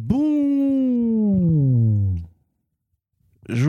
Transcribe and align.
Bonjour 0.00 2.14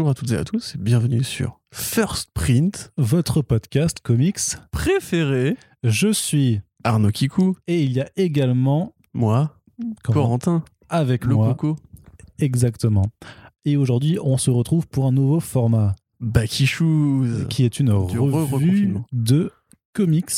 à 0.09 0.13
toutes 0.13 0.29
et 0.31 0.37
à 0.37 0.43
tous 0.43 0.75
et 0.75 0.77
bienvenue 0.77 1.23
sur 1.23 1.59
First 1.71 2.29
Print, 2.35 2.93
votre 2.97 3.41
podcast 3.41 3.99
comics 4.01 4.37
préféré. 4.69 5.57
Je 5.83 6.13
suis 6.13 6.61
Arnaud 6.83 7.09
Kikou 7.09 7.57
et 7.67 7.81
il 7.83 7.93
y 7.93 8.01
a 8.01 8.07
également 8.15 8.93
moi, 9.13 9.59
Comment 10.03 10.21
Corentin, 10.21 10.63
avec 10.87 11.25
le 11.25 11.33
moi. 11.33 11.55
Coco, 11.55 11.77
Exactement. 12.37 13.07
Et 13.65 13.75
aujourd'hui, 13.75 14.19
on 14.21 14.37
se 14.37 14.51
retrouve 14.51 14.87
pour 14.87 15.07
un 15.07 15.11
nouveau 15.11 15.39
format 15.39 15.95
Backy 16.19 16.67
Shoes. 16.67 17.47
qui 17.49 17.65
est 17.65 17.79
une 17.79 17.89
revue 17.89 18.97
de 19.11 19.51
comics 19.93 20.29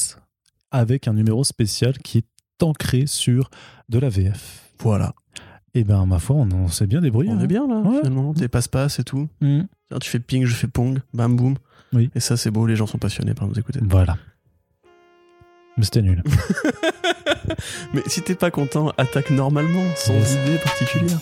avec 0.71 1.09
un 1.09 1.13
numéro 1.13 1.43
spécial 1.43 1.97
qui 1.97 2.19
est 2.19 2.63
ancré 2.63 3.07
sur 3.07 3.49
de 3.89 3.99
la 3.99 4.07
VF. 4.07 4.69
Voilà, 4.79 5.13
Et 5.73 5.83
ben, 5.83 6.05
ma 6.05 6.19
foi, 6.19 6.35
on, 6.35 6.49
on 6.51 6.67
s'est 6.67 6.87
bien 6.87 7.01
débrouillé. 7.01 7.29
on 7.31 7.37
hein. 7.37 7.43
est 7.43 7.47
bien 7.47 7.67
là 7.67 7.75
Ouais. 7.79 7.97
finalement. 7.97 8.33
Des 8.33 8.47
passe-passe 8.47 8.99
et 8.99 9.03
tout. 9.03 9.29
Mm. 9.41 9.61
Tiens, 9.89 9.99
Tu 9.99 10.09
fais 10.09 10.19
ping, 10.19 10.45
je 10.45 10.53
fais 10.53 10.67
pong, 10.67 10.99
bam 11.13 11.35
boum. 11.35 11.55
Oui. 11.93 12.09
Et 12.15 12.19
ça 12.19 12.37
c'est 12.37 12.51
beau, 12.51 12.65
les 12.67 12.75
gens 12.75 12.87
sont 12.87 12.97
passionnés 12.97 13.33
par 13.33 13.47
nous 13.47 13.57
écouter. 13.59 13.79
Voilà. 13.83 14.17
Mais 15.77 15.83
c'était 15.85 16.01
nul. 16.01 16.21
Mais 17.93 18.01
si 18.07 18.21
t'es 18.21 18.35
pas 18.35 18.51
content, 18.51 18.91
attaque 18.97 19.29
normalement, 19.31 19.83
sans 19.95 20.13
Yes. 20.13 20.33
idée 20.45 20.57
particulière. 20.57 21.19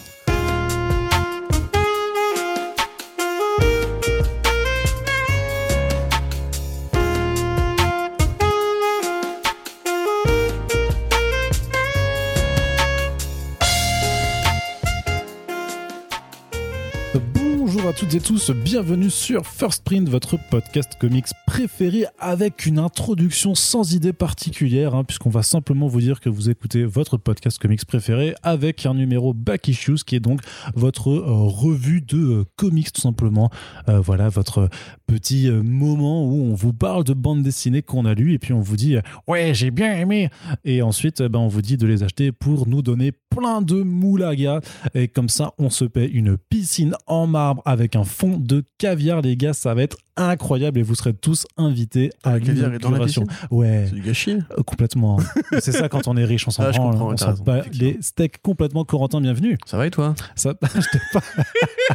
Toutes 18.00 18.16
et 18.16 18.22
tous, 18.22 18.52
bienvenue 18.52 19.10
sur 19.10 19.46
First 19.46 19.84
Print, 19.84 20.08
votre 20.08 20.38
podcast 20.50 20.94
comics 20.98 21.26
préféré 21.46 22.06
avec 22.18 22.66
une 22.66 22.80
introduction 22.80 23.56
sans 23.56 23.94
idée 23.94 24.14
particulière, 24.14 24.96
hein, 24.96 25.04
puisqu'on 25.04 25.30
va 25.30 25.44
simplement 25.44 25.88
vous 25.88 26.00
dire 26.00 26.22
que 26.22 26.30
vous 26.30 26.50
écoutez 26.50 26.86
votre 26.86 27.18
podcast 27.18 27.60
comics 27.60 27.84
préféré 27.84 28.36
avec 28.42 28.86
un 28.86 28.94
numéro 28.94 29.34
Back 29.34 29.68
Issues 29.68 30.06
qui 30.06 30.16
est 30.16 30.22
donc 30.22 30.40
votre 30.76 31.10
euh, 31.10 31.24
revue 31.26 32.00
de 32.00 32.18
euh, 32.18 32.46
comics 32.56 32.94
tout 32.94 33.02
simplement. 33.02 33.50
Euh, 33.90 34.00
voilà, 34.00 34.30
votre 34.30 34.70
petit 35.06 35.50
moment 35.50 36.26
où 36.26 36.44
on 36.44 36.54
vous 36.54 36.72
parle 36.72 37.04
de 37.04 37.14
bandes 37.14 37.42
dessinées 37.42 37.82
qu'on 37.82 38.06
a 38.06 38.14
lues 38.14 38.34
et 38.34 38.40
puis 38.40 38.54
on 38.54 38.62
vous 38.62 38.78
dit 38.78 38.96
ouais 39.28 39.54
j'ai 39.56 39.72
bien 39.72 39.98
aimé 39.98 40.30
et 40.64 40.84
ensuite 40.84 41.22
euh, 41.22 41.30
ben, 41.30 41.40
on 41.40 41.48
vous 41.48 41.64
dit 41.64 41.78
de 41.78 41.88
les 41.88 42.04
acheter 42.04 42.32
pour 42.32 42.68
nous 42.68 42.84
donner 42.84 43.12
plein 43.12 43.62
de 43.62 43.82
moulaga 43.82 44.62
et 44.94 45.08
comme 45.08 45.30
ça, 45.30 45.54
on 45.58 45.70
se 45.70 45.86
paie 45.86 46.08
une 46.08 46.38
piscine 46.38 46.96
en 47.08 47.26
marbre 47.26 47.62
avec 47.66 47.89
un 47.96 48.04
fond 48.04 48.38
de 48.38 48.64
caviar, 48.78 49.22
les 49.22 49.36
gars. 49.38 49.54
Ça 49.54 49.74
va 49.74 49.84
être 49.84 49.98
incroyable 50.18 50.78
et 50.80 50.84
vous 50.84 50.96
serez 50.96 51.14
tous 51.14 51.48
invités 51.56 52.10
à 52.24 52.38
Le 52.40 52.46
caviar 52.46 52.74
est 52.74 52.80
dans 52.80 52.92
la 52.92 53.06
piscine 53.06 53.26
Ouais, 53.52 53.86
C'est 53.88 53.96
du 53.96 54.02
gâchis. 54.02 54.32
euh, 54.58 54.64
complètement. 54.64 55.18
C'est 55.60 55.72
ça 55.72 55.88
quand 55.88 56.08
on 56.10 56.18
est 56.18 56.26
riche, 56.26 56.46
on 56.48 56.52
s'en 56.52 56.64
Ah, 56.64 56.72
branle, 56.72 56.96
on 57.02 57.16
s'en 57.18 57.34
bat 57.36 57.62
les 57.72 57.98
steaks 58.02 58.42
complètement. 58.42 58.84
Corentin, 58.84 59.22
bienvenue. 59.22 59.58
Ça 59.66 59.78
va 59.78 59.88
et 59.88 59.92
toi? 59.92 60.16
Ça, 60.36 60.54
je 60.76 60.80
t'ai 60.92 61.00
pas, 61.14 61.22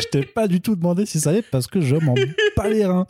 je 0.00 0.08
t'ai 0.08 0.22
pas 0.22 0.48
du 0.48 0.60
tout 0.60 0.76
demandé 0.76 1.04
si 1.06 1.20
ça 1.20 1.30
allait 1.30 1.42
parce 1.42 1.66
que 1.66 1.80
je 1.80 1.96
m'en 1.96 2.14
bats 2.56 2.68
les 2.68 2.86
reins. 2.86 3.06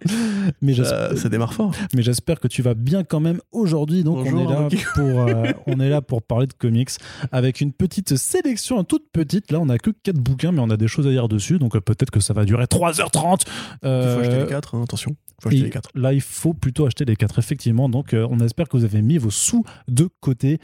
Mais 0.61 0.79
Euh, 0.81 1.15
Ça 1.17 1.29
démarre 1.29 1.55
fort. 1.55 1.73
mais 1.95 2.03
j'espère 2.03 2.41
que 2.41 2.49
tu 2.49 2.63
vas 2.63 2.75
bien 2.75 3.05
quand 3.05 3.21
même 3.21 3.41
aujourd'hui. 3.53 4.03
Donc 4.03 4.25
Bonjour, 4.25 4.41
on 4.41 4.51
est 4.51 4.55
là 4.55 4.69
pour 4.95 5.21
euh, 5.21 5.53
on 5.67 5.81
est 5.81 5.89
là 5.89 6.01
pour 6.03 6.23
parler 6.23 6.47
de 6.47 6.53
comics 6.55 6.91
avec 7.31 7.61
une 7.61 7.73
petite 7.73 8.17
sélection 8.17 8.83
toute 8.85 9.05
petite. 9.13 9.53
Là, 9.53 9.61
on 9.61 9.69
a 9.69 9.79
que 9.79 9.91
quatre 9.91 10.19
bouquins, 10.19 10.51
mais 10.53 10.61
on 10.61 10.71
a 10.71 10.77
des 10.77 10.89
choses 10.89 11.07
à 11.07 11.11
dire 11.11 11.29
dessus. 11.29 11.59
Donc 11.59 11.77
euh, 11.77 11.81
peut-être 12.03 12.11
que 12.11 12.21
ça 12.21 12.35
va 12.35 12.45
durer 12.45 12.65
3h30. 12.65 13.43
Il 13.83 13.89
Euh, 13.89 14.15
faut 14.17 14.21
acheter 14.23 14.41
les 14.41 14.47
4, 14.47 14.83
attention. 14.83 15.15
faut 15.41 15.51
et 15.51 15.53
acheter 15.53 15.65
les 15.65 15.71
4. 15.71 15.91
Là, 15.95 16.13
il 16.13 16.21
faut 16.21 16.53
plutôt 16.53 16.85
acheter 16.87 17.05
les 17.05 17.15
quatre, 17.15 17.39
effectivement. 17.39 17.89
Donc, 17.89 18.13
euh, 18.13 18.27
on 18.29 18.41
espère 18.41 18.69
que 18.69 18.77
vous 18.77 18.85
avez 18.85 19.03
mis 19.03 19.19
vos 19.19 19.31
sous 19.31 19.65
de 19.89 20.09
côté. 20.21 20.59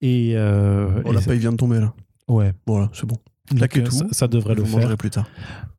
Et, 0.00 0.34
euh, 0.36 1.02
Oh, 1.04 1.10
et 1.10 1.14
la 1.14 1.20
paye 1.20 1.38
vient 1.38 1.50
de 1.52 1.56
tomber 1.56 1.80
là. 1.80 1.92
ouais, 2.28 2.52
Voilà, 2.66 2.90
c'est 2.92 3.06
bon. 3.06 3.16
Donc, 3.50 3.58
Claquez 3.58 3.80
euh, 3.80 3.84
tout. 3.84 3.90
ça, 3.92 4.06
ça 4.10 4.28
devrait 4.28 4.54
le 4.54 4.64
faire. 4.64 4.96
plus 4.96 5.10
tard. 5.10 5.26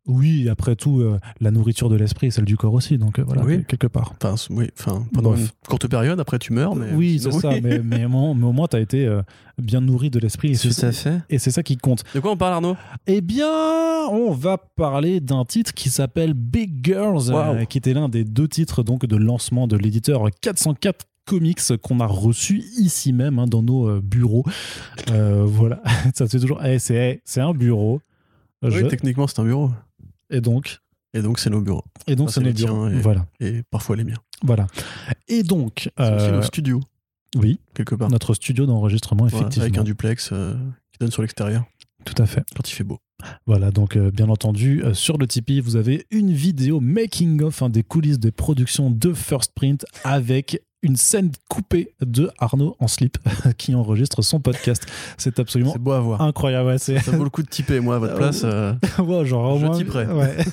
Oui, 0.07 0.49
après 0.49 0.75
tout, 0.75 0.99
euh, 0.99 1.19
la 1.41 1.49
nourriture 1.49 1.89
de 1.89 1.95
l'esprit 1.95 2.27
est 2.27 2.31
celle 2.31 2.45
du 2.45 2.57
corps 2.57 2.73
aussi. 2.75 2.99
Donc, 2.99 3.17
euh, 3.17 3.23
voilà, 3.25 3.43
Oui. 3.43 3.63
quelque 3.67 3.87
part. 3.87 4.13
Enfin, 4.21 4.35
oui, 4.51 4.69
enfin, 4.79 5.03
pendant 5.11 5.31
Bref. 5.31 5.41
une 5.41 5.67
courte 5.67 5.87
période, 5.87 6.19
après 6.19 6.37
tu 6.37 6.53
meurs. 6.53 6.75
Mais 6.75 6.91
oui, 6.93 7.19
c'est 7.19 7.31
ça. 7.31 7.49
Mais, 7.63 7.79
mais, 7.83 8.05
au 8.05 8.09
moins- 8.09 8.35
mais 8.35 8.45
au 8.45 8.51
moins, 8.51 8.67
tu 8.67 8.75
as 8.75 8.81
été 8.81 9.07
euh, 9.07 9.23
bien 9.57 9.81
nourri 9.81 10.11
de 10.11 10.19
l'esprit. 10.19 10.51
Et 10.51 10.55
c'est 10.55 10.91
fait. 10.91 11.21
et 11.27 11.39
c'est 11.39 11.49
ça 11.49 11.63
qui 11.63 11.75
compte. 11.77 12.03
De 12.13 12.19
quoi 12.19 12.31
on 12.31 12.37
parle, 12.37 12.53
Arnaud? 12.53 12.77
Eh 13.07 13.21
bien, 13.21 13.47
on 14.11 14.31
va 14.31 14.59
parler 14.59 15.19
d'un 15.19 15.43
titre 15.43 15.73
qui 15.73 15.89
s'appelle 15.89 16.35
Big 16.35 16.85
Girls, 16.85 17.33
qui 17.67 17.79
était 17.79 17.95
l'un 17.95 18.09
des 18.09 18.23
deux 18.25 18.47
titres 18.47 18.83
donc 18.83 19.07
de 19.07 19.15
lancement 19.15 19.65
de 19.67 19.75
l'éditeur 19.75 20.21
404 20.41 21.07
Comics 21.25 21.59
qu'on 21.81 21.99
a 21.99 22.05
reçu 22.05 22.59
ici 22.77 23.11
même 23.13 23.39
hein, 23.39 23.47
dans 23.47 23.63
nos 23.63 23.89
euh, 23.89 24.01
bureaux. 24.01 24.43
Euh, 25.11 25.43
voilà, 25.45 25.81
ça 26.15 26.27
c'est 26.27 26.39
toujours. 26.39 26.63
eh, 26.63 26.79
c'est 26.79 26.95
eh, 26.95 27.21
c'est 27.25 27.41
un 27.41 27.53
bureau. 27.53 28.01
Oui, 28.63 28.71
Je- 28.71 28.85
techniquement, 28.85 29.27
c'est 29.27 29.39
un 29.39 29.43
bureau. 29.45 29.71
et 30.29 30.39
donc, 30.41 30.79
Et 31.13 31.21
donc, 31.21 31.39
c'est 31.39 31.49
nos 31.49 31.61
bureaux. 31.61 31.83
et 32.07 32.15
donc 32.15 32.27
Ah, 32.29 32.31
c'est 32.33 32.41
nos 32.41 32.53
bureaux. 32.53 32.87
et- 32.89 32.99
Voilà, 32.99 33.25
Et 33.39 33.63
parfois 33.69 33.95
les 33.95 34.03
miens. 34.03 34.17
voilà. 34.43 34.67
Et 35.27 35.43
donc, 35.43 35.89
C'est 35.97 36.03
euh, 36.03 36.31
nos 36.37 36.41
studios, 36.41 36.81
oui, 37.35 37.59
quelque 37.73 37.95
part. 37.95 38.09
notre 38.09 38.33
studio 38.33 38.65
d'enregistrement, 38.65 39.25
Voilà, 39.27 39.37
effectivement. 39.47 39.63
avec 39.65 39.77
un 39.77 39.83
duplex 39.83 40.29
euh, 40.31 40.53
qui 40.91 40.99
donne 40.99 41.11
sur 41.11 41.21
l'extérieur 41.21 41.65
Tout 42.05 42.21
à 42.21 42.25
fait. 42.25 42.43
quand 42.55 42.69
il 42.69 42.73
fait 42.73 42.83
beau. 42.83 42.99
Voilà, 43.47 43.71
donc 43.71 43.95
euh, 43.97 44.11
bien 44.11 44.29
entendu, 44.29 44.83
euh, 44.83 44.93
sur 44.93 45.17
le 45.17 45.25
Tipeee, 45.25 45.59
vous 45.61 45.75
avez 45.77 46.05
une 46.11 46.31
vidéo 46.33 46.79
making-of 46.81 47.61
hein, 47.61 47.69
des 47.69 47.81
coulisses 47.83 48.19
des 48.19 48.31
productions 48.31 48.91
de 48.91 49.13
First 49.13 49.53
Print 49.55 49.85
avec 50.03 50.61
une 50.85 50.95
scène 50.97 51.31
coupée 51.49 51.91
de 52.01 52.29
Arnaud 52.37 52.75
en 52.79 52.87
slip 52.87 53.17
qui 53.57 53.73
enregistre 53.75 54.21
son 54.21 54.39
podcast. 54.39 54.85
C'est 55.17 55.39
absolument 55.39 55.73
C'est 55.73 55.79
beau 55.79 55.91
à 55.93 55.99
voir. 55.99 56.21
incroyable. 56.21 56.67
Ouais, 56.69 56.77
c'est... 56.77 56.99
Ça 56.99 57.11
vaut 57.11 57.23
le 57.23 57.29
coup 57.29 57.41
de 57.43 57.49
typer. 57.49 57.79
Moi, 57.79 57.95
à 57.95 57.99
votre 57.99 58.13
Euh, 58.13 58.17
place, 58.17 58.41
euh, 58.43 58.73
Ouais, 58.99 59.25
genre, 59.25 59.55
au 59.55 59.59
Je 59.59 59.65
moins- 59.65 59.77
typerai. 59.77 60.05
Ouais. 60.05 60.35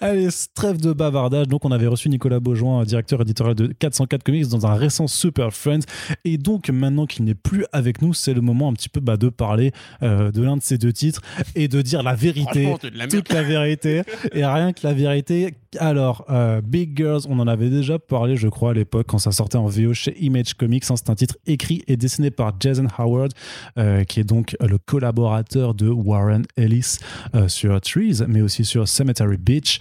Allez, 0.00 0.28
trêve 0.54 0.80
de 0.80 0.92
bavardage. 0.92 1.48
Donc, 1.48 1.64
on 1.64 1.72
avait 1.72 1.86
reçu 1.86 2.08
Nicolas 2.08 2.40
Beaujoin, 2.40 2.84
directeur 2.84 3.20
éditorial 3.22 3.54
de 3.54 3.66
404 3.68 4.22
Comics, 4.22 4.48
dans 4.48 4.66
un 4.66 4.74
récent 4.74 5.06
Super 5.06 5.52
Friends. 5.52 5.80
Et 6.24 6.38
donc, 6.38 6.68
maintenant 6.70 7.06
qu'il 7.06 7.24
n'est 7.24 7.34
plus 7.34 7.64
avec 7.72 8.02
nous, 8.02 8.12
c'est 8.14 8.34
le 8.34 8.40
moment 8.42 8.68
un 8.68 8.74
petit 8.74 8.88
peu 8.88 9.00
bah, 9.00 9.16
de 9.16 9.28
parler 9.28 9.72
euh, 10.02 10.30
de 10.30 10.42
l'un 10.42 10.56
de 10.56 10.62
ces 10.62 10.78
deux 10.78 10.92
titres 10.92 11.22
et 11.54 11.68
de 11.68 11.80
dire 11.82 12.02
la 12.02 12.14
vérité 12.14 12.74
la 12.94 13.06
toute 13.08 13.32
la 13.32 13.42
vérité 13.42 14.02
et 14.32 14.44
rien 14.44 14.72
que 14.72 14.80
la 14.86 14.92
vérité. 14.92 15.54
Alors, 15.78 16.24
euh, 16.30 16.60
Big 16.60 16.96
Girls, 16.96 17.22
on 17.28 17.38
en 17.38 17.46
avait 17.46 17.70
déjà 17.70 17.98
parlé, 17.98 18.36
je 18.36 18.48
crois, 18.48 18.70
à 18.70 18.74
l'époque, 18.74 19.06
quand 19.08 19.18
ça 19.18 19.32
sortait 19.32 19.56
en 19.56 19.66
VO 19.66 19.94
chez 19.94 20.16
Image 20.22 20.54
Comics. 20.54 20.84
hein. 20.90 20.94
C'est 20.96 21.10
un 21.10 21.14
titre 21.14 21.36
écrit 21.46 21.82
et 21.86 21.96
dessiné 21.96 22.30
par 22.30 22.52
Jason 22.58 22.86
Howard, 22.98 23.32
euh, 23.78 24.04
qui 24.04 24.20
est 24.20 24.24
donc 24.24 24.56
le 24.60 24.78
collaborateur 24.78 25.74
de 25.74 25.88
Warren 25.88 26.44
Ellis 26.56 26.98
euh, 27.34 27.48
sur 27.48 27.80
Trees, 27.80 28.22
mais 28.28 28.40
aussi 28.40 28.64
sur 28.64 28.88
Cemetery 28.88 29.36
Beach. 29.36 29.80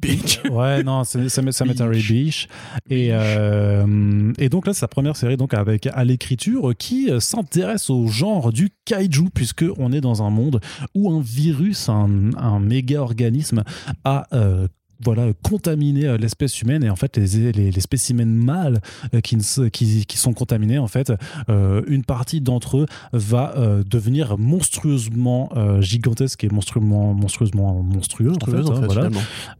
Beach. 0.00 0.40
ouais, 0.50 0.82
non, 0.82 1.04
c'est 1.04 1.28
Cemetery 1.28 2.02
Beach. 2.02 2.48
Et, 2.88 3.08
euh, 3.12 4.32
et 4.38 4.48
donc 4.48 4.66
là, 4.66 4.72
c'est 4.72 4.80
sa 4.80 4.88
première 4.88 5.16
série 5.16 5.36
donc 5.36 5.54
avec 5.54 5.86
à 5.86 6.04
l'écriture 6.04 6.72
qui 6.78 7.10
euh, 7.10 7.20
s'intéresse 7.20 7.90
au 7.90 8.06
genre 8.06 8.52
du 8.52 8.70
kaiju, 8.84 9.30
puisque 9.34 9.64
on 9.76 9.92
est 9.92 10.00
dans 10.00 10.22
un 10.22 10.30
monde 10.30 10.60
où 10.94 11.10
un 11.10 11.20
virus, 11.20 11.88
un, 11.88 12.30
un 12.36 12.60
méga 12.60 13.00
organisme, 13.00 13.64
a 14.04 14.26
euh, 14.32 14.68
voilà, 15.04 15.32
contaminé 15.42 16.06
euh, 16.06 16.16
l'espèce 16.16 16.60
humaine 16.60 16.82
et 16.82 16.90
en 16.90 16.96
fait 16.96 17.16
les, 17.16 17.52
les, 17.52 17.70
les 17.70 17.80
spécimens 17.80 18.24
mâles 18.26 18.80
euh, 19.14 19.20
qui, 19.20 19.36
qui, 19.72 20.06
qui 20.06 20.16
sont 20.16 20.32
contaminés 20.32 20.78
en 20.78 20.88
fait 20.88 21.12
euh, 21.48 21.82
une 21.86 22.04
partie 22.04 22.40
d'entre 22.40 22.78
eux 22.78 22.86
va 23.12 23.54
euh, 23.56 23.82
devenir 23.84 24.38
monstrueusement 24.38 25.50
euh, 25.56 25.80
gigantesque 25.80 26.44
et 26.44 26.48
monstrueusement 26.48 27.14
monstrueusement 27.14 27.82
monstrueux 27.82 28.32
en 28.42 28.44
fait, 28.44 28.56
hein, 28.56 28.80
fait, 28.80 28.86
voilà. 28.86 29.08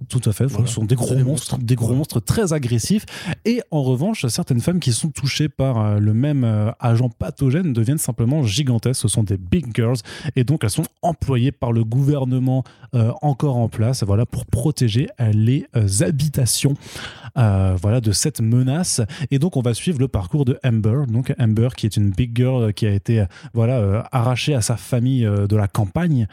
Tout 0.08 0.20
à 0.24 0.32
fait. 0.32 0.46
Voilà. 0.46 0.66
Ce 0.66 0.74
sont 0.74 0.84
des 0.84 0.94
gros 0.94 1.14
des 1.14 1.22
monstres, 1.22 1.54
monstres. 1.54 1.58
des 1.58 1.74
gros 1.74 1.86
Voilà. 1.86 1.98
monstres 1.98 2.20
très 2.20 2.52
agressifs. 2.52 3.06
Et 3.44 3.60
en 3.70 3.82
revanche, 3.82 4.26
certaines 4.26 4.60
femmes 4.60 4.80
qui 4.80 4.92
sont 4.92 5.10
touchées 5.10 5.48
par 5.48 5.98
le 6.00 6.14
même 6.14 6.72
agent 6.80 7.08
pathogène 7.10 7.72
deviennent 7.72 7.98
simplement 7.98 8.42
gigantesques. 8.42 9.00
Ce 9.02 9.08
sont 9.08 9.22
des 9.22 9.36
big 9.36 9.74
girls. 9.74 9.96
Et 10.36 10.44
donc, 10.44 10.64
elles 10.64 10.70
sont 10.70 10.84
employées 11.02 11.52
par 11.52 11.72
le 11.72 11.84
gouvernement 11.84 12.64
encore 13.22 13.56
en 13.56 13.68
place 13.68 14.02
voilà, 14.02 14.26
pour 14.26 14.46
protéger 14.46 15.08
les 15.32 15.66
euh, 15.76 15.86
habitations 16.00 16.74
euh, 17.38 17.76
voilà, 17.80 18.00
de 18.00 18.12
cette 18.12 18.40
menace. 18.40 19.00
Et 19.30 19.38
donc, 19.38 19.56
on 19.56 19.62
va 19.62 19.74
suivre 19.74 19.98
le 19.98 20.08
parcours 20.08 20.44
de 20.44 20.58
Amber. 20.64 21.02
Donc, 21.08 21.34
Amber, 21.38 21.68
qui 21.76 21.86
est 21.86 21.96
une 21.96 22.10
big 22.10 22.36
girl 22.36 22.72
qui 22.72 22.86
a 22.86 22.90
été 22.90 23.20
euh, 23.20 23.26
voilà, 23.54 23.78
euh, 23.78 24.02
arrachée 24.12 24.54
à 24.54 24.60
sa 24.60 24.76
famille 24.76 25.22
de 25.24 25.56
la 25.56 25.68
campagne 25.68 26.26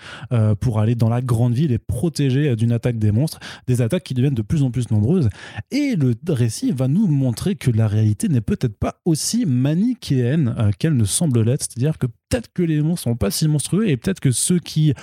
pour 0.59 0.79
aller 0.79 0.95
dans 0.95 1.09
la 1.09 1.21
grande 1.21 1.53
ville 1.53 1.71
et 1.71 1.77
protéger 1.77 2.49
euh, 2.49 2.55
d'une 2.55 2.71
attaque 2.71 2.97
des 2.97 3.11
monstres, 3.11 3.39
des 3.67 3.81
attaques 3.81 4.03
qui 4.03 4.13
deviennent 4.13 4.33
de 4.33 4.41
plus 4.41 4.63
en 4.63 4.71
plus 4.71 4.89
nombreuses. 4.91 5.29
Et 5.71 5.95
le 5.95 6.15
récit 6.27 6.71
va 6.71 6.87
nous 6.87 7.07
montrer 7.07 7.55
que 7.55 7.71
la 7.71 7.87
réalité 7.87 8.29
n'est 8.29 8.41
peut-être 8.41 8.77
pas 8.77 9.01
aussi 9.05 9.45
manichéenne 9.45 10.71
qu'elle 10.79 10.95
ne 10.95 11.05
semble 11.05 11.41
l'être. 11.41 11.63
C'est-à-dire 11.63 11.97
que 11.97 12.07
peut-être 12.07 12.51
que 12.53 12.63
les 12.63 12.81
monstres 12.81 13.03
sont 13.03 13.15
pas 13.15 13.31
si 13.31 13.47
monstrueux 13.47 13.87
et 13.87 13.97
peut-être 13.97 14.19
que 14.19 14.31
ceux 14.31 14.59
qui 14.59 14.93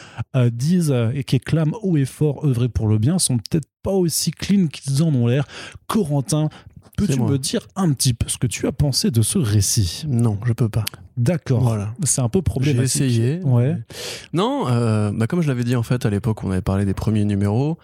disent 0.53 0.95
et 1.15 1.25
qui 1.25 1.39
clament 1.39 1.77
haut 1.83 1.97
et 1.97 2.05
fort 2.05 2.45
œuvrer 2.45 2.69
pour 2.69 2.89
le 2.89 2.99
bien 2.99 3.19
sont 3.19 3.39
peut-être 3.39 3.69
pas 3.83 3.93
aussi 3.93 4.31
clean 4.31 4.69
qu'ils 4.69 5.03
en 5.03 5.15
ont 5.15 5.27
l'air. 5.27 5.47
Corentin, 5.93 6.49
peux-tu 6.97 7.21
me 7.21 7.39
dire 7.39 7.67
un 7.77 7.93
petit 7.93 8.15
peu 8.15 8.29
ce 8.29 8.39
que 8.39 8.47
tu 8.47 8.67
as 8.67 8.73
pensé 8.73 9.11
de 9.11 9.23
ce 9.23 9.39
récit? 9.39 10.05
Non, 10.09 10.39
je 10.47 10.53
peux 10.53 10.69
pas. 10.69 10.85
D'accord. 11.17 11.61
Voilà. 11.63 11.93
C'est 12.05 12.23
un 12.23 12.29
peu 12.31 12.39
J'ai 12.39 12.43
problématique. 12.45 13.03
essayé. 13.03 13.41
Ouais. 13.45 13.77
Non, 14.33 14.67
euh, 14.69 15.11
bah 15.15 15.27
comme 15.27 15.43
je 15.43 15.49
l'avais 15.49 15.65
dit 15.65 15.77
en 15.77 15.83
fait 15.83 16.07
à 16.07 16.11
l'époque 16.11 16.43
on 16.45 16.51
avait 16.51 16.63
parlé 16.63 16.85
des 16.87 16.95
premiers 16.95 17.25
numéros, 17.27 17.77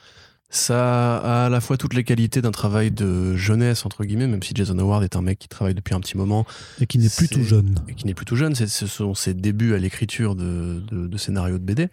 ça 0.51 1.19
a 1.19 1.47
à 1.47 1.49
la 1.49 1.61
fois 1.61 1.77
toutes 1.77 1.95
les 1.95 2.05
qualités 2.05 2.41
d'un 2.41 2.51
travail 2.51 2.91
de 2.91 3.37
jeunesse 3.37 3.85
entre 3.85 4.05
guillemets, 4.05 4.27
même 4.27 4.43
si 4.43 4.53
Jason 4.55 4.79
Howard 4.79 5.05
est 5.05 5.15
un 5.17 5.23
mec 5.23 5.39
qui 5.39 5.49
travaille 5.49 5.75
depuis 5.75 5.95
un 5.95 6.01
petit 6.01 6.17
moment 6.17 6.47
Et 6.81 6.87
qui 6.87 6.99
n'est 6.99 7.11
plus 7.11 7.29
tout 7.29 7.45
jeune. 7.45 7.75
et 7.89 7.95
qui 7.95 8.07
n'est 8.07 8.15
plus 8.15 8.25
tout 8.25 8.37
jeune, 8.37 8.55
ce 8.55 8.87
sont 8.87 9.15
ses 9.15 9.35
débuts 9.35 9.75
à 9.75 9.79
l'écriture 9.79 10.35
de, 10.35 10.83
de, 10.91 11.07
de 11.07 11.17
scénarios 11.19 11.59
de 11.59 11.65
BD. 11.65 11.89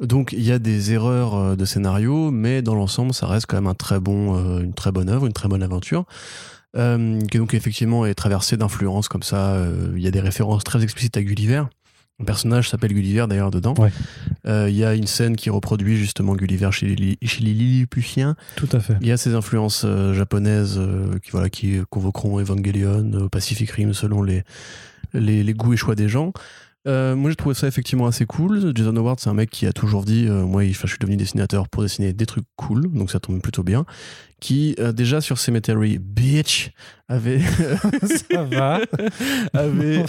Donc 0.00 0.32
il 0.32 0.42
y 0.42 0.52
a 0.52 0.58
des 0.58 0.92
erreurs 0.92 1.34
euh, 1.34 1.56
de 1.56 1.64
scénario, 1.64 2.30
mais 2.30 2.62
dans 2.62 2.74
l'ensemble, 2.74 3.14
ça 3.14 3.26
reste 3.26 3.46
quand 3.46 3.56
même 3.56 3.66
un 3.68 3.74
très 3.74 4.00
bon, 4.00 4.36
euh, 4.36 4.60
une 4.62 4.74
très 4.74 4.90
bonne 4.92 5.08
œuvre, 5.08 5.26
une 5.26 5.32
très 5.32 5.48
bonne 5.48 5.62
aventure. 5.62 6.04
Euh, 6.76 7.18
qui 7.30 7.38
donc 7.38 7.54
effectivement 7.54 8.04
est 8.04 8.14
traversée 8.14 8.56
d'influences 8.58 9.08
comme 9.08 9.22
ça. 9.22 9.54
Euh, 9.54 9.92
Il 9.96 10.02
y 10.02 10.06
a 10.06 10.10
des 10.10 10.20
références 10.20 10.64
très 10.64 10.82
explicites 10.82 11.16
à 11.16 11.22
Gulliver. 11.22 11.64
Le 12.18 12.24
personnage 12.24 12.68
s'appelle 12.68 12.92
Gulliver 12.92 13.26
d'ailleurs 13.28 13.52
dedans. 13.52 13.74
Ouais. 13.78 13.92
Euh, 14.46 14.68
Il 14.68 14.76
y 14.76 14.84
a 14.84 14.94
une 14.94 15.06
scène 15.06 15.36
qui 15.36 15.50
reproduit 15.50 15.96
justement 15.96 16.34
Gulliver 16.34 16.70
chez 16.72 16.96
les, 16.96 17.16
chez 17.22 17.44
les 17.44 17.54
Lilliputiens. 17.54 18.34
Tout 18.56 18.68
à 18.72 18.80
fait. 18.80 18.96
Il 19.00 19.06
y 19.06 19.12
a 19.12 19.16
ces 19.16 19.34
influences 19.34 19.82
euh, 19.84 20.14
japonaises 20.14 20.78
euh, 20.78 21.18
qui, 21.22 21.30
voilà, 21.30 21.48
qui 21.48 21.78
convoqueront 21.90 22.40
Evangelion, 22.40 23.28
Pacific 23.30 23.70
Rim 23.70 23.94
selon 23.94 24.22
les, 24.22 24.42
les, 25.14 25.44
les 25.44 25.54
goûts 25.54 25.74
et 25.74 25.76
choix 25.76 25.94
des 25.94 26.08
gens. 26.08 26.32
Euh, 26.88 27.14
moi, 27.14 27.30
j'ai 27.30 27.36
trouvé 27.36 27.54
ça 27.54 27.68
effectivement 27.68 28.06
assez 28.06 28.24
cool. 28.24 28.72
Jason 28.74 28.96
Howard, 28.96 29.20
c'est 29.20 29.28
un 29.28 29.34
mec 29.34 29.50
qui 29.50 29.66
a 29.66 29.72
toujours 29.72 30.04
dit 30.04 30.26
euh, 30.26 30.44
Moi, 30.46 30.64
je 30.64 30.86
suis 30.86 30.98
devenu 30.98 31.16
dessinateur 31.16 31.68
pour 31.68 31.82
dessiner 31.82 32.12
des 32.14 32.24
trucs 32.26 32.46
cool, 32.56 32.90
donc 32.92 33.10
ça 33.10 33.20
tombe 33.20 33.40
plutôt 33.42 33.62
bien. 33.62 33.84
Qui, 34.40 34.74
euh, 34.78 34.92
déjà 34.92 35.20
sur 35.20 35.36
Cemetery 35.38 35.98
Bitch, 35.98 36.70
avait, 37.08 37.40
Ça 38.30 38.44
va. 38.44 38.80
avait 39.52 40.04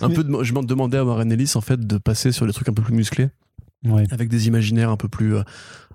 un 0.00 0.10
peu 0.10 0.24
de, 0.24 0.42
je 0.42 0.52
m'en 0.54 0.62
demandais 0.62 0.98
à 0.98 1.04
Warren 1.04 1.30
Ellis 1.30 1.52
en 1.54 1.60
fait 1.60 1.86
de 1.86 1.98
passer 1.98 2.32
sur 2.32 2.46
des 2.46 2.52
trucs 2.52 2.68
un 2.68 2.72
peu 2.72 2.82
plus 2.82 2.94
musclés, 2.94 3.28
Ouais. 3.86 4.04
avec 4.10 4.28
des 4.28 4.46
imaginaires 4.46 4.90
un 4.90 4.96
peu 4.96 5.08
plus 5.08 5.34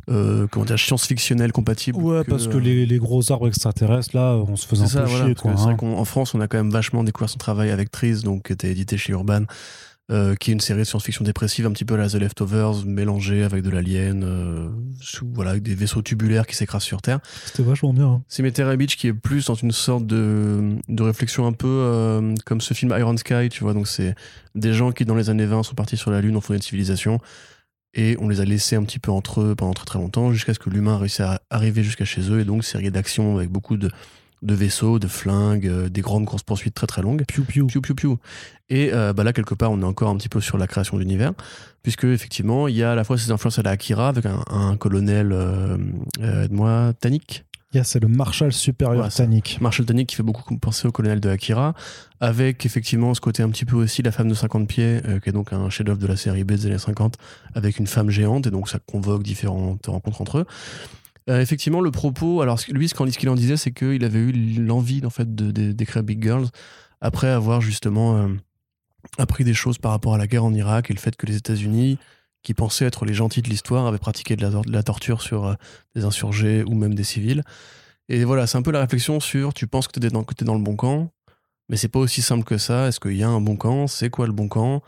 euh, 0.09 0.43
euh, 0.43 0.47
comment 0.49 0.65
dire, 0.65 0.77
science-fictionnels 0.79 1.51
compatibles. 1.51 1.97
Ouais, 1.99 2.23
parce 2.23 2.47
que 2.47 2.57
les, 2.57 2.85
les 2.85 2.97
gros 2.99 3.31
arbres 3.31 3.47
extraterrestres, 3.47 4.15
là, 4.15 4.35
on 4.35 4.55
se 4.55 4.67
faisait 4.67 4.83
un 4.83 4.87
ça, 4.87 5.01
peu 5.03 5.09
voilà. 5.09 5.25
chier, 5.25 5.35
quoi. 5.35 5.51
hein. 5.51 5.55
vrai 5.55 5.75
qu'en 5.75 6.05
France, 6.05 6.33
on 6.35 6.41
a 6.41 6.47
quand 6.47 6.57
même 6.57 6.71
vachement 6.71 7.03
découvert 7.03 7.29
son 7.29 7.37
travail 7.37 7.71
avec 7.71 7.91
Trees, 7.91 8.21
donc 8.23 8.43
qui 8.47 8.53
était 8.53 8.69
édité 8.71 8.97
chez 8.97 9.13
Urban, 9.13 9.43
euh, 10.11 10.35
qui 10.35 10.51
est 10.51 10.53
une 10.53 10.59
série 10.59 10.81
de 10.81 10.83
science-fiction 10.83 11.25
dépressive, 11.25 11.65
un 11.65 11.71
petit 11.71 11.85
peu 11.85 11.95
à 11.95 11.97
la 11.97 12.07
The 12.07 12.15
Leftovers, 12.15 12.85
mélangée 12.85 13.43
avec 13.43 13.63
de 13.63 13.71
l'alien, 13.71 14.23
euh, 14.23 14.69
voilà, 15.33 15.49
avec 15.51 15.63
des 15.63 15.73
vaisseaux 15.73 16.03
tubulaires 16.03 16.45
qui 16.45 16.55
s'écrasent 16.55 16.83
sur 16.83 17.01
Terre. 17.01 17.19
C'était 17.45 17.63
vachement 17.63 17.91
bien. 17.91 18.05
hein. 18.05 18.23
Cemetery 18.27 18.77
Beach 18.77 18.97
qui 18.97 19.07
est 19.07 19.13
plus 19.13 19.45
dans 19.47 19.55
une 19.55 19.71
sorte 19.71 20.05
de, 20.05 20.75
de 20.87 21.01
réflexion 21.03 21.47
un 21.47 21.53
peu 21.53 21.67
euh, 21.67 22.35
comme 22.45 22.61
ce 22.61 22.75
film 22.75 22.93
Iron 22.95 23.17
Sky, 23.17 23.49
tu 23.49 23.63
vois. 23.63 23.73
Donc 23.73 23.87
c'est 23.87 24.13
des 24.53 24.73
gens 24.73 24.91
qui 24.91 25.05
dans 25.05 25.15
les 25.15 25.31
années 25.31 25.47
20 25.47 25.63
sont 25.63 25.73
partis 25.73 25.97
sur 25.97 26.11
la 26.11 26.21
Lune, 26.21 26.35
ont 26.37 26.41
fondé 26.41 26.57
une 26.57 26.61
civilisation 26.63 27.17
et 27.95 28.18
on 28.19 28.27
les 28.27 28.42
a 28.42 28.45
laissés 28.45 28.75
un 28.75 28.83
petit 28.83 29.00
peu 29.00 29.12
entre 29.12 29.42
eux 29.42 29.56
pendant 29.56 29.74
très 29.74 29.86
très 29.86 30.00
longtemps 30.00 30.31
jusqu'à 30.31 30.53
ce 30.53 30.59
que 30.59 30.69
l'humain 30.69 30.97
réussisse 30.97 31.21
à 31.21 31.42
arriver 31.50 31.83
jusqu'à 31.83 32.06
chez 32.06 32.30
eux 32.30 32.39
et 32.39 32.45
donc 32.45 32.63
série 32.63 32.92
d'actions 32.92 33.38
avec 33.38 33.50
beaucoup 33.50 33.77
de, 33.77 33.89
de 34.42 34.53
vaisseaux, 34.53 35.00
de 35.00 35.07
flingues, 35.07 35.68
euh, 35.68 35.89
des 35.89 36.01
grandes 36.01 36.25
courses 36.25 36.44
poursuites 36.44 36.75
très 36.75 36.88
très 36.88 37.01
longues. 37.01 37.24
Piou 37.25 37.44
piou. 37.44 37.68
Piou, 37.68 37.81
piou, 37.81 37.95
piou. 37.95 38.19
Et 38.69 38.92
euh, 38.94 39.13
bah 39.13 39.24
là, 39.24 39.33
quelque 39.33 39.53
part, 39.53 39.71
on 39.71 39.81
est 39.81 39.86
encore 39.86 40.09
un 40.09 40.18
petit 40.18 40.30
peu 40.30 40.42
sur 40.42 40.57
la 40.57 40.68
création 40.68 40.97
d'univers, 40.97 41.33
puisque 41.83 42.06
effectivement, 42.06 42.68
il 42.68 42.75
y 42.75 42.83
a 42.83 42.92
à 42.92 42.95
la 42.95 43.03
fois 43.03 43.18
ces 43.18 43.31
influences 43.31 43.59
à 43.59 43.62
la 43.62 43.71
Akira 43.71 44.09
avec 44.09 44.25
un, 44.25 44.44
un 44.50 44.75
colonel, 44.75 45.31
euh, 45.31 45.77
euh, 46.21 46.45
aide-moi, 46.45 46.94
Tanik, 47.00 47.45
Yeah, 47.75 47.83
c'est 47.83 48.00
le 48.00 48.07
Marshal 48.07 48.54
supérieur 48.54 49.04
Ouais. 49.04 49.10
Tannic. 49.10 49.60
Marshall 49.60 49.86
qui 50.06 50.16
fait 50.16 50.24
beaucoup 50.24 50.57
penser 50.57 50.88
au 50.88 50.94
colonel 50.94 51.19
de 51.19 51.30
Akira, 51.30 51.74
avec 52.22 52.66
effectivement 52.66 53.13
ce 53.13 53.19
côté 53.19 53.44
un 53.44 53.50
petit 53.50 53.66
peu 53.66 53.75
aussi 53.75 54.01
la 54.01 54.13
femme 54.13 54.30
de 54.30 54.33
50 54.33 54.66
pieds, 54.66 55.01
euh, 55.06 55.19
qui 55.19 55.27
est 55.27 55.33
donc 55.33 55.51
un 55.51 55.69
chef-d'œuvre 55.69 56.00
de 56.00 56.07
la 56.07 56.16
série 56.16 56.45
B 56.45 56.54
des 56.54 56.68
années 56.68 56.77
50, 56.77 57.18
avec 57.54 57.77
une 57.77 57.88
femme 57.88 58.10
géante, 58.10 58.48
et 58.48 58.50
donc 58.50 58.69
ça 58.69 58.80
convoque 58.80 59.24
différentes 59.24 59.86
rencontres 59.88 60.22
entre 60.22 60.38
eux. 60.38 60.45
Euh, 61.30 61.42
effectivement, 61.42 61.81
le 61.81 61.92
propos, 61.92 62.42
alors 62.42 62.62
lui, 62.69 62.88
ce 62.88 62.94
qu'il 62.94 63.30
en 63.30 63.36
disait, 63.36 63.57
c'est 63.57 63.72
qu'il 63.72 64.06
avait 64.06 64.19
eu 64.19 64.31
l'envie 64.62 65.06
en 65.06 65.10
fait 65.10 65.36
d'écrire 65.36 66.04
Big 66.04 66.24
Girls 66.24 66.48
après 67.01 67.27
avoir 67.27 67.60
justement 67.60 68.16
euh, 68.16 68.27
appris 69.18 69.44
des 69.44 69.54
choses 69.54 69.80
par 69.80 69.92
rapport 69.92 70.13
à 70.13 70.18
la 70.18 70.27
guerre 70.27 70.45
en 70.45 70.54
Irak 70.54 70.92
et 70.92 70.94
le 70.94 71.00
fait 71.00 71.18
que 71.18 71.25
les 71.25 71.36
États-Unis, 71.36 71.98
qui 72.45 72.53
pensaient 72.53 72.86
être 72.86 73.06
les 73.06 73.13
gentils 73.13 73.42
de 73.42 73.50
l'histoire, 73.50 73.88
avaient 73.88 73.97
pratiqué 73.97 74.36
de 74.36 74.44
la, 74.44 74.50
de 74.50 74.71
la 74.71 74.83
torture 74.83 75.21
sur 75.21 75.45
euh, 75.45 75.53
des 75.95 76.06
insurgés 76.06 76.63
ou 76.63 76.75
même 76.75 76.94
des 76.94 77.03
civils. 77.03 77.44
Et 78.07 78.24
voilà, 78.24 78.45
c'est 78.45 78.57
un 78.57 78.62
peu 78.62 78.71
la 78.71 78.80
réflexion 78.80 79.19
sur 79.19 79.53
tu 79.53 79.65
penses 79.68 79.88
que 79.88 80.00
tu 80.00 80.06
es 80.06 80.09
dans, 80.09 80.56
le 80.56 80.62
bon 80.62 80.75
camp, 80.75 81.12
mais 81.69 81.75
c'est 81.75 81.89
pas 81.89 82.00
aussi 82.00 82.21
simple 82.21 82.44
que 82.44 82.59
ça. 82.59 82.88
Est-ce 82.88 83.00
qu'il 83.00 83.18
y 83.18 83.24
a 83.24 83.27
un 83.27 83.42
bon 83.42 83.57
camp? 83.57 83.88
C'est 83.88 84.12
quoi 84.12 84.27
le 84.27 84.31
bon 84.31 84.47
camp? 84.47 84.83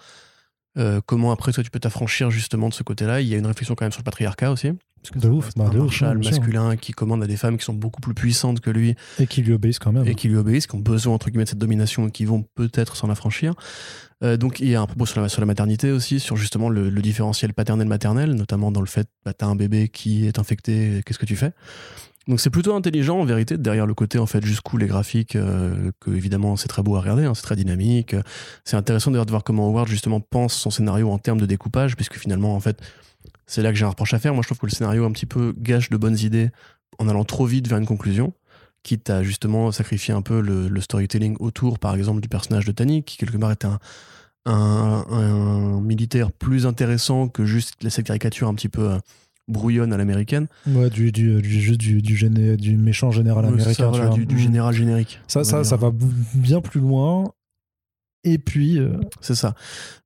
Euh, 0.77 1.01
Comment 1.03 1.31
après 1.31 1.51
toi 1.51 1.63
tu 1.63 1.71
peux 1.71 1.79
t'affranchir 1.79 2.29
justement 2.29 2.69
de 2.69 2.75
ce 2.75 2.83
côté-là? 2.83 3.21
Il 3.21 3.27
y 3.27 3.33
a 3.33 3.37
une 3.37 3.47
réflexion 3.47 3.73
quand 3.73 3.85
même 3.85 3.91
sur 3.91 4.01
le 4.01 4.05
patriarcat 4.05 4.51
aussi. 4.51 4.71
Parce 5.01 5.09
que 5.11 5.19
De 5.19 5.29
ouf, 5.29 5.49
bah, 5.55 5.65
un 5.65 5.69
de 5.69 5.79
ouf, 5.79 5.85
marshal 5.85 6.17
masculin 6.19 6.75
qui 6.75 6.91
commande 6.91 7.23
à 7.23 7.27
des 7.27 7.37
femmes 7.37 7.57
qui 7.57 7.65
sont 7.65 7.73
beaucoup 7.73 8.01
plus 8.01 8.13
puissantes 8.13 8.59
que 8.59 8.69
lui 8.69 8.95
Et 9.17 9.25
qui 9.25 9.41
lui 9.41 9.53
obéissent 9.53 9.79
quand 9.79 9.91
même. 9.91 10.07
et 10.07 10.13
qui 10.13 10.27
lui 10.27 10.37
obéissent, 10.37 10.67
qui 10.67 10.75
ont 10.75 10.79
besoin 10.79 11.15
entre 11.15 11.29
guillemets 11.29 11.45
de 11.45 11.49
cette 11.49 11.57
domination 11.57 12.07
et 12.07 12.11
qui 12.11 12.25
vont 12.25 12.45
peut-être 12.53 12.95
s'en 12.95 13.09
affranchir. 13.09 13.55
Euh, 14.23 14.37
donc 14.37 14.59
il 14.59 14.69
y 14.69 14.75
a 14.75 14.81
un 14.81 14.87
propos 14.87 15.05
sur 15.05 15.21
la, 15.21 15.29
sur 15.29 15.41
la 15.41 15.45
maternité 15.45 15.91
aussi, 15.91 16.19
sur 16.19 16.37
justement 16.37 16.69
le, 16.69 16.89
différentiel 17.01 17.53
paternel-maternel, 17.53 18.33
notamment 18.33 18.71
dans 18.71 18.81
le 18.81 18.87
fait, 18.87 19.07
bah, 19.23 19.33
t'as 19.33 19.45
un 19.45 19.55
bébé 19.55 19.89
qui 19.89 20.25
est 20.25 20.39
infecté, 20.39 21.01
qu'est-ce 21.05 21.19
que 21.19 21.25
tu 21.25 21.35
fais? 21.35 21.51
Donc 22.27 22.41
c'est 22.41 22.49
plutôt 22.49 22.75
intelligent 22.75 23.19
en 23.19 23.23
vérité, 23.23 23.57
derrière 23.57 23.85
le 23.85 23.93
côté 23.93 24.19
en 24.19 24.25
fait 24.25 24.43
jusqu'où 24.43 24.77
les 24.77 24.87
graphiques, 24.87 25.37
euh, 25.37 25.91
que 26.01 26.11
évidemment 26.11 26.57
c'est 26.57 26.67
très 26.67 26.83
beau 26.83 26.95
à 26.95 26.99
regarder, 26.99 27.23
hein, 27.23 27.33
c'est 27.33 27.43
très 27.43 27.55
dynamique. 27.55 28.15
C'est 28.65 28.75
intéressant 28.75 29.11
d'ailleurs 29.11 29.25
de 29.25 29.31
voir 29.31 29.43
comment 29.43 29.67
Howard 29.67 29.87
justement 29.87 30.19
pense 30.19 30.53
son 30.53 30.69
scénario 30.69 31.09
en 31.09 31.19
termes 31.19 31.39
de 31.39 31.45
découpage, 31.45 31.95
puisque 31.95 32.17
finalement 32.17 32.55
en 32.55 32.59
fait 32.59 32.81
c'est 33.45 33.61
là 33.61 33.71
que 33.71 33.77
j'ai 33.77 33.85
un 33.85 33.89
reproche 33.89 34.13
à 34.13 34.19
faire. 34.19 34.33
Moi 34.33 34.41
je 34.41 34.47
trouve 34.49 34.57
que 34.59 34.65
le 34.65 34.71
scénario 34.71 35.05
un 35.05 35.11
petit 35.11 35.25
peu 35.25 35.53
gâche 35.57 35.89
de 35.89 35.95
bonnes 35.95 36.17
idées 36.19 36.49
en 36.99 37.07
allant 37.07 37.23
trop 37.23 37.45
vite 37.45 37.67
vers 37.67 37.77
une 37.77 37.85
conclusion 37.85 38.33
quitte 38.87 39.09
à 39.09 39.21
justement 39.21 39.71
sacrifier 39.71 40.13
un 40.13 40.21
peu 40.21 40.41
le, 40.41 40.67
le 40.67 40.81
storytelling 40.81 41.35
autour, 41.39 41.77
par 41.79 41.93
exemple, 41.95 42.21
du 42.21 42.29
personnage 42.29 42.65
de 42.65 42.71
Tani, 42.71 43.03
qui 43.03 43.17
quelque 43.17 43.37
part 43.37 43.51
était 43.51 43.67
un, 43.67 43.79
un, 44.45 45.05
un 45.11 45.81
militaire 45.81 46.31
plus 46.31 46.65
intéressant 46.65 47.27
que 47.27 47.45
juste 47.45 47.73
cette 47.89 48.05
caricature 48.05 48.47
un 48.47 48.53
petit 48.55 48.69
peu 48.69 48.91
euh, 48.91 48.97
brouillonne 49.49 49.91
à 49.93 49.97
l'américaine. 49.97 50.47
Ouais, 50.67 50.89
du, 50.89 51.11
juste 51.43 51.79
du, 51.79 52.01
du, 52.01 52.15
géné- 52.15 52.55
du 52.57 52.77
méchant 52.77 53.11
général 53.11 53.45
américain. 53.45 53.73
ça, 53.73 53.83
tu 53.85 53.89
voilà, 53.89 54.05
vois. 54.07 54.15
du, 54.17 54.25
du 54.25 54.35
Mm. 54.35 54.39
général 54.39 54.73
générique. 54.73 55.19
Ça, 55.27 55.41
va 55.43 55.91
bien 56.33 56.61
plus 56.61 56.79
loin. 56.81 57.31
Et 58.29 58.39
puis, 58.39 58.77
euh, 58.77 58.91
C'est 59.21 59.35
ça. 59.35 59.55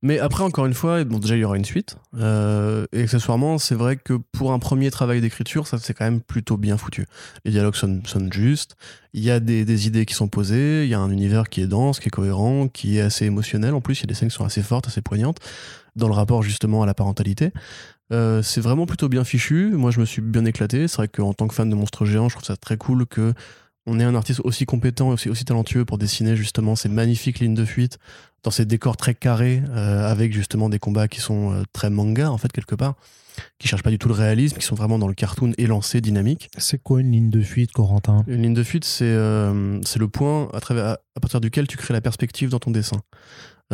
Mais 0.03 0.19
après, 0.19 0.43
encore 0.43 0.67
une 0.67 0.75
fois, 0.75 1.03
bon, 1.03 1.17
déjà, 1.17 1.35
il 1.35 1.39
y 1.39 1.43
aura 1.43 1.57
une 1.57 1.65
suite. 1.65 1.97
Euh, 2.15 2.85
et 2.91 3.01
accessoirement, 3.01 3.57
c'est 3.57 3.73
vrai 3.73 3.97
que 3.97 4.13
pour 4.31 4.51
un 4.51 4.59
premier 4.59 4.91
travail 4.91 5.21
d'écriture, 5.21 5.65
ça, 5.65 5.79
c'est 5.79 5.95
quand 5.95 6.05
même 6.05 6.21
plutôt 6.21 6.55
bien 6.55 6.77
foutu. 6.77 7.07
Les 7.45 7.51
dialogues 7.51 7.73
sonnent, 7.73 8.05
sonnent 8.05 8.31
justes. 8.31 8.75
Il 9.13 9.23
y 9.23 9.31
a 9.31 9.39
des, 9.39 9.87
idées 9.87 10.05
qui 10.05 10.13
sont 10.13 10.27
posées. 10.27 10.83
Il 10.83 10.89
y 10.89 10.93
a 10.93 10.99
un 10.99 11.09
univers 11.09 11.49
qui 11.49 11.61
est 11.61 11.67
dense, 11.67 11.99
qui 11.99 12.09
est 12.09 12.11
cohérent, 12.11 12.67
qui 12.67 12.99
est 12.99 13.01
assez 13.01 13.25
émotionnel. 13.25 13.73
En 13.73 13.81
plus, 13.81 13.99
il 13.99 14.03
y 14.03 14.05
a 14.05 14.07
des 14.07 14.13
scènes 14.13 14.29
qui 14.29 14.35
sont 14.35 14.45
assez 14.45 14.61
fortes, 14.61 14.87
assez 14.87 15.01
poignantes, 15.01 15.39
dans 15.95 16.07
le 16.07 16.13
rapport 16.13 16.43
justement 16.43 16.83
à 16.83 16.85
la 16.85 16.93
parentalité. 16.93 17.51
Euh, 18.11 18.43
c'est 18.43 18.61
vraiment 18.61 18.85
plutôt 18.85 19.09
bien 19.09 19.23
fichu. 19.23 19.71
Moi, 19.71 19.89
je 19.89 19.99
me 19.99 20.05
suis 20.05 20.21
bien 20.21 20.45
éclaté. 20.45 20.87
C'est 20.87 20.97
vrai 20.97 21.07
qu'en 21.07 21.33
tant 21.33 21.47
que 21.47 21.55
fan 21.55 21.71
de 21.71 21.75
monstres 21.75 22.05
géants, 22.05 22.29
je 22.29 22.35
trouve 22.35 22.45
ça 22.45 22.55
très 22.55 22.77
cool 22.77 23.07
que 23.07 23.33
on 23.85 23.99
ait 23.99 24.03
un 24.03 24.15
artiste 24.15 24.41
aussi 24.43 24.65
compétent 24.65 25.09
et 25.09 25.13
aussi, 25.13 25.29
aussi 25.29 25.45
talentueux 25.45 25.85
pour 25.85 25.97
dessiner 25.97 26.35
justement 26.35 26.75
ces 26.75 26.89
magnifiques 26.89 27.39
lignes 27.39 27.55
de 27.55 27.65
fuite 27.65 27.97
dans 28.43 28.51
ces 28.51 28.65
décors 28.65 28.97
très 28.97 29.13
carrés 29.13 29.61
euh, 29.69 30.09
avec 30.09 30.33
justement 30.33 30.69
des 30.69 30.79
combats 30.79 31.07
qui 31.07 31.19
sont 31.19 31.51
euh, 31.53 31.63
très 31.73 31.89
manga 31.89 32.31
en 32.31 32.37
fait 32.37 32.51
quelque 32.51 32.75
part 32.75 32.95
qui 33.59 33.67
cherchent 33.67 33.83
pas 33.83 33.89
du 33.89 33.97
tout 33.97 34.09
le 34.09 34.13
réalisme 34.13 34.57
qui 34.57 34.65
sont 34.65 34.75
vraiment 34.75 34.99
dans 34.99 35.07
le 35.07 35.13
cartoon 35.13 35.53
élancé 35.57 36.01
dynamique. 36.01 36.49
C'est 36.57 36.83
quoi 36.83 36.99
une 36.99 37.11
ligne 37.11 37.29
de 37.29 37.41
fuite, 37.41 37.71
Corentin? 37.71 38.25
Une 38.27 38.41
ligne 38.41 38.53
de 38.53 38.63
fuite 38.63 38.83
c'est 38.83 39.05
euh, 39.05 39.79
c'est 39.83 39.99
le 39.99 40.07
point 40.07 40.49
à, 40.53 40.59
travers, 40.59 40.85
à, 40.85 40.91
à 41.15 41.19
partir 41.19 41.39
duquel 41.39 41.67
tu 41.67 41.77
crées 41.77 41.93
la 41.93 42.01
perspective 42.01 42.49
dans 42.49 42.59
ton 42.59 42.71
dessin 42.71 43.01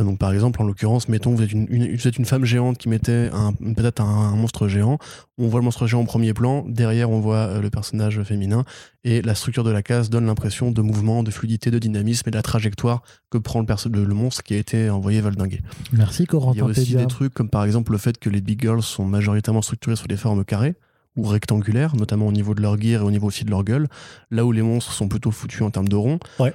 donc 0.04 0.20
par 0.20 0.32
exemple 0.34 0.62
en 0.62 0.66
l'occurrence 0.66 1.08
mettons 1.10 1.34
vous 1.34 1.42
êtes 1.44 1.52
une, 1.52 1.66
une- 1.70 1.96
vous 1.96 2.08
êtes 2.08 2.18
une 2.18 2.26
femme 2.26 2.46
géante 2.46 2.78
qui 2.78 2.88
mettait 2.90 3.30
un- 3.34 3.54
peut-être 3.54 4.02
un, 4.02 4.06
un 4.06 4.36
monstre 4.36 4.68
géant. 4.68 4.98
On 5.38 5.48
voit 5.48 5.60
le 5.60 5.64
monstre 5.66 5.88
géant 5.88 6.02
en 6.02 6.06
premier 6.06 6.34
plan. 6.34 6.64
Derrière 6.68 7.10
on 7.10 7.20
voit 7.20 7.36
euh, 7.38 7.62
le 7.62 7.70
personnage 7.70 8.22
féminin. 8.24 8.64
Et 9.04 9.22
la 9.22 9.36
structure 9.36 9.64
de 9.64 9.72
la 9.72 9.82
case 9.82 10.10
donne 10.10 10.26
l'impression 10.26 10.72
de 10.72 10.82
mouvement 10.82 11.24
de 11.24 11.32
fluidité 11.32 11.72
de 11.72 11.80
dynamisme 11.80 12.28
et 12.28 12.32
de 12.32 12.36
la 12.36 12.42
trajectoire 12.44 13.02
que 13.32 13.38
prend 13.38 13.60
le, 13.60 13.66
perso- 13.66 13.90
le, 13.90 14.04
le 14.06 14.14
monstre 14.14 14.44
qui 14.44 14.54
a 14.54 14.58
été 14.58 14.90
envoyé 14.90 15.22
valdinguer. 15.22 15.62
Merci, 15.94 16.24
il 16.24 16.26
y 16.26 16.28
a 16.28 16.28
Corentin 16.28 16.66
aussi 16.82 16.92
des 17.00 17.08
trucs 17.08 17.34
comme 17.34 17.50
par 17.50 17.64
exemple 17.66 17.92
le 17.92 17.98
fait 17.98 18.18
que 18.18 18.30
les 18.30 18.42
big 18.42 18.62
girls 18.62 18.84
sont 18.84 19.06
majoritairement 19.06 19.62
structurées 19.62 19.96
sur 19.96 20.08
des 20.08 20.18
formes 20.18 20.44
carrées 20.46 20.76
ou 21.16 21.24
rectangulaires, 21.24 21.96
notamment 21.96 22.28
au 22.28 22.32
niveau 22.32 22.54
de 22.54 22.62
leur 22.62 22.80
gear 22.80 23.02
et 23.02 23.04
au 23.04 23.10
niveau 23.10 23.26
aussi 23.28 23.44
de 23.44 23.50
leur 23.50 23.64
gueule, 23.64 23.88
là 24.30 24.46
où 24.46 24.52
les 24.52 24.62
monstres 24.62 24.92
sont 24.94 25.08
plutôt 25.08 25.32
foutus 25.32 25.64
en 25.64 25.72
termes 25.72 25.88
de 25.88 25.96
rond. 25.96 26.20
Ouais. 26.40 26.54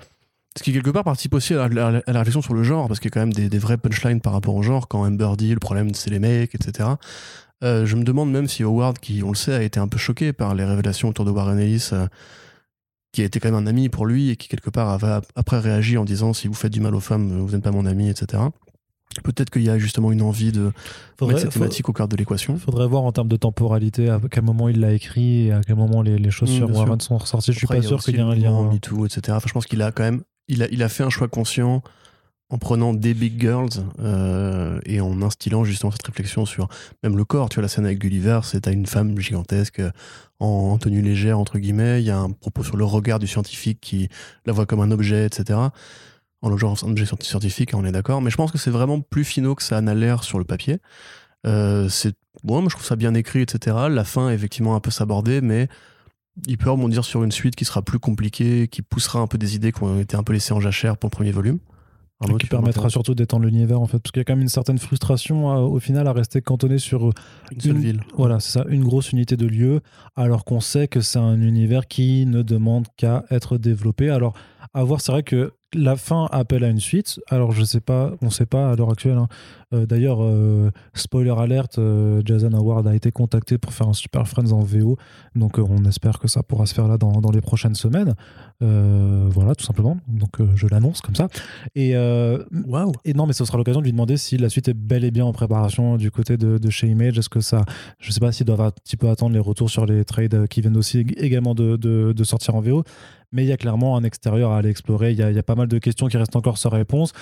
Ce 0.57 0.63
qui, 0.63 0.73
quelque 0.73 0.91
part, 0.91 1.05
participe 1.05 1.35
aussi 1.35 1.55
à 1.55 1.69
la, 1.69 2.03
réflexion 2.07 2.43
sur 2.43 2.53
le 2.53 2.63
genre, 2.63 2.87
parce 2.87 3.01
qu'il 3.01 3.09
y 3.09 3.13
a 3.13 3.15
quand 3.15 3.21
même 3.21 3.33
des, 3.33 3.49
des 3.49 3.59
vrais 3.59 3.79
punchlines 3.79 4.21
par 4.21 4.35
rapport 4.35 4.55
au 4.55 4.63
genre. 4.63 4.87
Quand 4.87 5.07
Amber 5.07 5.31
dit 5.39 5.55
le 5.55 5.61
problème, 5.61 5.95
c'est 5.95 6.11
les 6.11 6.19
mecs, 6.19 6.55
etc. 6.55 6.91
Euh, 7.63 7.87
je 7.87 7.97
me 7.97 8.03
demande 8.05 8.31
même 8.31 8.49
si 8.49 8.63
Howard, 8.63 8.99
qui, 8.99 9.23
on 9.23 9.31
le 9.31 9.37
sait, 9.37 9.55
a 9.55 9.63
été 9.63 9.79
un 9.79 9.89
peu 9.89 9.99
choqué 9.99 10.33
par 10.33 10.55
les 10.55 10.65
révélations 10.65 11.09
autour 11.09 11.25
de 11.25 11.31
Warren 11.31 11.59
Ellis, 11.59 11.91
euh, 11.93 12.07
qui 13.13 13.23
a 13.23 13.25
été 13.25 13.41
quand 13.41 13.51
même 13.51 13.63
un 13.63 13.67
ami 13.67 13.89
pour 13.89 14.07
lui 14.07 14.31
et 14.31 14.37
qui, 14.37 14.49
quelque 14.49 14.71
part, 14.71 14.89
avait 14.89 15.25
après 15.37 15.59
réagi 15.59 15.97
en 15.97 16.05
disant 16.05 16.33
si 16.33 16.49
vous 16.49 16.55
faites 16.55 16.73
du 16.73 16.81
mal 16.81 16.95
aux 16.95 17.01
femmes, 17.01 17.41
vous 17.41 17.53
n'êtes 17.53 17.63
pas 17.63 17.71
mon 17.71 17.87
ami, 17.87 18.09
etc. 18.11 18.43
Peut-être 19.25 19.51
qu'il 19.51 19.63
y 19.63 19.69
a 19.71 19.79
justement 19.79 20.11
une 20.11 20.23
envie 20.23 20.53
de 20.53 20.73
Faudrait- 21.19 21.35
mettre 21.35 21.45
cette 21.47 21.53
thématique 21.55 21.89
au 21.89 21.93
cœur 21.93 22.09
de 22.09 22.17
l'équation. 22.17 22.57
Faudrait 22.57 22.87
voir 22.87 23.03
en 23.05 23.13
termes 23.13 23.29
de 23.29 23.37
temporalité 23.37 24.09
à 24.09 24.19
quel 24.31 24.43
moment 24.43 24.69
il 24.69 24.81
l'a 24.81 24.93
écrit 24.93 25.47
et 25.49 25.53
à 25.53 25.61
quel 25.67 25.77
moment 25.77 26.01
les, 26.03 26.19
les 26.19 26.31
choses 26.31 26.51
Mm, 26.51 26.57
sur 26.57 26.71
Warren 26.75 27.01
sont 27.01 27.19
ressorties. 27.19 27.53
Je 27.53 27.59
suis 27.59 27.67
Après, 27.67 27.79
pas 27.79 27.85
il 27.85 27.89
sûr 27.89 27.99
qu'il 28.03 28.15
y 28.17 28.19
ait 28.19 28.23
un 28.23 28.35
lien. 28.35 28.71
MeToo, 28.73 29.05
etc. 29.07 29.21
Enfin, 29.37 29.47
je 29.49 29.53
pense 29.53 29.67
qu'il 29.67 29.83
a 29.83 29.93
quand 29.93 30.03
même, 30.03 30.23
il 30.49 30.63
a, 30.63 30.69
il 30.71 30.83
a 30.83 30.89
fait 30.89 31.03
un 31.05 31.11
choix 31.11 31.29
conscient 31.29 31.83
en 32.49 32.59
prenant 32.59 32.93
des 32.93 33.15
big 33.15 33.41
girls 33.41 33.71
euh, 34.01 34.79
et 34.85 35.01
en 35.01 35.23
instillant 35.23 35.65
justement 35.65 35.91
cette 35.91 36.07
réflexion 36.07 36.45
sur 36.45 36.69
même 37.03 37.17
le 37.17 37.25
corps. 37.25 37.49
Tu 37.49 37.55
vois 37.57 37.63
la 37.63 37.69
scène 37.69 37.87
avec 37.87 37.99
Gulliver, 37.99 38.41
c'est 38.45 38.63
t'as 38.63 38.73
une 38.73 38.85
femme 38.87 39.19
gigantesque 39.19 39.81
euh, 39.81 39.91
en 40.39 40.77
tenue 40.79 41.01
légère 41.01 41.39
entre 41.39 41.59
guillemets. 41.59 42.03
Il 42.03 42.07
y 42.07 42.11
a 42.11 42.19
un 42.19 42.31
propos 42.31 42.63
sur 42.63 42.77
le 42.77 42.85
regard 42.85 43.19
du 43.19 43.27
scientifique 43.27 43.79
qui 43.81 44.09
la 44.47 44.53
voit 44.53 44.67
comme 44.67 44.81
un 44.81 44.91
objet, 44.91 45.25
etc. 45.27 45.59
En 46.43 46.51
objet 46.53 47.05
scientifique, 47.21 47.71
on 47.75 47.85
est 47.85 47.93
d'accord. 47.93 48.21
Mais 48.21 48.31
je 48.31 48.37
pense 48.37 48.51
que 48.51 48.59
c'est 48.59 48.71
vraiment 48.71 49.01
plus 49.01 49.25
finaux 49.25 49.55
que 49.55 49.63
ça 49.63 49.81
n'a 49.81 49.95
l'air 49.95 50.25
sur 50.25 50.39
le 50.39 50.45
papier. 50.45 50.79
Euh, 51.47 51.89
c'est 51.89 52.15
bon, 52.45 52.61
moi 52.61 52.69
je 52.69 52.75
trouve 52.75 52.87
ça 52.87 52.97
bien 52.97 53.15
écrit, 53.15 53.43
etc. 53.43 53.77
La 53.91 54.05
fin 54.05 54.29
est 54.31 54.35
effectivement 54.35 54.75
un 54.75 54.81
peu 54.81 54.91
sabordée, 54.91 55.41
mais 55.41 55.69
il 56.47 56.59
peut 56.59 56.71
rebondir 56.71 57.05
sur 57.05 57.23
une 57.25 57.33
suite 57.33 57.55
qui 57.57 57.65
sera 57.65 57.83
plus 57.83 57.99
compliquée, 57.99 58.69
qui 58.69 58.83
poussera 58.83 59.21
un 59.21 59.27
peu 59.27 59.39
des 59.39 59.55
idées 59.55 59.71
qui 59.73 59.83
ont 59.83 59.99
été 60.01 60.17
un 60.17 60.23
peu 60.23 60.33
laissées 60.33 60.53
en 60.55 60.61
jachère 60.61 60.97
pour 60.97 61.09
le 61.09 61.13
premier 61.13 61.33
volume. 61.33 61.59
Arnaud, 62.21 62.37
qui 62.39 62.47
permettra 62.47 62.89
surtout 62.89 63.17
d'étendre 63.17 63.45
l'univers 63.47 63.81
en 63.81 63.87
fait 63.87 63.99
parce 63.99 64.13
qu'il 64.13 64.21
y 64.21 64.23
a 64.23 64.25
quand 64.25 64.35
même 64.35 64.43
une 64.43 64.49
certaine 64.49 64.79
frustration 64.79 65.51
euh, 65.51 65.57
au 65.63 65.81
final 65.81 66.07
à 66.07 66.13
rester 66.13 66.41
cantonné 66.41 66.79
sur 66.79 67.11
une 67.51 67.61
seule 67.61 67.73
une- 67.73 67.81
ville. 67.83 68.01
voilà 68.17 68.39
c'est 68.39 68.53
ça 68.61 68.65
une 68.69 68.85
grosse 68.85 69.11
unité 69.11 69.37
de 69.37 69.45
lieu 69.45 69.81
alors 70.15 70.45
qu'on 70.45 70.61
sait 70.61 70.87
que 70.87 71.01
c'est 71.01 71.19
un 71.19 71.41
univers 71.41 71.89
qui 71.89 72.25
ne 72.27 72.43
demande 72.43 72.87
qu'à 72.97 73.25
être 73.33 73.59
développé 73.59 74.09
alors 74.09 74.35
à 74.73 74.85
voir 74.85 75.01
c'est 75.01 75.11
vrai 75.11 75.25
que 75.25 75.53
la 75.75 75.97
fin 75.97 76.29
appelle 76.33 76.65
à 76.65 76.69
une 76.69 76.81
suite 76.81 77.21
alors 77.29 77.53
je 77.53 77.65
sais 77.65 77.81
pas 77.81 78.13
on 78.23 78.31
sait 78.31 78.47
pas 78.47 78.71
à 78.71 78.77
l'heure 78.77 78.91
actuelle 78.91 79.17
hein. 79.19 79.29
Euh, 79.75 79.87
d'ailleurs 79.87 80.19
euh, 80.23 80.71
spoiler 80.93 81.31
alert 81.37 81.79
euh, 81.79 82.21
Jason 82.27 82.53
Howard 82.53 82.87
a 82.87 82.95
été 82.95 83.11
contacté 83.11 83.57
pour 83.57 83.73
faire 83.73 83.89
un 83.89 83.95
Super 83.95 84.29
Friends 84.29 84.53
en 84.53 84.61
VO 84.61 84.99
donc 85.35 85.59
euh, 85.59 85.65
on 85.67 85.85
espère 85.87 86.19
que 86.19 86.29
ça 86.29 86.43
pourra 86.43 86.67
se 86.67 86.75
faire 86.75 86.89
là 86.89 86.99
dans, 86.99 87.21
dans 87.23 87.31
les 87.31 87.41
prochaines 87.41 87.75
semaines 87.75 88.15
voilà 88.61 89.55
tout 89.57 89.65
simplement 89.65 89.97
donc 90.09 90.37
je 90.55 90.67
l'annonce 90.69 91.01
comme 91.01 91.17
ça 91.17 91.27
et 91.75 91.95
non, 93.15 93.27
mais 93.27 93.33
ce 93.33 93.45
sera 93.45 93.59
l'occasion 93.59 93.81
de 93.81 93.85
lui 93.87 93.93
demander 93.93 94.17
si 94.17 94.37
la 94.37 94.49
suite 94.49 94.69
est 94.69 94.75
bel 94.75 95.05
et 95.05 95.11
bien 95.11 95.25
en 95.25 95.33
préparation 95.33 95.97
du 95.97 96.11
côté 96.11 96.37
de, 96.37 96.59
de 96.59 96.71
chez 96.71 96.87
Image. 96.89 97.19
Est-ce 97.19 97.29
que 97.29 97.41
ça. 97.41 97.65
Je 97.99 98.11
sais 98.13 98.21
pas 98.21 98.31
s'ils 98.33 98.47
doivent 98.47 98.61
un 98.61 98.71
petit 98.71 98.97
peu 98.97 99.09
attendre 99.09 99.33
les 99.35 99.41
retours 99.41 99.71
sur 99.71 99.85
les 99.87 100.05
trades 100.05 100.47
qui 100.49 100.61
viennent 100.61 100.77
aussi 100.77 100.99
ég- 101.03 101.19
également 101.19 101.55
de, 101.55 101.77
de- 101.77 102.13
de 102.17 102.25
sortir 102.25 102.55
en 102.55 102.61
VO. 102.61 102.85
Mais 103.33 103.45
il 103.45 103.49
y 103.49 103.53
a 103.53 103.57
clairement 103.57 103.97
un 103.97 104.05
extérieur 104.05 104.53
à 104.53 104.59
aller 104.59 104.71
explorer. 104.71 105.13
Il 105.13 105.19
y 105.19 105.23
a, 105.23 105.43
pas 105.43 105.55
mal 105.55 105.69
de 105.69 105.79
questions 105.79 106.09
qui 106.09 106.17
restent 106.17 106.37
encore 106.37 106.59
sans 106.59 106.69
réponse. 106.69 107.13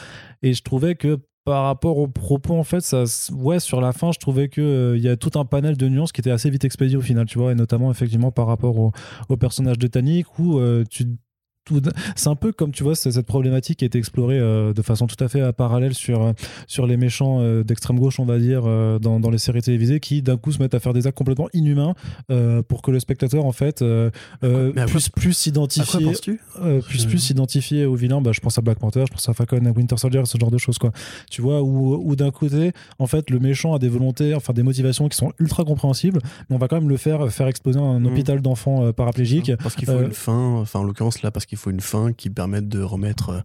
Et 0.42 0.52
je 0.52 0.62
trouvais 0.62 0.94
que 0.94 1.18
par 1.44 1.64
rapport 1.64 1.98
aux 1.98 2.08
propos, 2.08 2.54
en 2.54 2.64
fait, 2.64 2.84
ouais, 3.32 3.60
sur 3.60 3.80
la 3.80 3.92
fin, 3.92 4.12
je 4.12 4.18
trouvais 4.18 4.48
que 4.48 4.60
euh, 4.60 4.98
y 4.98 5.08
a 5.08 5.16
tout 5.16 5.38
un 5.38 5.44
panel 5.44 5.76
de 5.76 5.88
nuances 5.88 6.12
qui 6.12 6.20
était 6.20 6.30
assez 6.30 6.50
vite 6.50 6.64
expédié 6.64 6.96
au 6.96 7.00
final, 7.00 7.26
tu 7.26 7.38
vois, 7.38 7.52
et 7.52 7.54
notamment 7.54 7.90
effectivement 7.90 8.30
par 8.30 8.46
rapport 8.46 8.76
au, 8.78 9.36
personnage 9.36 9.78
de 9.78 9.86
Tannic 9.86 10.38
où 10.38 10.58
euh, 10.58 10.84
tu 10.88 11.06
c'est 12.16 12.28
un 12.28 12.34
peu 12.34 12.52
comme 12.52 12.72
tu 12.72 12.82
vois 12.82 12.96
cette 12.96 13.20
problématique 13.26 13.78
qui 13.78 13.84
a 13.84 13.86
été 13.86 13.98
explorée 13.98 14.38
euh, 14.40 14.72
de 14.72 14.82
façon 14.82 15.06
tout 15.06 15.22
à 15.22 15.28
fait 15.28 15.40
euh, 15.40 15.52
parallèle 15.52 15.94
sur 15.94 16.22
euh, 16.22 16.32
sur 16.66 16.86
les 16.86 16.96
méchants 16.96 17.38
euh, 17.40 17.62
d'extrême 17.62 17.98
gauche 18.00 18.18
on 18.18 18.24
va 18.24 18.38
dire 18.38 18.62
euh, 18.66 18.98
dans, 18.98 19.20
dans 19.20 19.30
les 19.30 19.38
séries 19.38 19.62
télévisées 19.62 20.00
qui 20.00 20.20
d'un 20.22 20.36
coup 20.36 20.50
se 20.52 20.58
mettent 20.58 20.74
à 20.74 20.80
faire 20.80 20.92
des 20.92 21.06
actes 21.06 21.16
complètement 21.18 21.48
inhumains 21.52 21.94
pour 22.68 22.82
que 22.82 22.90
le 22.90 22.98
spectateur 22.98 23.44
en 23.44 23.52
fait 23.52 23.84
puisse 24.86 25.08
plus 25.10 25.32
s'identifier 25.32 26.06
puisse 26.88 27.06
plus 27.06 27.18
s'identifier 27.18 27.84
aux 27.86 27.94
vilains 27.94 28.20
bah, 28.20 28.32
je 28.32 28.40
pense 28.40 28.58
à 28.58 28.62
Black 28.62 28.78
Panther 28.78 29.04
je 29.08 29.12
pense 29.12 29.28
à 29.28 29.34
Falcon 29.34 29.64
à 29.66 29.70
Winter 29.70 29.96
Soldier 29.96 30.22
ce 30.24 30.38
genre 30.38 30.50
de 30.50 30.58
choses 30.58 30.78
quoi. 30.78 30.92
Tu 31.30 31.42
vois 31.42 31.62
où, 31.62 31.94
où 31.94 32.16
d'un 32.16 32.30
côté 32.30 32.72
en 32.98 33.06
fait 33.06 33.30
le 33.30 33.38
méchant 33.38 33.74
a 33.74 33.78
des 33.78 33.88
volontés 33.88 34.34
enfin 34.34 34.52
des 34.52 34.62
motivations 34.62 35.08
qui 35.08 35.16
sont 35.16 35.32
ultra 35.38 35.64
compréhensibles 35.64 36.20
mais 36.48 36.56
on 36.56 36.58
va 36.58 36.68
quand 36.68 36.80
même 36.80 36.88
le 36.88 36.96
faire 36.96 37.30
faire 37.30 37.46
exploser 37.46 37.78
un 37.78 38.00
Mhm. 38.00 38.06
hôpital 38.06 38.40
d'enfants 38.40 38.92
paraplégiques 38.92 39.52
Parce 39.62 39.74
qu'il 39.74 39.86
faut 39.86 40.00
une 40.00 40.12
fin, 40.12 40.54
enfin 40.60 40.80
en 40.80 40.84
l'occurrence 40.84 41.22
là, 41.22 41.30
parce 41.30 41.44
qu'il 41.50 41.58
faut 41.58 41.70
une 41.70 41.80
fin 41.80 42.12
qui 42.12 42.30
permette 42.30 42.68
de 42.68 42.80
remettre 42.80 43.30
euh, 43.30 43.40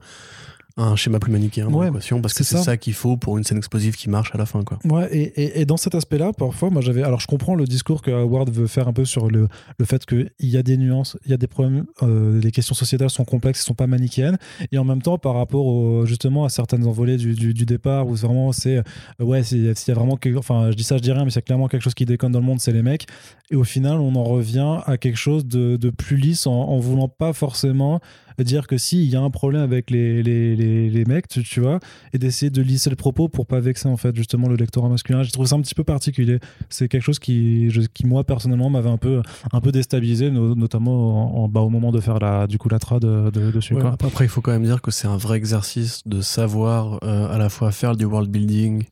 un 0.77 0.95
schéma 0.97 1.19
plus 1.19 1.31
manichéen 1.31 1.67
Ouais, 1.69 1.85
l'équation, 1.87 2.21
parce 2.21 2.33
que 2.33 2.43
c'est 2.43 2.57
ça. 2.57 2.63
ça, 2.63 2.77
qu'il 2.77 2.93
faut 2.93 3.15
pour 3.15 3.37
une 3.37 3.45
scène 3.45 3.57
explosive 3.57 3.95
qui 3.95 4.09
marche 4.09 4.31
à 4.35 4.37
la 4.37 4.45
fin. 4.45 4.61
Quoi. 4.63 4.77
Ouais, 4.83 5.07
et, 5.15 5.21
et, 5.41 5.61
et 5.61 5.65
dans 5.65 5.77
cet 5.77 5.95
aspect-là, 5.95 6.33
parfois, 6.33 6.69
moi 6.69 6.81
j'avais. 6.81 7.01
Alors 7.03 7.21
je 7.21 7.27
comprends 7.27 7.55
le 7.55 7.63
discours 7.65 8.01
que 8.01 8.11
Howard 8.11 8.49
veut 8.49 8.67
faire 8.67 8.87
un 8.89 8.93
peu 8.93 9.05
sur 9.05 9.29
le, 9.29 9.47
le 9.77 9.85
fait 9.85 10.05
qu'il 10.05 10.29
y 10.41 10.57
a 10.57 10.63
des 10.63 10.75
nuances, 10.77 11.17
il 11.25 11.31
y 11.31 11.33
a 11.33 11.37
des 11.37 11.47
problèmes, 11.47 11.85
euh, 12.03 12.41
les 12.41 12.51
questions 12.51 12.75
sociétales 12.75 13.09
sont 13.09 13.23
complexes, 13.23 13.61
ne 13.61 13.65
sont 13.67 13.73
pas 13.73 13.87
manichéennes, 13.87 14.37
et 14.71 14.77
en 14.77 14.83
même 14.83 15.01
temps, 15.01 15.17
par 15.17 15.35
rapport 15.35 15.65
au- 15.65 16.05
justement 16.05 16.43
à 16.43 16.49
certaines 16.49 16.85
envolées 16.85 17.15
du, 17.17 17.33
du, 17.35 17.53
du 17.53 17.65
départ, 17.65 18.07
où 18.07 18.15
vraiment 18.15 18.51
c'est. 18.51 18.77
euh, 18.77 19.23
ouais, 19.25 19.43
s'il 19.43 19.63
y 19.65 19.69
a 19.69 19.75
s'il 19.75 19.93
y 19.93 19.95
a 19.95 19.99
vraiment. 19.99 20.17
quelque- 20.17 20.37
enfin, 20.37 20.71
je 20.71 20.75
dis 20.75 20.83
ça, 20.83 20.97
je 20.97 21.01
dis 21.01 21.11
rien, 21.13 21.23
mais 21.23 21.31
c'est 21.31 21.41
clairement 21.41 21.67
quelque 21.69 21.83
chose 21.83 21.93
qui 21.93 22.05
déconne 22.05 22.33
dans 22.33 22.39
le 22.39 22.45
monde, 22.45 22.59
c'est 22.59 22.73
les 22.73 22.83
mecs. 22.83 23.05
Et 23.49 23.55
au 23.55 23.63
final, 23.63 23.99
on 23.99 24.13
en 24.15 24.23
revient 24.23 24.79
à 24.85 24.97
quelque 24.97 25.17
chose 25.17 25.45
de, 25.45 25.77
de 25.77 25.89
plus 25.89 26.17
lisse 26.17 26.47
en, 26.47 26.51
en 26.53 26.79
voulant 26.79 27.07
pas 27.07 27.31
forcément 27.31 28.01
dire 28.43 28.67
que 28.67 28.77
si 28.77 29.03
il 29.03 29.09
y 29.09 29.15
a 29.15 29.21
un 29.21 29.29
problème 29.29 29.61
avec 29.61 29.89
les, 29.91 30.21
les, 30.23 30.55
les, 30.55 30.89
les 30.89 31.05
mecs, 31.05 31.27
tu, 31.27 31.43
tu 31.43 31.59
vois, 31.61 31.79
et 32.13 32.17
d'essayer 32.17 32.49
de 32.49 32.61
lisser 32.61 32.89
le 32.89 32.95
propos 32.95 33.29
pour 33.29 33.45
pas 33.47 33.59
vexer 33.59 33.87
en 33.87 33.97
fait 33.97 34.15
justement 34.15 34.47
le 34.49 34.55
lectorat 34.55 34.89
masculin. 34.89 35.23
J'ai 35.23 35.31
trouvé 35.31 35.47
ça 35.47 35.55
un 35.55 35.61
petit 35.61 35.75
peu 35.75 35.83
particulier. 35.83 36.39
C'est 36.69 36.87
quelque 36.87 37.03
chose 37.03 37.19
qui, 37.19 37.69
je- 37.69 37.81
qui 37.81 38.05
moi 38.05 38.23
personnellement 38.23 38.69
m'avait 38.69 38.89
un 38.89 38.97
peu, 38.97 39.21
un 39.51 39.61
peu 39.61 39.71
déstabilisé, 39.71 40.31
no- 40.31 40.55
notamment 40.55 41.39
en, 41.39 41.43
en- 41.43 41.47
bah, 41.47 41.61
au 41.61 41.69
moment 41.69 41.91
de 41.91 41.99
faire 41.99 42.19
la, 42.19 42.47
du 42.47 42.57
coup 42.57 42.69
la 42.69 42.79
trad 42.79 43.01
de, 43.01 43.29
de- 43.29 43.51
dessus. 43.51 43.73
Ouais, 43.75 43.81
quoi. 43.81 43.91
après, 43.93 44.07
après, 44.07 44.25
il 44.25 44.29
faut 44.29 44.41
quand 44.41 44.51
même 44.51 44.63
dire 44.65 44.81
que 44.81 44.91
c'est 44.91 45.07
un 45.07 45.17
vrai 45.17 45.37
exercice 45.37 46.01
de 46.05 46.21
savoir 46.21 46.99
euh, 47.03 47.27
à 47.33 47.37
la 47.37 47.49
fois 47.49 47.71
faire 47.71 47.95
du 47.95 48.05
world 48.05 48.29
building, 48.29 48.83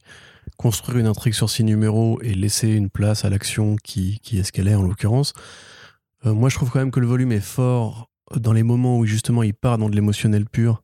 construire 0.57 0.99
une 0.99 1.07
intrigue 1.07 1.33
sur 1.33 1.49
six 1.49 1.63
numéros 1.63 2.19
et 2.21 2.33
laisser 2.33 2.69
une 2.69 2.89
place 2.89 3.25
à 3.25 3.29
l'action 3.29 3.75
qui, 3.83 4.19
qui 4.21 4.37
est 4.39 4.43
ce 4.43 4.51
qu'elle 4.51 4.67
est 4.67 4.75
en 4.75 4.83
l'occurrence. 4.83 5.33
Euh, 6.25 6.33
moi, 6.33 6.49
je 6.49 6.55
trouve 6.55 6.69
quand 6.69 6.79
même 6.79 6.91
que 6.91 6.99
le 6.99 7.07
volume 7.07 7.31
est 7.31 7.39
fort 7.39 8.09
dans 8.39 8.53
les 8.53 8.63
moments 8.63 8.97
où 8.97 9.05
justement 9.05 9.43
il 9.43 9.53
part 9.53 9.77
dans 9.77 9.89
de 9.89 9.95
l'émotionnel 9.95 10.45
pur 10.45 10.81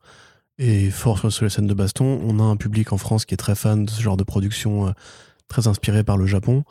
et 0.58 0.90
fort 0.90 1.30
sur, 1.32 1.44
les 1.44 1.50
scènes 1.50 1.66
de 1.66 1.74
baston. 1.74 2.20
On 2.22 2.38
a 2.38 2.42
un 2.42 2.56
public 2.56 2.92
en 2.92 2.98
France 2.98 3.24
qui 3.24 3.34
est 3.34 3.38
très 3.38 3.54
fan 3.54 3.84
de 3.84 3.90
ce 3.90 4.00
genre 4.02 4.16
de 4.16 4.24
production 4.24 4.88
euh, 4.88 4.90
très 5.48 5.66
inspiré 5.68 6.04
par 6.04 6.16
le 6.16 6.26
Japon. 6.26 6.64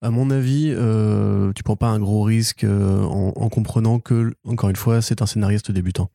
À 0.00 0.10
mon 0.10 0.30
avis, 0.30 0.72
euh, 0.72 1.52
tu 1.54 1.64
prends 1.64 1.74
pas 1.76 1.88
un 1.88 1.98
gros 1.98 2.22
risque 2.22 2.62
euh, 2.62 3.02
en, 3.02 3.32
en 3.34 3.48
comprenant 3.48 3.98
que, 3.98 4.32
encore 4.46 4.70
une 4.70 4.76
fois, 4.76 5.02
c'est 5.02 5.22
un 5.22 5.26
scénariste 5.26 5.72
débutant. 5.72 6.10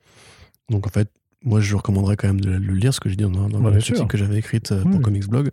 Donc 0.70 0.88
en 0.88 0.90
fait, 0.90 1.10
moi 1.44 1.60
je 1.60 1.76
recommanderais 1.76 2.16
quand 2.16 2.28
même 2.28 2.40
de 2.40 2.52
le 2.52 2.74
lire, 2.74 2.94
ce 2.94 3.02
que 3.02 3.10
j'ai 3.10 3.18
dit 3.18 3.24
dans, 3.24 3.30
dans 3.30 3.60
Ouais, 3.60 3.72
la 3.72 3.78
critique 3.80 3.98
sûr. 3.98 4.08
que 4.08 4.18
j'avais 4.18 4.38
écrite 4.38 4.72
euh, 4.72 4.82
pour 4.84 4.96
oui. 4.96 5.02
Comics 5.02 5.28
Blog. 5.28 5.50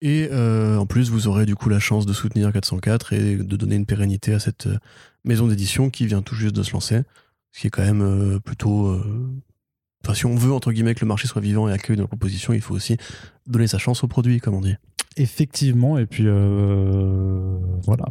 Et 0.00 0.28
euh, 0.30 0.76
en 0.78 0.86
plus, 0.86 1.10
vous 1.10 1.26
aurez 1.28 1.46
du 1.46 1.56
coup 1.56 1.68
la 1.68 1.78
chance 1.80 2.06
de 2.06 2.12
soutenir 2.12 2.52
404 2.52 3.12
et 3.12 3.36
de 3.36 3.56
donner 3.56 3.74
une 3.76 3.86
pérennité 3.86 4.32
à 4.32 4.38
cette 4.38 4.68
maison 5.26 5.46
d'édition 5.46 5.90
qui 5.90 6.06
vient 6.06 6.22
tout 6.22 6.34
juste 6.34 6.56
de 6.56 6.62
se 6.62 6.72
lancer, 6.72 7.02
ce 7.52 7.60
qui 7.60 7.66
est 7.66 7.70
quand 7.70 7.84
même 7.84 8.02
euh, 8.02 8.38
plutôt. 8.40 8.88
euh, 8.88 9.28
Enfin, 10.04 10.14
si 10.14 10.26
on 10.26 10.36
veut 10.36 10.52
entre 10.52 10.70
guillemets 10.70 10.94
que 10.94 11.00
le 11.00 11.08
marché 11.08 11.26
soit 11.26 11.42
vivant 11.42 11.68
et 11.68 11.72
accueille 11.72 11.96
nos 11.96 12.06
propositions, 12.06 12.52
il 12.52 12.60
faut 12.60 12.74
aussi 12.74 12.96
donner 13.48 13.66
sa 13.66 13.78
chance 13.78 14.04
au 14.04 14.06
produit, 14.08 14.38
comme 14.38 14.54
on 14.54 14.60
dit. 14.60 14.76
Effectivement, 15.16 15.98
et 15.98 16.06
puis 16.06 16.24
euh, 16.26 17.58
voilà. 17.82 18.04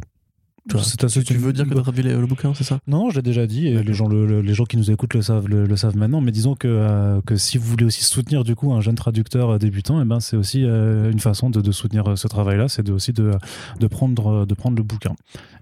C'est 0.82 1.04
assez- 1.04 1.22
tu, 1.22 1.34
veux 1.34 1.52
dire 1.52 1.64
que 1.64 1.72
tu 1.72 1.78
as 1.78 1.82
traduit 1.82 2.02
le, 2.02 2.26
bouquin, 2.26 2.52
c'est 2.54 2.64
ça? 2.64 2.78
Non, 2.88 3.10
je 3.10 3.16
l'ai 3.16 3.22
déjà 3.22 3.46
dit, 3.46 3.68
et 3.68 3.82
les 3.82 3.94
gens, 3.94 4.08
le- 4.08 4.26
le- 4.26 4.40
les 4.40 4.54
gens 4.54 4.64
qui 4.64 4.76
nous 4.76 4.90
écoutent 4.90 5.14
le 5.14 5.22
savent, 5.22 5.46
le, 5.48 5.64
le 5.64 5.76
savent 5.76 5.96
maintenant, 5.96 6.20
mais 6.20 6.32
disons 6.32 6.54
que, 6.56 6.66
euh, 6.68 7.20
que 7.24 7.36
si 7.36 7.56
vous 7.56 7.66
voulez 7.66 7.84
aussi 7.84 8.02
soutenir 8.02 8.42
du 8.42 8.56
coup 8.56 8.72
un 8.72 8.80
jeune 8.80 8.96
traducteur 8.96 9.50
euh, 9.50 9.58
débutant, 9.58 10.00
eh 10.02 10.04
ben, 10.04 10.18
c'est 10.18 10.36
aussi 10.36 10.64
euh, 10.64 11.10
une 11.12 11.20
façon 11.20 11.50
de, 11.50 11.60
de 11.60 11.72
soutenir 11.72 12.18
ce 12.18 12.26
travail-là, 12.26 12.68
c'est 12.68 12.82
de, 12.82 12.92
aussi 12.92 13.12
de, 13.12 13.30
de, 13.78 13.86
prendre, 13.86 14.44
de 14.44 14.54
prendre 14.54 14.76
le 14.76 14.82
bouquin, 14.82 15.14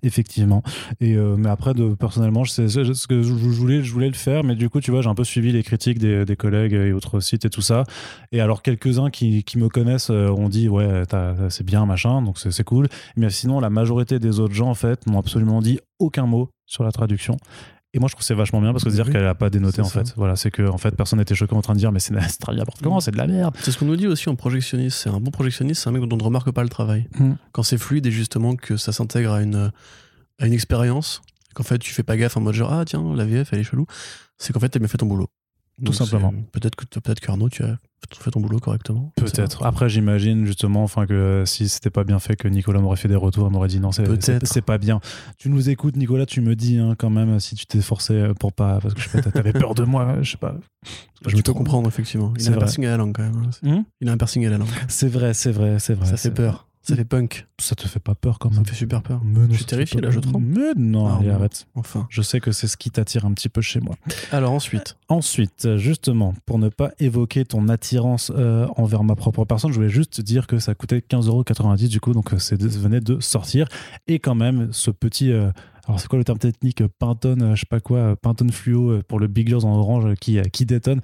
effectivement. 0.03 0.63
Et, 1.01 1.17
euh, 1.17 1.37
mais 1.37 1.49
après, 1.51 1.75
de, 1.75 1.95
personnellement, 1.95 2.45
je 2.45 2.53
sais, 2.53 2.69
c'est 2.69 2.95
ce 2.95 3.07
que 3.07 3.23
je, 3.23 3.29
je 3.29 3.33
voulais, 3.35 3.83
je 3.83 3.93
voulais 3.93 4.09
le 4.09 4.15
faire, 4.15 4.43
mais 4.43 4.55
du 4.55 4.69
coup, 4.71 4.81
tu 4.81 4.91
vois, 4.91 5.03
j'ai 5.03 5.09
un 5.11 5.15
peu 5.15 5.25
suivi 5.25 5.53
les 5.53 5.63
critiques 5.63 5.99
des, 5.99 6.25
des 6.25 6.37
collègues 6.37 6.73
et 6.73 6.93
autres 6.93 7.21
sites 7.21 7.45
et 7.45 7.51
tout 7.51 7.61
ça. 7.63 7.85
Et 8.33 8.41
alors, 8.41 8.63
quelques-uns 8.63 9.11
qui, 9.11 9.45
qui 9.45 9.59
me 9.59 9.69
connaissent 9.69 10.11
ont 10.11 10.49
dit, 10.49 10.69
ouais, 10.69 11.03
c'est 11.51 11.65
bien, 11.65 11.85
machin, 11.87 12.23
donc 12.23 12.39
c'est 12.39 12.65
cool. 12.65 12.89
Mais 13.17 13.29
sinon, 13.31 13.61
la 13.61 13.71
majorité 13.71 14.19
des 14.19 14.41
autres 14.41 14.55
gens, 14.55 14.71
en 14.71 14.75
fait, 14.75 14.94
n'ont 15.07 15.19
absolument 15.19 15.61
dit 15.63 15.79
aucun 15.99 16.27
mot 16.27 16.51
sur 16.67 16.85
la 16.85 16.93
traduction. 16.93 17.37
Et 17.93 18.01
moi, 18.01 18.09
je 18.09 18.15
trouve 18.15 18.23
que 18.23 18.27
c'est 18.27 18.35
vachement 18.35 18.61
bien 18.61 18.73
parce 18.73 18.83
que 18.83 18.91
se 18.91 18.95
dire 18.97 19.07
Oui, 19.07 19.13
qu'elle 19.13 19.25
a 19.27 19.37
pas 19.37 19.51
dénoté, 19.51 19.81
en 19.81 19.85
ça. 19.85 20.03
fait. 20.05 20.15
Voilà, 20.17 20.35
c'est 20.35 20.51
que, 20.51 20.69
en 20.69 20.79
fait, 20.79 20.91
personne 20.97 21.21
n'était 21.21 21.37
choqué 21.37 21.55
en 21.55 21.63
train 21.63 21.75
de 21.75 21.79
dire, 21.79 21.93
mais 21.93 22.01
c'est 22.01 22.13
traduit 22.41 22.59
n'importe 22.59 22.83
comment, 22.83 22.97
Mm. 22.97 23.01
c'est 23.03 23.11
de 23.13 23.17
la 23.19 23.27
merde. 23.29 23.55
C'est 23.61 23.71
ce 23.71 23.79
qu'on 23.79 23.85
nous 23.87 23.95
dit 23.97 24.09
aussi 24.09 24.29
en 24.29 24.35
projectionniste. 24.35 24.97
C'est 24.99 25.11
un 25.11 25.21
bon 25.21 25.31
projectionniste, 25.31 25.83
c'est 25.83 25.89
un 25.89 25.93
mec 25.93 26.03
dont 26.03 26.17
on 26.17 26.19
ne 26.19 26.25
remarque 26.25 26.51
pas 26.51 26.65
le 26.65 26.69
travail. 26.69 27.09
Mm. 27.21 27.35
Quand 27.53 27.63
c'est 27.63 27.79
fluide 27.79 28.05
et 28.07 28.11
justement 28.11 28.57
que 28.57 28.77
ça 28.77 28.93
s'intègre 28.93 29.31
à 29.33 29.43
une, 29.43 29.71
à 30.41 30.47
une 30.47 30.53
expérience, 30.53 31.23
qu'en 31.55 31.63
fait 31.63 31.79
tu 31.79 31.93
fais 31.95 32.03
pas 32.03 32.17
gaffe 32.17 32.37
en 32.37 32.41
mode 32.41 32.55
genre 32.55 32.73
ah 32.73 32.85
tiens 32.85 33.15
la 33.15 33.25
VF 33.25 33.53
elle 33.53 33.61
est 33.61 33.65
chelou, 33.65 33.87
c'est 34.39 34.53
qu'en 34.53 34.59
fait 34.59 34.69
t'as 34.71 34.81
bien 34.81 34.89
fait 34.89 34.99
ton 34.99 35.07
boulot. 35.07 35.29
tout 35.79 35.85
Donc, 35.85 35.95
simplement. 35.95 36.35
Peut-être 36.51 36.75
que 36.75 36.85
peut-être 36.99 37.21
qu'Arnaud, 37.21 37.49
tu 37.49 37.63
as 37.63 37.79
fait 38.19 38.31
ton 38.31 38.41
boulot 38.41 38.59
correctement. 38.59 39.13
Peut-être. 39.17 39.65
Après, 39.65 39.89
j'imagine 39.89 40.45
justement, 40.47 40.83
enfin 40.83 41.07
que 41.07 41.15
euh, 41.15 41.45
si 41.47 41.69
c'était 41.69 41.91
pas 41.91 42.05
bien 42.05 42.19
fait, 42.19 42.37
que 42.37 42.49
Nicolas 42.49 42.81
m'aurait 42.81 42.97
fait 42.97 43.09
des 43.09 43.17
retours, 43.17 43.51
m'aurait 43.51 43.69
dit 43.69 43.81
non, 43.81 43.91
c'est 43.93 44.63
pas 44.63 44.79
bien. 44.79 45.01
Tu 45.39 45.49
nous 45.49 45.69
écoutes, 45.71 45.97
Nicolas, 45.97 46.27
tu 46.27 46.41
me 46.41 46.55
dis 46.57 46.79
hein, 46.79 46.95
quand 46.99 47.11
même 47.11 47.41
si 47.41 47.55
tu 47.55 47.67
t'es 47.67 47.81
forcé 47.81 48.15
euh, 48.15 48.35
pour 48.35 48.53
pas, 48.53 48.79
parce 48.81 48.95
que 48.95 49.01
je 49.01 49.09
sais 49.09 49.23
pas, 49.23 49.31
t'avais 49.31 49.53
peur 49.53 49.75
de 49.75 49.85
moi, 49.85 50.17
je 50.23 50.33
sais 50.33 50.37
pas. 50.37 50.55
Je 51.27 51.37
me 51.37 51.43
peux 51.43 51.53
comprendre 51.55 51.89
effectivement. 51.89 52.33
Il 52.39 52.49
a 52.49 52.53
un 52.53 52.59
piercing 52.59 52.85
à 52.87 52.91
la 52.91 52.97
langue 52.99 53.13
quand 53.15 53.23
même. 53.23 53.43
hein. 53.65 53.69
Hum 53.69 53.85
Il 54.01 54.09
a 54.09 54.13
un 54.13 54.17
piercing 54.17 54.45
à 54.47 54.51
la 54.51 54.59
langue. 54.59 54.69
c'est 54.89 55.09
vrai, 55.09 55.33
c'est 55.35 55.53
vrai, 55.53 55.79
c'est 55.79 55.95
vrai. 55.95 56.07
ça 56.07 56.17
fait 56.17 56.31
peur. 56.31 56.69
Ça 56.85 56.97
fait 56.97 57.05
punk. 57.05 57.47
Ça 57.59 57.75
te 57.75 57.87
fait 57.89 58.01
pas 58.01 58.15
peur 58.15 58.39
quand 58.39 58.51
Ça 58.51 58.57
même 58.57 58.65
me 58.65 58.69
fait 58.69 58.75
super 58.77 59.03
peur. 59.03 59.21
Mais 59.25 59.41
Je 59.49 59.55
suis 59.55 59.59
ça 59.61 59.65
te 59.65 59.71
terrifié, 59.71 60.01
là, 60.01 60.11
je 60.11 60.21
tremble. 60.21 60.47
Mais 60.47 60.73
non, 60.77 61.07
Ah, 61.07 61.19
allez, 61.21 61.31
arrête. 61.31 61.67
Enfin. 61.75 62.07
Je 62.11 62.21
sais 62.23 62.41
que 62.41 62.53
c'est 62.53 62.67
ce 62.67 62.77
qui 62.77 62.91
t'attire 62.91 63.25
un 63.25 63.33
petit 63.33 63.49
peu 63.49 63.61
chez 63.61 63.81
moi. 63.81 63.95
Alors 64.33 64.53
ensuite, 64.53 64.97
Ensuite, 65.09 65.77
justement, 65.77 66.35
pour 66.47 66.59
ne 66.59 66.69
pas 66.69 66.91
évoquer 66.99 67.45
ton 67.45 67.69
attirance 67.69 68.33
euh, 68.35 68.67
envers 68.77 69.05
ma 69.05 69.15
propre 69.17 69.45
personne, 69.45 69.71
je 69.71 69.77
voulais 69.77 69.89
juste 69.89 70.21
dire 70.21 70.47
que 70.47 70.59
ça 70.59 70.75
coûtait 70.75 70.99
15,90€ 70.99 71.89
du 71.89 72.01
coup, 72.01 72.13
donc 72.13 72.33
euh, 72.33 72.39
c'est 72.39 72.61
ça 72.61 72.79
venait 72.79 73.01
de 73.01 73.21
sortir. 73.21 73.67
Et 74.07 74.19
quand 74.19 74.35
même, 74.35 74.69
ce 74.73 74.91
petit. 74.91 75.31
euh, 75.33 75.51
alors, 75.87 76.01
c'est 76.01 76.09
quoi 76.09 76.19
le 76.19 76.25
terme 76.25 76.39
technique 76.39 76.83
Pantone, 76.99 77.43
euh, 77.43 77.55
je 77.55 77.61
sais 77.61 77.67
pas 77.69 77.81
quoi, 77.81 78.17
Pantone 78.17 78.51
fluo 78.51 79.01
pour 79.07 79.19
le 79.21 79.27
Big 79.27 79.49
Girls 79.49 79.65
en 79.65 79.77
orange 79.77 80.15
qui, 80.21 80.41
qui 80.53 80.65
détonne. 80.67 81.01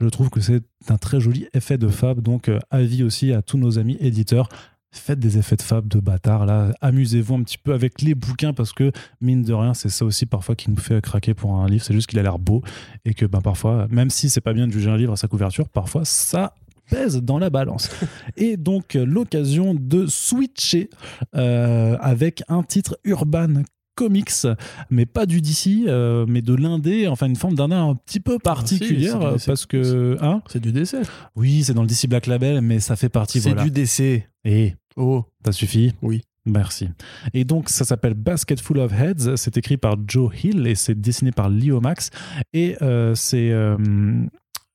Je 0.00 0.08
trouve 0.08 0.30
que 0.30 0.40
c'est 0.40 0.62
un 0.88 0.96
très 0.98 1.20
joli 1.20 1.46
effet 1.54 1.78
de 1.78 1.86
fab. 1.86 2.20
Donc, 2.20 2.48
euh, 2.48 2.58
avis 2.70 3.04
aussi 3.04 3.32
à 3.32 3.40
tous 3.42 3.56
nos 3.58 3.78
amis 3.78 3.96
éditeurs. 4.00 4.48
Faites 4.94 5.18
des 5.18 5.38
effets 5.38 5.56
de 5.56 5.62
fab 5.62 5.88
de 5.88 5.98
bâtard 6.00 6.44
là. 6.44 6.72
Amusez-vous 6.82 7.34
un 7.34 7.42
petit 7.42 7.58
peu 7.58 7.72
avec 7.72 8.02
les 8.02 8.14
bouquins 8.14 8.52
parce 8.52 8.72
que, 8.72 8.92
mine 9.20 9.42
de 9.42 9.54
rien, 9.54 9.72
c'est 9.72 9.88
ça 9.88 10.04
aussi 10.04 10.26
parfois 10.26 10.54
qui 10.54 10.70
nous 10.70 10.76
fait 10.76 11.00
craquer 11.00 11.32
pour 11.32 11.54
un 11.54 11.66
livre. 11.66 11.82
C'est 11.82 11.94
juste 11.94 12.08
qu'il 12.08 12.18
a 12.18 12.22
l'air 12.22 12.38
beau 12.38 12.62
et 13.04 13.14
que 13.14 13.24
ben, 13.24 13.40
parfois, 13.40 13.86
même 13.90 14.10
si 14.10 14.28
c'est 14.28 14.42
pas 14.42 14.52
bien 14.52 14.66
de 14.66 14.72
juger 14.72 14.90
un 14.90 14.96
livre 14.96 15.14
à 15.14 15.16
sa 15.16 15.28
couverture, 15.28 15.68
parfois 15.68 16.04
ça 16.04 16.54
pèse 16.90 17.22
dans 17.22 17.38
la 17.38 17.48
balance. 17.48 17.90
et 18.36 18.58
donc 18.58 18.94
l'occasion 18.94 19.74
de 19.74 20.06
switcher 20.06 20.90
euh, 21.34 21.96
avec 22.00 22.42
un 22.48 22.62
titre 22.62 22.98
urban 23.04 23.62
comics, 23.94 24.46
mais 24.90 25.06
pas 25.06 25.26
du 25.26 25.40
DC, 25.40 25.86
euh, 25.86 26.24
mais 26.28 26.42
de 26.42 26.54
l'indé, 26.54 27.08
enfin 27.08 27.26
une 27.26 27.36
forme 27.36 27.54
d'indé 27.54 27.74
un 27.74 27.94
petit 27.94 28.20
peu 28.20 28.38
particulière, 28.38 29.20
euh, 29.20 29.34
DC. 29.34 29.46
parce 29.46 29.66
que... 29.66 30.16
Hein? 30.20 30.42
C'est 30.48 30.60
du 30.60 30.72
décès. 30.72 31.02
oui, 31.36 31.62
c'est 31.64 31.74
dans 31.74 31.82
le 31.82 31.88
DC 31.88 32.06
Black 32.08 32.26
Label, 32.26 32.60
mais 32.62 32.80
ça 32.80 32.96
fait 32.96 33.08
partie... 33.08 33.40
C'est 33.40 33.50
voilà. 33.50 33.64
du 33.64 33.70
décès. 33.70 34.28
Et 34.44 34.74
Oh, 34.96 35.24
ça 35.44 35.52
suffit 35.52 35.94
oui. 36.02 36.22
Merci. 36.44 36.88
Et 37.34 37.44
donc, 37.44 37.68
ça 37.68 37.84
s'appelle 37.84 38.14
Basket 38.14 38.60
Full 38.60 38.78
of 38.78 38.92
Heads. 38.92 39.36
C'est 39.36 39.56
écrit 39.56 39.76
par 39.76 39.94
Joe 40.06 40.32
Hill 40.42 40.66
et 40.66 40.74
c'est 40.74 41.00
dessiné 41.00 41.30
par 41.30 41.48
Leo 41.48 41.80
Max. 41.80 42.10
Et 42.52 42.76
euh, 42.82 43.14
c'est 43.14 43.52
euh, 43.52 43.76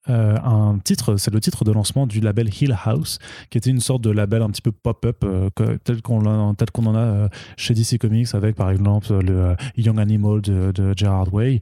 euh, 0.10 0.38
un 0.44 0.78
titre, 0.84 1.18
c'est 1.18 1.32
le 1.34 1.40
titre 1.40 1.64
de 1.64 1.72
lancement 1.72 2.08
du 2.08 2.20
label 2.20 2.50
Hill 2.50 2.76
House, 2.86 3.20
qui 3.50 3.58
était 3.58 3.70
une 3.70 3.80
sorte 3.80 4.02
de 4.02 4.10
label 4.10 4.42
un 4.42 4.50
petit 4.50 4.62
peu 4.62 4.72
pop-up, 4.72 5.24
euh, 5.24 5.50
tel 5.84 6.02
qu'on 6.02 6.26
en 6.26 6.96
a 6.96 7.00
euh, 7.00 7.30
chez 7.58 7.74
DC 7.74 7.98
Comics, 8.00 8.34
avec 8.34 8.56
par 8.56 8.70
exemple 8.72 9.14
le 9.20 9.56
Young 9.78 10.00
Animal 10.00 10.42
de, 10.42 10.72
de 10.72 10.94
Gerard 10.96 11.34
Way, 11.34 11.60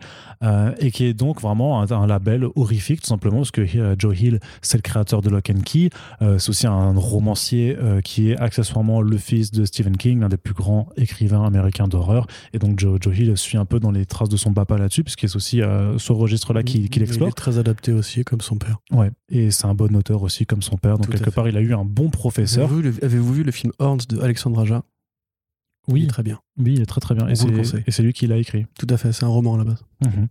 et 0.80 0.92
qui 0.92 1.06
est 1.06 1.14
donc 1.14 1.42
vraiment 1.42 1.82
un, 1.82 1.92
un 1.92 2.08
label 2.08 2.46
horrifique, 2.56 3.02
tout 3.02 3.08
simplement, 3.08 3.38
parce 3.38 3.52
que 3.52 3.66
Joe 3.98 4.20
Hill, 4.20 4.40
c'est 4.62 4.78
le 4.78 4.82
créateur 4.82 5.22
de 5.22 5.30
Lock 5.30 5.50
and 5.50 5.62
Key. 5.66 5.90
C'est 6.22 6.50
aussi 6.50 6.68
un 6.68 6.94
romancier 6.94 7.78
qui 8.04 8.32
est 8.32 8.38
accessoirement 8.38 9.02
le 9.02 9.18
fils 9.18 9.52
de 9.52 9.66
Stephen 9.66 9.98
King, 9.98 10.22
l'un 10.22 10.30
des 10.30 10.38
plus 10.38 10.54
grands 10.54 10.90
écrivains 10.98 11.44
américains 11.46 11.88
d'horreur. 11.88 12.28
Et 12.54 12.60
donc 12.60 12.80
Joe, 12.80 12.98
Joe 13.02 13.18
Hill 13.18 13.38
suit 13.38 13.58
un 13.58 13.66
peu 13.66 13.80
dans 13.80 13.92
les 13.92 14.06
traces 14.06 14.30
de 14.30 14.38
son 14.38 14.54
papa 14.54 14.78
là-dessus, 14.78 15.04
puisqu'il 15.04 15.30
c'est 15.30 15.36
aussi 15.36 15.62
ce 15.98 16.12
registre-là 16.12 16.64
qu'il 16.64 16.86
Il 16.86 17.04
explore. 17.04 17.30
est 17.30 17.32
très 17.34 17.58
adapté 17.58 17.92
aussi, 17.92 18.24
comme 18.24 18.35
son 18.42 18.58
père. 18.58 18.78
Ouais. 18.92 19.12
Et 19.30 19.52
c'est 19.52 19.66
un 19.66 19.74
bon 19.76 19.96
auteur 19.96 20.24
aussi, 20.24 20.46
comme 20.46 20.62
son 20.62 20.78
père. 20.78 20.98
Donc 20.98 21.06
Tout 21.08 21.12
quelque 21.12 21.30
part, 21.30 21.48
il 21.48 21.58
a 21.58 21.62
eu 21.62 21.74
un 21.74 21.86
bon 21.86 22.10
professeur. 22.10 22.66
Avez-vous 22.66 22.82
vu, 22.82 22.92
le- 22.92 23.04
avez-vous 23.06 23.34
vu 23.34 23.44
le 23.44 23.52
film 23.52 23.72
Horns 23.80 24.02
de 24.10 24.20
Alexandre 24.22 24.60
Aja? 24.62 24.84
Il 25.88 25.94
Oui, 25.94 26.04
est 26.06 26.08
très 26.08 26.24
bien. 26.24 26.40
oui, 26.58 26.74
il 26.74 26.82
est 26.82 26.88
très 26.88 27.00
très 27.00 27.14
bien. 27.14 27.28
Et 27.28 27.36
c'est 27.36 28.02
lui 28.02 28.12
qui 28.12 28.26
l'a 28.26 28.38
écrit. 28.38 28.66
Tout 28.80 28.88
à 28.90 28.98
fait, 28.98 29.12
c'est 29.12 29.24
un 29.24 29.28
roman 29.28 29.54
à 29.54 29.58
la 29.60 29.64
base. 29.66 29.86
Mhm. 30.04 30.28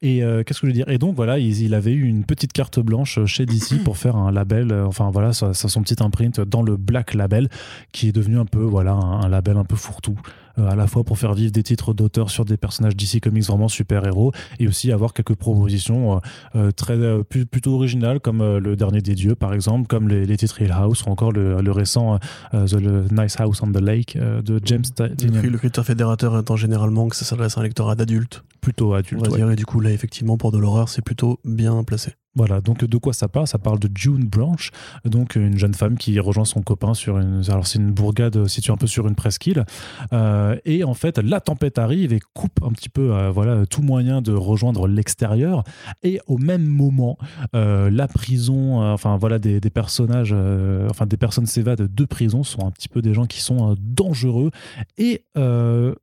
Et 0.00 0.22
euh, 0.24 0.42
qu'est-ce 0.42 0.60
que 0.62 0.66
je 0.66 0.70
veux 0.72 0.74
dire? 0.74 0.88
Et 0.88 0.96
donc 0.96 1.14
voilà, 1.14 1.38
il, 1.38 1.60
il 1.60 1.74
avait 1.74 1.92
eu 1.92 2.04
une 2.04 2.24
petite 2.24 2.54
carte 2.54 2.80
blanche 2.80 3.18
chez 3.26 3.44
DC 3.44 3.80
pour 3.84 3.98
faire 3.98 4.16
un 4.16 4.32
label, 4.32 4.72
euh, 4.72 4.86
enfin 4.86 5.10
voilà, 5.10 5.34
ça, 5.34 5.52
ça- 5.52 5.68
son 5.68 5.82
petit 5.82 6.02
imprint 6.02 6.40
dans 6.40 6.62
le 6.62 6.78
Black 6.78 7.12
Label, 7.12 7.50
qui 7.92 8.08
est 8.08 8.12
devenu 8.12 8.38
un 8.38 8.46
peu 8.46 8.62
voilà 8.62 8.92
un, 8.92 9.20
un 9.20 9.28
label 9.28 9.58
un 9.58 9.64
peu 9.64 9.76
fourre-tout, 9.76 10.18
à 10.56 10.74
la 10.76 10.86
fois 10.86 11.04
pour 11.04 11.18
faire 11.18 11.34
vivre 11.34 11.52
des 11.52 11.62
titres 11.62 11.94
d'auteurs 11.94 12.30
sur 12.30 12.44
des 12.44 12.56
personnages 12.56 12.96
DC 12.96 13.20
Comics 13.20 13.44
vraiment 13.44 13.68
super 13.68 14.06
héros, 14.06 14.32
et 14.58 14.68
aussi 14.68 14.92
avoir 14.92 15.12
quelques 15.12 15.34
propositions 15.34 16.16
euh, 16.16 16.18
euh, 16.56 16.70
très 16.70 16.94
euh, 16.94 17.22
plutôt 17.22 17.74
originales 17.74 18.20
comme 18.20 18.40
euh, 18.40 18.60
le 18.60 18.76
dernier 18.76 19.00
des 19.00 19.14
dieux 19.14 19.34
par 19.34 19.52
exemple, 19.54 19.86
comme 19.86 20.08
les, 20.08 20.26
les 20.26 20.36
titres 20.36 20.60
Hill 20.62 20.72
House 20.72 21.04
ou 21.04 21.10
encore 21.10 21.32
le, 21.32 21.60
le 21.60 21.72
récent 21.72 22.18
euh, 22.54 22.66
The 22.66 23.12
Nice 23.12 23.38
House 23.40 23.62
on 23.62 23.72
the 23.72 23.80
Lake 23.80 24.16
euh, 24.16 24.42
de 24.42 24.60
James 24.64 24.84
Tynion, 25.16 25.42
Le, 25.42 25.58
critère 25.58 25.84
fédérateur 25.84 26.38
étant 26.38 26.56
généralement 26.56 27.08
que 27.08 27.16
ça 27.16 27.24
s'adresse 27.24 27.56
à 27.58 27.60
un 27.60 27.64
lectorat 27.64 27.94
d'adulte, 27.94 28.44
plutôt 28.60 28.92
on 28.92 28.96
adulte. 28.96 29.22
va 29.24 29.30
ouais. 29.30 29.36
dire, 29.36 29.50
et 29.50 29.56
du 29.56 29.66
coup 29.66 29.80
là 29.80 29.90
effectivement 29.90 30.36
pour 30.36 30.52
de 30.52 30.58
l'horreur 30.58 30.88
c'est 30.88 31.02
plutôt 31.02 31.38
bien 31.44 31.82
placé. 31.84 32.12
Voilà, 32.36 32.60
donc 32.60 32.84
de 32.84 32.96
quoi 32.98 33.12
ça 33.12 33.28
parle? 33.28 33.46
Ça 33.46 33.58
parle 33.58 33.78
de 33.78 33.88
June 33.94 34.24
Blanche, 34.24 34.70
donc 35.04 35.36
une 35.36 35.56
jeune 35.56 35.74
femme 35.74 35.96
qui 35.96 36.18
rejoint 36.18 36.44
son 36.44 36.62
copain 36.62 36.92
sur 36.94 37.18
une. 37.18 37.42
Alors 37.48 37.66
c'est 37.66 37.78
une 37.78 37.92
bourgade 37.92 38.46
située 38.48 38.72
un 38.72 38.76
peu 38.76 38.86
sur 38.88 39.06
une 39.06 39.14
presqu'île, 39.14 39.64
Euh, 40.12 40.56
et 40.64 40.84
en 40.84 40.94
fait 40.94 41.18
la 41.18 41.40
tempête 41.40 41.78
arrive 41.78 42.12
et 42.12 42.20
coupe 42.34 42.60
un 42.62 42.70
petit 42.72 42.88
peu, 42.88 43.14
euh, 43.14 43.30
voilà, 43.30 43.66
tout 43.66 43.82
moyen 43.82 44.20
de 44.20 44.32
rejoindre 44.32 44.86
l'extérieur. 44.88 45.64
Et 46.02 46.20
au 46.26 46.38
même 46.38 46.64
moment, 46.66 47.18
euh, 47.54 47.90
la 47.90 48.08
prison, 48.08 48.82
euh, 48.82 48.92
enfin 48.92 49.16
voilà, 49.16 49.38
des, 49.38 49.60
personnages, 49.70 50.32
euh, 50.36 50.88
enfin 50.90 51.06
des 51.06 51.16
personnes 51.16 51.46
s'évadent 51.46 51.88
de 51.94 52.04
prison, 52.04 52.42
sont 52.42 52.66
un 52.66 52.70
petit 52.70 52.88
peu 52.88 53.00
des 53.02 53.14
gens 53.14 53.26
qui 53.26 53.40
sont 53.40 53.70
euh, 53.70 53.74
dangereux 53.78 54.50
et 54.98 55.24
euh, 55.36 55.94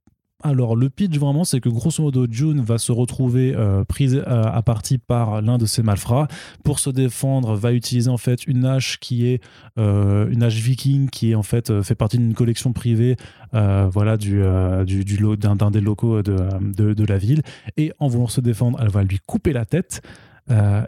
alors, 0.44 0.76
le 0.76 0.90
pitch 0.90 1.18
vraiment, 1.18 1.44
c'est 1.44 1.60
que 1.60 1.70
grosso 1.70 2.04
modo, 2.04 2.26
June 2.30 2.62
va 2.62 2.78
se 2.78 2.92
retrouver 2.92 3.54
euh, 3.56 3.84
prise 3.84 4.16
euh, 4.16 4.44
à 4.44 4.62
partie 4.62 4.98
par 4.98 5.42
l'un 5.42 5.58
de 5.58 5.66
ses 5.66 5.84
malfrats. 5.84 6.28
Pour 6.64 6.80
se 6.80 6.90
défendre, 6.90 7.56
va 7.56 7.74
utiliser 7.74 8.10
en 8.10 8.18
fait 8.18 8.46
une 8.48 8.66
hache 8.66 9.00
qui 9.00 9.28
est 9.28 9.42
euh, 9.78 10.30
une 10.30 10.44
hache 10.44 10.60
viking 10.60 11.10
qui 11.10 11.32
est 11.32 11.36
en 11.36 11.44
fait 11.44 11.82
fait 11.82 11.96
partie 11.96 12.18
d'une 12.18 12.34
collection 12.34 12.74
privée, 12.74 13.16
voilà, 13.54 14.18
du, 14.18 14.42
d'un, 14.42 15.72
des 15.72 15.82
locaux 15.82 16.22
de, 16.22 16.36
de, 16.62 16.94
de 16.94 17.06
la 17.06 17.18
ville. 17.18 17.42
Et 17.78 17.92
en 18.00 18.08
voulant 18.08 18.28
se 18.28 18.42
défendre, 18.42 18.80
elle 18.82 18.90
va 18.90 19.04
lui 19.04 19.20
couper 19.26 19.54
la 19.54 19.66
tête. 19.66 20.02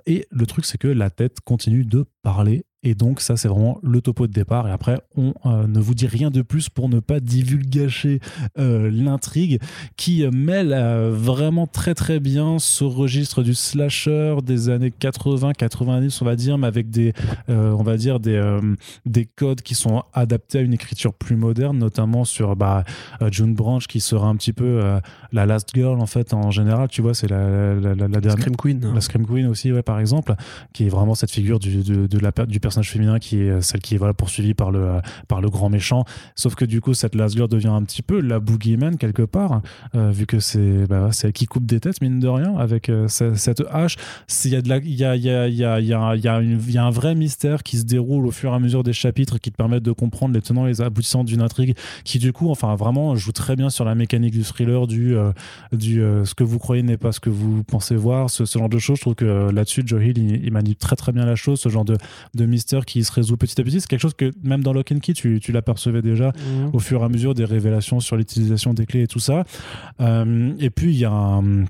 Et 0.06 0.26
le 0.30 0.46
truc, 0.46 0.66
c'est 0.66 0.78
que 0.78 0.88
la 0.88 1.10
tête 1.10 1.40
continue 1.42 1.86
de 1.86 2.06
parler. 2.24 2.66
Et 2.86 2.96
donc, 2.96 3.22
ça, 3.22 3.38
c'est 3.38 3.48
vraiment 3.48 3.80
le 3.82 4.02
topo 4.02 4.28
de 4.28 4.34
départ. 4.34 4.68
Et 4.68 4.72
après, 4.72 5.00
on 5.16 5.34
euh, 5.46 5.68
ne 5.68 5.80
vous 5.80 5.94
dit 5.94 6.06
rien 6.08 6.30
de 6.32 6.42
plus 6.42 6.68
pour 6.68 6.90
ne 6.90 7.00
pas 7.00 7.22
divulgacher 7.22 8.20
euh, 8.60 8.92
l'intrigue 8.92 9.62
qui 9.96 10.26
euh, 10.26 10.32
mêle 10.32 10.74
euh, 10.74 11.10
vraiment 11.14 11.66
très 11.66 11.94
très 11.96 12.20
bien 12.20 12.60
ce 12.60 12.84
registre 12.84 13.42
du 13.42 13.54
slasher 13.54 14.36
des 14.44 14.68
années 14.68 14.92
80-90, 15.00 16.18
on 16.22 16.26
va 16.26 16.36
dire, 16.36 16.58
mais 16.58 16.68
avec 16.68 16.90
des, 16.90 17.14
on 17.48 17.84
va 17.84 17.96
dire 17.96 18.20
des, 18.20 18.42
des 19.06 19.26
codes 19.26 19.62
qui 19.62 19.76
sont 19.76 20.04
adaptés 20.14 20.58
à 20.58 20.62
une 20.62 20.74
écriture 20.74 21.14
plus 21.14 21.38
moderne, 21.38 21.78
notamment 21.78 22.26
sur 22.26 22.56
bah, 22.58 22.84
June 23.32 23.54
Branch 23.54 23.86
qui 23.88 24.02
sera 24.02 24.28
un 24.28 24.36
petit 24.36 24.52
peu 24.54 24.82
la 25.32 25.46
last 25.46 25.70
girl 25.74 26.02
en 26.02 26.06
fait 26.06 26.34
en 26.34 26.52
général. 26.52 26.90
Tu 26.90 27.02
vois, 27.02 27.14
c'est 27.14 27.30
la, 27.30 27.76
la, 27.76 27.96
la- 27.96 28.08
la 28.10 28.20
dernière. 28.20 28.32
Scream 28.40 28.56
Queen. 28.58 28.94
La 28.94 29.00
Scream 29.02 29.26
Queen 29.26 29.48
aussi, 29.48 29.72
ouais, 29.72 29.84
par 29.84 30.00
exemple, 30.00 30.36
qui 30.74 30.86
est 30.86 30.90
vraiment 30.90 31.16
cette 31.16 31.32
figure 31.32 31.60
du, 31.60 31.82
de 32.14 32.20
la, 32.20 32.32
du 32.46 32.60
personnage 32.60 32.92
féminin 32.92 33.20
qui 33.20 33.42
est 33.42 33.62
celle 33.62 33.82
qui 33.82 33.96
est 33.96 33.98
voilà, 33.98 34.14
poursuivie 34.14 34.54
par 34.54 34.72
le, 34.72 34.80
euh, 34.80 35.00
par 35.28 35.42
le 35.42 35.50
grand 35.50 35.70
méchant. 35.70 36.06
Sauf 36.36 36.56
que 36.56 36.66
du 36.66 36.82
coup, 36.82 36.94
cette 36.94 37.16
Last 37.16 37.36
Girl 37.36 37.50
devient 37.50 37.68
un 37.68 37.84
petit 37.84 38.02
peu 38.02 38.22
la 38.22 38.40
boogeyman 38.40 38.98
quelque 38.98 39.24
part, 39.24 39.62
euh, 39.96 40.12
vu 40.12 40.26
que 40.26 40.40
c'est 40.40 40.88
bah, 40.88 41.10
elle 41.24 41.34
qui 41.34 41.46
coupe 41.46 41.66
des 41.66 41.80
têtes, 41.80 42.02
mine 42.02 42.20
de 42.20 42.28
rien, 42.28 42.56
avec 42.58 42.90
euh, 42.90 43.08
ce- 43.08 43.36
cette 43.36 43.64
hache. 43.72 43.96
Il 44.46 44.52
y, 44.52 45.06
a 45.06 46.86
un 46.86 46.90
vrai 46.92 47.16
mystère 47.16 47.64
qui 47.64 47.78
se 47.78 47.84
déroule 47.84 48.28
au 48.28 48.32
fur 48.32 48.52
et 48.52 48.56
à 48.56 48.60
mesure 48.60 48.84
des 48.84 48.94
chapitres 48.94 49.38
qui 49.38 49.52
te 49.52 49.56
permettent 49.58 49.84
de 49.84 49.92
comprendre 49.92 50.34
les 50.34 50.42
tenants 50.42 50.66
et 50.66 50.70
les 50.70 50.82
aboutissants 50.82 51.24
d'une 51.24 51.42
intrigue 51.42 51.76
qui, 52.04 52.20
du 52.20 52.34
coup, 52.34 52.50
enfin, 52.50 52.76
vraiment 52.76 53.16
joue 53.16 53.32
très 53.32 53.56
bien 53.56 53.70
sur 53.70 53.86
la 53.86 53.96
mécanique 53.96 54.34
du 54.34 54.44
thriller, 54.44 54.88
du, 54.88 55.16
euh, 55.16 55.32
du 55.72 56.02
euh, 56.02 56.26
ce 56.26 56.36
que 56.36 56.44
vous 56.44 56.60
croyez 56.60 56.84
n'est 56.84 56.98
pas 56.98 57.12
ce 57.12 57.20
que 57.20 57.30
vous 57.30 57.64
pensez 57.64 57.96
voir, 57.96 58.30
ce, 58.30 58.46
genre 58.46 58.70
de 58.70 58.80
choses. 58.80 58.98
Je 58.98 59.02
trouve 59.02 59.16
que 59.16 59.26
euh, 59.26 59.52
là-dessus, 59.52 59.84
Joe 59.86 60.04
Hill, 60.04 60.18
il, 60.18 60.46
il 60.46 60.76
très 60.76 60.96
très 60.96 61.12
bien 61.12 61.26
la 61.26 61.36
chose, 61.36 61.60
ce 61.60 61.70
genre 61.70 61.86
de, 61.86 61.98
de 62.34 62.46
mystère 62.46 62.86
qui 62.86 63.04
se 63.04 63.12
résout 63.12 63.38
petit 63.38 63.60
à 63.60 63.64
petit. 63.64 63.82
C'est 63.82 63.88
quelque 63.88 64.02
chose 64.02 64.14
que 64.16 64.32
même 64.44 64.64
dans 64.64 64.74
Lock 64.74 64.92
and 64.92 65.00
Key, 65.00 65.14
tu, 65.14 65.40
tu 65.42 65.52
l'apercevais 65.52 66.02
déjà 66.02 66.32
Mhm. 66.34 66.70
au 66.74 66.80
fur 66.80 67.02
et 67.02 67.06
à 67.06 67.10
mesure 67.10 67.34
des 67.34 67.46
révélations 67.46 68.00
sur 68.00 68.16
l'utilisation 68.18 68.74
des 68.74 68.86
clés 68.86 69.04
et 69.04 69.08
tout 69.08 69.20
ça. 69.20 69.44
Euh, 70.02 70.54
et 70.60 70.70
puis, 70.70 70.92
il 70.92 70.98
y 70.98 71.06
a 71.06 71.12
un- 71.12 71.66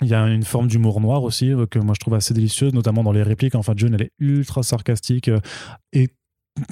il 0.00 0.08
y 0.08 0.14
a 0.14 0.26
une 0.26 0.42
forme 0.42 0.66
d'humour 0.66 1.00
noir 1.00 1.22
aussi 1.22 1.52
euh, 1.52 1.66
que 1.66 1.78
moi 1.78 1.94
je 1.94 2.00
trouve 2.00 2.14
assez 2.14 2.34
délicieuse, 2.34 2.72
notamment 2.74 3.04
dans 3.04 3.12
les 3.12 3.22
répliques. 3.22 3.54
Enfin, 3.54 3.74
June, 3.76 3.94
elle 3.94 4.02
est 4.02 4.10
ultra 4.18 4.62
sarcastique 4.64 5.28
euh, 5.28 5.38
et 5.92 6.08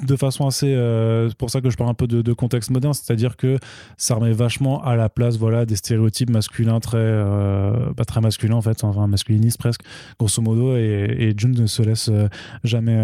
de 0.03 0.15
façon 0.15 0.45
assez. 0.45 0.73
euh, 0.75 1.29
pour 1.37 1.49
ça 1.49 1.59
que 1.59 1.69
je 1.69 1.77
parle 1.77 1.89
un 1.89 1.95
peu 1.95 2.07
de, 2.07 2.33
contexte 2.33 2.69
moderne, 2.69 2.93
c'est-à-dire 2.93 3.35
que 3.35 3.57
ça 3.97 4.15
remet 4.15 4.31
vachement 4.31 4.83
à 4.83 4.95
la 4.95 5.09
place 5.09 5.37
voilà, 5.37 5.65
des 5.65 5.75
stéréotypes 5.75 6.29
masculins 6.29 6.79
très, 6.79 6.97
euh, 6.97 7.91
pas 7.93 8.05
très 8.05 8.21
masculins 8.21 8.55
en 8.55 8.61
fait, 8.61 8.83
enfin 8.83 9.07
masculinistes 9.07 9.57
presque, 9.57 9.81
grosso 10.19 10.41
modo, 10.41 10.75
et, 10.75 11.33
June 11.35 11.51
ne 11.51 11.65
se 11.65 11.81
laisse 11.81 12.09
euh, 12.09 12.27
jamais, 12.63 12.97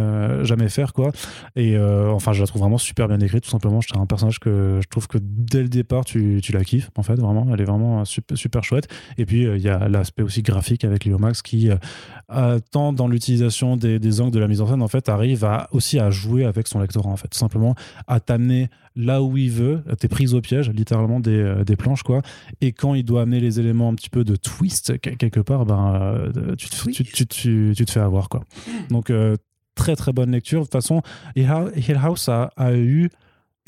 jamais 0.43 0.69
faire 0.69 0.93
quoi. 0.93 1.11
Et 1.55 1.77
enfin, 1.77 2.33
je 2.33 2.41
la 2.41 2.47
trouve 2.47 2.61
vraiment 2.61 2.77
super 2.77 3.07
bien 3.07 3.19
écrite, 3.19 3.43
tout 3.43 3.49
simplement. 3.49 3.81
C'est 3.81 3.97
un 3.97 4.05
personnage 4.05 4.39
que 4.39 4.79
je 4.81 4.87
trouve 4.87 5.07
que 5.07 5.17
dès 5.21 5.63
le 5.63 5.69
départ, 5.69 6.05
tu, 6.05 6.39
tu 6.43 6.51
la 6.51 6.63
kiffes 6.63 6.89
en 6.97 7.03
fait, 7.03 7.15
vraiment. 7.15 7.47
Elle 7.53 7.61
est 7.61 7.65
vraiment 7.65 8.05
super, 8.05 8.37
super 8.37 8.63
chouette. 8.63 8.87
Et 9.17 9.25
puis, 9.25 9.43
il 9.43 9.61
y 9.61 9.69
a 9.69 9.87
l'aspect 9.87 10.23
aussi 10.23 10.41
graphique 10.43 10.83
avec 10.83 11.05
Leo 11.05 11.17
Max 11.17 11.41
qui, 11.41 11.69
euh, 12.31 12.59
tant 12.71 12.91
dans 12.93 13.07
l'utilisation 13.07 13.77
des, 13.77 14.21
angles 14.21 14.31
de 14.33 14.39
la 14.39 14.47
mise 14.47 14.61
en 14.61 14.67
scène, 14.67 14.81
en 14.81 14.87
fait, 14.87 15.07
arrive 15.09 15.45
à, 15.45 15.67
aussi 15.71 15.97
à 15.99 16.09
jouer 16.09 16.45
avec 16.45 16.67
son 16.67 16.79
lectorat, 16.79 17.09
en 17.09 17.15
fait, 17.15 17.27
tout 17.29 17.37
simplement, 17.37 17.73
à 18.07 18.19
t'amener 18.19 18.69
là 18.95 19.21
où 19.23 19.37
il 19.37 19.51
veut, 19.51 19.83
t'es 19.99 20.07
prise 20.07 20.33
au 20.33 20.41
piège, 20.41 20.69
littéralement 20.69 21.19
des, 21.19 21.31
euh, 21.39 21.63
des 21.63 21.75
planches, 21.75 22.03
quoi. 22.03 22.21
Et 22.61 22.71
quand 22.73 22.95
il 22.95 23.03
doit 23.03 23.21
amener 23.21 23.39
les 23.39 23.59
éléments 23.59 23.89
un 23.89 23.95
petit 23.95 24.09
peu 24.09 24.23
de 24.23 24.35
twist, 24.35 24.97
que- 24.99 25.11
quelque 25.11 25.39
part, 25.39 25.65
ben, 25.65 25.93
euh, 26.35 26.55
tu, 26.55 26.67
te- 26.69 27.91
fais 27.91 27.99
avoir, 27.99 28.27
quoi. 28.29 28.43
Donc, 28.89 29.11
très 29.75 29.95
très 29.95 30.11
bonne 30.11 30.31
lecture. 30.31 30.61
De 30.61 30.65
toute 30.65 30.73
façon, 30.73 31.01
Hill 31.35 31.99
House 32.01 32.27
a, 32.29 32.51
a 32.57 32.73
eu 32.73 33.09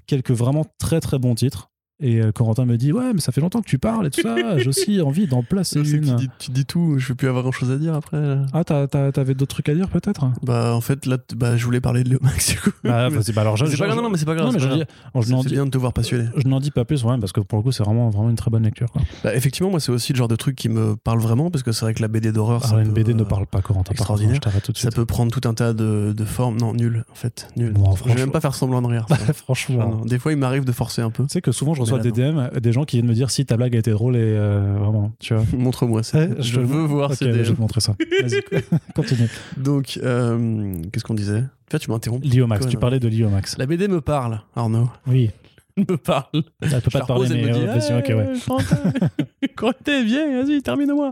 quelques 0.07 0.31
vraiment 0.31 0.65
très 0.79 0.99
très 0.99 1.19
bons 1.19 1.35
titres. 1.35 1.68
Et 2.01 2.21
euh, 2.21 2.31
Corentin 2.31 2.65
me 2.65 2.77
dit 2.77 2.93
Ouais, 2.93 3.11
mais 3.13 3.19
ça 3.19 3.31
fait 3.33 3.41
longtemps 3.41 3.61
que 3.61 3.67
tu 3.67 3.77
parles 3.77 4.07
et 4.07 4.09
tout 4.09 4.21
ça. 4.21 4.35
J'ai 4.57 4.67
aussi 4.69 5.01
envie 5.01 5.27
d'en 5.27 5.43
placer 5.43 5.81
tu 5.83 5.97
une. 5.97 6.15
dis, 6.15 6.29
tu 6.39 6.51
dis 6.51 6.65
tout, 6.65 6.97
je 6.97 7.09
vais 7.09 7.15
plus 7.15 7.27
avoir 7.27 7.43
grand 7.43 7.51
chose 7.51 7.71
à 7.71 7.77
dire 7.77 7.93
après. 7.93 8.37
Ah, 8.53 8.63
t'avais 8.63 9.33
d'autres 9.33 9.53
trucs 9.55 9.67
à 9.69 9.75
dire 9.75 9.89
peut-être? 9.89 10.27
Bah, 10.43 10.73
en 10.73 10.81
fait, 10.81 11.05
là, 11.05 11.17
bah, 11.35 11.57
je 11.57 11.65
voulais 11.65 11.81
parler 11.81 12.03
de 12.05 12.09
Léo 12.09 12.19
Max, 12.21 12.51
du 12.51 12.57
coup. 12.59 12.69
Bah, 12.85 13.09
bah 13.35 13.41
alors 13.41 13.57
je, 13.57 13.65
c'est 13.65 13.71
pas 13.77 13.83
je- 13.83 13.83
grave, 13.85 13.95
non, 13.97 14.03
non, 14.03 14.09
mais 14.09 14.17
c'est 14.17 14.25
pas 14.25 14.35
grave. 14.35 14.47
non, 14.47 14.53
mais 14.53 14.59
c'est 14.59 14.65
je, 14.65 14.69
pas 14.69 14.75
grave. 14.77 14.87
je 15.25 15.35
C'est 15.43 15.49
bien 15.53 15.65
de 15.65 15.71
te 15.71 15.77
voir 15.77 15.91
passionné. 15.91 16.29
je 16.37 16.47
n'en 16.47 16.59
dis 16.61 16.71
pas 16.71 16.85
plus, 16.85 17.03
ouais, 17.03 17.17
parce 17.19 17.33
que 17.33 17.41
pour 17.41 17.57
le 17.59 17.63
coup, 17.63 17.71
c'est 17.73 17.83
vraiment, 17.83 18.09
vraiment 18.09 18.29
une 18.29 18.35
très 18.37 18.49
bonne 18.49 18.63
lecture. 18.63 18.89
Quoi. 18.91 19.01
Bah, 19.23 19.35
effectivement, 19.35 19.69
moi, 19.69 19.81
c'est 19.81 19.91
aussi 19.91 20.13
le 20.13 20.17
genre 20.17 20.29
de 20.29 20.35
truc 20.37 20.55
qui 20.55 20.69
me 20.69 20.95
parle 20.95 21.19
vraiment, 21.19 21.51
parce 21.51 21.63
que 21.63 21.73
c'est 21.73 21.83
vrai 21.83 21.93
que 21.93 22.01
la 22.01 22.07
BD 22.07 22.31
d'horreur, 22.31 22.63
ça 22.63 22.75
Alors, 22.75 22.85
une 22.85 22.93
BD 22.93 23.13
ne 23.13 23.23
euh, 23.23 23.25
parle 23.25 23.45
pas, 23.45 23.61
Corentin. 23.61 23.89
par 23.93 24.07
contre, 24.07 24.21
extraordinaire. 24.21 24.35
Je 24.35 24.39
t'arrête 24.39 24.63
tout 24.63 24.71
de 24.71 24.77
Ça 24.77 24.83
suite. 24.83 24.95
peut 24.95 25.05
prendre 25.05 25.31
tout 25.37 25.45
un 25.49 25.53
tas 25.53 25.73
de, 25.73 26.13
de 26.15 26.25
formes. 26.25 26.57
Non, 26.57 26.73
nul, 26.73 27.03
en 27.11 27.15
fait. 27.15 27.47
Nul. 27.57 27.73
Bon, 27.73 27.93
je 27.95 28.03
vais 28.05 28.15
même 28.15 28.31
pas 28.31 28.39
faire 28.41 28.55
semblant 28.55 28.81
de 28.81 28.87
rire. 28.87 29.05
ça. 29.09 29.17
Ah, 29.27 29.33
Franchement. 29.33 30.01
Des 30.05 30.17
fois, 30.17 30.31
il 30.31 30.37
m'arrive 30.37 30.63
de 30.63 30.71
forcer 30.71 31.01
un 31.01 31.09
peu. 31.11 31.23
Tu 31.23 31.33
sais 31.33 31.41
que 31.41 31.51
souvent, 31.51 31.73
je 31.73 31.88
reçois 31.95 31.99
des 31.99 32.11
DM, 32.11 32.59
des 32.59 32.71
gens 32.71 32.83
qui 32.85 32.97
viennent 32.97 33.09
me 33.09 33.13
dire 33.13 33.29
si 33.29 33.45
ta 33.45 33.57
blague 33.57 33.75
a 33.75 33.79
été 33.79 33.91
drôle 33.91 34.15
et 34.15 34.19
euh, 34.21 34.75
vraiment, 34.79 35.11
tu 35.19 35.33
vois. 35.33 35.43
Montre-moi 35.57 36.03
ça. 36.03 36.19
Ouais, 36.19 36.29
je 36.39 36.59
veux 36.59 36.83
voir 36.83 37.11
Ok, 37.11 37.17
ces 37.17 37.25
Je 37.25 37.31
vais 37.37 37.43
DM. 37.43 37.55
te 37.55 37.61
montrer 37.61 37.81
ça. 37.81 37.95
Vas-y, 38.21 38.41
continue. 38.95 39.29
Donc, 39.57 39.99
euh, 40.03 40.73
qu'est-ce 40.91 41.03
qu'on 41.03 41.13
disait? 41.13 41.39
En 41.39 41.71
fait, 41.71 41.79
tu 41.79 41.91
m'interromps. 41.91 42.25
Lio 42.25 42.47
Max, 42.47 42.67
tu 42.67 42.77
parlais 42.77 42.99
de 42.99 43.07
Lio 43.07 43.29
Max. 43.29 43.57
La 43.57 43.65
BD 43.65 43.87
me 43.87 44.01
parle, 44.01 44.41
Arnaud. 44.55 44.89
Oui, 45.07 45.29
me 45.77 45.95
parle. 45.97 46.25
elle 46.33 46.41
peut 46.41 46.67
Je 46.85 46.89
pas 46.89 47.01
te 47.01 47.05
parler, 47.07 47.29
mais 47.29 47.43
me 47.47 47.53
dit, 47.53 47.59
euh, 47.61 47.73
vas-y, 47.75 47.97
ok, 47.99 48.17
ouais. 48.17 48.33
Eh, 48.35 48.39
Corentin, 48.47 49.09
Corentin, 49.55 50.03
viens, 50.03 50.43
vas-y, 50.43 50.61
termine-moi. 50.61 51.11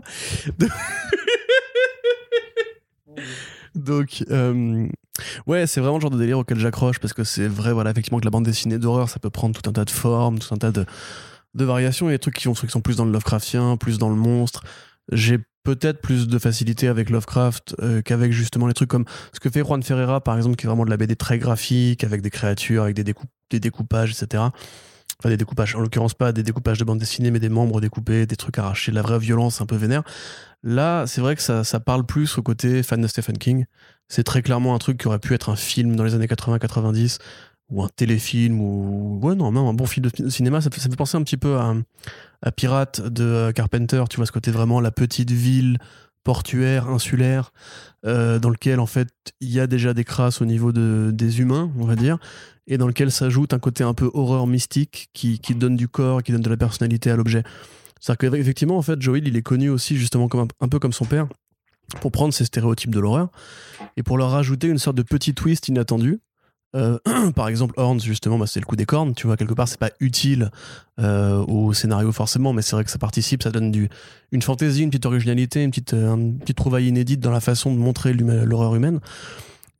Donc, 3.74 4.24
euh, 4.30 4.88
ouais, 5.46 5.66
c'est 5.66 5.80
vraiment 5.80 5.96
le 5.96 6.02
genre 6.02 6.10
de 6.10 6.18
délire 6.18 6.38
auquel 6.38 6.58
j'accroche 6.58 6.98
parce 6.98 7.12
que 7.12 7.24
c'est 7.24 7.48
vrai, 7.48 7.72
voilà, 7.72 7.90
effectivement, 7.90 8.18
que 8.18 8.24
la 8.24 8.30
bande 8.30 8.44
dessinée 8.44 8.78
d'horreur, 8.78 9.08
ça 9.08 9.18
peut 9.18 9.30
prendre 9.30 9.60
tout 9.60 9.68
un 9.68 9.72
tas 9.72 9.84
de 9.84 9.90
formes, 9.90 10.38
tout 10.38 10.52
un 10.54 10.58
tas 10.58 10.72
de, 10.72 10.84
variations. 11.54 12.08
Il 12.08 12.12
y 12.12 12.14
a 12.14 12.18
des 12.18 12.20
trucs 12.20 12.36
qui, 12.36 12.46
vont, 12.46 12.54
qui 12.54 12.68
sont 12.68 12.80
plus 12.80 12.96
dans 12.96 13.04
le 13.04 13.12
Lovecraftien, 13.12 13.76
plus 13.76 13.98
dans 13.98 14.10
le 14.10 14.16
monstre. 14.16 14.62
J'ai 15.10 15.38
peut-être 15.64 16.00
plus 16.00 16.28
de 16.28 16.38
facilité 16.38 16.88
avec 16.88 17.10
Lovecraft 17.10 17.76
euh, 17.82 18.00
qu'avec 18.00 18.32
justement 18.32 18.66
les 18.66 18.74
trucs 18.74 18.88
comme 18.88 19.04
ce 19.34 19.40
que 19.40 19.50
fait 19.50 19.60
Juan 19.60 19.82
Ferreira, 19.82 20.20
par 20.20 20.36
exemple, 20.36 20.56
qui 20.56 20.66
est 20.66 20.68
vraiment 20.68 20.84
de 20.84 20.90
la 20.90 20.96
BD 20.96 21.16
très 21.16 21.38
graphique, 21.38 22.04
avec 22.04 22.22
des 22.22 22.30
créatures, 22.30 22.84
avec 22.84 22.94
des, 22.94 23.04
des 23.50 23.60
découpages, 23.60 24.10
etc. 24.12 24.44
Enfin, 25.20 25.30
des 25.30 25.36
découpages, 25.36 25.74
en 25.74 25.80
l'occurrence 25.80 26.14
pas 26.14 26.30
des 26.32 26.44
découpages 26.44 26.78
de 26.78 26.84
bande 26.84 26.98
dessinée, 26.98 27.30
mais 27.32 27.40
des 27.40 27.48
membres 27.48 27.80
découpés, 27.80 28.24
des 28.26 28.36
trucs 28.36 28.56
arrachés, 28.58 28.92
de 28.92 28.96
la 28.96 29.02
vraie 29.02 29.18
violence 29.18 29.60
un 29.60 29.66
peu 29.66 29.74
vénère. 29.74 30.04
Là, 30.62 31.06
c'est 31.06 31.20
vrai 31.20 31.34
que 31.36 31.42
ça, 31.42 31.64
ça 31.64 31.80
parle 31.80 32.04
plus 32.06 32.38
au 32.38 32.42
côté 32.42 32.82
fan 32.84 33.00
de 33.00 33.06
Stephen 33.08 33.36
King. 33.36 33.64
C'est 34.08 34.22
très 34.24 34.42
clairement 34.42 34.74
un 34.74 34.78
truc 34.78 34.98
qui 34.98 35.06
aurait 35.08 35.18
pu 35.18 35.34
être 35.34 35.50
un 35.50 35.56
film 35.56 35.96
dans 35.96 36.04
les 36.04 36.14
années 36.14 36.26
80-90, 36.26 37.18
ou 37.70 37.82
un 37.82 37.88
téléfilm, 37.88 38.60
ou. 38.60 39.18
Ouais, 39.22 39.34
non, 39.34 39.50
même 39.50 39.64
un 39.64 39.74
bon 39.74 39.86
film 39.86 40.08
de 40.18 40.30
cinéma. 40.30 40.60
Ça, 40.60 40.70
fait- 40.70 40.80
ça 40.80 40.88
fait 40.88 40.96
penser 40.96 41.16
un 41.16 41.22
petit 41.22 41.36
peu 41.36 41.56
à, 41.58 41.74
à 42.42 42.52
Pirate 42.52 43.00
de 43.00 43.24
euh, 43.24 43.52
Carpenter, 43.52 44.02
tu 44.08 44.16
vois, 44.16 44.26
ce 44.26 44.32
côté 44.32 44.50
vraiment 44.52 44.80
la 44.80 44.90
petite 44.92 45.30
ville 45.32 45.78
portuaire, 46.28 46.90
insulaire, 46.90 47.54
euh, 48.04 48.38
dans 48.38 48.50
lequel 48.50 48.80
en 48.80 48.86
fait 48.86 49.08
il 49.40 49.48
y 49.48 49.60
a 49.60 49.66
déjà 49.66 49.94
des 49.94 50.04
crasses 50.04 50.42
au 50.42 50.44
niveau 50.44 50.72
de, 50.72 51.08
des 51.10 51.40
humains, 51.40 51.72
on 51.78 51.86
va 51.86 51.96
dire, 51.96 52.18
et 52.66 52.76
dans 52.76 52.86
lequel 52.86 53.10
s'ajoute 53.10 53.54
un 53.54 53.58
côté 53.58 53.82
un 53.82 53.94
peu 53.94 54.10
horreur 54.12 54.46
mystique 54.46 55.08
qui, 55.14 55.40
donne 55.54 55.74
du 55.74 55.88
corps, 55.88 56.22
qui 56.22 56.32
donne 56.32 56.42
de 56.42 56.50
la 56.50 56.58
personnalité 56.58 57.10
à 57.10 57.16
l'objet. 57.16 57.44
C'est-à-dire 57.98 58.32
qu'effectivement, 58.32 58.76
en 58.76 58.82
fait, 58.82 59.00
Joel, 59.00 59.26
il 59.26 59.38
est 59.38 59.42
connu 59.42 59.70
aussi 59.70 59.96
justement 59.96 60.28
un 60.60 60.68
peu 60.68 60.78
comme 60.78 60.92
son 60.92 61.06
père, 61.06 61.28
pour 62.02 62.12
prendre 62.12 62.34
ces 62.34 62.44
stéréotypes 62.44 62.94
de 62.94 63.00
l'horreur 63.00 63.30
et 63.96 64.02
pour 64.02 64.18
leur 64.18 64.30
rajouter 64.30 64.68
une 64.68 64.76
sorte 64.76 64.98
de 64.98 65.02
petit 65.02 65.32
twist 65.32 65.68
inattendu. 65.68 66.20
Euh, 66.76 66.98
par 67.34 67.48
exemple, 67.48 67.74
Horns, 67.76 68.00
justement, 68.00 68.38
bah, 68.38 68.46
c'est 68.46 68.60
le 68.60 68.66
coup 68.66 68.76
des 68.76 68.86
cornes, 68.86 69.14
tu 69.14 69.26
vois, 69.26 69.36
quelque 69.36 69.54
part, 69.54 69.68
c'est 69.68 69.78
pas 69.78 69.90
utile 70.00 70.50
euh, 70.98 71.44
au 71.46 71.72
scénario 71.72 72.12
forcément, 72.12 72.52
mais 72.52 72.62
c'est 72.62 72.76
vrai 72.76 72.84
que 72.84 72.90
ça 72.90 72.98
participe, 72.98 73.42
ça 73.42 73.50
donne 73.50 73.88
une 74.32 74.42
fantaisie, 74.42 74.82
une 74.82 74.90
petite 74.90 75.06
originalité, 75.06 75.62
une 75.62 75.70
petite, 75.70 75.94
euh, 75.94 76.14
une 76.14 76.38
petite 76.38 76.56
trouvaille 76.56 76.88
inédite 76.88 77.20
dans 77.20 77.30
la 77.30 77.40
façon 77.40 77.72
de 77.72 77.78
montrer 77.78 78.12
l'horreur 78.12 78.74
humaine. 78.74 79.00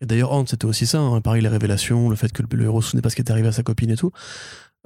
Et 0.00 0.06
d'ailleurs, 0.06 0.30
Horns, 0.30 0.46
c'était 0.46 0.64
aussi 0.64 0.86
ça, 0.86 1.00
hein, 1.00 1.20
pareil, 1.20 1.42
les 1.42 1.48
révélations, 1.48 2.08
le 2.08 2.16
fait 2.16 2.32
que 2.32 2.42
le, 2.50 2.64
héros 2.64 2.80
souvenait 2.80 3.02
pas 3.02 3.10
ce 3.10 3.16
qui 3.16 3.20
était 3.20 3.32
arrivé 3.32 3.48
à 3.48 3.52
sa 3.52 3.62
copine 3.62 3.90
et 3.90 3.96
tout. 3.96 4.12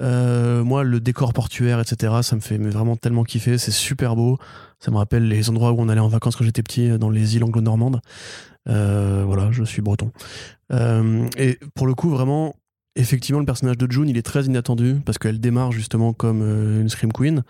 Euh, 0.01 0.65
moi, 0.65 0.85
le 0.85 1.01
décor 1.01 1.33
portuaire, 1.33 1.81
etc., 1.81 2.15
ça 2.23 2.35
me 2.35 2.41
fait 2.41 2.59
vraiment 2.59 2.97
tellement 2.97 3.25
kiffer, 3.25 3.59
c'est 3.59 3.71
super 3.71 4.17
beau. 4.17 4.39
Ça 4.81 4.91
me 4.91 4.97
rappelle 4.97 5.29
les 5.29 5.49
endroits 5.51 5.73
où 5.73 5.81
on 5.81 5.89
allait 5.89 6.01
en 6.01 6.09
vacances 6.09 6.37
quand 6.37 6.45
j'étais 6.45 6.63
petit, 6.63 6.99
dans 6.99 7.11
les 7.11 7.37
îles 7.37 7.45
anglo-normandes. 7.45 8.01
Euh, 8.69 9.23
voilà, 9.27 9.51
je 9.53 9.65
suis 9.65 9.83
breton. 9.83 10.13
Euh, 10.73 11.29
et 11.37 11.59
pour 11.75 11.87
le 11.87 11.95
coup, 11.95 12.11
vraiment, 12.11 12.55
effectivement, 12.97 13.41
le 13.41 13.47
personnage 13.47 13.79
de 13.79 13.91
June, 13.91 14.09
il 14.09 14.17
est 14.17 14.23
très 14.23 14.45
inattendu 14.45 14.97
parce 15.05 15.19
qu'elle 15.19 15.41
démarre 15.41 15.73
justement 15.73 16.13
comme 16.13 16.43
euh, 16.43 16.81
une 16.81 16.89
Scream 16.89 17.13
Queen. 17.13 17.43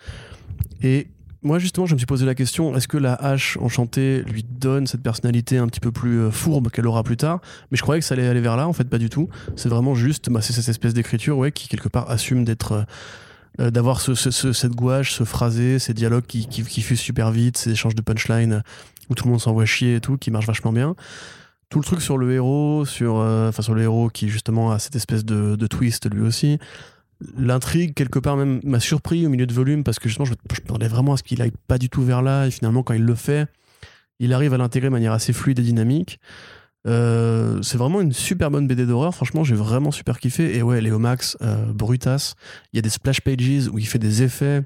Et 0.83 1.09
moi, 1.43 1.59
justement, 1.59 1.87
je 1.87 1.95
me 1.95 1.99
suis 1.99 2.07
posé 2.07 2.25
la 2.27 2.35
question 2.35 2.75
est-ce 2.77 2.87
que 2.89 2.97
la 2.99 3.15
hache 3.15 3.57
enchantée 3.61 4.23
lui 4.23 4.45
donne 4.45 4.87
cette 4.87 5.03
personnalité 5.03 5.59
un 5.59 5.67
petit 5.67 5.81
peu 5.81 5.91
plus 5.93 6.19
euh, 6.21 6.31
fourbe 6.31 6.71
qu'elle 6.71 6.87
aura 6.87 7.03
plus 7.03 7.17
tard? 7.17 7.41
Mais 7.71 7.77
je 7.77 7.83
croyais 7.83 8.01
que 8.01 8.07
ça 8.07 8.15
allait 8.15 8.27
aller 8.29 8.41
vers 8.41 8.57
là, 8.57 8.69
en 8.69 8.73
fait, 8.73 8.85
pas 8.85 8.99
du 8.99 9.11
tout. 9.11 9.29
C'est 9.57 9.69
vraiment 9.69 9.95
juste, 9.95 10.31
bah, 10.31 10.41
c'est 10.41 10.53
cette 10.53 10.69
espèce 10.69 10.95
d'écriture, 10.95 11.37
ouais, 11.39 11.51
qui 11.53 11.69
quelque 11.69 11.89
part 11.89 12.11
assume 12.11 12.45
d'être. 12.45 12.73
euh, 12.73 12.83
euh, 13.61 13.71
d'avoir 13.71 14.01
ce, 14.01 14.15
ce- 14.15 14.31
ce- 14.31 14.55
cette 14.55 14.73
gouache, 14.73 15.13
ce 15.13 15.25
phrasé, 15.25 15.79
ces 15.79 15.93
dialogues 15.93 16.25
qui, 16.27 16.47
qui, 16.47 16.63
super 16.97 17.31
vite, 17.31 17.59
ces 17.59 17.73
échanges 17.73 17.95
de 17.95 18.01
punchline 18.01 18.63
où 19.11 19.15
tout 19.15 19.25
le 19.27 19.31
monde 19.31 19.43
s'envoie 19.43 19.67
chier 19.67 19.97
et 19.97 20.01
tout, 20.01 20.17
qui 20.17 20.31
marche 20.31 20.47
vachement 20.47 20.73
bien. 20.73 20.95
Tout 21.69 21.79
le 21.79 21.85
truc 21.85 22.01
sur 22.01 22.17
le 22.17 22.33
héros, 22.33 22.87
sur, 22.87 23.17
enfin 23.17 23.61
sur 23.63 23.75
le 23.75 23.83
héros 23.83 24.09
qui 24.09 24.31
justement 24.31 24.73
a 24.73 24.79
cette 24.79 24.97
espèce 24.97 25.27
de 25.27 25.67
twist 25.67 26.11
lui 26.11 26.23
aussi. 26.23 26.59
L'intrigue, 27.37 27.95
quelque 27.95 28.19
part 28.19 28.37
même, 28.37 28.61
m'a 28.65 28.81
surpris 28.81 29.27
au 29.27 29.31
milieu 29.31 29.47
de 29.47 29.55
volume 29.55 29.85
parce 29.85 29.99
que 29.99 30.09
justement, 30.09 30.25
je, 30.25 30.35
je 30.53 30.61
m'attendais 30.61 30.89
vraiment 30.89 31.15
à 31.15 31.17
ce 31.17 31.23
qu'il 31.23 31.41
aille 31.43 31.53
pas 31.69 31.79
du 31.79 31.89
tout 31.89 32.03
vers 32.03 32.23
là 32.23 32.47
et 32.47 32.51
finalement, 32.51 32.83
quand 32.83 32.95
il 32.95 33.05
le 33.05 33.15
fait, 33.15 33.47
il 34.19 34.33
arrive 34.33 34.55
à 34.55 34.57
l'intégrer 34.57 34.89
de 34.89 34.93
manière 34.93 35.13
assez 35.13 35.33
fluide 35.33 35.59
et 35.59 35.63
dynamique. 35.63 36.21
Euh, 36.87 37.63
c'est 37.63 37.79
vraiment 37.79 38.01
une 38.01 38.13
super 38.13 38.51
bonne 38.51 38.67
BD 38.67 38.87
d'horreur. 38.87 39.15
Franchement, 39.15 39.45
j'ai 39.45 39.55
vraiment 39.55 39.91
super 39.91 40.19
kiffé. 40.19 40.57
Et 40.57 40.63
ouais, 40.63 40.81
Léo 40.81 40.99
Max, 40.99 41.37
euh, 41.43 41.73
Brutas. 41.73 42.35
Il 42.73 42.77
y 42.77 42.79
a 42.79 42.83
des 42.83 42.89
splash 42.89 43.21
pages 43.21 43.69
où 43.73 43.79
il 43.79 43.87
fait 43.87 43.99
des 43.99 44.23
effets. 44.23 44.63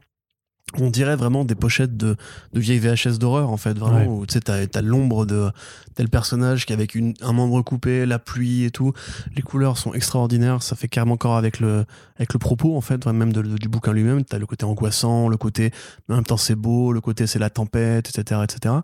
On 0.78 0.90
dirait 0.90 1.14
vraiment 1.14 1.44
des 1.44 1.54
pochettes 1.54 1.96
de, 1.96 2.16
de 2.52 2.60
vieilles 2.60 2.80
VHS 2.80 3.18
d'horreur, 3.18 3.50
en 3.50 3.56
fait. 3.56 3.78
Vraiment, 3.78 3.98
Ouais. 4.00 4.06
où 4.22 4.26
tu 4.26 4.34
sais, 4.34 4.40
t'as, 4.40 4.66
t'as 4.66 4.82
l'ombre 4.82 5.24
de 5.24 5.50
tel 5.94 6.08
personnage 6.08 6.66
qui, 6.66 6.72
avec 6.72 6.96
une, 6.96 7.14
un 7.22 7.32
membre 7.32 7.62
coupé, 7.62 8.04
la 8.04 8.18
pluie 8.18 8.64
et 8.64 8.70
tout. 8.72 8.92
Les 9.36 9.42
couleurs 9.42 9.78
sont 9.78 9.94
extraordinaires. 9.94 10.62
Ça 10.64 10.74
fait 10.74 10.88
carrément 10.88 11.16
corps 11.16 11.36
avec 11.36 11.60
le, 11.60 11.84
avec 12.16 12.32
le 12.32 12.38
propos, 12.40 12.76
en 12.76 12.80
fait, 12.80 13.06
même 13.06 13.32
de- 13.32 13.42
de- 13.42 13.56
du 13.56 13.68
bouquin 13.68 13.92
lui-même. 13.92 14.24
T'as 14.24 14.38
le 14.38 14.46
côté 14.46 14.64
angoissant, 14.66 15.28
le 15.28 15.36
côté, 15.36 15.70
mais 16.08 16.14
en 16.14 16.18
même 16.18 16.26
temps, 16.26 16.36
c'est 16.36 16.56
beau, 16.56 16.92
le 16.92 17.00
côté, 17.00 17.28
c'est 17.28 17.38
la 17.38 17.48
tempête, 17.48 18.08
etc., 18.10 18.40
etc. 18.42 18.74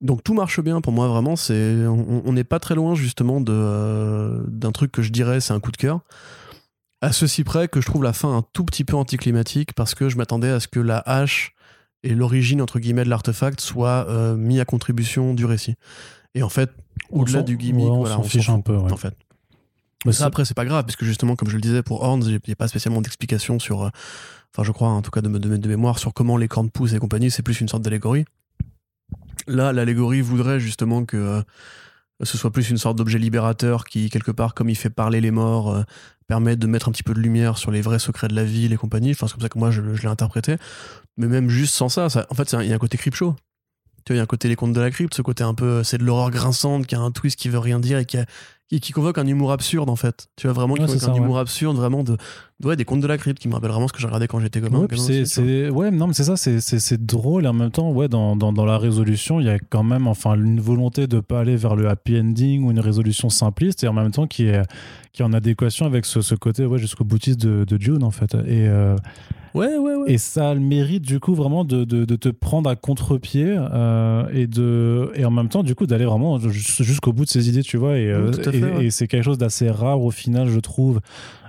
Donc 0.00 0.24
tout 0.24 0.34
marche 0.34 0.60
bien 0.60 0.80
pour 0.80 0.92
moi 0.92 1.06
vraiment. 1.08 1.36
C'est 1.36 1.76
on 1.86 2.22
on 2.24 2.32
n'est 2.32 2.42
pas 2.42 2.58
très 2.58 2.74
loin 2.74 2.96
justement 2.96 3.40
de 3.40 3.52
euh, 3.54 4.42
d'un 4.48 4.72
truc 4.72 4.90
que 4.90 5.00
je 5.00 5.10
dirais 5.12 5.40
c'est 5.40 5.52
un 5.52 5.60
coup 5.60 5.70
de 5.70 5.76
cœur. 5.76 6.00
À 7.02 7.10
ceci 7.12 7.42
près 7.42 7.66
que 7.66 7.80
je 7.80 7.86
trouve 7.86 8.04
la 8.04 8.12
fin 8.12 8.34
un 8.34 8.42
tout 8.52 8.64
petit 8.64 8.84
peu 8.84 8.94
anticlimatique 8.96 9.72
parce 9.74 9.94
que 9.96 10.08
je 10.08 10.16
m'attendais 10.16 10.48
à 10.50 10.60
ce 10.60 10.68
que 10.68 10.78
la 10.78 10.98
hache 10.98 11.52
et 12.04 12.14
l'origine 12.14 12.62
entre 12.62 12.78
guillemets 12.78 13.02
de 13.02 13.10
l'artefact 13.10 13.60
soient 13.60 14.06
euh, 14.08 14.36
mis 14.36 14.60
à 14.60 14.64
contribution 14.64 15.34
du 15.34 15.44
récit. 15.44 15.74
Et 16.34 16.44
en 16.44 16.48
fait, 16.48 16.70
au-delà 17.10 17.42
du 17.42 17.56
gimmick, 17.56 17.86
ouais, 17.86 17.90
on 17.90 17.98
voilà, 17.98 18.14
s'en 18.14 18.22
fiche 18.22 18.48
un 18.48 18.60
peu, 18.60 18.76
ouais. 18.76 18.92
en 18.92 18.96
fait. 18.96 19.14
Mais 20.06 20.12
Ça 20.12 20.26
après 20.26 20.44
c'est 20.44 20.54
pas 20.54 20.64
grave 20.64 20.84
puisque 20.84 21.04
justement 21.04 21.34
comme 21.34 21.48
je 21.48 21.56
le 21.56 21.60
disais 21.60 21.82
pour 21.82 22.02
Horns, 22.02 22.22
il 22.24 22.40
n'y 22.46 22.52
a 22.52 22.56
pas 22.56 22.68
spécialement 22.68 23.02
d'explication 23.02 23.58
sur, 23.58 23.82
euh, 23.82 23.90
enfin 24.54 24.62
je 24.62 24.70
crois 24.70 24.88
en 24.88 25.02
tout 25.02 25.10
cas 25.10 25.22
de, 25.22 25.28
de, 25.28 25.56
de 25.56 25.68
mémoire 25.68 25.98
sur 25.98 26.14
comment 26.14 26.36
les 26.36 26.46
cornes 26.46 26.70
poussent 26.70 26.92
et 26.92 26.98
compagnie. 26.98 27.32
C'est 27.32 27.42
plus 27.42 27.60
une 27.60 27.68
sorte 27.68 27.82
d'allégorie. 27.82 28.24
Là, 29.48 29.72
l'allégorie 29.72 30.20
voudrait 30.20 30.60
justement 30.60 31.04
que 31.04 31.16
euh, 31.16 31.42
ce 32.22 32.38
soit 32.38 32.50
plus 32.52 32.70
une 32.70 32.78
sorte 32.78 32.96
d'objet 32.96 33.18
libérateur 33.18 33.84
qui, 33.84 34.10
quelque 34.10 34.30
part, 34.30 34.54
comme 34.54 34.68
il 34.68 34.76
fait 34.76 34.90
parler 34.90 35.20
les 35.20 35.30
morts, 35.30 35.72
euh, 35.74 35.82
permet 36.28 36.56
de 36.56 36.66
mettre 36.66 36.88
un 36.88 36.92
petit 36.92 37.02
peu 37.02 37.14
de 37.14 37.20
lumière 37.20 37.58
sur 37.58 37.70
les 37.70 37.80
vrais 37.80 37.98
secrets 37.98 38.28
de 38.28 38.34
la 38.34 38.44
ville 38.44 38.72
et 38.72 38.76
compagnie. 38.76 39.10
Enfin, 39.10 39.26
c'est 39.26 39.32
comme 39.34 39.42
ça 39.42 39.48
que 39.48 39.58
moi, 39.58 39.70
je, 39.70 39.82
je 39.94 40.02
l'ai 40.02 40.08
interprété. 40.08 40.56
Mais 41.16 41.26
même 41.26 41.48
juste 41.48 41.74
sans 41.74 41.88
ça, 41.88 42.08
ça 42.08 42.26
en 42.30 42.34
fait, 42.34 42.52
il 42.60 42.68
y 42.68 42.72
a 42.72 42.76
un 42.76 42.78
côté 42.78 42.96
creep 42.96 43.14
show. 43.14 43.34
Tu 44.04 44.12
vois, 44.12 44.16
il 44.16 44.18
y 44.18 44.20
a 44.20 44.22
un 44.24 44.26
côté 44.26 44.48
les 44.48 44.56
contes 44.56 44.72
de 44.72 44.80
la 44.80 44.90
crypte, 44.90 45.14
ce 45.14 45.22
côté 45.22 45.44
un 45.44 45.54
peu, 45.54 45.84
c'est 45.84 45.98
de 45.98 46.04
l'horreur 46.04 46.30
grinçante, 46.30 46.86
qui 46.86 46.94
a 46.94 47.00
un 47.00 47.10
twist 47.12 47.38
qui 47.38 47.48
veut 47.48 47.58
rien 47.60 47.78
dire 47.80 47.98
et 47.98 48.04
qui, 48.04 48.16
a- 48.18 48.26
qui, 48.68 48.80
qui 48.80 48.92
convoque 48.92 49.18
un 49.18 49.26
humour 49.26 49.52
absurde, 49.52 49.88
en 49.90 49.96
fait. 49.96 50.26
Tu 50.36 50.46
vois, 50.46 50.54
vraiment, 50.54 50.74
qui 50.74 50.80
Ouais, 50.80 50.86
convoque 50.88 51.02
un 51.04 51.14
humour 51.14 51.38
absurde, 51.38 51.76
vraiment 51.76 52.02
de, 52.02 52.16
ouais, 52.64 52.76
des 52.76 52.84
contes 52.84 53.00
de 53.00 53.06
la 53.06 53.18
crypte, 53.18 53.38
qui 53.40 53.48
me 53.48 53.54
rappellent 53.54 53.70
vraiment 53.70 53.88
ce 53.88 53.92
que 53.92 54.00
j'ai 54.00 54.06
regardé 54.06 54.26
quand 54.28 54.40
j'étais 54.40 54.60
gamin. 54.60 54.80
Ouais, 54.80 54.86
c'est, 55.24 55.70
ouais, 55.70 55.90
non, 55.90 56.06
mais 56.08 56.12
c'est 56.14 56.24
ça, 56.24 56.36
c'est, 56.36 57.06
drôle 57.06 57.44
et 57.44 57.48
en 57.48 57.52
même 57.52 57.70
temps, 57.70 57.90
ouais, 57.92 58.08
dans, 58.08 58.36
dans, 58.36 58.52
dans 58.52 58.64
la 58.64 58.78
résolution, 58.78 59.40
il 59.40 59.46
y 59.46 59.50
a 59.50 59.58
quand 59.58 59.82
même, 59.82 60.06
enfin, 60.06 60.34
une 60.34 60.60
volonté 60.60 61.06
de 61.06 61.20
pas 61.20 61.40
aller 61.40 61.56
vers 61.56 61.74
le 61.76 61.88
happy 61.88 62.18
ending 62.18 62.64
ou 62.64 62.70
une 62.70 62.80
résolution 62.80 63.28
simpliste 63.30 63.84
et 63.84 63.88
en 63.88 63.92
même 63.92 64.10
temps 64.10 64.26
qui 64.26 64.44
est, 64.46 64.62
qui 65.12 65.22
est 65.22 65.24
en 65.24 65.32
adéquation 65.32 65.86
avec 65.86 66.04
ce, 66.04 66.20
ce 66.20 66.34
côté, 66.34 66.64
ouais, 66.66 66.78
jusqu'au 66.78 67.04
boutiste 67.04 67.40
de, 67.40 67.64
de 67.64 67.80
June, 67.80 68.02
en 68.02 68.10
fait. 68.10 68.34
Et, 68.34 68.66
euh, 68.68 68.96
Ouais, 69.54 69.76
ouais, 69.76 69.94
ouais. 69.96 70.10
et 70.10 70.16
ça 70.16 70.48
a 70.48 70.54
le 70.54 70.60
mérite, 70.60 71.02
du 71.02 71.20
coup, 71.20 71.34
vraiment 71.34 71.66
de, 71.66 71.84
de, 71.84 72.06
de 72.06 72.16
te 72.16 72.30
prendre 72.30 72.70
à 72.70 72.74
contre-pied 72.74 73.54
euh, 73.54 74.24
et, 74.32 74.46
de, 74.46 75.10
et 75.14 75.26
en 75.26 75.30
même 75.30 75.50
temps, 75.50 75.62
du 75.62 75.74
coup, 75.74 75.86
d'aller 75.86 76.06
vraiment 76.06 76.38
jus- 76.38 76.82
jusqu'au 76.82 77.12
bout 77.12 77.26
de 77.26 77.28
ses 77.28 77.50
idées, 77.50 77.62
tu 77.62 77.76
vois. 77.76 77.98
Et, 77.98 78.06
Oui, 78.14 78.30
euh, 78.46 78.80
et 78.80 78.90
c'est 78.90 79.06
quelque 79.08 79.24
chose 79.24 79.36
d'assez 79.36 79.68
rare 79.70 80.00
au 80.00 80.10
final, 80.10 80.48
je 80.48 80.58
trouve. 80.58 81.00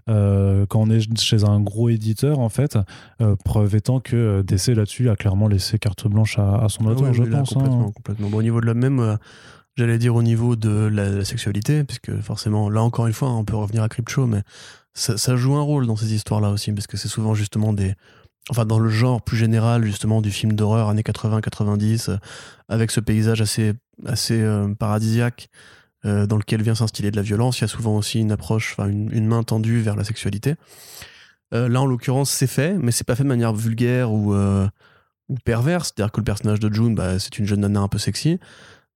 Euh, 0.09 0.65
quand 0.67 0.81
on 0.81 0.89
est 0.89 1.19
chez 1.19 1.43
un 1.43 1.59
gros 1.59 1.89
éditeur, 1.89 2.39
en 2.39 2.49
fait, 2.49 2.77
euh, 3.21 3.35
preuve 3.45 3.75
étant 3.75 3.99
que 3.99 4.15
euh, 4.15 4.43
DC 4.43 4.69
là-dessus 4.75 5.09
a 5.09 5.15
clairement 5.15 5.47
laissé 5.47 5.79
carte 5.79 6.07
blanche 6.07 6.37
à, 6.39 6.55
à 6.63 6.69
son 6.69 6.85
Ah 6.87 6.91
auteur, 6.91 7.07
ouais, 7.07 7.13
je 7.13 7.23
oui, 7.23 7.29
là, 7.29 7.39
pense. 7.39 7.51
hein. 7.51 7.55
Complètement, 7.59 7.91
complètement. 7.91 8.29
Bon, 8.29 8.37
au 8.37 8.43
niveau 8.43 8.61
de 8.61 8.65
la 8.65 8.73
même, 8.73 8.99
euh, 8.99 9.15
j'allais 9.75 9.97
dire 9.97 10.15
au 10.15 10.23
niveau 10.23 10.55
de 10.55 10.69
la, 10.69 11.09
la 11.09 11.25
sexualité, 11.25 11.83
puisque 11.83 12.19
forcément, 12.21 12.69
là 12.69 12.81
encore 12.81 13.07
une 13.07 13.13
fois, 13.13 13.31
on 13.31 13.45
peut 13.45 13.55
revenir 13.55 13.83
à 13.83 13.89
Crypto, 13.89 14.27
mais 14.27 14.41
ça, 14.93 15.17
ça 15.17 15.35
joue 15.35 15.55
un 15.55 15.61
rôle 15.61 15.87
dans 15.87 15.95
ces 15.95 16.13
histoires-là 16.13 16.49
aussi, 16.51 16.71
parce 16.73 16.87
que 16.87 16.97
c'est 16.97 17.07
souvent 17.07 17.33
justement 17.33 17.73
des. 17.73 17.93
Enfin, 18.49 18.65
dans 18.65 18.77
le 18.79 18.89
genre 18.89 19.21
plus 19.21 19.37
général, 19.37 19.85
justement, 19.85 20.21
du 20.21 20.29
film 20.29 20.51
d'horreur 20.51 20.89
années 20.89 21.01
80-90, 21.01 22.09
euh, 22.09 22.17
avec 22.67 22.91
ce 22.91 22.99
paysage 22.99 23.39
assez, 23.39 23.71
assez 24.05 24.41
euh, 24.41 24.73
paradisiaque. 24.73 25.47
Euh, 26.05 26.25
dans 26.25 26.37
lequel 26.37 26.61
vient 26.61 26.75
s'instiller 26.75 27.11
de 27.11 27.15
la 27.15 27.21
violence, 27.21 27.59
il 27.59 27.61
y 27.61 27.63
a 27.63 27.67
souvent 27.67 27.95
aussi 27.95 28.19
une 28.19 28.31
approche, 28.31 28.75
enfin 28.77 28.89
une, 28.89 29.25
main 29.25 29.43
tendue 29.43 29.79
vers 29.79 29.95
la 29.95 30.03
sexualité. 30.03 30.55
Euh, 31.53 31.69
là, 31.69 31.81
en 31.81 31.85
l'occurrence, 31.85 32.29
c'est 32.29 32.47
fait, 32.47 32.73
mais 32.73 32.91
c'est 32.91 33.05
pas 33.05 33.15
fait 33.15 33.23
de 33.23 33.29
manière 33.29 33.53
vulgaire 33.53 34.11
ou, 34.11 34.33
euh, 34.33 34.67
perverse. 35.45 35.93
C'est-à-dire 35.95 36.11
que 36.11 36.19
le 36.19 36.25
personnage 36.25 36.59
de 36.59 36.73
June, 36.73 36.93
bah, 36.93 37.19
c'est 37.19 37.39
une 37.39 37.45
jeune 37.45 37.61
nana 37.61 37.79
un 37.79 37.87
peu 37.87 37.97
sexy. 37.97 38.39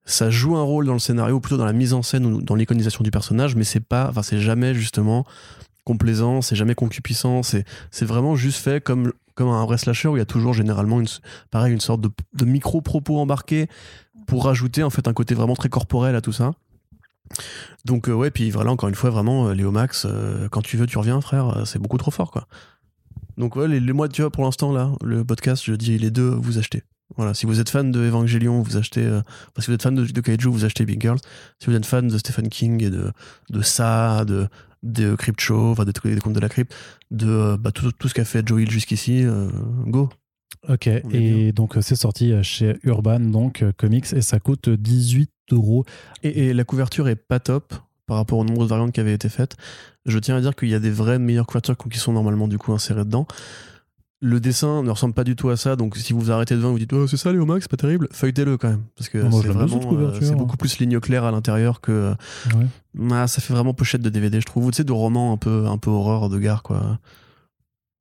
Ça 0.04 0.30
joue 0.30 0.56
un 0.56 0.62
rôle 0.62 0.86
dans 0.86 0.92
le 0.92 0.98
scénario, 0.98 1.36
ou 1.36 1.40
plutôt 1.40 1.56
dans 1.56 1.64
la 1.64 1.72
mise 1.72 1.94
en 1.94 2.02
scène 2.02 2.26
ou 2.26 2.42
dans 2.42 2.54
l'iconisation 2.54 3.02
du 3.02 3.10
personnage, 3.10 3.56
mais 3.56 3.64
c'est 3.64 3.80
pas, 3.80 4.08
enfin, 4.10 4.22
c'est 4.22 4.38
jamais 4.38 4.74
justement 4.74 5.24
complaisant, 5.84 6.42
c'est 6.42 6.56
jamais 6.56 6.74
concupiscent, 6.74 7.42
c'est, 7.42 7.64
c'est 7.90 8.04
vraiment 8.04 8.36
juste 8.36 8.58
fait 8.58 8.82
comme, 8.82 9.12
comme 9.34 9.48
un 9.48 9.64
vrai 9.64 9.78
slasher 9.78 10.08
où 10.08 10.16
il 10.16 10.18
y 10.18 10.22
a 10.22 10.26
toujours 10.26 10.52
généralement 10.52 11.00
une, 11.00 11.06
pareil, 11.50 11.72
une 11.72 11.80
sorte 11.80 12.02
de, 12.02 12.10
de 12.34 12.44
micro-propos 12.44 13.18
embarqué 13.18 13.68
pour 14.26 14.44
rajouter 14.44 14.82
en 14.82 14.90
fait 14.90 15.08
un 15.08 15.14
côté 15.14 15.34
vraiment 15.34 15.56
très 15.56 15.70
corporel 15.70 16.14
à 16.14 16.20
tout 16.20 16.32
ça. 16.32 16.52
Donc 17.84 18.08
euh, 18.08 18.12
ouais, 18.12 18.30
puis 18.30 18.50
voilà, 18.50 18.70
encore 18.70 18.88
une 18.88 18.94
fois, 18.94 19.10
vraiment, 19.10 19.48
euh, 19.48 19.54
Léo 19.54 19.70
Max, 19.70 20.06
euh, 20.08 20.48
quand 20.48 20.62
tu 20.62 20.76
veux, 20.76 20.86
tu 20.86 20.98
reviens, 20.98 21.20
frère, 21.20 21.62
c'est 21.66 21.78
beaucoup 21.78 21.98
trop 21.98 22.10
fort, 22.10 22.30
quoi. 22.30 22.46
Donc 23.36 23.56
ouais, 23.56 23.68
les, 23.68 23.80
les 23.80 23.92
mois, 23.92 24.08
tu 24.08 24.22
vois, 24.22 24.30
pour 24.30 24.44
l'instant, 24.44 24.72
là, 24.72 24.92
le 25.02 25.24
podcast, 25.24 25.62
je 25.64 25.72
dis 25.74 25.98
les 25.98 26.10
deux, 26.10 26.28
vous 26.28 26.58
achetez. 26.58 26.82
Voilà, 27.16 27.34
si 27.34 27.46
vous 27.46 27.60
êtes 27.60 27.70
fan 27.70 27.90
de 27.90 28.00
Evangelion, 28.00 28.60
vous 28.60 28.76
achetez. 28.76 29.08
si 29.58 29.66
vous 29.66 29.72
êtes 29.72 29.82
fan 29.82 29.94
de, 29.94 30.20
Kaiju, 30.20 30.50
vous 30.50 30.64
achetez 30.64 30.84
Big 30.84 31.00
Girls. 31.00 31.20
Si 31.58 31.70
vous 31.70 31.76
êtes 31.76 31.86
fan 31.86 32.06
de 32.08 32.18
Stephen 32.18 32.48
King 32.48 32.82
et 32.82 32.90
de, 32.90 33.62
ça, 33.62 34.24
de, 34.26 34.48
de 34.82 35.14
Crypt 35.14 35.40
Show, 35.40 35.70
enfin, 35.70 35.84
des, 35.84 35.92
des 35.92 36.16
de 36.16 36.40
la 36.40 36.48
crypte, 36.48 36.74
de 37.10 37.56
bah, 37.56 37.72
tout, 37.72 37.90
ce 38.06 38.14
qu'a 38.14 38.24
fait 38.24 38.46
Joey 38.46 38.66
jusqu'ici, 38.66 39.24
euh, 39.24 39.48
go. 39.86 40.10
Ok, 40.68 40.86
et 41.12 41.52
donc 41.52 41.76
euh, 41.76 41.80
c'est 41.82 41.94
sorti 41.96 42.32
euh, 42.32 42.42
chez 42.42 42.76
Urban, 42.82 43.20
donc 43.20 43.62
euh, 43.62 43.72
Comics, 43.76 44.12
et 44.12 44.22
ça 44.22 44.40
coûte 44.40 44.68
18 44.68 45.30
euros. 45.52 45.84
Et, 46.22 46.48
et 46.48 46.54
la 46.54 46.64
couverture 46.64 47.08
est 47.08 47.16
pas 47.16 47.38
top 47.38 47.74
par 48.06 48.16
rapport 48.16 48.38
au 48.38 48.44
nombre 48.44 48.64
de 48.64 48.68
variantes 48.68 48.92
qui 48.92 49.00
avaient 49.00 49.14
été 49.14 49.28
faites. 49.28 49.56
Je 50.06 50.18
tiens 50.18 50.36
à 50.36 50.40
dire 50.40 50.56
qu'il 50.56 50.68
y 50.68 50.74
a 50.74 50.80
des 50.80 50.90
vraies 50.90 51.18
meilleures 51.18 51.46
couvertures 51.46 51.76
qui 51.76 51.98
sont 51.98 52.12
normalement 52.12 52.48
du 52.48 52.58
coup 52.58 52.72
insérées 52.72 53.04
dedans. 53.04 53.26
Le 54.20 54.40
dessin 54.40 54.82
ne 54.82 54.90
ressemble 54.90 55.14
pas 55.14 55.22
du 55.22 55.36
tout 55.36 55.48
à 55.48 55.56
ça, 55.56 55.76
donc 55.76 55.96
si 55.96 56.12
vous 56.12 56.18
vous 56.18 56.30
arrêtez 56.32 56.56
devant, 56.56 56.72
vous 56.72 56.78
dites 56.80 56.92
oh, 56.92 57.06
c'est 57.06 57.16
ça 57.16 57.30
Léo 57.30 57.46
Max, 57.46 57.62
c'est 57.64 57.70
pas 57.70 57.76
terrible, 57.76 58.08
feuilletez-le 58.10 58.56
quand 58.56 58.68
même, 58.68 58.82
parce 58.96 59.08
que 59.08 59.20
c'est 59.30 59.46
vraiment, 59.46 59.92
euh, 59.92 60.18
c'est 60.20 60.34
beaucoup 60.34 60.56
plus 60.56 60.80
ligne 60.80 60.98
claire 60.98 61.22
à 61.22 61.30
l'intérieur 61.30 61.80
que 61.80 62.14
Ouais. 62.52 62.66
ah, 63.12 63.28
ça 63.28 63.40
fait 63.40 63.52
vraiment 63.52 63.74
pochette 63.74 64.02
de 64.02 64.08
DVD, 64.08 64.40
je 64.40 64.46
trouve, 64.46 64.66
ou 64.66 64.70
tu 64.72 64.78
sais 64.78 64.84
de 64.84 64.90
roman 64.90 65.32
un 65.32 65.36
peu 65.36 65.66
un 65.66 65.78
peu 65.78 65.90
horreur 65.90 66.28
de 66.30 66.38
gare 66.40 66.64
quoi. 66.64 66.98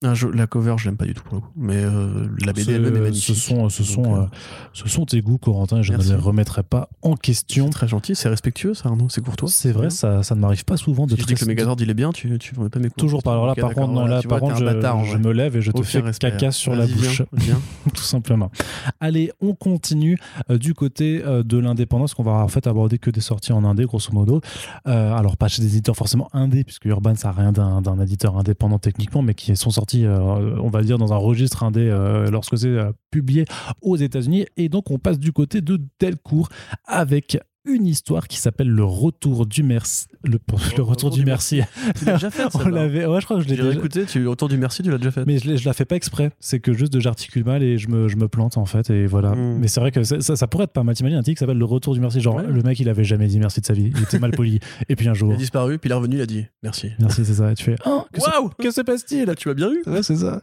Ah, 0.03 0.13
je- 0.13 0.27
la 0.27 0.45
cover, 0.45 0.75
je 0.77 0.85
l'aime 0.85 0.95
pas 0.95 1.05
du 1.05 1.15
tout 1.15 1.23
pour 1.23 1.33
le 1.35 1.41
coup, 1.41 1.51
mais 1.55 1.77
euh, 1.77 2.27
la 2.45 2.53
BD 2.53 2.73
elle-même 2.73 2.93
est 2.93 2.97
ce 2.97 3.01
magnifique. 3.01 3.35
sont, 3.35 3.67
ce, 3.69 3.81
Donc, 3.81 3.91
sont, 4.05 4.15
euh, 4.15 4.19
euh, 4.21 4.25
ce 4.71 4.87
sont 4.87 5.05
tes 5.07 5.21
goûts, 5.23 5.39
Corentin, 5.39 5.79
et 5.79 5.83
je 5.83 5.91
Merci. 5.91 6.11
ne 6.11 6.15
les 6.17 6.21
remettrai 6.21 6.61
pas 6.61 6.87
en 7.01 7.15
question. 7.15 7.71
très 7.71 7.87
gentil, 7.87 8.13
c'est 8.15 8.29
respectueux 8.29 8.75
ça 8.75 8.89
Arnaud, 8.89 9.09
c'est 9.09 9.21
courtois. 9.23 9.49
C'est 9.49 9.71
vrai, 9.71 9.89
ça, 9.89 10.21
ça 10.21 10.35
ne 10.35 10.39
m'arrive 10.41 10.65
pas 10.65 10.77
souvent 10.77 11.07
de 11.07 11.15
Si 11.15 11.21
je 11.21 11.25
dis 11.25 11.33
que 11.33 11.39
le 11.39 11.47
Megazord 11.47 11.77
il 11.79 11.89
est 11.89 11.95
bien, 11.95 12.11
tu 12.11 12.37
tu 12.37 12.53
vas 12.53 12.69
pas 12.69 12.77
m'écouter. 12.77 13.01
Toujours 13.01 13.23
pas. 13.23 13.31
Alors 13.31 13.47
là, 13.47 13.55
par 13.55 13.73
contre, 13.73 13.91
non, 13.91 14.05
là, 14.05 14.21
tu 14.21 14.27
par 14.27 14.39
contre, 14.39 14.57
je, 14.57 14.65
bâtard, 14.65 15.03
je 15.03 15.17
me 15.17 15.31
lève 15.31 15.55
et 15.55 15.61
je 15.61 15.71
te 15.71 15.81
fais 15.81 15.99
respect. 16.01 16.29
caca 16.29 16.51
sur 16.51 16.73
la 16.75 16.85
Vas-y, 16.85 16.93
bouche, 16.93 17.21
Viens, 17.33 17.55
viens. 17.55 17.61
tout 17.95 18.03
simplement. 18.03 18.51
Allez, 18.99 19.31
on 19.41 19.55
continue 19.55 20.19
euh, 20.51 20.59
du 20.59 20.75
côté 20.75 21.23
euh, 21.25 21.41
de 21.41 21.57
l'indépendance, 21.57 22.13
qu'on 22.13 22.21
va 22.23 22.33
en 22.33 22.47
fait 22.47 22.67
aborder 22.67 22.99
que 22.99 23.09
des 23.09 23.21
sorties 23.21 23.51
en 23.51 23.63
indé, 23.63 23.85
grosso 23.85 24.11
modo. 24.13 24.41
Euh, 24.87 25.11
alors, 25.15 25.37
pas 25.37 25.47
chez 25.47 25.63
des 25.63 25.69
éditeurs 25.69 25.95
forcément 25.95 26.27
indé, 26.33 26.63
puisque 26.63 26.85
Urban, 26.85 27.15
ça 27.15 27.29
n'a 27.29 27.33
rien 27.33 27.51
d'un 27.51 27.81
d'un 27.81 27.99
éditeur 27.99 28.37
indépendant 28.37 28.77
techniquement, 28.77 29.23
mais 29.23 29.33
qui 29.33 29.55
sont 29.55 29.71
sortis, 29.71 29.86
euh, 29.95 30.55
on 30.61 30.69
va 30.69 30.81
dire, 30.81 30.97
dans 30.97 31.13
un 31.13 31.17
registre 31.17 31.63
indé 31.63 31.89
euh, 31.89 32.29
lorsque 32.29 32.57
c'est 32.57 32.67
euh, 32.67 32.91
publié 33.11 33.45
aux 33.81 33.95
États-Unis. 33.95 34.45
Et 34.57 34.69
donc, 34.69 34.91
on 34.91 34.99
passe 34.99 35.19
du 35.19 35.31
côté 35.31 35.61
de 35.61 35.81
Delcourt 35.99 36.49
avec 36.85 37.39
une 37.67 37.85
histoire 37.87 38.27
qui 38.27 38.37
s'appelle 38.37 38.69
Le 38.69 38.83
Retour 38.83 39.45
du 39.45 39.63
Merci. 39.63 40.07
Le, 40.23 40.39
le 40.77 40.83
Retour 40.83 41.09
du 41.11 41.23
Merci. 41.25 41.61
Tu 41.97 42.05
l'as 42.05 42.13
déjà 42.13 42.29
fait, 42.31 42.43
On 42.55 42.67
l'avait. 42.67 43.05
Ouais, 43.05 43.19
je 43.21 43.25
crois 43.25 43.37
que 43.37 43.43
je 43.43 43.47
l'ai 43.49 43.55
déjà. 43.57 43.71
écouté, 43.71 44.05
tu 44.05 44.25
autour 44.25 44.49
du 44.49 44.57
merci, 44.57 44.83
tu 44.83 44.89
l'as 44.91 44.97
déjà 44.97 45.11
fait. 45.11 45.25
Mais 45.25 45.37
je, 45.39 45.47
l'ai- 45.49 45.57
je 45.57 45.65
la 45.65 45.73
fais 45.73 45.85
pas 45.85 45.95
exprès. 45.95 46.31
C'est 46.39 46.59
que 46.59 46.73
juste 46.73 46.93
de 46.93 46.99
j'articule 46.99 47.43
mal 47.45 47.63
et 47.63 47.77
je 47.77 47.87
me, 47.89 48.07
je 48.07 48.15
me 48.17 48.27
plante 48.27 48.57
en 48.57 48.65
fait. 48.65 48.89
Et 48.89 49.05
voilà. 49.05 49.35
Mm. 49.35 49.57
Mais 49.59 49.67
c'est 49.67 49.79
vrai 49.79 49.91
que 49.91 50.03
ça, 50.03 50.21
ça, 50.21 50.35
ça 50.35 50.47
pourrait 50.47 50.65
être 50.65 50.73
pas 50.73 50.83
mal. 50.83 50.95
T'imagines 50.95 51.17
un 51.17 51.23
titre 51.23 51.35
qui 51.37 51.39
s'appelle 51.39 51.57
Le 51.57 51.65
Retour 51.65 51.93
du 51.93 51.99
Merci. 51.99 52.21
Genre, 52.21 52.35
Ouais. 52.35 52.43
le 52.47 52.61
mec, 52.61 52.79
il 52.79 52.89
avait 52.89 53.03
jamais 53.03 53.27
dit 53.27 53.39
merci 53.39 53.61
de 53.61 53.65
sa 53.65 53.73
vie. 53.73 53.91
Il 53.95 54.03
était 54.03 54.19
mal 54.19 54.31
poli. 54.31 54.59
et 54.89 54.95
puis 54.95 55.07
un 55.07 55.13
Il 55.13 55.17
jour, 55.17 55.33
a 55.33 55.35
disparu, 55.37 55.77
puis 55.79 55.89
il 55.89 55.91
est 55.91 55.95
revenu, 55.95 56.15
il 56.17 56.21
a 56.21 56.25
dit 56.25 56.45
merci. 56.63 56.91
merci, 56.99 57.25
c'est 57.25 57.33
ça. 57.35 57.51
Et 57.51 57.55
tu 57.55 57.63
fais, 57.63 57.75
oh, 57.85 58.03
Waouh 58.17 58.49
que 58.59 58.71
se 58.71 58.81
passe-t-il? 58.81 59.25
Là, 59.25 59.35
tu 59.35 59.47
m'as 59.47 59.53
bien 59.53 59.69
eu. 59.71 59.81
Ouais, 59.89 60.03
c'est 60.03 60.17
ça. 60.17 60.39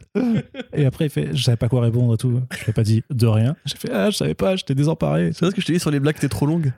et 0.73 0.85
après, 0.85 1.05
il 1.05 1.09
fait, 1.09 1.29
je 1.33 1.43
savais 1.43 1.57
pas 1.57 1.69
quoi 1.69 1.81
répondre 1.81 2.13
et 2.13 2.17
tout. 2.17 2.39
Je 2.51 2.63
lui 2.63 2.69
ai 2.69 2.73
pas 2.73 2.83
dit 2.83 3.03
de 3.09 3.27
rien. 3.27 3.55
J'ai 3.65 3.77
fait, 3.77 3.89
ah, 3.91 4.09
je 4.09 4.17
savais 4.17 4.33
pas, 4.33 4.55
j'étais 4.55 4.75
désemparé. 4.75 5.31
C'est 5.33 5.41
vrai 5.41 5.51
ce 5.51 5.55
que 5.55 5.61
je 5.61 5.67
t'ai 5.67 5.73
dit 5.73 5.79
sur 5.79 5.91
les 5.91 5.99
blagues, 5.99 6.17
t'es 6.19 6.29
trop 6.29 6.45
longue. 6.45 6.71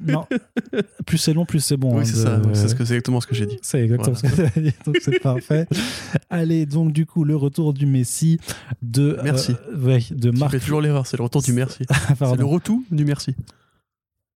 Non. 0.00 0.26
Plus 1.06 1.18
c'est 1.18 1.32
long, 1.32 1.46
plus 1.46 1.60
c'est 1.60 1.76
bon. 1.76 1.94
oui, 1.94 2.00
hein, 2.02 2.04
c'est 2.04 2.12
de- 2.16 2.22
ça. 2.22 2.42
C'est 2.54 2.68
ce 2.68 2.74
c'est 2.76 2.82
exactement 2.82 3.20
ce 3.20 3.26
que 3.26 3.34
j'ai 3.34 3.46
dit. 3.46 3.58
C'est 3.62 3.82
exactement 3.82 4.16
Voilà. 4.20 4.36
ce 4.36 4.42
que 4.42 4.50
tu 4.52 4.58
as 4.58 4.62
dit, 4.62 4.76
donc 4.84 4.96
c'est 5.00 5.20
parfait. 5.20 5.66
Allez, 6.30 6.66
donc 6.66 6.92
du 6.92 7.06
coup, 7.06 7.24
le 7.24 7.34
retour 7.36 7.72
du 7.72 7.86
Messi 7.86 8.38
de... 8.82 9.16
euh, 9.18 9.22
Merci. 9.22 9.54
ouais, 9.76 10.00
de 10.10 10.30
Marc... 10.30 10.52
fais 10.52 10.58
toujours 10.60 10.80
l'erreur, 10.80 11.06
c'est 11.06 11.16
le 11.16 11.22
retour 11.22 11.42
du 11.42 11.52
merci. 11.52 11.84
C'est 12.08 12.18
Pardon. 12.18 12.36
le 12.36 12.44
retour 12.44 12.80
du 12.90 13.04
merci. 13.04 13.34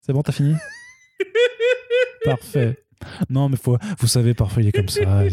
C'est 0.07 0.13
bon, 0.13 0.23
t'as 0.23 0.33
fini 0.33 0.55
Parfait. 2.25 2.79
Non, 3.31 3.49
mais 3.49 3.57
faut, 3.57 3.79
vous 3.99 4.07
savez, 4.07 4.35
parfois 4.35 4.63
il 4.63 4.69
est 4.69 4.73
comme 4.73 4.89
ça. 4.89 5.25
il- 5.27 5.33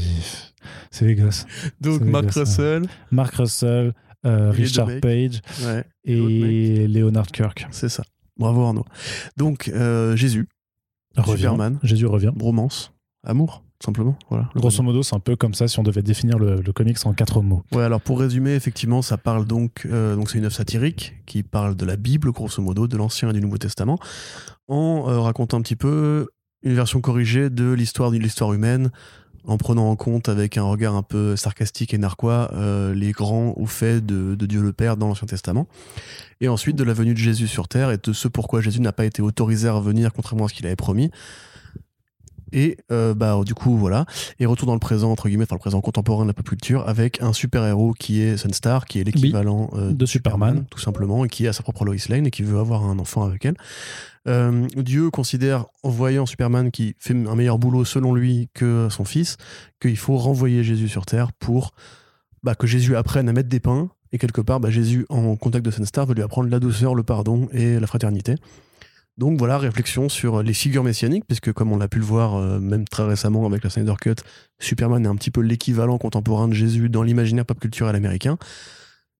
C'est 0.90 1.06
les 1.06 1.16
gosses. 1.16 1.46
Donc, 1.82 2.00
C'est 2.00 2.06
Mark 2.06 2.26
dégueulasse, 2.28 2.50
Russell. 2.50 2.84
Mark 3.12 3.36
Russell, 3.36 3.94
euh, 4.26 4.52
deux 4.52 4.58
Richard. 4.58 4.90
Page 5.02 5.42
Ouais, 5.64 5.84
et 6.06 6.88
Leonard 6.88 7.28
Kirk. 7.28 7.68
c'est 7.72 7.90
ça. 7.90 8.04
Bravo 8.38 8.64
Arnaud. 8.64 8.86
Donc, 9.38 9.70
euh, 9.74 10.16
Jésus, 10.16 10.48
Revient. 11.18 11.42
Superman. 11.42 11.80
Jésus 11.84 12.06
revient. 12.06 12.32
bromance, 12.36 12.94
amour, 13.26 13.64
simplement. 13.84 14.18
Voilà. 14.30 14.50
Grosso 14.56 14.84
modo, 14.84 15.02
c'est 15.02 15.16
un 15.16 15.20
peu 15.20 15.36
comme 15.36 15.54
ça 15.54 15.68
si 15.68 15.80
on 15.80 15.84
devait 15.84 16.04
définir 16.04 16.38
le, 16.38 16.62
le 16.62 16.74
comics 16.74 16.98
en 17.06 17.14
quatre 17.14 17.42
mots. 17.42 17.64
Ouais, 17.72 17.84
alors 17.84 18.02
pour 18.02 18.20
résumer, 18.20 18.54
effectivement, 18.54 19.02
ça 19.02 19.18
parle 19.18 19.46
donc, 19.46 19.88
euh, 19.90 20.16
donc 20.16 20.30
c'est 20.30 20.38
une 20.38 20.46
œuvre 20.46 20.54
satirique 20.54 21.16
qui 21.26 21.42
parle 21.44 21.76
de 21.76 21.86
la 21.86 21.96
Bible, 21.96 22.32
grosso 22.32 22.62
modo, 22.62 22.88
de 22.88 22.98
l'Ancien 22.98 23.30
et 23.32 23.34
du 23.34 23.42
Nouveau 23.42 23.58
Testament, 23.58 23.98
en 24.68 25.06
euh, 25.08 25.20
racontant 25.20 25.58
un 25.58 25.62
petit 25.62 25.76
peu 25.76 26.28
une 26.64 26.74
version 26.74 27.02
corrigée 27.02 27.50
de 27.50 27.72
l'histoire 27.72 28.12
de 28.12 28.18
l'histoire 28.18 28.54
humaine, 28.54 28.92
en 29.48 29.58
prenant 29.58 29.90
en 29.90 29.96
compte 29.96 30.30
avec 30.30 30.58
un 30.58 30.64
regard 30.64 30.96
un 30.96 31.04
peu 31.04 31.36
sarcastique 31.36 31.94
et 31.94 31.98
narquois 31.98 32.52
euh, 32.54 32.94
les 32.94 33.12
grands 33.12 33.54
ou 33.56 33.66
faits 33.66 34.06
de, 34.06 34.36
de 34.36 34.46
Dieu 34.46 34.62
le 34.62 34.74
Père 34.74 34.98
dans 34.98 35.08
l'Ancien 35.08 35.28
Testament, 35.28 35.68
et 36.42 36.50
ensuite 36.50 36.76
de 36.76 36.84
la 36.84 36.94
venue 36.94 37.14
de 37.14 37.20
Jésus 37.20 37.48
sur 37.48 37.68
Terre 37.68 37.92
et 37.92 37.98
de 37.98 38.14
ce 38.14 38.28
pourquoi 38.28 38.62
Jésus 38.62 38.82
n'a 38.82 38.92
pas 38.92 39.06
été 39.06 39.22
autorisé 39.22 39.68
à 39.68 39.74
revenir 39.74 40.14
contrairement 40.14 40.46
à 40.46 40.50
ce 40.50 40.54
qu'il 40.54 40.66
avait 40.66 40.76
promis. 40.76 41.12
Et 42.52 42.78
euh, 42.92 43.14
bah 43.14 43.40
du 43.46 43.54
coup 43.54 43.78
voilà, 43.78 44.06
et 44.40 44.46
retour 44.46 44.68
dans 44.68 44.74
le 44.74 44.80
présent 44.80 45.12
entre 45.12 45.28
guillemets, 45.28 45.44
enfin 45.44 45.56
le 45.56 45.60
présent 45.60 45.82
contemporain 45.82 46.24
de 46.24 46.30
la 46.30 46.34
pop 46.34 46.48
culture 46.48 46.88
avec 46.88 47.22
un 47.22 47.34
super 47.34 47.66
héros 47.66 47.94
qui 47.94 48.22
est 48.22 48.38
Sunstar, 48.38 48.86
qui 48.86 49.00
est 49.00 49.04
l'équivalent 49.04 49.70
euh, 49.74 49.92
De 49.92 50.06
Superman. 50.06 50.66
tout 50.70 50.80
simplement, 50.80 51.26
et 51.26 51.30
qui 51.30 51.48
a 51.48 51.54
sa 51.54 51.64
propre 51.64 51.86
Lois 51.86 51.96
Lane 52.10 52.28
et 52.28 52.32
qui 52.32 52.44
veut 52.44 52.60
avoir 52.60 52.86
un 52.86 53.00
enfant 53.00 53.24
avec 53.24 53.46
elle. 53.46 53.56
Euh, 54.28 54.68
Dieu 54.76 55.10
considère, 55.10 55.66
en 55.84 55.90
voyant 55.90 56.26
Superman 56.26 56.72
qui 56.72 56.96
fait 57.00 57.14
un 57.14 57.36
meilleur 57.36 57.60
boulot 57.60 57.86
selon 57.86 58.14
lui 58.14 58.50
que 58.54 58.88
son 58.90 59.06
fils, 59.06 59.38
qu'il 59.82 59.98
faut 59.98 60.18
renvoyer 60.18 60.64
Jésus 60.64 60.90
sur 60.90 61.06
Terre 61.06 61.32
pour 61.34 61.74
bah, 62.44 62.56
que 62.56 62.68
Jésus 62.68 62.96
apprenne 62.96 63.30
à 63.30 63.34
mettre 63.34 63.50
des 63.50 63.60
pains. 63.60 63.90
Et 64.12 64.18
quelque 64.18 64.42
part, 64.42 64.60
bah, 64.60 64.70
Jésus, 64.70 65.06
en 65.10 65.36
contact 65.36 65.66
de 65.66 65.72
Sunstar, 65.72 66.06
veut 66.06 66.16
lui 66.16 66.24
apprendre 66.24 66.50
la 66.50 66.60
douceur, 66.60 66.96
le 66.96 67.04
pardon 67.04 67.50
et 67.52 67.80
la 67.80 67.88
fraternité. 67.88 68.36
Donc 69.18 69.40
voilà, 69.40 69.58
réflexion 69.58 70.10
sur 70.10 70.44
les 70.44 70.54
figures 70.54 70.84
messianiques, 70.84 71.26
puisque 71.26 71.52
comme 71.52 71.72
on 71.72 71.78
l'a 71.78 71.88
pu 71.88 71.98
le 71.98 72.06
voir 72.06 72.36
euh, 72.36 72.60
même 72.60 72.88
très 72.88 73.04
récemment 73.04 73.46
avec 73.48 73.64
la 73.64 73.70
Snyder 73.70 73.96
Cut, 74.00 74.16
Superman 74.60 75.04
est 75.06 75.10
un 75.10 75.16
petit 75.16 75.32
peu 75.32 75.42
l'équivalent 75.42 75.98
contemporain 75.98 76.48
de 76.48 76.54
Jésus 76.54 76.90
dans 76.90 77.02
l'imaginaire 77.02 77.46
pop 77.46 77.60
culturel 77.60 77.96
américain. 77.96 78.38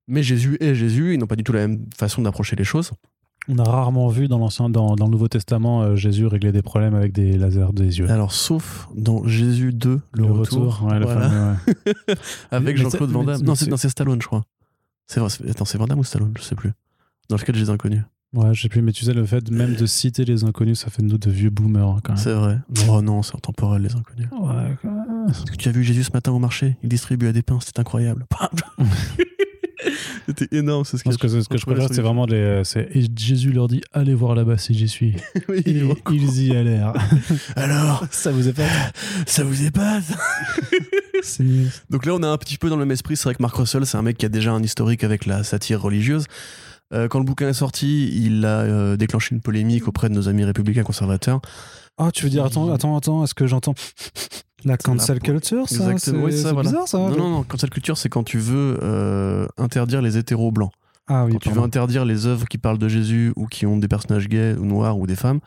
Mais 0.08 0.22
Jésus 0.22 0.58
est 0.62 0.76
Jésus, 0.76 1.16
ils 1.16 1.20
n'ont 1.20 1.28
pas 1.28 1.36
du 1.36 1.44
tout 1.44 1.52
la 1.52 1.68
même 1.68 1.86
façon 1.98 2.22
d'approcher 2.22 2.56
les 2.56 2.64
choses. 2.64 2.92
On 3.50 3.58
a 3.60 3.64
rarement 3.64 4.08
vu 4.10 4.28
dans 4.28 4.38
l'ancien, 4.38 4.70
dans, 4.70 4.96
dans 4.96 5.06
le 5.06 5.12
Nouveau 5.12 5.30
Testament, 5.30 5.82
euh, 5.82 5.96
Jésus 5.96 6.28
régler 6.28 6.52
des 6.52 6.62
problèmes 6.62 6.96
avec 6.96 7.14
des 7.14 7.38
lasers 7.38 7.72
des 7.74 8.00
yeux. 8.00 8.10
Alors, 8.10 8.34
sauf 8.34 8.90
dans 8.94 9.26
Jésus 9.26 9.72
2, 9.74 10.02
le, 10.14 10.26
retour, 10.26 10.84
ouais, 10.84 11.00
le 11.00 11.06
voilà, 11.06 11.30
fameux, 11.30 11.56
ouais. 12.08 12.16
avec 12.52 12.78
Jean-Claude 12.78 13.10
Van 13.10 13.24
Damme. 13.24 13.42
Non, 13.42 13.56
c'est 13.56 13.90
Stallone, 13.90 14.22
je 14.22 14.28
crois. 14.28 14.44
C'est 15.08 15.22
vrai, 15.22 15.30
attends, 15.50 15.66
c'est 15.66 15.78
Van 15.78 15.88
Damme 15.88 16.00
ou 16.00 16.04
Stallone? 16.04 16.34
Je 16.38 16.44
sais 16.44 16.56
plus. 16.56 16.72
Dans 17.30 17.38
le 17.38 17.42
sketch 17.42 17.58
des 17.58 17.70
inconnus. 17.70 18.04
Ouais, 18.38 18.54
je 18.54 18.62
sais 18.62 18.70
plus, 18.70 18.82
mais 18.84 18.92
tu 18.92 19.04
sais, 19.04 19.14
le 19.14 19.26
fait 19.26 19.50
même 19.50 19.74
de 19.76 19.86
citer 19.88 20.24
les 20.24 20.44
inconnus, 20.44 20.80
ça 20.80 20.90
fait 20.92 21.02
de 21.02 21.08
nous 21.08 21.18
de 21.18 21.32
vieux 21.32 21.50
boomers 21.50 21.90
hein, 21.90 22.00
quand 22.04 22.14
même. 22.14 22.22
C'est 22.22 22.34
vrai. 22.34 22.60
Oh 22.88 23.02
non, 23.02 23.24
c'est 23.24 23.36
intemporel, 23.36 23.82
les 23.82 23.96
inconnus. 23.96 24.28
Ouais, 24.32 24.76
quand 24.82 24.92
même. 24.92 25.34
Que 25.50 25.56
tu 25.56 25.70
as 25.70 25.72
vu 25.72 25.84
Jésus 25.84 26.04
ce 26.04 26.12
matin 26.14 26.32
au 26.32 26.40
marché? 26.40 26.78
Il 26.84 26.90
distribuait 26.90 27.34
des 27.34 27.42
pains, 27.42 27.58
c'était 27.60 27.80
incroyable. 27.80 28.26
c'était 30.28 30.56
énorme 30.58 30.84
ce 30.86 30.98
Je 30.98 31.04
pense 31.04 31.14
sketch. 31.16 31.22
que 31.22 31.28
ce 31.38 31.42
ce 31.42 31.50
que 31.50 31.58
je 31.58 31.66
préfère, 31.66 31.88
c'est 31.92 32.02
vraiment 32.02 32.26
les. 32.26 32.36
euh, 32.36 32.64
c'est- 32.64 32.90
Et 32.94 33.08
Jésus 33.16 33.52
leur 33.52 33.68
dit 33.68 33.82
Allez 33.94 34.14
voir 34.14 34.36
là-bas 34.36 34.58
si 34.58 34.74
j'y 34.74 34.88
suis. 34.88 35.16
Oui, 35.50 35.62
Et 35.66 35.72
ils 36.12 36.44
y 36.48 36.56
allèrent. 36.56 36.94
Alors, 37.56 38.06
ça 38.12 38.32
vous 38.32 38.48
épate? 38.48 38.68
Ça 39.26 39.44
vous 39.44 39.66
épate? 39.66 40.04
C'est. 41.24 41.44
Donc 41.90 42.06
là, 42.06 42.14
on 42.16 42.22
est 42.22 42.28
un 42.28 42.38
petit 42.38 42.58
peu 42.58 42.70
dans 42.70 42.76
le 42.76 42.86
même 42.86 42.92
esprit. 42.92 43.16
C'est 43.18 43.24
vrai 43.26 43.36
que 43.36 43.42
Mark 43.42 43.56
Russell, 43.56 43.86
c'est 43.86 43.98
un 43.98 44.02
mec 44.04 44.18
qui 44.18 44.26
a 44.26 44.30
déjà 44.30 44.52
un 44.52 44.62
historique 44.62 45.04
avec 45.04 45.26
la 45.26 45.44
satire 45.44 45.82
religieuse. 45.82 46.26
Euh, 46.94 47.08
quand 47.08 47.20
le 47.20 47.26
bouquin 47.26 47.50
est 47.50 47.54
sorti, 47.54 48.10
il 48.26 48.46
a 48.46 48.60
euh, 48.62 48.98
déclenché 48.98 49.36
une 49.36 49.42
polémique 49.42 49.88
auprès 49.88 50.10
de 50.10 50.14
nos 50.14 50.30
amis 50.30 50.46
républicains 50.46 50.84
conservateurs. 50.84 51.42
Ah, 51.98 52.12
tu 52.14 52.24
veux 52.24 52.30
dire, 52.30 52.46
attends, 52.46 52.72
attends, 52.72 52.96
attends, 52.96 53.24
est-ce 53.24 53.34
que 53.34 53.48
j'entends 53.48 53.74
la 54.64 54.78
cancel 54.78 55.20
culture 55.20 55.68
ça 55.68 55.92
Exactement, 55.92 56.20
C'est 56.20 56.26
oui, 56.26 56.32
ça, 56.32 56.50
c'est 56.50 56.54
voilà. 56.54 56.70
bizarre 56.70 56.88
ça 56.88 56.98
Non, 56.98 57.18
non, 57.18 57.30
non. 57.30 57.44
Cancel 57.44 57.70
culture, 57.70 57.98
c'est 57.98 58.10
quand 58.10 58.24
tu 58.24 58.38
veux 58.38 58.80
euh, 58.84 59.48
interdire 59.58 60.02
les 60.02 60.18
hétéros 60.18 60.52
blancs. 60.52 60.72
Ah 61.08 61.26
oui, 61.26 61.34
quand 61.34 61.40
tu 61.40 61.50
veux 61.52 61.62
interdire 61.62 62.06
les 62.06 62.26
œuvres 62.26 62.48
qui 62.48 62.58
parlent 62.58 62.78
de 62.78 62.88
Jésus 62.88 63.32
ou 63.36 63.48
qui 63.48 63.66
ont 63.66 63.78
des 63.78 63.88
personnages 63.88 64.28
gays 64.28 64.56
ou 64.56 64.66
noirs 64.66 64.98
ou 64.98 65.08
des 65.08 65.16
femmes, 65.16 65.40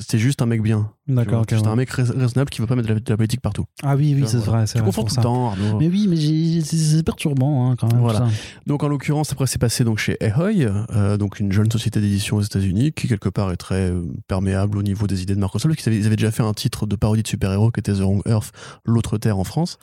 c'est 0.00 0.18
juste 0.18 0.42
un 0.42 0.46
mec 0.46 0.62
bien. 0.62 0.90
D'accord. 1.06 1.44
C'est 1.48 1.56
juste 1.56 1.66
ouais. 1.66 1.72
un 1.72 1.76
mec 1.76 1.90
rais- 1.90 2.02
raisonnable 2.02 2.50
qui 2.50 2.60
veut 2.60 2.66
pas 2.66 2.76
mettre 2.76 2.88
de 2.88 2.94
la, 2.94 3.00
de 3.00 3.10
la 3.10 3.16
politique 3.16 3.40
partout. 3.40 3.64
Ah 3.82 3.96
oui, 3.96 4.14
oui, 4.16 4.24
c'est 4.26 4.36
vrai, 4.38 4.66
c'est 4.66 4.78
Tu 4.78 4.84
confonds 4.84 5.04
tout 5.04 5.14
ça. 5.14 5.20
le 5.20 5.24
temps, 5.24 5.48
Arnaud. 5.50 5.78
Mais 5.78 5.88
oui, 5.88 6.06
mais 6.08 6.60
c'est 6.62 7.02
perturbant 7.02 7.70
hein, 7.70 7.76
quand 7.78 7.92
même. 7.92 8.00
Voilà. 8.00 8.18
ça. 8.20 8.28
Donc 8.66 8.82
en 8.82 8.88
l'occurrence, 8.88 9.32
après 9.32 9.46
c'est 9.46 9.58
passé 9.58 9.84
donc 9.84 9.98
chez 9.98 10.16
Ahoy, 10.22 10.66
euh, 10.66 11.16
donc 11.16 11.40
une 11.40 11.52
jeune 11.52 11.70
société 11.70 12.00
d'édition 12.00 12.36
aux 12.36 12.42
États-Unis 12.42 12.92
qui 12.92 13.08
quelque 13.08 13.28
part 13.28 13.50
est 13.52 13.56
très 13.56 13.90
euh, 13.90 14.02
perméable 14.26 14.78
au 14.78 14.82
niveau 14.82 15.06
des 15.06 15.22
idées 15.22 15.34
de 15.34 15.40
Mark 15.40 15.52
Russell, 15.52 15.70
parce 15.70 15.82
qu'ils 15.82 16.06
avaient, 16.06 16.16
déjà 16.16 16.30
fait 16.30 16.42
un 16.42 16.54
titre 16.54 16.86
de 16.86 16.96
parodie 16.96 17.22
de 17.22 17.28
super-héros 17.28 17.70
qui 17.70 17.80
était 17.80 17.92
The 17.92 18.00
Wrong 18.00 18.22
Earth, 18.26 18.52
l'autre 18.84 19.18
Terre 19.18 19.38
en 19.38 19.44
France. 19.44 19.78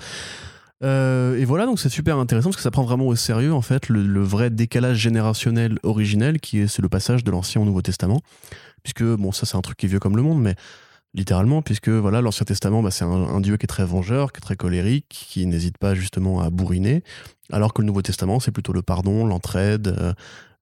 Euh, 0.83 1.37
et 1.39 1.45
voilà, 1.45 1.65
donc 1.65 1.79
c'est 1.79 1.89
super 1.89 2.17
intéressant 2.17 2.49
parce 2.49 2.57
que 2.57 2.61
ça 2.61 2.69
prend 2.69 2.83
vraiment 2.83 3.07
au 3.07 3.15
sérieux 3.15 3.53
en 3.53 3.61
fait 3.61 3.87
le, 3.87 4.03
le 4.05 4.21
vrai 4.21 4.49
décalage 4.49 4.97
générationnel 4.97 5.79
originel 5.83 6.41
qui 6.41 6.59
est 6.59 6.67
c'est 6.67 6.81
le 6.81 6.89
passage 6.89 7.23
de 7.23 7.31
l'Ancien 7.31 7.61
au 7.61 7.65
Nouveau 7.65 7.81
Testament, 7.81 8.21
puisque 8.85 9.03
bon 9.03 9.31
ça 9.33 9.45
c'est 9.45 9.57
un 9.57 9.61
truc 9.61 9.77
qui 9.77 9.87
est 9.87 9.89
vieux 9.89 9.99
comme 9.99 10.15
le 10.15 10.21
monde, 10.23 10.41
mais 10.41 10.55
littéralement 11.13 11.61
puisque 11.61 11.89
voilà 11.89 12.21
l'Ancien 12.21 12.45
Testament 12.45 12.81
bah, 12.83 12.91
c'est 12.91 13.03
un, 13.05 13.09
un 13.09 13.41
Dieu 13.41 13.57
qui 13.57 13.63
est 13.65 13.67
très 13.67 13.85
vengeur, 13.85 14.31
qui 14.31 14.37
est 14.37 14.41
très 14.41 14.55
colérique, 14.55 15.07
qui 15.09 15.45
n'hésite 15.45 15.77
pas 15.77 15.95
justement 15.95 16.41
à 16.41 16.49
bourriner, 16.49 17.03
alors 17.51 17.73
que 17.73 17.81
le 17.81 17.87
Nouveau 17.87 18.01
Testament, 18.01 18.39
c'est 18.39 18.51
plutôt 18.51 18.73
le 18.73 18.81
pardon, 18.81 19.25
l'entraide, 19.25 19.87
euh, 19.99 20.13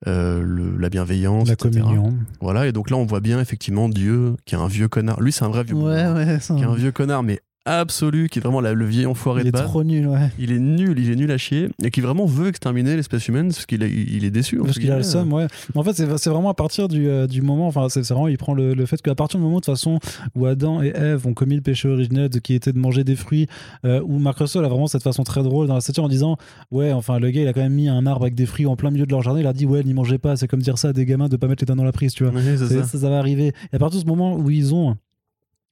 euh, 0.08 0.42
le- 0.44 0.78
la 0.78 0.90
bienveillance, 0.90 1.48
La 1.48 1.54
etc. 1.54 1.80
communion. 1.82 2.14
Voilà, 2.42 2.68
et 2.68 2.72
donc 2.72 2.90
là, 2.90 2.98
on 2.98 3.06
voit 3.06 3.20
bien 3.22 3.40
effectivement 3.40 3.88
Dieu, 3.90 4.36
qui 4.46 4.54
est 4.56 4.58
un 4.58 4.68
vieux 4.68 4.88
connard. 4.90 5.20
Lui, 5.22 5.32
c'est 5.32 5.44
un 5.46 5.50
vrai 5.50 5.64
vieux 5.64 5.76
connard. 5.76 6.16
ouais, 6.16 6.40
ça. 6.40 6.56
Qui 6.56 6.62
est 6.62 6.66
un 6.66 6.76
vieux 6.76 6.92
connard, 6.92 7.24
mais 7.24 7.40
absolu, 7.66 8.28
qui 8.30 8.40
est 8.40 8.42
vraiment 8.42 8.62
la- 8.62 8.74
le 8.74 8.86
vieil 8.86 9.06
enfoiré 9.06 9.42
Il 9.42 9.44
de 9.46 9.50
est 9.50 9.52
base. 9.52 9.64
trop 9.64 9.84
nul, 9.84 10.08
ouais. 10.08 10.30
Il 10.38 10.52
est 10.52 10.60
nul, 10.60 10.98
il 11.00 11.10
est 11.12 11.16
nul 11.16 11.32
à 11.32 11.38
chier, 11.38 11.70
et 11.84 11.92
qui 11.92 12.02
vraiment 12.02 12.26
veut 12.26 12.48
exterminer 12.50 12.96
l'espèce 12.96 13.28
humaine 13.28 13.48
parce 13.50 13.66
qu'il 13.66 13.84
est, 13.84 13.90
il 13.92 14.26
est 14.26 14.32
déçu. 14.32 14.58
Parce 14.58 14.78
qu'il 14.80 14.92
a 14.92 14.98
le 14.98 15.04
seum, 15.04 15.32
ouais. 15.34 15.48
Mais 15.74 15.80
en 15.82 15.84
fait, 15.84 15.94
c'est 15.94 16.30
vraiment 16.30 16.50
à 16.50 16.54
partir 16.54 16.88
du, 16.88 17.08
euh, 17.08 17.28
du 17.28 17.42
moment, 17.42 17.68
enfin, 17.68 17.88
c'est 17.90 18.02
vraiment, 18.08 18.28
il 18.28 18.38
prend 18.38 18.54
le, 18.54 18.74
le 18.74 18.86
fait 18.86 19.02
qu'à 19.02 19.16
partir 19.16 19.40
du 19.40 19.44
moment, 19.46 19.58
de 19.60 19.62
toute 19.66 19.74
façon, 19.74 20.00
où 20.36 20.46
Adam 20.46 20.82
et 20.84 20.90
Ève 20.96 21.26
ont 21.28 21.34
commis 21.34 21.56
le 21.56 21.62
péché 21.62 21.88
originel 21.88 22.30
de, 22.30 22.40
qui 22.40 22.54
était 22.54 22.74
de 22.74 22.80
manger 22.80 23.04
des 23.04 23.16
fruits, 23.16 23.48
euh, 23.86 24.02
où 24.04 24.20
Mark 24.20 24.38
Russell 24.40 24.66
a 24.66 24.68
vraiment 24.68 24.88
cette 24.88 25.04
façon 25.04 25.24
très 25.24 25.44
drôle 25.44 25.68
dans 25.68 25.76
la 25.76 25.82
satire 25.82 26.04
en 26.04 26.10
disant, 26.10 26.38
ouais, 26.72 26.92
enfin, 26.92 27.20
le 27.20 27.30
gars, 27.32 27.42
il 27.42 27.48
a 27.48 27.54
quand 27.54 27.62
même 27.62 27.74
mis 27.74 27.88
un 27.88 28.06
arbre 28.06 28.24
avec 28.24 28.36
des 28.36 28.46
fruits 28.46 28.66
en 28.66 28.76
plein 28.76 28.92
milieu 28.92 29.06
de 29.06 29.12
leur 29.12 29.22
jardin, 29.22 29.40
il 29.40 29.48
a 29.48 29.54
dit, 29.54 29.66
ouais, 29.66 29.84
n'y 29.84 29.94
mangez 29.94 30.18
pas, 30.18 30.36
c'est 30.36 30.48
comme 30.48 30.62
dire 30.62 30.78
ça 30.78 30.90
à 30.90 30.94
des 30.94 31.06
gamins 31.06 31.30
de 31.30 31.38
pas 31.38 31.48
mettre 31.48 31.62
les 31.64 31.66
dents 31.68 31.76
dans 31.76 31.84
la 31.84 31.92
prise, 31.94 32.14
tu 32.14 32.26
vois. 32.26 32.34
Ça. 32.58 32.68
ça, 32.84 32.98
ça 33.00 33.10
va 33.10 33.20
arriver. 33.20 33.54
Et 33.72 33.76
à 33.76 33.80
partir 33.80 34.00
de 34.00 34.04
ce 34.04 34.08
moment 34.10 34.36
où 34.36 34.50
ils 34.50 34.74
ont 34.74 34.96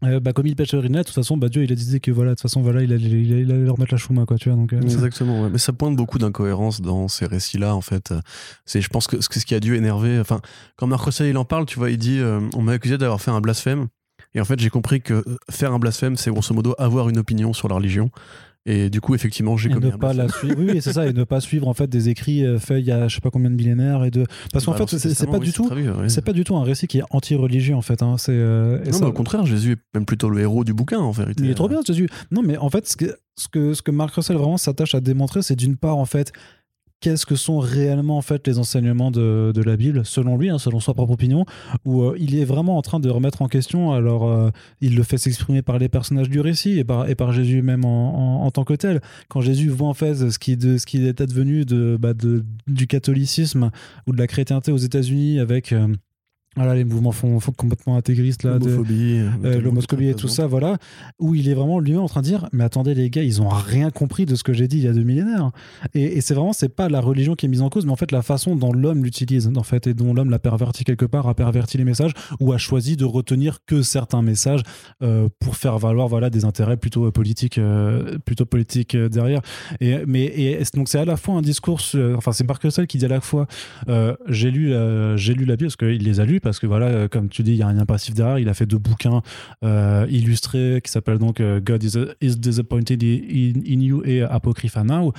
euh, 0.04 0.20
bah, 0.20 0.34
commis 0.34 0.50
le 0.50 0.56
péché 0.56 0.76
originel, 0.78 1.02
de 1.02 1.06
toute 1.08 1.16
façon, 1.16 1.38
bah, 1.38 1.50
Dieu, 1.50 1.64
il 1.64 1.72
a 1.72 1.76
décidé 1.76 2.00
que 2.00 2.12
voilà, 2.12 2.32
de 2.32 2.36
toute 2.36 2.42
façon, 2.42 2.62
voilà, 2.62 2.82
il 2.82 2.92
allait, 2.92 3.04
il 3.04 3.32
il 3.32 3.48
leur 3.48 3.78
mettre 3.80 3.94
la 3.94 3.98
chouma, 3.98 4.26
quoi, 4.26 4.38
tu 4.38 4.50
vois. 4.50 4.58
Donc, 4.58 4.74
euh, 4.74 4.82
Exactement, 4.82 5.44
ouais. 5.44 5.50
mais 5.52 5.58
ça 5.58 5.74
pointe 5.74 5.96
beaucoup 5.96 6.18
d'incohérences 6.18 6.82
dans 6.82 7.08
ces 7.08 7.26
récits-là, 7.26 7.76
en 7.76 7.82
fait. 7.82 8.14
C'est, 8.66 8.82
je 8.82 8.90
pense 8.90 9.08
que 9.08 9.22
ce 9.22 9.30
qui 9.30 9.54
a 9.54 9.60
dû 9.60 9.76
énerver, 9.76 10.20
enfin, 10.20 10.42
quand 10.76 10.88
Marc 10.88 11.04
Russell 11.06 11.28
il 11.28 11.38
en 11.38 11.46
parle, 11.46 11.66
tu 11.66 11.78
vois, 11.78 11.92
il 11.92 11.98
dit, 11.98 12.20
euh, 12.20 12.40
on 12.56 12.62
m'a 12.62 12.74
accusé 12.74 12.98
d'avoir 12.98 13.22
fait 13.22 13.32
un 13.32 13.42
blasphème, 13.42 13.88
et 14.34 14.42
en 14.42 14.46
fait, 14.46 14.60
j'ai 14.60 14.70
compris 14.70 15.02
que 15.02 15.24
faire 15.50 15.74
un 15.74 15.80
blasphème, 15.80 16.16
c'est 16.16 16.32
grosso 16.32 16.54
modo 16.54 16.74
avoir 16.78 17.10
une 17.10 17.18
opinion 17.18 17.54
sur 17.54 17.68
la 17.68 17.76
religion, 17.76 18.12
et 18.68 18.90
du 18.92 19.02
coup, 19.02 19.16
effectivement, 19.16 19.58
j'ai 19.58 19.70
et 19.70 19.74
commis 19.74 19.88
ne 19.88 19.92
pas 19.98 20.14
la 20.14 20.30
suivre 20.30 20.56
oui, 20.60 20.68
oui, 20.74 20.82
c'est 20.82 20.94
ça 20.94 21.08
et 21.08 21.14
ne 21.14 21.24
pas 21.24 21.40
suivre 21.42 21.68
en 21.68 21.74
fait 21.74 21.88
des 21.88 22.10
écrits 22.10 22.44
faits 22.60 22.80
il 22.80 22.86
y 22.86 22.92
a 22.92 23.08
je 23.08 23.16
sais 23.16 23.22
pas 23.22 23.32
combien 23.32 23.50
de 23.50 23.56
millénaires 23.56 24.04
et 24.04 24.12
de 24.12 24.26
parce 24.54 24.66
qu'en 24.66 24.72
Bah, 24.74 24.86
fait 24.86 24.98
c'est 25.00 25.26
pas 25.30 25.38
oui, 25.40 25.46
du 25.48 25.54
tout 25.54 25.70
c'est 26.08 26.24
pas 26.24 26.34
du 26.34 26.44
tout 26.44 26.56
un 26.56 26.64
récit 26.64 26.86
qui 26.88 27.00
est 27.00 27.04
anti-religieux 27.10 27.76
en 27.76 27.82
fait 27.82 28.04
hein. 28.04 28.16
c'est 28.20 28.32
euh, 28.34 28.80
et 28.84 28.92
Non, 28.92 28.94
ça- 28.94 29.00
mais 29.06 29.10
au 29.10 29.14
contraire, 29.14 29.46
Jésus 29.48 29.72
est 29.74 29.78
même 29.96 30.06
plutôt 30.06 30.30
le 30.30 30.40
héros 30.42 30.64
du 30.64 30.74
bouquin, 30.74 31.00
en 31.00 31.12
vérité. 31.12 31.44
il 31.44 31.50
est 31.50 31.56
trop 31.56 31.68
bien 31.70 31.80
Jésus 31.86 32.08
non 32.32 32.44
mais 32.44 32.58
en 32.58 32.70
fait 32.70 32.88
ce 32.88 32.96
que 32.96 33.16
ce 33.38 33.48
que, 33.48 33.74
ce 33.74 33.82
que 33.82 33.90
Mark 33.92 34.14
Russell 34.14 34.36
vraiment 34.38 34.58
s'attache 34.58 34.94
à 34.94 35.00
démontrer 35.02 35.42
c'est 35.42 35.56
d'une 35.56 35.78
part 35.78 35.98
en 35.98 36.06
fait 36.06 36.32
qu'est-ce 37.02 37.26
que 37.26 37.36
sont 37.36 37.60
réellement 37.60 38.18
en 38.18 38.22
fait 38.22 38.48
les 38.48 38.60
enseignements 38.60 39.12
de, 39.12 39.52
de 39.54 39.62
la 39.64 39.76
Bible 39.76 40.06
selon 40.06 40.38
lui 40.38 40.50
hein, 40.50 40.60
selon 40.60 40.80
sa 40.80 40.94
propre 40.94 41.12
opinion 41.14 41.46
où 41.84 42.04
euh, 42.04 42.16
il 42.20 42.36
est 42.40 42.46
vraiment 42.46 42.78
en 42.78 42.82
train 42.82 43.00
de 43.00 43.10
remettre 43.10 43.42
en 43.42 43.48
question 43.48 43.92
alors 43.92 44.30
euh, 44.30 44.50
il 44.80 44.96
le 44.96 45.04
fait 45.04 45.18
s'exprimer 45.18 45.62
par 45.64 45.80
les 45.80 45.90
personnages 45.90 46.30
du 46.30 46.40
récit 46.40 46.78
et 46.80 46.84
par, 46.84 47.10
et 47.10 47.16
par 47.16 47.34
Jésus 47.34 47.62
même 47.62 47.84
en, 47.86 48.46
en- 48.46 48.52
tant 48.52 48.64
que 48.64 48.74
tel. 48.76 49.02
Quand 49.30 49.42
Jésus 49.42 49.70
voit 49.70 49.88
en 49.88 49.94
fait 49.94 50.30
ce 50.30 50.38
qui, 50.38 50.58
de, 50.58 50.78
ce 50.78 50.86
qui 50.86 51.06
est 51.06 51.20
advenu 51.22 51.66
bah, 52.00 52.14
de, 52.14 52.46
du 52.68 52.86
catholicisme 52.88 53.72
ou 54.08 54.12
de 54.14 54.18
la 54.18 54.28
chrétienté 54.28 54.72
aux 54.72 54.78
États-Unis 54.78 55.40
avec 55.40 55.72
euh, 55.74 55.88
voilà, 56.58 56.76
les 56.76 56.84
mouvements 56.84 57.14
font, 57.14 57.40
font 57.40 57.54
complètement 57.54 57.96
intégristes 57.96 58.44
là, 58.44 58.58
L'homophobie, 58.60 59.22
euh, 59.46 59.62
l'homoscopie 59.62 60.08
et 60.08 60.16
tout 60.16 60.28
ça, 60.28 60.48
voilà, 60.48 60.78
où 61.18 61.34
il 61.34 61.48
est 61.48 61.54
vraiment 61.54 61.80
lui-même 61.80 62.02
en 62.02 62.10
train 62.10 62.22
de 62.22 62.26
dire, 62.26 62.50
mais 62.52 62.66
attendez 62.66 62.94
les 62.94 63.10
gars, 63.10 63.24
ils 63.24 63.42
ont 63.42 63.48
rien 63.48 63.90
compris 63.90 64.26
de 64.26 64.36
ce 64.36 64.44
que 64.44 64.52
j'ai 64.52 64.68
dit 64.68 64.78
il 64.78 64.84
y 64.84 64.88
a 64.88 64.94
deux 64.94 65.04
millénaires. 65.04 65.52
Et, 65.94 66.18
et 66.18 66.22
c'est 66.22 66.34
vraiment, 66.34 66.52
c'est 66.52 66.76
pas 66.76 66.90
la 66.90 67.00
religion 67.00 67.36
qui 67.36 67.46
est 67.46 67.50
mise 67.50 67.62
en 67.62 67.70
cause, 67.70 67.86
mais 67.86 67.92
en 67.92 67.96
fait 67.96 68.12
la 68.12 68.22
façon 68.22 68.56
dont 68.58 68.74
l'homme 68.74 69.04
l'utilise, 69.04 69.50
en 69.56 69.64
fait, 69.64 69.88
et 69.88 69.94
dont 69.94 70.14
l'homme 70.14 70.30
l'a 70.30 70.40
perverti 70.40 70.84
quelque 70.84 71.06
part, 71.06 71.28
a 71.28 71.36
perverti 71.36 71.78
les 71.78 71.86
messages, 71.86 72.12
ou 72.42 72.52
a 72.52 72.58
choisi 72.58 72.98
de 72.98 73.06
retenir 73.06 73.60
que 73.66 73.82
certains 73.82 74.22
messages 74.22 74.62
euh, 75.02 75.30
pour 75.40 75.56
faire 75.56 75.78
valoir, 75.80 76.10
voilà, 76.10 76.30
des 76.30 76.44
intérêts 76.44 76.76
plutôt 76.76 77.06
euh, 77.06 77.12
politiques, 77.12 77.60
euh, 77.60 78.18
plutôt 78.26 78.46
politiques 78.46 78.96
euh, 78.96 79.08
derrière. 79.08 79.42
Et 79.80 80.00
mais 80.06 80.26
et 80.26 80.60
donc 80.74 80.90
c'est 80.90 81.00
à 81.00 81.06
la 81.06 81.16
fois 81.16 81.36
un 81.36 81.42
discours, 81.42 81.80
euh, 81.96 82.16
enfin 82.18 82.34
c'est 82.34 82.46
Mark 82.46 82.62
Russell 82.62 82.88
qui 82.88 82.98
dit 82.98 83.06
à 83.06 83.08
la 83.08 83.22
fois, 83.22 83.48
euh, 83.88 84.16
j'ai 84.28 84.52
lu, 84.52 84.74
j'ai 85.16 85.34
lu 85.34 85.46
la 85.46 85.56
Bible 85.56 85.70
parce 85.70 85.76
qu'il 85.78 86.04
les 86.04 86.20
a 86.20 86.26
lus 86.26 86.41
parce 86.42 86.60
que 86.60 86.68
voilà, 86.68 86.88
euh, 86.88 87.08
comme 87.08 87.30
tu 87.30 87.44
dis, 87.44 87.52
il 87.52 87.58
y 87.58 87.62
a 87.62 87.68
un 87.68 87.74
lien 87.74 87.86
passif 87.86 88.14
derrière. 88.14 88.40
Il 88.40 88.50
a 88.50 88.54
fait 88.54 88.66
deux 88.66 88.78
bouquins 88.78 89.22
euh, 89.64 90.06
illustrés 90.10 90.82
qui 90.84 90.92
s'appellent 90.92 91.20
donc 91.20 91.40
euh, 91.40 91.60
God 91.60 91.84
is, 91.84 91.98
is 92.22 92.36
disappointed 92.38 93.04
in, 93.04 93.80
you 93.82 94.04
et 94.06 94.22
Apocrypha 94.22 94.84
Now, 94.84 95.14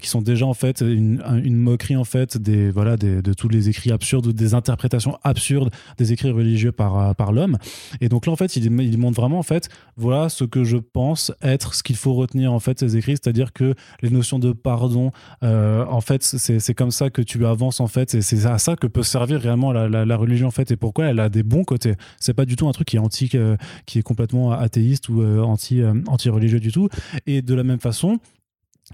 qui 0.00 0.08
sont 0.08 0.22
déjà 0.22 0.46
en 0.46 0.54
fait 0.54 0.80
une, 0.80 1.20
moquerie 1.56 1.96
en 1.96 2.04
fait 2.04 2.36
des 2.36 2.70
voilà 2.70 2.96
de 2.96 3.32
tous 3.32 3.48
les 3.48 3.68
écrits 3.68 3.92
absurdes 3.92 4.26
ou 4.26 4.32
des 4.32 4.54
interprétations 4.54 5.18
absurdes 5.22 5.70
des 5.98 6.12
écrits 6.12 6.30
religieux 6.30 6.72
par 6.72 7.32
l'homme. 7.32 7.58
Et 8.00 8.08
donc 8.08 8.26
là 8.26 8.32
en 8.32 8.36
fait, 8.36 8.56
il, 8.56 8.70
montre 8.98 9.20
vraiment 9.20 9.38
en 9.38 9.42
fait 9.42 9.68
voilà 9.96 10.28
ce 10.28 10.44
que 10.44 10.64
je 10.64 10.76
pense 10.76 11.32
être 11.42 11.74
ce 11.74 11.82
qu'il 11.82 11.96
faut 11.96 12.14
retenir 12.14 12.52
en 12.52 12.60
fait 12.60 12.78
ces 12.80 12.96
écrits, 12.96 13.12
c'est-à-dire 13.12 13.52
que 13.52 13.74
les 14.02 14.10
notions 14.10 14.38
de 14.38 14.52
pardon, 14.52 15.10
en 15.42 16.00
fait, 16.00 16.22
c'est 16.22 16.74
comme 16.74 16.90
ça 16.90 17.10
que 17.10 17.22
tu 17.22 17.44
avances 17.46 17.80
en 17.80 17.88
fait, 17.88 18.14
et 18.14 18.22
c'est 18.22 18.46
à 18.46 18.58
ça 18.58 18.76
que 18.76 18.86
peut 18.86 19.02
servir 19.02 19.40
réellement 19.40 19.72
la, 19.72 19.88
la- 19.88 20.04
la 20.04 20.16
religion 20.16 20.48
en 20.48 20.52
fait. 20.52 20.67
Pourquoi 20.76 21.06
elle 21.06 21.20
a 21.20 21.28
des 21.28 21.42
bons 21.42 21.64
côtés? 21.64 21.94
C'est 22.20 22.34
pas 22.34 22.44
du 22.44 22.56
tout 22.56 22.68
un 22.68 22.72
truc 22.72 22.88
qui 22.88 22.96
est 22.96 23.34
euh, 23.34 23.56
qui 23.86 23.98
est 23.98 24.02
complètement 24.02 24.52
athéiste 24.52 25.08
ou 25.08 25.22
euh, 25.22 25.42
anti, 25.42 25.80
euh, 25.80 25.94
anti-religieux 26.06 26.60
du 26.60 26.72
tout. 26.72 26.88
Et 27.26 27.42
de 27.42 27.54
la 27.54 27.64
même 27.64 27.80
façon, 27.80 28.18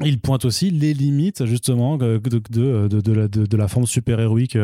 il 0.05 0.19
pointe 0.19 0.45
aussi 0.45 0.71
les 0.71 0.93
limites 0.93 1.45
justement 1.47 1.97
de, 1.97 3.57
la, 3.57 3.69
forme 3.69 3.87
super-héroïque 3.87 4.59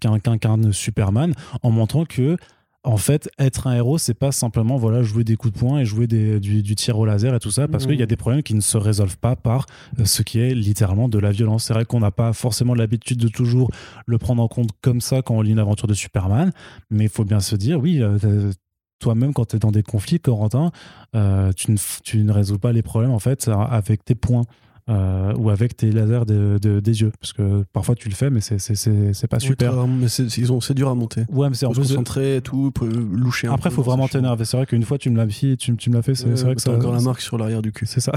qu'incarne 0.00 0.72
Superman 0.72 1.34
en 1.62 1.70
montrant 1.70 2.06
que 2.06 2.36
en 2.84 2.96
fait, 2.96 3.30
être 3.38 3.68
un 3.68 3.76
héros, 3.76 3.98
c'est 3.98 4.14
pas 4.14 4.32
simplement 4.32 4.76
voilà 4.76 5.02
jouer 5.02 5.22
des 5.22 5.36
coups 5.36 5.54
de 5.54 5.58
poing 5.58 5.78
et 5.78 5.84
jouer 5.84 6.08
des, 6.08 6.40
du, 6.40 6.62
du, 6.62 6.74
tir 6.74 6.98
au 6.98 7.04
laser 7.04 7.34
et 7.34 7.38
tout 7.38 7.50
ça, 7.50 7.68
parce 7.68 7.86
qu'il 7.86 7.98
y 7.98 8.02
a 8.02 8.06
des 8.06 8.16
problèmes 8.16 8.42
qui 8.42 8.54
ne 8.54 8.60
se 8.60 8.76
résolvent 8.76 9.18
pas 9.18 9.36
par 9.36 9.66
euh, 10.00 10.04
ce 10.04 10.22
qui 10.22 10.40
est 10.40 10.54
littéralement 10.54 11.08
de 11.08 11.18
la 11.18 11.30
violence. 11.30 11.64
C'est 11.64 11.74
vrai 11.74 11.84
qu'on 11.84 12.00
n'a 12.00 12.10
pas 12.10 12.32
forcément 12.32 12.74
l'habitude 12.74 13.18
de 13.18 13.28
toujours 13.28 13.70
le 14.06 14.18
prendre 14.18 14.42
en 14.42 14.48
compte 14.48 14.70
comme 14.80 15.00
ça 15.00 15.22
quand 15.22 15.36
on 15.36 15.42
lit 15.42 15.52
une 15.52 15.60
aventure 15.60 15.86
de 15.86 15.94
Superman, 15.94 16.50
mais 16.90 17.04
il 17.04 17.10
faut 17.10 17.24
bien 17.24 17.40
se 17.40 17.54
dire, 17.54 17.78
oui, 17.78 18.00
euh, 18.00 18.52
toi-même 18.98 19.32
quand 19.32 19.44
tu 19.44 19.56
es 19.56 19.58
dans 19.60 19.70
des 19.70 19.84
conflits, 19.84 20.18
Corentin, 20.18 20.72
euh, 21.14 21.52
tu, 21.52 21.70
ne, 21.70 21.76
tu 22.02 22.24
ne 22.24 22.32
résous 22.32 22.58
pas 22.58 22.72
les 22.72 22.82
problèmes 22.82 23.12
en 23.12 23.20
fait 23.20 23.48
avec 23.48 24.04
tes 24.04 24.16
points. 24.16 24.42
Euh, 24.88 25.32
ou 25.36 25.48
avec 25.50 25.76
tes 25.76 25.92
lasers 25.92 26.26
de, 26.26 26.80
des 26.80 27.00
yeux. 27.02 27.12
Parce 27.20 27.32
que 27.32 27.64
parfois 27.72 27.94
tu 27.94 28.08
le 28.08 28.16
fais, 28.16 28.30
mais 28.30 28.40
c'est 28.40 29.26
pas 29.28 29.38
super. 29.38 29.86
mais 29.86 30.08
c'est 30.08 30.74
dur 30.74 30.88
à 30.88 30.94
monter. 30.94 31.22
Ouais, 31.30 31.48
mais 31.48 31.54
c'est 31.54 31.66
en 31.66 31.70
plus. 31.70 31.82
concentrer 31.82 32.36
et 32.36 32.40
tout, 32.40 32.72
loucher 32.80 33.46
un 33.46 33.52
Après, 33.52 33.70
il 33.70 33.72
faut 33.72 33.82
vraiment 33.82 34.08
t'énerver. 34.08 34.44
C'est 34.44 34.56
vrai 34.56 34.66
qu'une 34.66 34.82
fois 34.82 34.98
tu 34.98 35.10
me 35.10 35.16
l'as 35.16 35.26
tu, 35.26 35.56
tu 35.56 35.90
me 35.90 35.94
l'as 35.94 36.02
fait, 36.02 36.14
c'est 36.16 36.28
vrai 36.42 36.56
que 36.56 36.60
ça. 36.60 36.72
encore 36.72 36.92
la 36.92 37.00
marque 37.00 37.20
sur 37.20 37.38
l'arrière 37.38 37.62
du 37.62 37.70
cul. 37.70 37.86
C'est 37.86 38.00
ça. 38.00 38.12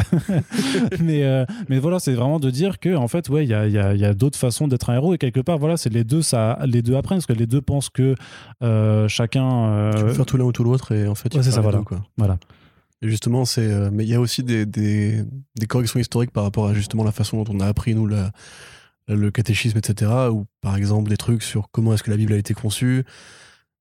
mais, 0.99 1.24
euh, 1.24 1.45
mais 1.70 1.78
voilà, 1.78 1.99
c'est 1.99 2.13
vraiment 2.13 2.39
de 2.39 2.49
dire 2.49 2.80
que, 2.80 2.95
en 2.95 3.07
fait, 3.07 3.30
ouais, 3.30 3.45
il 3.45 3.49
y 3.49 3.53
a, 3.53 3.68
y 3.68 3.78
a, 3.78 3.93
y 3.93 4.05
a 4.05 4.13
d'autres 4.13 4.39
façons 4.39 4.68
d'être 4.68 4.89
un 4.89 4.95
héros 4.95 5.13
et 5.13 5.18
quelque 5.18 5.41
part, 5.41 5.59
voilà, 5.59 5.78
c'est 5.78 5.93
les 5.93 6.03
deux, 6.03 6.24
ça, 6.24 6.57
les 6.66 6.82
deux 6.82 6.95
apprennent 6.95 7.18
parce 7.18 7.28
que 7.28 7.34
les 7.34 7.47
deux 7.47 7.61
pensent 7.61 7.89
que 7.89 8.16
euh, 8.63 9.07
chacun. 9.07 9.91
Tu 9.95 10.03
peux 10.03 10.13
faire 10.13 10.26
tout 10.26 10.38
l'un 10.38 10.45
ou 10.45 10.51
tout 10.51 10.63
l'autre 10.63 10.91
et 10.93 11.07
en 11.07 11.16
fait, 11.16 11.32
c'est 11.32 11.51
ça, 11.51 11.61
voilà. 11.61 11.80
quoi. 11.80 11.99
voilà 12.18 12.39
justement, 13.08 13.45
c'est. 13.45 13.72
Euh, 13.72 13.89
mais 13.91 14.03
il 14.03 14.10
y 14.10 14.16
a 14.16 14.20
aussi 14.20 14.43
des, 14.43 15.26
corrections 15.68 15.99
historiques 15.99 16.32
par 16.32 16.43
rapport 16.43 16.68
à 16.68 16.74
justement 16.74 17.03
la 17.03 17.12
façon 17.12 17.43
dont 17.43 17.53
on 17.53 17.60
a 17.60 17.68
appris, 17.68 17.95
nous, 17.95 18.08
le 19.08 19.32
catéchisme, 19.32 19.78
etc. 19.78 20.12
Ou 20.32 20.45
par 20.62 20.76
exemple, 20.76 21.10
des 21.10 21.18
trucs 21.18 21.43
sur 21.43 21.70
comment 21.72 21.93
est-ce 21.93 22.03
que 22.03 22.12
la 22.12 22.18
Bible 22.18 22.34
a 22.34 22.38
été 22.38 22.53
conçue. 22.53 23.03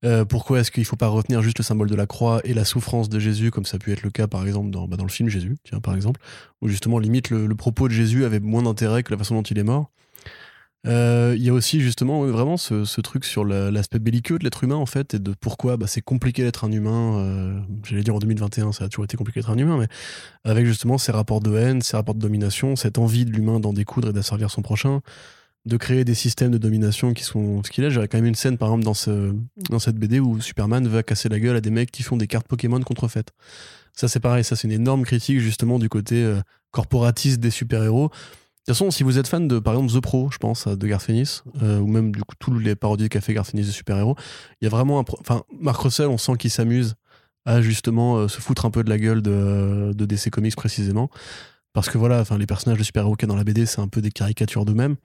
Euh, 0.05 0.25
pourquoi 0.27 0.61
est-ce 0.61 0.71
qu'il 0.71 0.83
ne 0.83 0.87
faut 0.87 0.97
pas 0.97 1.09
retenir 1.09 1.41
juste 1.41 1.59
le 1.59 1.65
symbole 1.65 1.89
de 1.89 1.95
la 1.95 2.07
croix 2.07 2.41
et 2.45 2.53
la 2.53 2.67
souffrance 2.67 3.09
de 3.09 3.19
Jésus, 3.19 3.51
comme 3.51 3.65
ça 3.65 3.77
a 3.77 3.79
pu 3.79 3.91
être 3.91 4.03
le 4.03 4.11
cas 4.11 4.27
par 4.27 4.45
exemple 4.47 4.71
dans, 4.71 4.87
bah, 4.87 4.99
dans 4.99 5.05
le 5.05 5.11
film 5.11 5.31
Jésus, 5.31 5.57
tiens, 5.65 5.81
par 5.81 5.95
exemple, 5.95 6.21
où 6.61 6.69
justement 6.69 6.99
limite 6.99 7.31
le, 7.31 7.47
le 7.47 7.55
propos 7.55 7.89
de 7.89 7.95
Jésus 7.95 8.25
avait 8.27 8.41
moins 8.41 8.63
d'intérêt 8.63 9.03
que 9.03 9.11
la 9.13 9.17
façon 9.17 9.35
dont 9.35 9.43
il 9.43 9.59
est 9.59 9.65
mort. 9.65 9.91
Euh, 10.87 11.35
il 11.37 11.43
y 11.43 11.49
a 11.49 11.53
aussi 11.53 11.81
justement 11.81 12.27
vraiment 12.27 12.57
ce, 12.57 13.01
truc 13.01 13.25
sur 13.25 13.45
l'aspect 13.45 13.99
belliqueux 13.99 14.39
de 14.39 14.45
l'être 14.45 14.65
humain 14.65 14.77
en 14.77 14.87
fait 14.87 15.15
et 15.15 15.19
de 15.19 15.33
pourquoi 15.33 15.77
bah, 15.77 15.87
c'est 15.87 16.03
compliqué 16.03 16.43
d'être 16.43 16.65
un 16.65 16.73
humain. 16.73 17.19
Euh, 17.19 17.61
j'allais 17.85 18.03
dire 18.03 18.15
en 18.15 18.19
2021 18.19 18.73
ça 18.73 18.85
a 18.85 18.89
toujours 18.89 19.05
été 19.05 19.17
compliqué 19.17 19.41
d'être 19.41 19.51
un 19.51 19.57
humain, 19.59 19.79
mais 19.79 19.89
avec 20.45 20.67
justement 20.67 20.99
ces 20.99 21.13
rapports 21.13 21.41
de 21.41 21.57
haine, 21.57 21.81
ces 21.81 21.97
rapports 21.97 22.15
de 22.15 22.21
domination, 22.21 22.77
cette 22.77 22.99
envie 22.99 23.25
de 23.25 23.31
l'humain 23.31 23.61
d'en 23.61 23.73
découdre 23.73 24.11
et 24.11 24.13
d'asservir 24.13 24.51
son 24.51 24.63
prochain, 24.63 25.01
de 25.65 25.77
créer 25.79 26.05
des 26.05 26.15
systèmes 26.15 26.51
de 26.51 26.59
domination 26.59 27.15
qui 27.15 27.25
sont 27.25 27.63
ce 27.65 27.71
qu'il 27.71 27.85
a. 27.85 27.91
J'aurais 27.91 28.09
quand 28.09 28.19
même 28.19 28.27
une 28.27 28.35
scène 28.35 28.59
par 28.59 28.69
exemple 28.69 28.85
dans 28.85 29.79
cette 29.79 29.97
BD 29.97 30.21
où 30.21 30.41
Superman 30.41 30.87
va 30.87 31.03
casser 31.03 31.31
la 31.31 31.41
gueule 31.41 31.57
à 31.57 31.61
des 31.63 31.71
mecs 31.71 31.91
qui 31.91 32.03
font 32.03 32.19
des 32.19 32.27
cartes 32.27 32.47
Pokémon 32.47 32.81
contrefaites. 32.81 33.33
Ça 33.95 34.09
c'est 34.09 34.21
pareil, 34.21 34.45
ça 34.45 34.57
c'est 34.57 34.69
une 34.69 34.75
énorme 34.75 35.05
critique 35.05 35.39
justement 35.39 35.79
du 35.79 35.89
côté 35.89 36.23
euh, 36.23 36.41
corporatiste 36.73 37.41
des 37.41 37.51
super-héros 37.51 38.11
de 38.67 38.73
toute 38.73 38.79
façon, 38.79 38.91
si 38.91 39.03
vous 39.03 39.19
êtes 39.19 39.29
fan 39.29 39.47
de, 39.47 39.59
par 39.59 39.75
exemple, 39.75 39.93
The 39.93 40.01
Pro, 40.01 40.31
je 40.31 40.39
pense, 40.39 40.67
de 40.67 40.87
Garth 40.87 41.11
Ennis, 41.11 41.43
euh, 41.63 41.81
ou 41.81 41.87
même 41.87 42.13
du 42.13 42.23
coup, 42.23 42.35
tous 42.39 42.59
les 42.59 42.75
parodies 42.75 43.11
qu'a 43.11 43.21
fait 43.21 43.35
Garth 43.35 43.55
Ennis 43.55 43.67
de 43.67 43.71
super-héros, 43.73 44.17
il 44.63 44.65
y 44.65 44.67
a 44.67 44.71
vraiment 44.71 45.01
un. 45.01 45.05
Enfin, 45.21 45.43
Mark 45.61 45.79
Russell, 45.83 46.07
on 46.07 46.17
sent 46.17 46.39
qu'il 46.39 46.51
s'amuse 46.51 46.95
à 47.45 47.61
justement 47.61 48.17
euh, 48.17 48.29
se 48.29 48.41
foutre 48.41 48.65
un 48.65 48.71
peu 48.71 48.83
de 48.83 48.89
la 48.89 48.97
gueule 48.97 49.21
de, 49.21 49.93
de 49.95 50.07
DC 50.07 50.31
Comics 50.31 50.57
précisément. 50.57 51.11
Parce 51.75 51.91
que 51.91 51.99
voilà, 51.99 52.21
enfin, 52.21 52.39
les 52.39 52.47
personnages 52.47 52.79
de 52.79 52.85
super-héros 52.85 53.17
qu'il 53.17 53.29
y 53.29 53.31
a 53.31 53.33
dans 53.35 53.37
la 53.37 53.45
BD, 53.45 53.67
c'est 53.67 53.83
un 53.83 53.89
peu 53.89 54.01
des 54.01 54.11
caricatures 54.11 54.65
d'eux-mêmes 54.65 54.97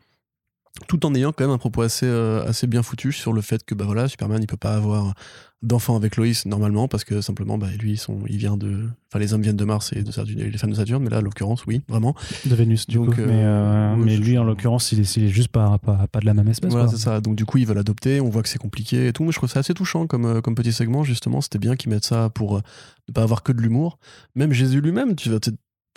tout 0.88 1.05
en 1.05 1.13
ayant 1.13 1.32
quand 1.32 1.43
même 1.43 1.53
un 1.53 1.57
propos 1.57 1.82
assez, 1.82 2.05
euh, 2.05 2.45
assez 2.47 2.67
bien 2.67 2.84
foutu 2.84 3.11
sur 3.11 3.34
le 3.34 3.41
fait 3.41 3.63
que 3.63 3.76
bah 3.76 3.86
voilà, 3.86 4.07
Superman 4.07 4.41
il 4.41 4.47
peut 4.47 4.57
pas 4.57 4.76
avoir 4.76 5.13
d'enfant 5.61 5.97
avec 5.97 6.15
Lois 6.15 6.28
normalement 6.45 6.88
parce 6.88 7.03
que 7.03 7.20
simplement 7.20 7.57
bah, 7.57 7.67
lui 7.80 7.97
sont, 7.97 8.20
il 8.30 8.38
vient 8.38 8.55
de 8.55 8.88
enfin 9.09 9.20
les 9.20 9.34
hommes 9.34 9.41
viennent 9.41 9.57
de 9.57 9.65
Mars 9.65 9.91
et 9.93 10.03
de 10.03 10.11
Saturne, 10.11 10.39
les 10.39 10.57
femmes 10.57 10.70
de 10.70 10.76
Saturne 10.76 11.03
mais 11.03 11.09
là 11.09 11.17
en 11.17 11.22
l'occurrence 11.22 11.65
oui 11.65 11.82
vraiment. 11.89 12.15
De 12.45 12.55
Vénus 12.55 12.88
du 12.88 12.97
coup. 12.97 13.11
euh, 13.11 13.26
mais, 13.28 13.43
euh, 13.43 13.95
mais 13.97 14.15
lui 14.15 14.38
en 14.38 14.45
l'occurrence 14.45 14.93
il 14.93 15.01
est, 15.01 15.17
il 15.17 15.26
est 15.26 15.30
juste 15.30 15.49
pas, 15.49 15.78
pas, 15.80 16.07
pas, 16.09 16.20
de 16.22 16.26
la 16.26 16.34
même 16.34 16.47
espèce 16.47 16.72
voilà 16.72 16.88
c'est 16.88 16.97
ça. 16.97 17.20
Donc 17.20 17.36
du 17.36 17.45
coup 17.45 17.57
ils 17.57 17.67
veulent 17.67 17.78
adopter. 17.78 18.22
On 18.22 18.30
voit 18.30 18.41
que 18.41 18.49
c'est 18.49 18.59
compliqué 18.59 19.07
et 19.07 19.13
tout. 19.13 19.26
Mais 19.26 19.32
je 19.32 19.38
trouve 19.38 19.49
ça 19.49 19.59
assez 19.59 19.74
touchant 19.74 20.07
comme, 20.07 20.41
comme 20.41 20.55
petit 20.55 20.72
segment 20.72 21.03
justement. 21.03 21.41
C'était 21.41 21.59
bien 21.59 21.76
qu'ils 21.76 21.89
mettent 21.89 22.05
ça 22.05 22.30
pour 22.30 22.61
ne 23.09 23.13
pas 23.13 23.24
avoir 23.24 23.43
que 23.43 23.51
de 23.51 23.61
l'humour. 23.61 23.99
Même 24.36 24.53
Jésus 24.53 24.80
lui-même 24.80 25.15
tu 25.15 25.30
vas 25.30 25.39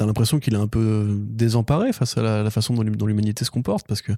T'as 0.03 0.07
l'impression 0.07 0.41
qu'il 0.41 0.55
est 0.55 0.59
un 0.59 0.67
peu 0.67 1.17
désemparé 1.21 1.93
face 1.93 2.19
à 2.19 2.23
la, 2.43 2.51
façon 2.51 2.75
dont 2.75 3.07
l'humanité 3.07 3.45
se 3.45 3.53
comporte 3.53 3.87
parce 3.87 4.03
que 4.03 4.11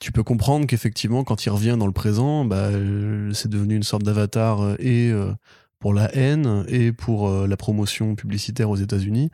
tu 0.00 0.10
peux 0.10 0.24
comprendre 0.24 0.66
qu'effectivement, 0.66 1.22
quand 1.22 1.46
il 1.46 1.50
revient 1.50 1.76
dans 1.78 1.86
le 1.86 1.92
présent, 1.92 2.44
bah, 2.44 2.56
euh, 2.56 3.32
c'est 3.32 3.48
devenu 3.48 3.76
une 3.76 3.84
sorte 3.84 4.02
d'avatar 4.02 4.62
euh, 4.62 4.74
et 4.80 5.12
euh, 5.12 5.32
pour 5.78 5.94
la 5.94 6.12
haine 6.12 6.64
et 6.66 6.90
pour 6.90 7.30
la 7.30 7.56
promotion 7.56 8.16
publicitaire 8.16 8.68
aux 8.68 8.74
États-Unis. 8.74 9.30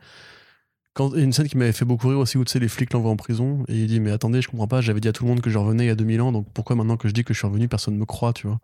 Quand, 0.93 1.15
une 1.15 1.33
scène 1.33 1.47
qui 1.47 1.57
m'avait 1.57 1.71
fait 1.71 1.85
beaucoup 1.85 2.09
rire 2.09 2.19
aussi 2.19 2.37
où 2.37 2.45
tu 2.45 2.51
sais, 2.51 2.59
les 2.59 2.67
flics 2.67 2.93
l'envoient 2.93 3.09
en 3.09 3.17
prison 3.17 3.63
et 3.67 3.77
il 3.77 3.87
dit 3.87 3.99
Mais 3.99 4.11
attendez, 4.11 4.43
je 4.43 4.49
comprends 4.49 4.67
pas, 4.67 4.79
j'avais 4.79 4.99
dit 4.99 5.07
à 5.07 5.11
tout 5.11 5.23
le 5.23 5.29
monde 5.29 5.41
que 5.41 5.49
je 5.49 5.57
revenais 5.57 5.85
il 5.85 5.87
y 5.87 5.89
a 5.89 5.95
2000 5.95 6.21
ans, 6.21 6.31
donc 6.31 6.45
pourquoi 6.53 6.75
maintenant 6.75 6.97
que 6.97 7.07
je 7.07 7.15
dis 7.15 7.23
que 7.23 7.33
je 7.33 7.39
suis 7.39 7.47
revenu, 7.47 7.67
personne 7.67 7.95
ne 7.95 7.99
me 7.99 8.05
croit, 8.05 8.31
tu 8.31 8.45
vois 8.45 8.59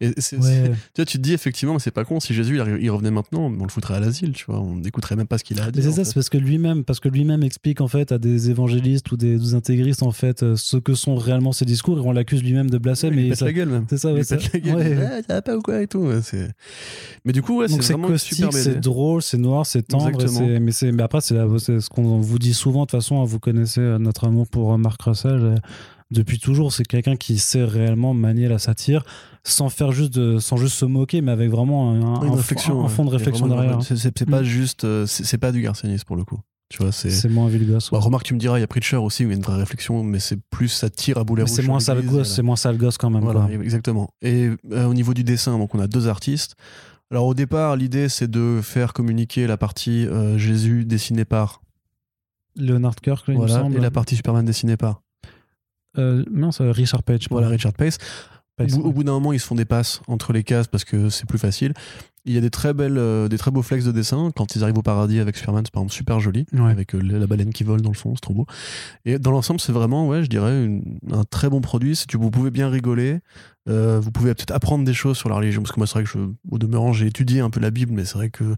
et 0.00 0.14
tu, 0.14 0.36
vois, 0.36 0.48
tu 0.96 1.04
te 1.04 1.18
dis 1.18 1.32
effectivement, 1.32 1.78
c'est 1.78 1.90
pas 1.90 2.04
con. 2.04 2.18
Si 2.20 2.34
Jésus 2.34 2.60
il 2.80 2.90
revenait 2.90 3.10
maintenant, 3.10 3.46
on 3.46 3.62
le 3.62 3.68
foutrait 3.68 3.94
à 3.94 4.00
l'asile, 4.00 4.32
tu 4.32 4.46
vois. 4.46 4.60
On 4.60 4.76
n'écouterait 4.76 5.16
même 5.16 5.26
pas 5.26 5.38
ce 5.38 5.44
qu'il 5.44 5.60
a 5.60 5.64
à 5.64 5.70
dire. 5.70 5.82
C'est 5.82 5.92
ça, 5.92 6.04
c'est 6.04 6.14
parce 6.14 6.28
que 6.28 6.38
lui-même, 6.38 6.84
parce 6.84 7.00
que 7.00 7.08
lui-même 7.08 7.42
explique 7.42 7.80
en 7.80 7.88
fait 7.88 8.10
à 8.10 8.18
des 8.18 8.50
évangélistes 8.50 9.10
ou 9.12 9.16
des, 9.16 9.54
intégristes 9.54 10.02
en 10.02 10.10
fait 10.10 10.42
euh, 10.42 10.56
ce 10.56 10.76
que 10.76 10.94
sont 10.94 11.16
réellement 11.16 11.52
ses 11.52 11.64
discours 11.64 11.98
et 11.98 12.00
on 12.00 12.12
l'accuse 12.12 12.42
lui-même 12.42 12.70
de 12.70 12.78
blasphème. 12.78 13.18
il 13.18 13.30
pète 13.30 13.40
la 13.40 13.52
gueule 13.52 13.68
même. 13.68 13.86
C'est 13.88 13.98
ça, 13.98 14.12
ouais, 14.12 14.20
il 14.20 14.26
pète 14.26 14.52
la 14.52 14.60
gueule. 14.60 14.98
Ah, 15.02 15.22
ça 15.26 15.34
va 15.34 15.42
pas 15.42 15.56
ou 15.56 15.62
quoi 15.62 15.82
et 15.82 15.86
tout. 15.86 16.08
Mais 17.24 17.32
du 17.32 17.42
coup, 17.42 17.58
ouais, 17.58 17.68
c'est 17.68 17.92
vraiment 17.92 18.16
super 18.18 18.52
C'est 18.52 18.80
drôle, 18.80 19.22
c'est 19.22 19.38
noir, 19.38 19.66
c'est 19.66 19.82
tendre. 19.82 20.10
Mais, 20.40 20.72
mais 20.92 21.02
après, 21.02 21.20
c'est 21.20 21.36
ce 21.36 21.88
qu'on 21.88 22.20
vous 22.20 22.38
dit 22.38 22.54
souvent. 22.54 22.80
De 22.80 22.86
toute 22.86 23.00
façon, 23.00 23.20
hein, 23.20 23.24
vous 23.24 23.38
connaissez 23.38 23.80
euh, 23.80 23.98
notre 23.98 24.26
amour 24.26 24.48
pour 24.48 24.72
euh, 24.72 24.76
Marc 24.76 25.02
Russell 25.02 25.56
depuis 26.10 26.38
toujours. 26.38 26.72
C'est 26.72 26.86
quelqu'un 26.86 27.16
qui 27.16 27.38
sait 27.38 27.64
réellement 27.64 28.14
manier 28.14 28.48
la 28.48 28.58
satire 28.58 29.04
sans 29.44 29.68
faire 29.70 29.92
juste 29.92 30.14
de, 30.14 30.38
sans 30.38 30.56
juste 30.56 30.76
se 30.76 30.84
moquer, 30.84 31.20
mais 31.20 31.32
avec 31.32 31.50
vraiment 31.50 31.90
un, 31.92 32.34
réflexion, 32.34 32.84
un, 32.84 32.88
fond 32.88 33.04
de 33.04 33.10
réflexion 33.10 33.48
derrière. 33.48 33.80
C'est 33.82 34.28
pas 34.28 34.42
mm. 34.42 34.44
juste, 34.44 34.84
euh, 34.84 35.06
c'est 35.06 35.38
pas 35.38 35.52
du 35.52 35.60
garcianisme 35.62 36.04
pour 36.04 36.16
le 36.16 36.24
coup. 36.24 36.38
Tu 36.68 36.78
vois, 36.78 36.90
c'est 36.90 37.28
moins 37.28 37.48
vulgaire. 37.48 37.80
Bah, 37.90 37.98
remarque, 37.98 38.24
tu 38.24 38.32
me 38.32 38.38
diras, 38.38 38.56
il 38.56 38.62
y 38.62 38.64
a 38.64 38.66
Preacher 38.66 38.96
aussi 38.96 39.24
où 39.24 39.28
il 39.28 39.32
y 39.32 39.34
a 39.34 39.36
une 39.36 39.42
vraie 39.42 39.58
réflexion, 39.58 40.02
mais 40.02 40.18
c'est 40.20 40.38
plus 40.50 40.68
ça 40.68 40.88
tire 40.88 41.18
à 41.18 41.24
boulet 41.24 41.42
rouge. 41.42 41.52
C'est 41.52 41.66
moins 41.66 41.80
sale 41.80 42.02
gosse, 42.02 42.34
c'est 42.34 42.42
moins 42.42 42.56
sale 42.56 42.78
gosse 42.78 42.96
quand 42.96 43.10
même. 43.10 43.22
Voilà, 43.22 43.46
exactement. 43.62 44.08
Et 44.22 44.50
euh, 44.70 44.86
au 44.86 44.94
niveau 44.94 45.12
du 45.12 45.22
dessin, 45.22 45.58
donc 45.58 45.74
on 45.74 45.80
a 45.80 45.86
deux 45.86 46.08
artistes. 46.08 46.54
Alors 47.10 47.26
au 47.26 47.34
départ, 47.34 47.76
l'idée 47.76 48.08
c'est 48.08 48.30
de 48.30 48.60
faire 48.62 48.94
communiquer 48.94 49.46
la 49.46 49.58
partie 49.58 50.06
euh, 50.06 50.38
Jésus 50.38 50.86
dessinée 50.86 51.26
par 51.26 51.60
Leonard 52.56 52.96
Kirk, 52.96 53.24
il 53.28 53.34
voilà, 53.34 53.58
me 53.58 53.60
semble. 53.64 53.76
et 53.76 53.80
la 53.80 53.90
partie 53.90 54.16
Superman 54.16 54.46
dessinée 54.46 54.78
par. 54.78 55.02
non, 55.98 56.52
c'est 56.52 56.70
Richard 56.70 57.02
Page. 57.02 57.26
Voilà, 57.28 57.48
Richard 57.48 57.74
Pace. 57.74 57.98
Au, 58.60 58.92
bout 58.92 59.02
d'un 59.02 59.12
moment, 59.12 59.32
ils 59.32 59.40
se 59.40 59.46
font 59.46 59.54
des 59.54 59.64
passes 59.64 60.02
entre 60.08 60.32
les 60.32 60.44
cases 60.44 60.66
parce 60.66 60.84
que 60.84 61.08
c'est 61.08 61.26
plus 61.26 61.38
facile. 61.38 61.72
Il 62.24 62.32
y 62.32 62.38
a 62.38 62.40
des 62.40 62.50
très 62.50 62.72
belles, 62.72 62.98
euh, 62.98 63.26
des 63.26 63.36
très 63.36 63.50
beaux 63.50 63.62
flex 63.62 63.84
de 63.84 63.90
dessin. 63.90 64.30
Quand 64.36 64.54
ils 64.54 64.62
arrivent 64.62 64.78
au 64.78 64.82
paradis 64.82 65.18
avec 65.18 65.36
Superman, 65.36 65.64
c'est 65.64 65.72
par 65.72 65.80
exemple 65.82 65.94
super 65.94 66.20
joli, 66.20 66.46
avec 66.56 66.94
euh, 66.94 67.00
la 67.00 67.26
baleine 67.26 67.52
qui 67.52 67.64
vole 67.64 67.80
dans 67.80 67.90
le 67.90 67.96
fond, 67.96 68.14
c'est 68.14 68.20
trop 68.20 68.34
beau. 68.34 68.46
Et 69.04 69.18
dans 69.18 69.32
l'ensemble, 69.32 69.58
c'est 69.58 69.72
vraiment, 69.72 70.06
ouais, 70.06 70.22
je 70.22 70.28
dirais, 70.28 70.80
un 71.10 71.24
très 71.24 71.48
bon 71.48 71.60
produit. 71.60 71.96
Si 71.96 72.06
vous 72.12 72.30
pouvez 72.30 72.52
bien 72.52 72.68
rigoler, 72.68 73.18
euh, 73.68 73.98
vous 73.98 74.12
pouvez 74.12 74.34
peut-être 74.34 74.52
apprendre 74.52 74.84
des 74.84 74.94
choses 74.94 75.16
sur 75.16 75.30
la 75.30 75.36
religion, 75.36 75.62
parce 75.62 75.72
que 75.72 75.80
moi, 75.80 75.86
c'est 75.88 75.94
vrai 75.94 76.04
que 76.04 76.10
je, 76.10 76.18
au 76.50 76.58
demeurant, 76.58 76.92
j'ai 76.92 77.06
étudié 77.06 77.40
un 77.40 77.50
peu 77.50 77.58
la 77.58 77.70
Bible, 77.72 77.92
mais 77.92 78.04
c'est 78.04 78.14
vrai 78.14 78.30
que 78.30 78.54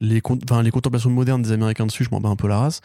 les, 0.00 0.20
les 0.62 0.70
contemplations 0.70 1.10
modernes 1.10 1.40
des 1.40 1.52
Américains 1.52 1.86
dessus, 1.86 2.04
je 2.04 2.10
m'en 2.10 2.20
bats 2.20 2.28
un 2.28 2.36
peu 2.36 2.48
la 2.48 2.58
race. 2.58 2.80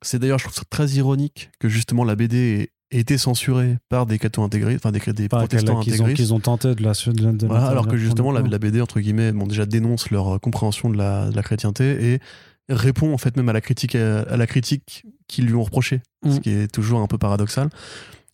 C'est 0.00 0.18
d'ailleurs, 0.18 0.38
je 0.38 0.44
trouve 0.44 0.56
ça 0.56 0.64
très 0.68 0.88
ironique 0.90 1.50
que 1.58 1.68
justement 1.68 2.04
la 2.04 2.16
BD 2.16 2.36
est 2.36 2.75
été 2.90 3.18
censuré 3.18 3.78
par 3.88 4.06
des 4.06 4.18
cathos 4.18 4.42
intégrés, 4.42 4.76
enfin 4.76 4.92
des, 4.92 5.00
des 5.12 5.28
protestants 5.28 5.80
intégrés. 5.80 6.14
Qu'ils 6.14 6.32
ont, 6.32 6.40
tenté 6.40 6.74
de 6.74 6.82
la 6.82 6.92
de, 6.92 7.52
Alors 7.52 7.88
que 7.88 7.96
justement, 7.96 8.30
la, 8.30 8.42
la, 8.42 8.58
BD, 8.58 8.80
entre 8.80 9.00
guillemets, 9.00 9.32
bon, 9.32 9.46
déjà 9.46 9.66
dénonce 9.66 10.10
leur 10.10 10.36
euh, 10.36 10.38
compréhension 10.38 10.88
de 10.90 10.96
la, 10.96 11.30
de 11.30 11.36
la, 11.36 11.42
chrétienté 11.42 12.12
et 12.12 12.20
répond 12.68 13.12
en 13.12 13.18
fait 13.18 13.36
même 13.36 13.48
à 13.48 13.52
la 13.52 13.60
critique, 13.60 13.94
à, 13.94 14.36
la 14.36 14.46
critique 14.46 15.04
qu'ils 15.28 15.46
lui 15.46 15.54
ont 15.54 15.64
reproché, 15.64 16.00
ce 16.24 16.36
mm. 16.36 16.40
qui 16.40 16.50
est 16.50 16.72
toujours 16.72 17.00
un 17.00 17.06
peu 17.06 17.18
paradoxal. 17.18 17.70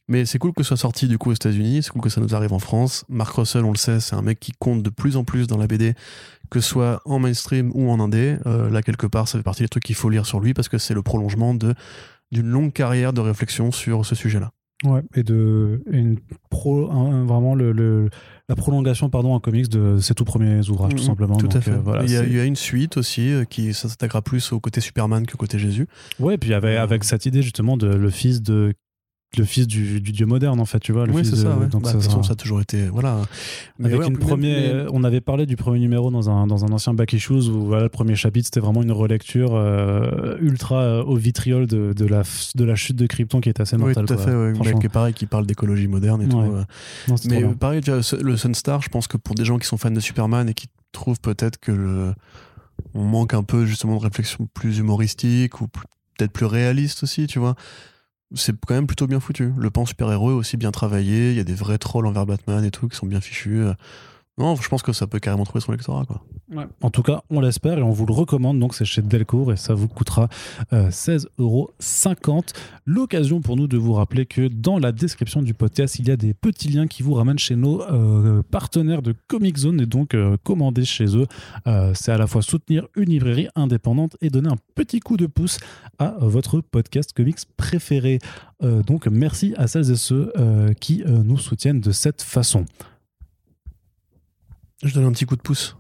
Mais 0.09 0.27
c'est 0.27 0.39
cool 0.39 0.53
que 0.53 0.63
ce 0.63 0.69
soit 0.69 0.77
sorti 0.77 1.07
du 1.07 1.17
coup 1.17 1.31
aux 1.31 1.35
États-Unis, 1.35 1.83
c'est 1.83 1.91
cool 1.91 2.03
que 2.03 2.11
ça 2.11 2.21
nous 2.21 2.35
arrive 2.35 2.53
en 2.53 2.59
France. 2.59 3.05
Mark 3.09 3.35
Russell, 3.35 3.65
on 3.65 3.71
le 3.71 3.79
sait, 3.79 4.01
c'est 4.01 4.15
un 4.15 4.23
mec 4.23 4.41
qui 4.41 4.53
compte 4.53 4.83
de 4.83 4.91
plus 4.91 5.17
en 5.17 5.25
plus 5.25 5.47
dans 5.47 5.57
la 5.57 5.67
BD, 5.67 5.95
que 6.51 6.61
ce 6.61 6.69
soit 6.69 7.01
en 7.05 7.19
mainstream 7.19 7.71
ou 7.75 7.91
en 7.91 8.01
indé. 8.01 8.37
Euh, 8.47 8.69
là, 8.69 8.83
quelque 8.83 9.07
part, 9.07 9.29
ça 9.29 9.39
fait 9.39 9.45
partie 9.45 9.63
des 9.63 9.69
trucs 9.69 9.85
qu'il 9.85 9.95
faut 9.95 10.11
lire 10.11 10.27
sur 10.27 10.41
lui 10.41 10.55
parce 10.55 10.69
que 10.69 10.77
c'est 10.77 10.93
le 10.93 11.03
prolongement 11.03 11.55
de 11.55 11.75
d'une 12.33 12.49
longue 12.49 12.73
carrière 12.73 13.13
de 13.13 13.21
réflexion 13.21 13.71
sur 13.71 14.05
ce 14.05 14.15
sujet-là. 14.17 14.51
Ouais, 14.85 15.03
et 15.15 15.23
de 15.23 15.81
et 15.93 15.99
une 15.99 16.19
pro, 16.51 16.91
un- 16.91 17.25
vraiment 17.25 17.55
le, 17.55 17.71
le- 17.71 18.11
la 18.49 18.57
prolongation 18.57 19.09
pardon 19.11 19.33
en 19.33 19.39
comics 19.39 19.69
de 19.69 19.99
ses 20.01 20.13
tout 20.13 20.25
premiers 20.25 20.69
ouvrages 20.71 20.91
tout 20.91 21.03
Mhm, 21.03 21.07
simplement. 21.07 21.37
Tout 21.37 21.49
à 21.53 21.61
fait. 21.61 21.71
euh, 21.71 21.79
voilà, 21.79 22.03
il, 22.03 22.11
y 22.11 22.17
a, 22.17 22.21
c'est- 22.23 22.27
il 22.27 22.35
y 22.37 22.41
a 22.41 22.45
une 22.45 22.57
suite 22.57 22.97
aussi 22.97 23.31
euh, 23.33 23.45
qui 23.45 23.73
s'attaquera 23.75 24.23
plus 24.23 24.51
au 24.51 24.59
côté 24.59 24.81
Superman 24.81 25.25
que 25.25 25.35
au 25.35 25.37
côté 25.37 25.57
Jésus. 25.57 25.87
Ouais, 26.19 26.37
puis 26.37 26.53
avec, 26.53 26.77
avec 26.79 27.05
cette 27.05 27.27
idée 27.27 27.43
justement 27.43 27.77
de 27.77 27.87
le 27.87 28.11
fils 28.11 28.43
de 28.43 28.75
le 29.39 29.45
fils 29.45 29.67
du, 29.67 30.01
du 30.01 30.13
dieu 30.13 30.27
moderne 30.27 30.61
en 30.61 30.65
fait, 30.67 30.79
tu 30.81 30.93
vois. 30.93 31.07
Le 31.07 31.13
oui, 31.13 31.23
fils 31.23 31.31
c'est 31.31 31.37
de- 31.37 31.49
ça. 31.49 31.57
ouais. 31.57 31.67
Donc 31.69 31.83
Bah, 31.83 31.91
ça 31.91 31.97
de 31.97 32.03
toute 32.03 32.11
façon, 32.11 32.23
ça 32.23 32.33
a 32.33 32.37
toujours 32.37 32.61
été. 32.61 32.87
Voilà. 32.89 33.21
Mais 33.79 33.87
avec 33.89 34.01
ouais, 34.01 34.07
une 34.09 34.19
première, 34.19 34.87
on 34.93 35.05
avait 35.05 35.21
parlé 35.21 35.47
du 35.47 35.57
premier 35.57 35.79
numéro 35.79 36.11
dans 36.11 36.29
un, 36.31 36.47
dans 36.47 36.65
un 36.65 36.69
ancien 36.69 36.93
Back 36.95 37.13
Issues 37.15 37.49
où 37.49 37.67
voilà, 37.67 37.85
le 37.85 37.89
premier 37.89 38.15
chapitre 38.15 38.47
c'était 38.47 38.61
vraiment 38.61 38.83
une 38.83 38.93
relecture 38.93 39.53
euh, 39.55 40.37
ultra 40.41 40.81
euh, 40.83 41.03
au 41.05 41.17
vitriol 41.17 41.67
de, 41.67 41.93
de, 41.93 42.05
la, 42.07 42.23
de 42.55 42.65
la 42.65 42.75
chute 42.75 42.97
de 42.97 43.07
Krypton 43.07 43.41
qui 43.41 43.49
est 43.49 43.61
assez 43.61 43.77
Oui, 43.77 43.83
mortelle. 43.83 44.05
tout 44.07 44.13
à 44.13 44.17
quoi, 44.17 44.25
fait. 44.27 44.35
Ouais. 44.35 44.89
pareil, 44.93 45.15
qui 45.15 45.27
parle 45.27 45.47
d'écologie 45.47 45.89
moderne 45.89 46.23
et 46.23 46.29
tout. 46.29 46.41
Euh. 46.41 46.65
Non, 47.09 47.15
Mais 47.29 47.43
pareil, 47.55 47.81
le 47.87 48.37
Sunstar, 48.37 48.83
je 48.83 48.89
pense 48.89 49.07
que 49.07 49.17
pour 49.17 49.35
des 49.35 49.45
gens 49.45 49.59
qui 49.59 49.67
sont 49.67 49.77
fans 49.79 49.91
de 49.91 50.01
Superman 50.01 50.49
et 50.49 50.55
qui 50.55 50.67
trouvent 50.93 51.21
peut-être 51.21 51.59
que 51.59 51.73
le... 51.73 52.13
on 52.95 53.05
manque 53.05 53.33
un 53.35 53.43
peu 53.45 53.65
justement 53.65 53.97
de 53.97 54.03
réflexion 54.03 54.47
plus 54.53 54.79
humoristique 54.79 55.61
ou 55.63 55.69
peut-être 55.69 56.33
plus 56.33 56.47
réaliste 56.47 57.03
aussi, 57.05 57.27
tu 57.27 57.39
vois. 57.39 57.55
C'est 58.35 58.55
quand 58.67 58.75
même 58.75 58.87
plutôt 58.87 59.07
bien 59.07 59.21
foutu. 59.21 59.53
Le 59.57 59.71
pan 59.71 59.85
super-héros 59.85 60.31
est 60.31 60.35
aussi 60.35 60.57
bien 60.57 60.71
travaillé. 60.71 61.31
Il 61.31 61.37
y 61.37 61.41
a 61.41 61.45
des 61.45 61.55
vrais 61.55 61.79
trolls 61.79 62.07
envers 62.07 62.27
Batman 62.27 62.65
et 62.65 62.71
tout 62.71 62.89
qui 62.89 62.97
sont 62.97 63.07
bien 63.07 63.21
fichus. 63.21 63.65
Non, 64.39 64.57
je 64.57 64.67
pense 64.69 64.83
que 64.83 64.93
ça 64.93 65.07
peut 65.07 65.19
carrément 65.19 65.45
trouver 65.45 65.61
son 65.61 65.73
lectorat, 65.73 66.05
quoi. 66.07 66.23
En 66.83 66.91
tout 66.91 67.03
cas, 67.03 67.23
on 67.31 67.41
l'espère 67.41 67.79
et 67.79 67.83
on 67.83 67.91
vous 67.91 68.07
le 68.07 68.13
recommande. 68.13 68.59
Donc, 68.59 68.75
c'est 68.75 68.85
chez 68.85 69.03
Delcourt 69.03 69.53
et 69.53 69.57
ça 69.57 69.75
vous 69.75 69.89
coûtera 69.89 70.29
euh, 70.73 70.91
16,50€. 70.91 72.53
L'occasion 72.85 73.41
pour 73.41 73.57
nous 73.57 73.67
de 73.67 73.79
vous 73.79 73.93
rappeler 73.95 74.27
que 74.27 74.49
dans 74.49 74.79
la 74.79 74.93
description 74.93 75.43
du 75.43 75.55
podcast, 75.55 75.99
il 75.99 76.09
y 76.09 76.11
a 76.11 76.17
des 76.17 76.35
petits 76.35 76.69
liens 76.69 76.87
qui 76.87 77.03
vous 77.03 77.15
ramènent 77.15 77.39
chez 77.39 77.57
nos 77.57 77.83
euh, 77.83 78.43
partenaires 78.51 79.03
de 79.03 79.15
Comic 79.29 79.57
Zone 79.57 79.81
et 79.81 79.87
donc 79.87 80.15
euh, 80.15 80.37
commander 80.43 80.85
chez 80.85 81.17
eux. 81.17 81.27
Euh, 81.67 81.93
c'est 81.95 82.13
à 82.13 82.19
la 82.19 82.27
fois 82.27 82.43
soutenir 82.43 82.87
une 82.97 83.11
librairie 83.11 83.49
indépendante 83.55 84.17
et 84.21 84.29
donner 84.29 84.51
un 84.51 84.59
petit 84.75 85.01
coup 85.01 85.17
de 85.17 85.27
pouce 85.27 85.59
à 85.99 86.17
votre 86.21 86.61
podcast 86.61 87.13
comics 87.13 87.39
préféré. 87.57 88.19
Euh, 88.63 88.83
donc, 88.83 89.07
merci 89.07 89.55
à 89.57 89.67
celles 89.67 89.91
et 89.91 89.97
ceux 89.97 90.33
euh, 90.39 90.73
qui 90.75 91.03
euh, 91.03 91.23
nous 91.25 91.39
soutiennent 91.39 91.81
de 91.81 91.93
cette 91.93 92.23
façon. 92.23 92.65
Je 94.83 94.95
donne 94.95 95.05
un 95.05 95.13
petit 95.13 95.27
coup 95.27 95.37
de 95.37 95.43
pouce. 95.43 95.77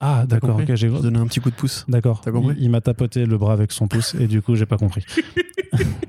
Ah, 0.00 0.24
d'accord, 0.26 0.50
compris 0.50 0.64
ok, 0.64 0.74
j'ai 0.74 0.88
Je 0.88 1.02
donne 1.02 1.16
un 1.16 1.26
petit 1.26 1.40
coup 1.40 1.50
de 1.50 1.54
pouce. 1.54 1.84
D'accord. 1.88 2.20
T'as 2.22 2.30
compris 2.30 2.54
Il, 2.58 2.64
il 2.64 2.70
m'a 2.70 2.80
tapoté 2.80 3.24
le 3.24 3.38
bras 3.38 3.52
avec 3.54 3.72
son 3.72 3.88
pouce 3.88 4.14
et 4.14 4.26
du 4.26 4.42
coup, 4.42 4.54
j'ai 4.54 4.66
pas 4.66 4.76
compris. 4.76 5.04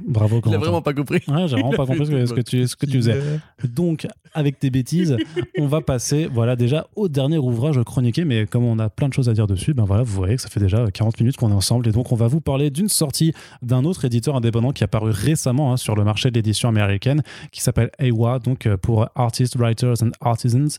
Bravo, 0.08 0.42
Corentin. 0.42 0.82
pas 0.82 0.94
compris. 0.94 1.22
Ouais, 1.28 1.48
j'ai 1.48 1.56
vraiment 1.56 1.72
pas 1.72 1.86
compris 1.86 2.06
ce 2.06 2.12
que, 2.12 2.26
ce 2.26 2.34
que 2.34 2.42
tu, 2.42 2.68
ce 2.68 2.76
que 2.76 2.86
tu 2.86 2.98
faisais. 2.98 3.20
Donc, 3.64 4.08
avec 4.34 4.60
tes 4.60 4.70
bêtises, 4.70 5.18
on 5.60 5.68
va 5.68 5.82
passer, 5.82 6.30
voilà, 6.32 6.56
déjà 6.56 6.88
au 6.96 7.08
dernier 7.08 7.38
ouvrage 7.38 7.80
chroniqué. 7.84 8.24
Mais 8.26 8.46
comme 8.46 8.64
on 8.64 8.80
a 8.80 8.90
plein 8.90 9.10
de 9.10 9.14
choses 9.14 9.30
à 9.30 9.34
dire 9.34 9.48
dessus, 9.48 9.74
ben 9.74 9.84
voilà, 9.84 10.04
vous 10.04 10.14
voyez 10.14 10.36
que 10.36 10.42
ça 10.42 10.50
fait 10.50 10.60
déjà 10.60 10.90
40 10.90 11.20
minutes 11.20 11.38
qu'on 11.38 11.50
est 11.50 11.54
ensemble. 11.54 11.88
Et 11.88 11.92
donc, 11.92 12.12
on 12.12 12.16
va 12.16 12.28
vous 12.28 12.42
parler 12.42 12.70
d'une 12.70 12.90
sortie 12.90 13.34
d'un 13.62 13.84
autre 13.84 14.06
éditeur 14.06 14.36
indépendant 14.36 14.72
qui 14.72 14.84
est 14.84 14.86
apparu 14.86 15.12
récemment 15.12 15.74
hein, 15.74 15.78
sur 15.78 15.96
le 15.96 16.04
marché 16.04 16.30
de 16.32 16.36
l'édition 16.36 16.70
américaine, 16.70 17.22
qui 17.52 17.62
s'appelle 17.62 17.92
AWA, 18.00 18.40
donc 18.40 18.66
euh, 18.66 18.78
pour 18.78 19.08
Artists, 19.16 19.58
Writers 19.58 20.04
and 20.04 20.12
Artisans 20.22 20.70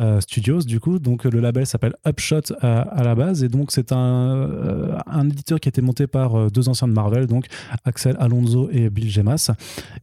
euh, 0.00 0.20
Studios, 0.20 0.60
du 0.60 0.80
coup. 0.80 0.98
Donc, 0.98 1.24
le 1.24 1.40
label 1.40 1.66
s'appelle 1.66 1.94
Upshot 2.06 2.54
à 2.60 3.02
la 3.02 3.14
base. 3.14 3.44
Et 3.44 3.48
donc, 3.48 3.72
c'est 3.72 3.92
un, 3.92 3.96
euh, 3.96 4.98
un 5.06 5.28
éditeur 5.28 5.60
qui 5.60 5.68
a 5.68 5.70
été 5.70 5.82
monté 5.82 6.06
par 6.06 6.34
euh, 6.34 6.50
deux 6.50 6.68
anciens 6.68 6.88
de 6.88 6.92
Marvel, 6.92 7.26
donc 7.26 7.46
Axel 7.84 8.16
Alonso 8.18 8.68
et 8.72 8.90
Bill 8.90 9.10
Gemas. 9.10 9.50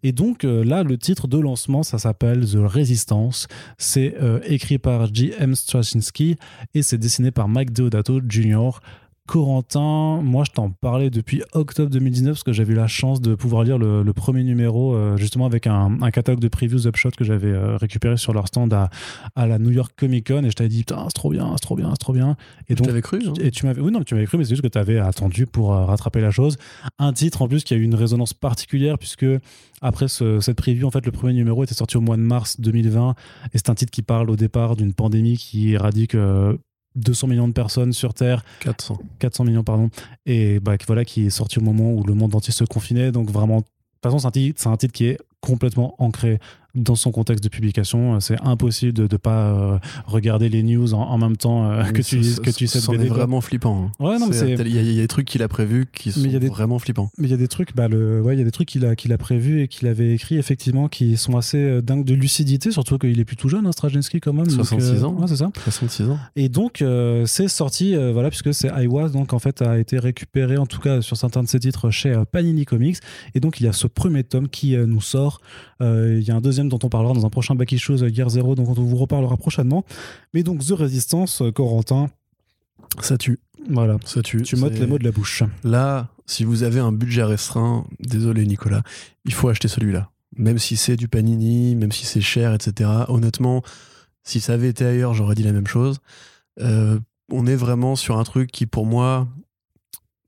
Et 0.04 0.12
donc 0.12 0.44
euh, 0.44 0.64
là, 0.64 0.84
le 0.84 0.98
titre 0.98 1.28
de 1.28 1.38
lancement, 1.38 1.84
ça 1.84 1.98
s'appelle 1.98 2.46
The 2.46 2.58
Resistance. 2.58 3.48
C'est 3.78 4.16
écrit 4.46 4.78
par 4.78 5.14
J.M. 5.14 5.56
Straczynski 5.56 6.38
et 6.74 6.82
c'est 6.82 6.98
dessiné 6.98 7.32
par 7.32 7.48
Mike 7.48 7.72
Deodato 7.74 8.22
Jr. 8.28 8.72
Corentin, 9.26 10.22
moi 10.22 10.44
je 10.46 10.52
t'en 10.52 10.70
parlais 10.70 11.10
depuis 11.10 11.44
octobre 11.54 11.90
2019 11.90 12.34
parce 12.34 12.44
que 12.44 12.52
j'avais 12.54 12.74
eu 12.74 12.76
la 12.76 12.88
chance 12.88 13.22
de 13.22 13.36
pouvoir 13.36 13.64
lire 13.64 13.78
le, 13.78 14.04
le 14.04 14.14
premier 14.14 14.44
numéro 14.44 14.94
euh, 14.96 15.16
justement 15.18 15.46
avec 15.46 15.66
un, 15.66 15.98
un 16.02 16.12
catalogue 16.12 16.42
de 16.42 16.50
previews 16.50 16.88
Upshot 16.88 17.12
que 17.18 17.24
j'avais 17.24 17.48
euh, 17.52 17.78
récupéré 17.78 18.18
sur 18.18 18.34
leur 18.34 18.48
stand 18.48 18.74
à, 18.74 18.90
à 19.36 19.48
la 19.48 19.60
New 19.60 19.72
York 19.72 19.94
Comic 19.98 20.28
Con 20.28 20.44
et 20.44 20.50
je 20.50 20.56
t'avais 20.56 20.70
dit 20.70 20.80
putain 20.80 21.04
c'est 21.08 21.14
trop 21.14 21.30
bien, 21.30 21.50
c'est 21.54 21.62
trop 21.62 21.76
bien, 21.76 21.90
c'est 21.92 21.98
trop 21.98 22.14
bien. 22.14 22.36
Et 22.68 22.76
Tu 22.76 22.82
donc 22.82 22.88
l'avais 22.88 23.02
cru 23.02 23.20
hein 23.26 23.34
et 23.40 23.50
tu 23.50 23.66
m'avais, 23.66 23.82
oui, 23.82 23.92
non, 23.92 24.00
mais 24.00 24.06
tu 24.06 24.14
m'avais 24.14 24.28
cru, 24.28 24.38
mais 24.38 24.44
c'est 24.44 24.52
juste 24.52 24.62
que 24.62 24.68
tu 24.68 24.78
avais 24.78 25.00
attendu 25.00 25.46
pour 25.46 25.74
euh, 25.74 25.86
rattraper 25.86 26.20
la 26.22 26.32
chose. 26.32 26.58
Un 27.00 27.14
titre 27.14 27.42
en 27.42 27.48
plus 27.48 27.64
qui 27.64 27.74
a 27.74 27.78
eu 27.78 27.84
une 27.84 27.96
résonance 27.96 28.34
particulière, 28.34 28.98
puisque 28.98 29.26
après 29.82 30.10
ce- 30.10 30.42
cette 30.42 30.58
preview, 30.58 30.86
en 30.86 30.92
fait, 30.92 31.06
le 31.06 31.12
premier 31.12 31.34
numéro 31.34 31.64
était 31.64 31.74
sorti 31.74 31.98
au 31.98 32.02
mois 32.02 32.18
de 32.18 32.22
mars 32.22 32.60
2020, 32.60 33.16
et 33.54 33.58
c'est 33.58 33.70
un 33.70 33.76
titre 33.76 33.92
qui 33.92 34.02
parle 34.02 34.30
au 34.30 34.36
départ 34.36 34.76
d'une 34.76 34.94
pandémie 34.94 35.38
qui 35.38 35.72
éradique 35.74 36.16
200 36.96 37.28
millions 37.28 37.48
de 37.48 37.54
personnes 37.54 37.94
sur 37.94 38.14
Terre, 38.14 38.44
400. 38.62 39.00
400 39.20 39.44
millions, 39.46 39.64
pardon, 39.64 39.90
et 40.26 40.60
bah, 40.60 40.76
voilà, 40.88 41.06
qui 41.06 41.26
est 41.26 41.30
sorti 41.30 41.60
au 41.60 41.62
moment 41.62 41.92
où 41.94 42.04
le 42.04 42.14
monde 42.14 42.36
entier 42.36 42.54
se 42.54 42.64
confinait. 42.64 43.12
Donc 43.12 43.30
vraiment, 43.30 43.58
de 43.58 43.64
toute 43.64 43.72
façon, 44.04 44.20
c'est 44.20 44.28
un 44.28 44.32
titre, 44.32 44.62
c'est 44.62 44.70
un 44.70 44.78
titre 44.78 44.94
qui 44.94 45.06
est 45.06 45.20
complètement 45.48 45.96
ancré 46.00 46.40
dans 46.76 46.96
son 46.96 47.12
contexte 47.12 47.44
de 47.44 47.50
publication. 47.50 48.20
C'est 48.20 48.42
impossible 48.42 48.94
de 48.94 49.04
ne 49.04 49.18
pas 49.18 49.52
euh, 49.52 49.78
regarder 50.08 50.50
les 50.50 50.64
news 50.64 50.96
en, 50.96 51.02
en 51.04 51.18
même 51.20 51.38
temps 51.38 51.70
euh, 51.70 51.84
que 51.92 52.02
tu 52.02 52.18
que 52.42 52.50
tu 52.50 52.66
sais 52.66 52.80
de 52.80 52.84
C'est 52.84 52.92
BD. 52.94 53.06
vraiment 53.10 53.42
flippant. 53.42 53.92
hein. 54.00 54.04
Ouais, 54.04 54.18
non, 54.18 54.26
mais 54.28 54.34
c'est- 54.34 54.54
Il 54.54 54.68
y, 54.68 54.94
y 54.96 54.98
a 54.98 55.02
des 55.04 55.08
trucs 55.08 55.28
qu'il 55.28 55.44
a 55.44 55.48
prévus 55.48 55.86
qui 55.94 56.12
sont 56.12 56.22
Mais 56.22 56.30
il 56.30 56.32
y 56.32 56.36
a 56.36 56.40
des- 56.40 56.48
vraiment 56.50 56.80
flippants. 56.80 57.12
Mais 57.20 57.28
il 57.28 57.32
y 57.32 57.34
a 57.36 57.38
des 57.38 57.48
trucs, 57.48 57.76
bah 57.76 57.88
le, 57.88 58.22
ouais, 58.24 58.34
il 58.36 58.40
y 58.40 58.42
a 58.42 58.46
des 58.46 58.50
trucs 58.50 58.70
qu'il 58.70 58.86
a, 58.88 58.96
qu'il 58.96 59.14
a 59.14 59.20
prévus 59.20 59.62
et 59.62 59.68
qu'il 59.68 59.88
avait 59.88 60.14
écrit 60.16 60.38
effectivement 60.38 60.88
qui 60.88 61.16
sont 61.16 61.38
assez 61.38 61.58
euh, 61.60 61.82
dingues 61.84 62.06
de 62.06 62.16
lucidité, 62.16 62.72
surtout 62.72 62.98
qu'il 62.98 63.20
est 63.20 63.26
plus 63.26 63.36
tout 63.36 63.50
jeune, 63.50 63.68
hein, 63.68 63.72
Straczynski 63.72 64.20
quand 64.20 64.34
même. 64.34 64.48
donc, 64.48 64.56
66 64.56 65.04
euh, 65.04 65.06
ans. 65.06 65.14
Ouais, 65.14 65.28
c'est 65.28 65.36
ça. 65.38 65.52
66 65.66 66.10
ans. 66.10 66.18
Et 66.36 66.50
donc 66.50 66.84
c'est 67.28 67.50
sorti, 67.50 67.96
voilà, 68.14 68.30
puisque 68.30 68.52
c'est 68.54 68.70
iWas, 68.84 69.10
donc 69.10 69.34
en 69.34 69.40
fait 69.40 69.62
a 69.62 69.78
été 69.78 70.00
récupéré 70.00 70.58
en 70.58 70.66
tout 70.66 70.80
cas 70.80 71.02
sur 71.02 71.18
certains 71.18 71.44
de 71.44 71.48
ses 71.48 71.60
titres 71.60 71.92
chez 71.92 72.20
Panini 72.32 72.66
Comics. 72.66 72.98
Et 73.36 73.40
donc 73.40 73.60
il 73.60 73.66
y 73.66 73.68
a 73.68 73.74
ce 73.74 73.86
premier 73.86 74.24
tome 74.24 74.48
qui 74.50 74.76
nous 74.76 75.02
sort. 75.02 75.33
Euh, 75.82 76.18
il 76.20 76.24
y 76.28 76.32
a 76.32 76.36
un 76.36 76.42
deuxième 76.42 76.70
dont 76.70 76.80
on 76.84 76.90
parlera 76.90 77.14
dans 77.14 77.26
un 77.26 77.30
prochain 77.30 77.56
Back 77.56 77.72
Issues 77.72 78.04
euh, 78.04 78.10
Guerre 78.10 78.30
Zero, 78.30 78.56
donc 78.56 78.70
on 78.70 78.74
vous 78.74 78.96
reparlera 78.98 79.38
prochainement. 79.38 79.84
Mais 80.34 80.44
donc 80.44 80.66
The 80.66 80.72
Resistance, 80.72 81.42
euh, 81.42 81.52
Corentin, 81.52 82.10
Ça 83.02 83.18
tue. 83.18 83.40
voilà. 83.70 83.98
Ça 84.06 84.22
tue. 84.22 84.42
Tu 84.44 84.56
C'est- 84.58 84.70
les 84.70 84.88
mots 84.88 85.00
de 85.00 85.04
la 85.04 85.12
bouche. 85.12 85.44
Là, 85.64 86.10
si 86.26 86.44
vous 86.44 86.64
avez 86.64 86.80
un 86.80 86.92
budget 86.92 87.24
restreint, 87.24 87.86
désolé 88.00 88.46
Nicolas, 88.46 88.84
il 89.26 89.34
faut 89.34 89.50
acheter 89.50 89.68
celui-là. 89.68 90.10
Même 90.38 90.58
si 90.58 90.78
c'est 90.78 90.96
du 90.96 91.08
panini, 91.08 91.76
même 91.76 91.92
si 91.92 92.06
c'est 92.06 92.22
cher, 92.22 92.54
etc. 92.54 92.90
Honnêtement, 93.08 93.62
si 94.24 94.40
ça 94.40 94.54
avait 94.54 94.70
été 94.70 94.86
ailleurs, 94.86 95.14
j'aurais 95.14 95.36
dit 95.36 95.44
la 95.44 95.52
même 95.52 95.68
chose. 95.68 96.00
Euh, 96.60 97.00
on 97.32 97.46
est 97.46 97.56
vraiment 97.56 97.96
sur 97.96 98.18
un 98.18 98.24
truc 98.24 98.52
qui, 98.52 98.66
pour 98.66 98.86
moi, 98.86 99.28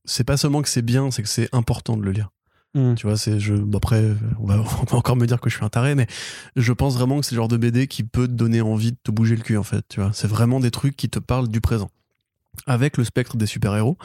c'est 0.06 0.24
pas 0.24 0.38
seulement 0.38 0.62
que 0.62 0.70
c'est 0.70 0.82
bien, 0.84 1.10
c'est 1.12 1.24
que 1.24 1.30
c'est 1.30 1.50
important 1.54 1.98
de 1.98 2.04
le 2.04 2.12
lire. 2.12 2.30
Mm. 2.76 2.96
Tu 2.96 3.08
vois, 3.08 3.18
c'est 3.18 3.40
je. 3.40 3.56
bon, 3.56 3.78
après, 3.78 4.04
on 4.40 4.46
va, 4.46 4.58
on 4.82 4.84
va 4.84 4.98
encore 4.98 5.16
me 5.16 5.26
dire 5.26 5.40
que 5.40 5.50
je 5.50 5.56
suis 5.56 5.66
un 5.66 5.70
taré, 5.70 5.96
mais 5.96 6.08
je 6.56 6.74
pense 6.74 6.96
vraiment 6.96 7.20
que 7.20 7.26
c'est 7.26 7.34
le 7.34 7.42
genre 7.42 7.48
de 7.48 7.58
BD 7.58 7.88
qui 7.88 8.04
peut 8.04 8.28
te 8.28 8.34
donner 8.34 8.62
envie 8.62 8.92
de 8.92 8.98
te 9.02 9.12
bouger 9.12 9.36
le 9.36 9.42
cul, 9.42 9.58
en 9.58 9.64
fait. 9.64 9.84
Tu 9.90 10.02
vois, 10.02 10.12
c'est 10.14 10.28
vraiment 10.28 10.60
des 10.60 10.72
trucs 10.72 10.96
qui 10.96 11.10
te 11.10 11.20
parlent 11.20 11.48
du 11.48 11.62
présent. 11.62 11.90
Avec 12.68 12.98
le 12.98 13.04
spectre 13.04 13.38
des 13.38 13.46
super-héros, 13.46 13.98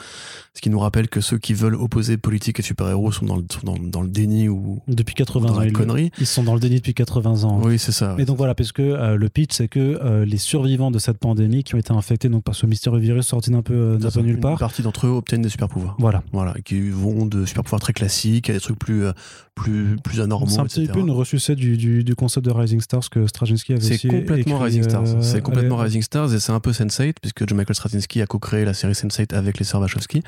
ce 0.53 0.61
qui 0.61 0.69
nous 0.69 0.79
rappelle 0.79 1.07
que 1.09 1.21
ceux 1.21 1.37
qui 1.37 1.53
veulent 1.53 1.75
opposer 1.75 2.17
politique 2.17 2.59
et 2.59 2.63
super-héros 2.63 3.11
sont 3.11 3.25
dans 3.25 3.37
le, 3.37 3.43
sont 3.51 3.61
dans, 3.65 3.77
dans 3.77 4.01
le 4.01 4.09
déni 4.09 4.47
ou 4.49 4.81
Depuis 4.87 5.15
80 5.15 5.47
dans 5.47 5.53
ans, 5.55 5.59
la 5.59 5.65
ils, 5.67 5.73
connerie. 5.73 6.11
ils 6.19 6.25
sont 6.27 6.43
dans 6.43 6.53
le 6.53 6.59
déni 6.59 6.75
depuis 6.77 6.93
80 6.93 7.43
ans. 7.43 7.61
Oui, 7.63 7.79
c'est 7.79 7.91
ça. 7.91 8.15
Et 8.19 8.25
donc 8.25 8.37
voilà, 8.37 8.55
parce 8.55 8.71
que 8.71 8.81
euh, 8.81 9.15
le 9.15 9.29
pitch, 9.29 9.53
c'est 9.55 9.67
que 9.67 9.79
euh, 9.79 10.25
les 10.25 10.37
survivants 10.37 10.91
de 10.91 10.99
cette 10.99 11.17
pandémie 11.17 11.63
qui 11.63 11.75
ont 11.75 11.79
été 11.79 11.91
infectés 11.93 12.29
donc, 12.29 12.43
par 12.43 12.55
ce 12.55 12.65
mystérieux 12.65 12.99
virus 12.99 13.27
sorti 13.27 13.49
d'un 13.51 13.61
peu, 13.61 13.73
euh, 13.73 13.97
d'un 13.97 14.11
peu 14.11 14.21
nulle 14.21 14.35
Une 14.35 14.41
part. 14.41 14.57
partie 14.59 14.81
d'entre 14.81 15.07
eux 15.07 15.11
obtiennent 15.11 15.41
des 15.41 15.49
super-pouvoirs. 15.49 15.95
Voilà. 15.99 16.23
Voilà, 16.31 16.53
qui 16.63 16.89
vont 16.89 17.25
de 17.25 17.45
super-pouvoirs 17.45 17.81
très 17.81 17.93
classiques 17.93 18.49
à 18.49 18.53
des 18.53 18.59
trucs 18.59 18.77
plus, 18.79 19.05
euh, 19.05 19.11
plus, 19.55 19.97
plus 20.03 20.21
anormaux. 20.21 20.47
C'est 20.49 20.59
un 20.59 20.63
petit 20.65 20.81
etc. 20.81 20.93
peu 20.93 20.99
une 20.99 21.11
ressucée 21.11 21.55
du, 21.55 21.77
du, 21.77 22.03
du 22.03 22.15
concept 22.15 22.45
de 22.45 22.51
Rising 22.51 22.81
Stars 22.81 23.09
que 23.09 23.27
Straczynski 23.27 23.73
avait 23.73 23.81
C'est 23.81 24.07
complètement 24.07 24.55
écrit, 24.57 24.65
Rising 24.65 24.83
Stars. 24.83 25.23
c'est 25.23 25.41
complètement 25.41 25.77
Rising 25.77 26.01
Stars 26.01 26.33
et 26.33 26.39
c'est 26.39 26.51
un 26.51 26.59
peu 26.59 26.71
Sense8 26.71 27.13
puisque 27.21 27.47
John 27.47 27.57
Michael 27.57 27.75
Straczynski 27.75 28.21
a 28.21 28.25
co-créé 28.41 28.65
la 28.65 28.73
série 28.73 28.93
Sense8 28.93 29.33
avec 29.35 29.57
les 29.59 29.63
sœurs 29.65 29.79
Wachowski. 29.79 30.23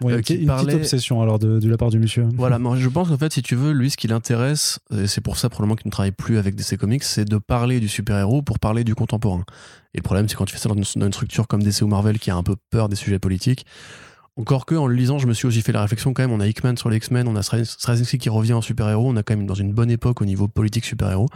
ouais, 0.00 0.12
euh, 0.12 0.16
une, 0.16 0.22
qui 0.22 0.32
petite- 0.34 0.40
une 0.42 0.46
parlait- 0.46 0.64
petite 0.66 0.80
obsession 0.80 1.20
alors 1.20 1.38
de, 1.38 1.58
de 1.58 1.68
la 1.68 1.76
part 1.76 1.90
du 1.90 1.98
monsieur. 1.98 2.26
Voilà, 2.36 2.58
moi 2.60 2.76
je 2.78 2.88
pense 2.88 3.08
qu'en 3.08 3.18
fait, 3.18 3.32
si 3.32 3.42
tu 3.42 3.54
veux, 3.56 3.72
lui, 3.72 3.90
ce 3.90 3.96
qui 3.96 4.08
l'intéresse, 4.08 4.78
et 4.96 5.06
c'est 5.06 5.20
pour 5.20 5.36
ça 5.36 5.48
probablement 5.50 5.76
qu'il 5.76 5.88
ne 5.88 5.92
travaille 5.92 6.12
plus 6.12 6.38
avec 6.38 6.54
DC 6.54 6.78
Comics, 6.78 7.02
c'est 7.04 7.24
de 7.26 7.36
parler 7.38 7.80
du 7.80 7.88
super-héros 7.88 8.40
pour 8.42 8.58
parler 8.58 8.84
du 8.84 8.94
contemporain. 8.94 9.44
Et 9.94 9.98
le 9.98 10.02
problème, 10.02 10.28
c'est 10.28 10.36
quand 10.36 10.44
tu 10.44 10.54
fais 10.54 10.60
ça 10.60 10.68
dans 10.68 10.74
une, 10.74 10.84
dans 10.96 11.06
une 11.06 11.12
structure 11.12 11.46
comme 11.48 11.62
DC 11.62 11.82
ou 11.82 11.86
Marvel 11.86 12.18
qui 12.18 12.30
a 12.30 12.36
un 12.36 12.42
peu 12.42 12.54
peur 12.70 12.88
des 12.88 12.96
sujets 12.96 13.18
politiques. 13.18 13.66
Encore 14.38 14.66
que, 14.66 14.74
en 14.74 14.86
le 14.86 14.94
lisant, 14.94 15.18
je 15.18 15.26
me 15.26 15.32
suis 15.32 15.46
aussi 15.46 15.62
fait 15.62 15.72
la 15.72 15.80
réflexion 15.80 16.12
quand 16.12 16.22
même. 16.22 16.30
On 16.30 16.40
a 16.40 16.46
Hickman 16.46 16.76
sur 16.76 16.90
les 16.90 16.98
X-Men, 16.98 17.26
on 17.26 17.36
a 17.36 17.42
Straczynski 17.42 18.18
qui 18.18 18.28
revient 18.28 18.52
en 18.52 18.60
super-héros. 18.60 19.08
On 19.08 19.16
a 19.16 19.22
quand 19.22 19.34
même 19.34 19.46
dans 19.46 19.54
une 19.54 19.72
bonne 19.72 19.90
époque 19.90 20.20
au 20.20 20.26
niveau 20.26 20.46
politique 20.46 20.84
super-héros. 20.84 21.28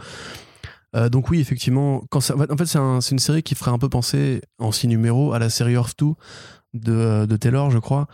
Euh, 0.95 1.07
donc 1.09 1.29
oui, 1.29 1.39
effectivement, 1.39 2.03
en 2.13 2.19
fait, 2.21 2.65
c'est 2.65 2.77
un- 2.77 2.99
c'est 3.01 3.11
une 3.11 3.19
série 3.19 3.43
qui 3.43 3.55
ferait 3.55 3.71
un 3.71 3.77
peu 3.79 3.87
penser 3.89 4.41
en 4.59 4.71
six 4.71 4.87
numéros 4.87 5.31
à 5.33 5.39
la 5.39 5.49
série 5.49 5.73
Earth 5.73 5.97
2 5.99 6.13
de, 6.73 7.25
de 7.25 7.37
Taylor, 7.37 7.69
je 7.71 7.79
crois, 7.79 8.07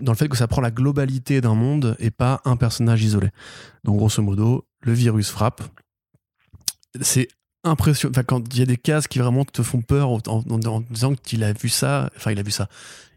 dans 0.00 0.12
le 0.12 0.16
fait 0.16 0.28
que 0.28 0.36
ça 0.36 0.46
prend 0.48 0.60
la 0.62 0.70
globalité 0.70 1.40
d'un 1.40 1.54
monde 1.54 1.96
et 1.98 2.10
pas 2.10 2.40
un 2.44 2.56
personnage 2.56 3.02
isolé. 3.02 3.30
Donc 3.84 3.96
grosso 3.98 4.22
modo, 4.22 4.66
le 4.82 4.92
virus 4.92 5.30
frappe, 5.30 5.62
c'est 7.00 7.28
impressionnant. 7.64 8.12
Enfin, 8.12 8.22
quand 8.24 8.54
il 8.54 8.58
y 8.58 8.62
a 8.62 8.66
des 8.66 8.76
cases 8.76 9.08
qui 9.08 9.18
vraiment 9.18 9.44
te 9.44 9.62
font 9.62 9.82
peur 9.82 10.10
en, 10.10 10.18
en- 10.26 10.42
en 10.66 10.80
disant 10.90 11.14
qu'il 11.14 11.44
a 11.44 11.52
vu 11.52 11.68
ça, 11.68 12.10
enfin, 12.16 12.32
il 12.32 12.38
a 12.38 12.42
vu 12.42 12.50
ça. 12.50 12.68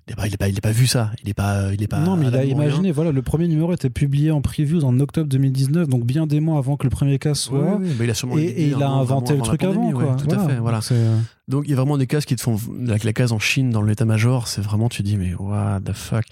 Il 0.08 0.12
n'a 0.12 0.16
pas, 0.18 0.28
il 0.28 0.34
a 0.36 0.38
pas, 0.38 0.62
pas 0.62 0.72
vu 0.72 0.86
ça. 0.86 1.12
Il 1.24 1.28
n'est 1.28 1.34
pas, 1.34 1.74
il 1.74 1.82
est 1.82 1.88
pas. 1.88 1.99
non, 1.99 2.16
mais 2.16 2.28
il 2.28 2.36
a 2.36 2.43
imaginé, 2.45 2.91
voilà, 2.91 3.12
le 3.12 3.22
premier 3.24 3.47
numéro 3.47 3.74
était 3.74 3.89
publié 3.89 4.30
en 4.30 4.39
previews 4.41 4.84
en 4.84 4.99
octobre 4.99 5.28
2019, 5.28 5.88
donc 5.88 6.06
bien 6.06 6.28
des 6.28 6.39
mois 6.39 6.60
avant 6.60 6.78
que 6.78 6.84
le 6.84 6.91
premier 6.91 7.18
cas 7.18 7.34
soit. 7.34 7.80
Mais 7.80 8.06
il 8.06 8.10
a 8.10 8.14
sûrement 8.14 8.38
Et, 8.38 8.68
il 8.68 8.74
a 8.76 8.78
avant- 8.88 8.99
inventé 9.01 9.34
le 9.36 9.41
truc 9.41 9.64
avant, 9.64 9.91
quoi. 9.91 10.03
ouais, 10.12 10.16
tout 10.18 10.30
à 10.36 10.47
fait, 10.47 10.58
voilà. 10.58 10.78
Donc, 10.78 10.84
c'est- 10.84 11.08
Donc 11.47 11.64
il 11.66 11.72
y 11.72 11.74
a 11.74 11.78
vraiment 11.78 11.97
des 11.97 12.06
cases 12.06 12.26
qui 12.26 12.36
te 12.36 12.41
font. 12.41 12.58
La, 12.80 12.97
la 13.03 13.14
case 13.14 13.32
en 13.32 13.39
Chine 13.39 13.72
dans 13.72 13.82
l'état-major, 13.82 14.47
c'est 14.47 14.62
vraiment, 14.62 14.89
tu 14.89 15.01
dis, 15.01 15.18
mais 15.18 15.34
what 15.34 15.80
the 15.84 15.93
fuck. 15.93 16.26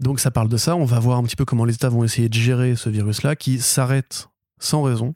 Donc 0.00 0.20
ça 0.20 0.30
parle 0.30 0.48
de 0.48 0.56
ça. 0.58 0.76
On 0.76 0.84
va 0.84 0.98
voir 1.00 1.18
un 1.18 1.22
petit 1.22 1.34
peu 1.36 1.44
comment 1.46 1.64
les 1.64 1.74
États 1.74 1.88
vont 1.88 2.04
essayer 2.04 2.28
de 2.28 2.34
gérer 2.34 2.76
ce 2.76 2.90
virus-là 2.90 3.36
qui 3.36 3.58
s'arrête 3.58 4.28
sans 4.60 4.82
raison. 4.82 5.14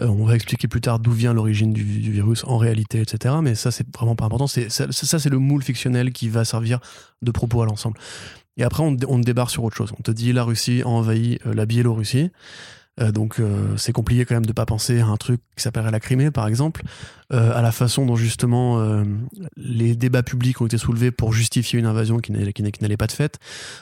Euh, 0.00 0.08
on 0.08 0.24
va 0.24 0.34
expliquer 0.34 0.66
plus 0.66 0.80
tard 0.80 0.98
d'où 0.98 1.12
vient 1.12 1.32
l'origine 1.32 1.72
du, 1.72 1.82
virus 1.82 2.44
en 2.44 2.58
réalité, 2.58 3.00
etc. 3.00 3.36
Mais 3.42 3.54
ça, 3.54 3.70
c'est 3.70 3.86
vraiment 3.94 4.16
pas 4.16 4.24
important. 4.24 4.46
C'est, 4.46 4.68
ça, 4.70 4.88
c'est 4.90 5.28
le 5.28 5.38
moule 5.38 5.62
fictionnel 5.62 6.12
qui 6.12 6.28
va 6.28 6.44
servir 6.44 6.80
de 7.22 7.30
propos 7.30 7.62
à 7.62 7.66
l'ensemble. 7.66 7.98
Et 8.56 8.64
après, 8.64 8.82
on, 8.82 8.96
on 9.08 9.18
débarque 9.18 9.50
sur 9.50 9.64
autre 9.64 9.76
chose. 9.76 9.92
On 9.98 10.02
te 10.02 10.10
dit 10.10 10.32
la 10.32 10.44
Russie 10.44 10.82
a 10.82 10.88
envahi 10.88 11.38
euh, 11.46 11.54
la 11.54 11.66
Biélorussie. 11.66 12.30
Euh, 13.00 13.10
donc 13.10 13.40
euh, 13.40 13.76
c'est 13.76 13.92
compliqué 13.92 14.24
quand 14.24 14.36
même 14.36 14.46
de 14.46 14.52
pas 14.52 14.66
penser 14.66 15.00
à 15.00 15.06
un 15.06 15.16
truc 15.16 15.40
qui 15.56 15.62
s'appellerait 15.62 15.90
la 15.90 15.98
Crimée 15.98 16.30
par 16.30 16.46
exemple, 16.46 16.82
euh, 17.32 17.52
à 17.52 17.60
la 17.60 17.72
façon 17.72 18.06
dont 18.06 18.14
justement 18.14 18.80
euh, 18.80 19.02
les 19.56 19.96
débats 19.96 20.22
publics 20.22 20.60
ont 20.60 20.66
été 20.66 20.78
soulevés 20.78 21.10
pour 21.10 21.32
justifier 21.32 21.78
une 21.78 21.86
invasion 21.86 22.18
qui 22.18 22.32
n'allait 22.32 22.96
pas 22.96 23.06
de 23.06 23.12
fait. 23.12 23.38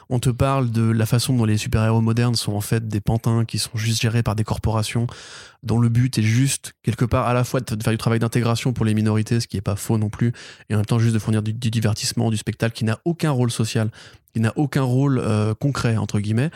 On 0.09 0.19
te 0.19 0.31
parle 0.31 0.71
de 0.71 0.83
la 0.83 1.05
façon 1.05 1.35
dont 1.35 1.45
les 1.45 1.59
super-héros 1.59 2.01
modernes 2.01 2.37
sont 2.37 2.55
en 2.55 2.63
fait 2.63 2.89
des 2.89 3.01
pantins 3.01 3.45
qui 3.45 3.59
sont 3.59 3.77
juste 3.77 4.01
gérés 4.01 4.23
par 4.23 4.35
des 4.35 4.45
corporations 4.45 5.07
dont 5.63 5.79
le 5.79 5.89
but 5.89 6.19
est 6.19 6.23
juste 6.23 6.73
quelque 6.83 7.05
part 7.05 7.27
à 7.27 7.35
la 7.35 7.45
fois 7.45 7.61
de 7.61 7.83
faire 7.83 7.93
du 7.93 7.99
travail 7.99 8.19
d'intégration 8.19 8.73
pour 8.73 8.85
les 8.85 8.95
minorités, 8.95 9.41
ce 9.41 9.47
qui 9.47 9.57
est 9.57 9.63
pas 9.63 9.77
faux 9.77 9.99
non 9.99 10.09
plus, 10.09 10.33
et 10.69 10.75
en 10.75 10.79
même 10.79 10.87
temps 10.87 10.99
juste 10.99 11.15
de 11.15 11.21
fournir 11.21 11.43
du, 11.43 11.53
du 11.53 11.71
divertissement, 11.71 12.31
du 12.31 12.37
spectacle 12.37 12.75
qui 12.75 12.85
n'a 12.85 12.99
aucun 13.05 13.31
rôle 13.31 13.51
social, 13.51 13.91
qui 14.33 14.41
n'a 14.41 14.53
aucun 14.57 14.83
rôle 14.83 15.19
euh, 15.19 15.55
concret 15.55 15.97
entre 15.97 16.21
guillemets. 16.21 16.51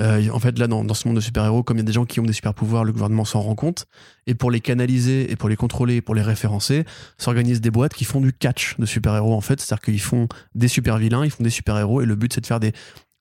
Euh, 0.00 0.28
en 0.30 0.38
fait, 0.38 0.58
là, 0.58 0.66
dans, 0.66 0.84
dans 0.84 0.94
ce 0.94 1.06
monde 1.06 1.16
de 1.16 1.20
super-héros, 1.20 1.62
comme 1.62 1.76
il 1.76 1.80
y 1.80 1.82
a 1.82 1.86
des 1.86 1.92
gens 1.92 2.06
qui 2.06 2.20
ont 2.20 2.24
des 2.24 2.32
super-pouvoirs, 2.32 2.84
le 2.84 2.92
gouvernement 2.92 3.24
s'en 3.24 3.40
rend 3.40 3.54
compte. 3.54 3.86
Et 4.26 4.34
pour 4.34 4.50
les 4.50 4.60
canaliser, 4.60 5.30
et 5.30 5.36
pour 5.36 5.48
les 5.48 5.56
contrôler, 5.56 5.96
et 5.96 6.00
pour 6.00 6.14
les 6.14 6.22
référencer, 6.22 6.84
s'organisent 7.18 7.60
des 7.60 7.70
boîtes 7.70 7.94
qui 7.94 8.04
font 8.04 8.20
du 8.20 8.32
catch 8.32 8.76
de 8.78 8.86
super-héros, 8.86 9.34
en 9.34 9.40
fait. 9.40 9.60
C'est-à-dire 9.60 9.82
qu'ils 9.82 10.00
font 10.00 10.28
des 10.54 10.68
super-vilains, 10.68 11.24
ils 11.24 11.30
font 11.30 11.44
des 11.44 11.50
super-héros, 11.50 12.00
et 12.00 12.06
le 12.06 12.16
but, 12.16 12.32
c'est 12.32 12.40
de 12.40 12.46
faire 12.46 12.60
des, 12.60 12.72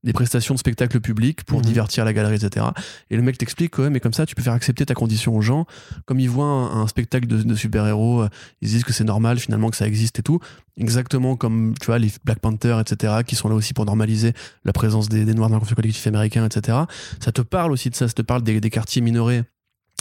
des 0.04 0.14
prestations 0.14 0.56
de 0.56 0.60
spectacle 0.60 1.00
public 1.00 1.44
pour 1.44 1.60
Mhm. 1.60 1.66
divertir 1.66 2.06
la 2.06 2.14
galerie, 2.14 2.36
etc. 2.44 2.66
Et 3.12 3.16
le 3.16 3.22
mec 3.22 3.38
t'explique, 3.38 3.78
ouais, 3.78 3.90
mais 3.92 4.00
comme 4.00 4.14
ça, 4.14 4.26
tu 4.26 4.34
peux 4.34 4.42
faire 4.42 4.54
accepter 4.54 4.86
ta 4.86 4.96
condition 4.96 5.36
aux 5.38 5.42
gens. 5.42 5.66
Comme 6.06 6.20
ils 6.20 6.30
voient 6.30 6.46
un, 6.46 6.82
un 6.82 6.88
spectacle 6.88 7.28
de, 7.28 7.38
de 7.44 7.56
super-héros, 7.56 8.24
euh, 8.24 8.30
ils 8.62 8.68
se 8.70 8.74
disent 8.74 8.84
que 8.84 8.94
c'est 8.94 9.04
normal, 9.04 9.38
finalement, 9.40 9.70
que 9.70 9.78
ça 9.78 9.86
existe 9.88 10.18
et 10.20 10.24
tout. 10.24 10.40
Exactement 10.78 11.36
comme, 11.36 11.76
tu 11.80 11.86
vois, 11.86 12.00
les 12.00 12.12
Black 12.26 12.40
Panther, 12.40 12.80
etc., 12.82 13.14
qui 13.28 13.36
sont 13.36 13.48
là 13.50 13.56
aussi 13.56 13.74
pour 13.74 13.86
normaliser 13.86 14.34
la 14.66 14.74
présence 14.74 15.08
des, 15.10 15.26
des 15.26 15.34
Noirs 15.36 15.50
dans 15.50 15.56
le 15.56 15.60
conflit 15.60 15.76
collectif 15.76 16.08
américain, 16.08 16.46
etc. 16.46 16.80
Ça 17.20 17.32
te 17.32 17.42
parle 17.42 17.72
aussi 17.72 17.90
de 17.92 17.96
ça, 17.96 18.08
ça 18.08 18.14
te 18.14 18.22
parle 18.24 18.42
des, 18.42 18.60
des 18.60 18.70
quartiers 18.72 19.02
minorés, 19.04 19.44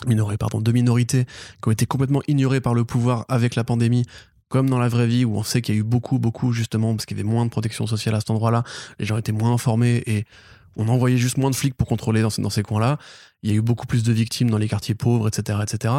minorés, 0.07 0.39
pardon, 0.39 0.63
de 0.63 0.73
minorités 0.73 1.25
qui 1.63 1.69
ont 1.69 1.73
été 1.73 1.85
complètement 1.85 2.23
ignorés 2.27 2.63
par 2.63 2.73
le 2.73 2.85
pouvoir 2.85 3.27
avec 3.29 3.55
la 3.55 3.65
pandémie, 3.65 4.07
comme 4.51 4.69
dans 4.69 4.79
la 4.79 4.89
vraie 4.89 5.07
vie 5.07 5.25
où 5.25 5.37
on 5.37 5.43
sait 5.45 5.63
qu'il 5.63 5.75
y 5.77 5.79
a 5.79 5.81
eu 5.81 5.85
beaucoup, 5.85 6.19
beaucoup, 6.19 6.53
justement, 6.53 6.93
parce 6.95 7.07
qu'il 7.07 7.17
y 7.17 7.21
avait 7.21 7.29
moins 7.29 7.47
de 7.47 7.51
protection 7.51 7.87
sociale 7.87 8.17
à 8.17 8.21
cet 8.21 8.31
endroit-là, 8.31 8.65
les 8.99 9.07
gens 9.07 9.17
étaient 9.17 9.33
moins 9.33 9.53
informés 9.53 10.03
et 10.07 10.25
on 10.77 10.89
envoyait 10.89 11.17
juste 11.17 11.39
moins 11.39 11.51
de 11.51 11.55
flics 11.55 11.75
pour 11.75 11.87
contrôler 11.87 12.21
dans, 12.21 12.31
ces- 12.31 12.63
coins-là. 12.63 12.99
Il 13.43 13.51
y 13.51 13.53
a 13.53 13.57
eu 13.57 13.63
beaucoup 13.63 13.87
plus 13.87 14.03
de 14.03 14.13
victimes 14.13 14.51
dans 14.51 14.59
les 14.59 14.69
quartiers 14.69 14.97
pauvres, 14.97 15.29
etc., 15.29 15.61
etc. 15.63 15.95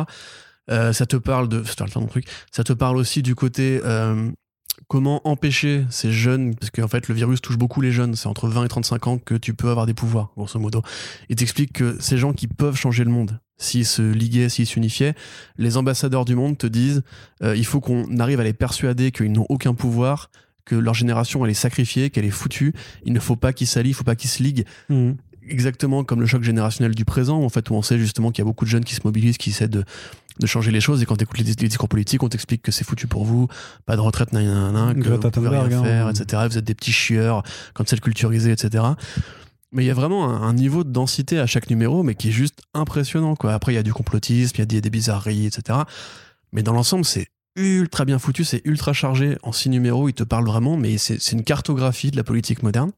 Euh, 0.69 0.91
ça 0.93 1.05
te 1.05 1.15
parle 1.15 1.47
de, 1.47 1.61
truc. 2.07 2.25
Ça 2.51 2.63
te 2.63 2.73
parle 2.73 2.97
aussi 2.97 3.21
du 3.21 3.35
côté 3.35 3.79
euh, 3.85 4.29
comment 4.87 5.25
empêcher 5.25 5.85
ces 5.89 6.11
jeunes, 6.11 6.53
parce 6.55 6.71
qu'en 6.71 6.89
fait 6.89 7.07
le 7.07 7.15
virus 7.15 7.41
touche 7.41 7.57
beaucoup 7.57 7.79
les 7.79 7.93
jeunes. 7.93 8.15
C'est 8.15 8.27
entre 8.27 8.49
20 8.49 8.65
et 8.65 8.67
35 8.67 9.07
ans 9.07 9.17
que 9.17 9.35
tu 9.35 9.53
peux 9.53 9.69
avoir 9.69 9.85
des 9.85 9.93
pouvoirs, 9.93 10.31
grosso 10.35 10.59
modo. 10.59 10.81
Il 11.29 11.37
t'explique 11.37 11.71
que 11.71 11.95
ces 12.01 12.17
gens 12.17 12.33
qui 12.33 12.47
peuvent 12.47 12.75
changer 12.75 13.05
le 13.05 13.11
monde, 13.11 13.39
s'ils 13.61 13.85
se 13.85 14.01
liguaient, 14.01 14.49
s'ils 14.49 14.65
s'unifiaient, 14.65 15.13
les 15.57 15.77
ambassadeurs 15.77 16.25
du 16.25 16.35
monde 16.35 16.57
te 16.57 16.67
disent, 16.67 17.03
euh, 17.43 17.55
il 17.55 17.65
faut 17.65 17.79
qu'on 17.79 18.17
arrive 18.17 18.39
à 18.39 18.43
les 18.43 18.53
persuader 18.53 19.11
qu'ils 19.11 19.31
n'ont 19.31 19.45
aucun 19.49 19.73
pouvoir, 19.73 20.29
que 20.65 20.75
leur 20.75 20.93
génération 20.93 21.43
elle 21.45 21.51
est 21.51 21.55
sacrifiée, 21.55 22.09
qu'elle 22.09 22.25
est 22.25 22.29
foutue. 22.31 22.73
Il 23.05 23.13
ne 23.13 23.19
faut 23.19 23.35
pas 23.35 23.53
qu'ils 23.53 23.67
s'allient, 23.67 23.89
il 23.89 23.93
faut 23.93 24.03
pas 24.03 24.15
qu'ils 24.15 24.29
se 24.29 24.43
liguent 24.43 24.65
Mhm. 24.89 25.15
exactement 25.47 26.03
comme 26.03 26.21
le 26.21 26.27
choc 26.27 26.43
générationnel 26.43 26.93
du 26.95 27.05
présent, 27.05 27.41
en 27.41 27.49
fait, 27.49 27.69
où 27.69 27.73
on 27.73 27.81
sait 27.81 27.97
justement 27.97 28.31
qu'il 28.31 28.41
y 28.43 28.45
a 28.45 28.49
beaucoup 28.49 28.65
de 28.65 28.69
jeunes 28.69 28.85
qui 28.85 28.95
se 28.95 29.01
mobilisent, 29.03 29.37
qui 29.37 29.49
essaient 29.49 29.67
de, 29.67 29.83
de 30.39 30.47
changer 30.47 30.71
les 30.71 30.81
choses, 30.81 31.01
et 31.01 31.05
quand 31.05 31.17
tu 31.17 31.23
écoutes 31.23 31.39
les, 31.39 31.45
les 31.45 31.67
discours 31.67 31.89
politiques, 31.89 32.23
on 32.23 32.29
t'explique 32.29 32.61
que 32.61 32.71
c'est 32.71 32.83
foutu 32.85 33.07
pour 33.07 33.25
vous, 33.25 33.47
pas 33.85 33.95
de 33.95 34.01
retraite, 34.01 34.33
nan, 34.33 34.45
nan, 34.45 34.73
nan, 34.73 35.03
que 35.03 35.09
vous 35.09 35.19
pouvez 35.29 35.49
rien 35.49 35.63
Thunberg, 35.63 35.73
hein. 35.73 35.83
faire, 35.83 36.09
etc. 36.09 36.43
Vous 36.49 36.57
êtes 36.57 36.63
des 36.65 36.75
petits 36.75 36.93
chieurs, 36.93 37.43
quand 37.73 37.87
c'est 37.89 37.95
le 37.95 38.01
culturisé, 38.01 38.51
etc. 38.51 38.83
Mais 39.71 39.83
il 39.83 39.87
y 39.87 39.91
a 39.91 39.93
vraiment 39.93 40.27
un, 40.29 40.53
niveau 40.53 40.83
de 40.83 40.89
densité 40.89 41.39
à 41.39 41.47
chaque 41.47 41.69
numéro, 41.69 42.03
mais 42.03 42.15
qui 42.15 42.29
est 42.29 42.33
juste 42.33 42.61
impressionnant, 42.73 43.35
quoi. 43.35 43.53
Après, 43.53 43.71
il 43.71 43.75
y 43.75 43.79
a 43.79 43.83
du 43.83 43.93
complotisme, 43.93 44.55
il 44.57 44.59
y 44.59 44.77
a 44.77 44.81
des, 44.81 44.89
bizarreries, 44.89 45.45
etc. 45.45 45.79
Mais 46.51 46.61
dans 46.61 46.73
l'ensemble, 46.73 47.05
c'est 47.05 47.27
ultra 47.55 48.03
bien 48.03 48.19
foutu, 48.19 48.43
c'est 48.43 48.61
ultra 48.65 48.91
chargé. 48.91 49.37
En 49.43 49.53
six 49.53 49.69
numéros, 49.69 50.09
il 50.09 50.13
te 50.13 50.23
parle 50.23 50.45
vraiment, 50.45 50.75
mais 50.75 50.97
c'est 50.97 51.31
une 51.31 51.43
cartographie 51.43 52.11
de 52.11 52.17
la 52.17 52.23
politique 52.23 52.63
moderne. 52.63 52.91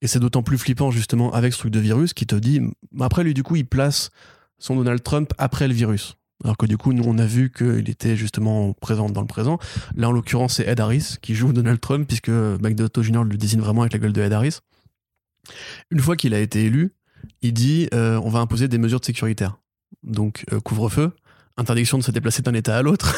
Et 0.00 0.06
c'est 0.06 0.20
d'autant 0.20 0.42
plus 0.42 0.58
flippant 0.58 0.90
justement 0.90 1.32
avec 1.32 1.52
ce 1.52 1.58
truc 1.58 1.72
de 1.72 1.80
virus 1.80 2.14
qui 2.14 2.26
te 2.26 2.34
dit. 2.34 2.60
Après 3.00 3.24
lui, 3.24 3.34
du 3.34 3.42
coup, 3.42 3.56
il 3.56 3.66
place 3.66 4.10
son 4.58 4.76
Donald 4.76 5.02
Trump 5.02 5.32
après 5.38 5.68
le 5.68 5.74
virus. 5.74 6.16
Alors 6.42 6.56
que 6.56 6.66
du 6.66 6.76
coup, 6.76 6.92
nous, 6.92 7.04
on 7.06 7.18
a 7.18 7.26
vu 7.26 7.50
qu'il 7.50 7.88
était 7.88 8.16
justement 8.16 8.72
présent 8.72 9.08
dans 9.08 9.20
le 9.20 9.26
présent. 9.26 9.58
Là, 9.96 10.08
en 10.08 10.12
l'occurrence, 10.12 10.54
c'est 10.54 10.66
Ed 10.66 10.80
Harris 10.80 11.16
qui 11.22 11.34
joue 11.34 11.52
Donald 11.52 11.80
Trump, 11.80 12.06
puisque 12.06 12.28
McDotto 12.28 13.02
Jr. 13.02 13.24
le 13.24 13.36
désigne 13.36 13.60
vraiment 13.60 13.82
avec 13.82 13.92
la 13.92 13.98
gueule 13.98 14.12
de 14.12 14.20
Ed 14.20 14.32
Harris. 14.32 14.58
Une 15.90 16.00
fois 16.00 16.16
qu'il 16.16 16.34
a 16.34 16.40
été 16.40 16.64
élu, 16.64 16.92
il 17.42 17.52
dit 17.52 17.88
euh, 17.94 18.20
on 18.22 18.28
va 18.28 18.40
imposer 18.40 18.68
des 18.68 18.78
mesures 18.78 19.00
de 19.00 19.04
sécuritaire. 19.04 19.58
Donc, 20.02 20.44
euh, 20.52 20.60
couvre-feu, 20.60 21.12
interdiction 21.56 21.98
de 21.98 22.02
se 22.02 22.10
déplacer 22.10 22.42
d'un 22.42 22.54
état 22.54 22.76
à 22.76 22.82
l'autre. 22.82 23.14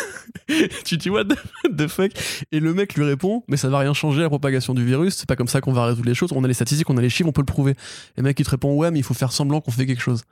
tu 0.85 0.97
dis 0.97 1.11
what 1.11 1.25
the, 1.25 1.89
fuck? 1.89 2.13
Et 2.53 2.61
le 2.61 2.75
mec 2.75 2.95
lui 2.95 3.05
répond 3.05 3.45
mais 3.49 3.57
ça 3.57 3.69
va 3.69 3.79
rien 3.79 3.95
changer 3.95 4.23
la 4.23 4.29
propagation 4.29 4.75
du 4.75 4.85
virus, 4.85 5.17
c'est 5.17 5.29
pas 5.29 5.37
comme 5.37 5.49
ça 5.49 5.61
qu'on 5.61 5.73
va 5.73 5.87
résoudre 5.87 6.09
les 6.09 6.15
choses. 6.15 6.33
On 6.33 6.45
a 6.45 6.49
les 6.49 6.55
statistiques, 6.55 6.89
on 6.91 6.97
a 6.97 7.03
les 7.03 7.11
chiffres, 7.11 7.29
on 7.29 7.33
peut 7.33 7.43
le 7.43 7.47
prouver. 7.47 7.73
Et 7.73 8.19
le 8.19 8.23
mec 8.25 8.39
il 8.39 8.45
te 8.45 8.51
répond 8.51 8.75
ouais 8.75 8.91
mais 8.91 8.99
il 8.99 9.05
faut 9.05 9.15
faire 9.15 9.33
semblant 9.33 9.61
qu'on 9.61 9.71
fait 9.71 9.87
quelque 9.87 10.03
chose. 10.03 10.23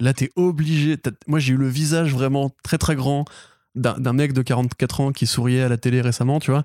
Là 0.00 0.12
t'es 0.12 0.30
obligé. 0.36 0.96
Moi 1.26 1.38
j'ai 1.38 1.54
eu 1.54 1.56
le 1.56 1.68
visage 1.68 2.12
vraiment 2.12 2.50
très 2.62 2.78
très 2.78 2.96
grand 2.96 3.24
d'un 3.74 4.12
mec 4.12 4.32
de 4.32 4.42
44 4.42 5.00
ans 5.00 5.12
qui 5.12 5.26
souriait 5.26 5.62
à 5.62 5.68
la 5.68 5.76
télé 5.76 6.00
récemment, 6.00 6.40
tu 6.40 6.50
vois. 6.50 6.64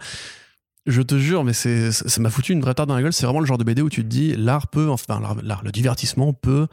Je 0.85 1.01
te 1.01 1.17
jure, 1.17 1.43
mais 1.43 1.53
c'est, 1.53 1.91
ça 1.93 2.21
m'a 2.21 2.29
foutu 2.29 2.51
une 2.51 2.59
vraie 2.61 2.73
tarte 2.73 2.89
dans 2.89 2.95
la 2.95 3.01
gueule. 3.01 3.13
C'est 3.13 3.25
vraiment 3.25 3.39
le 3.39 3.45
genre 3.45 3.57
de 3.57 3.63
BD 3.63 3.81
où 3.81 3.89
tu 3.89 4.03
te 4.03 4.07
dis, 4.09 4.35
l'art 4.35 4.67
peut, 4.67 4.89
enfin, 4.89 5.19
l'art, 5.21 5.35
l'art, 5.41 5.61
le 5.63 5.71
divertissement 5.71 6.33
peut 6.33 6.67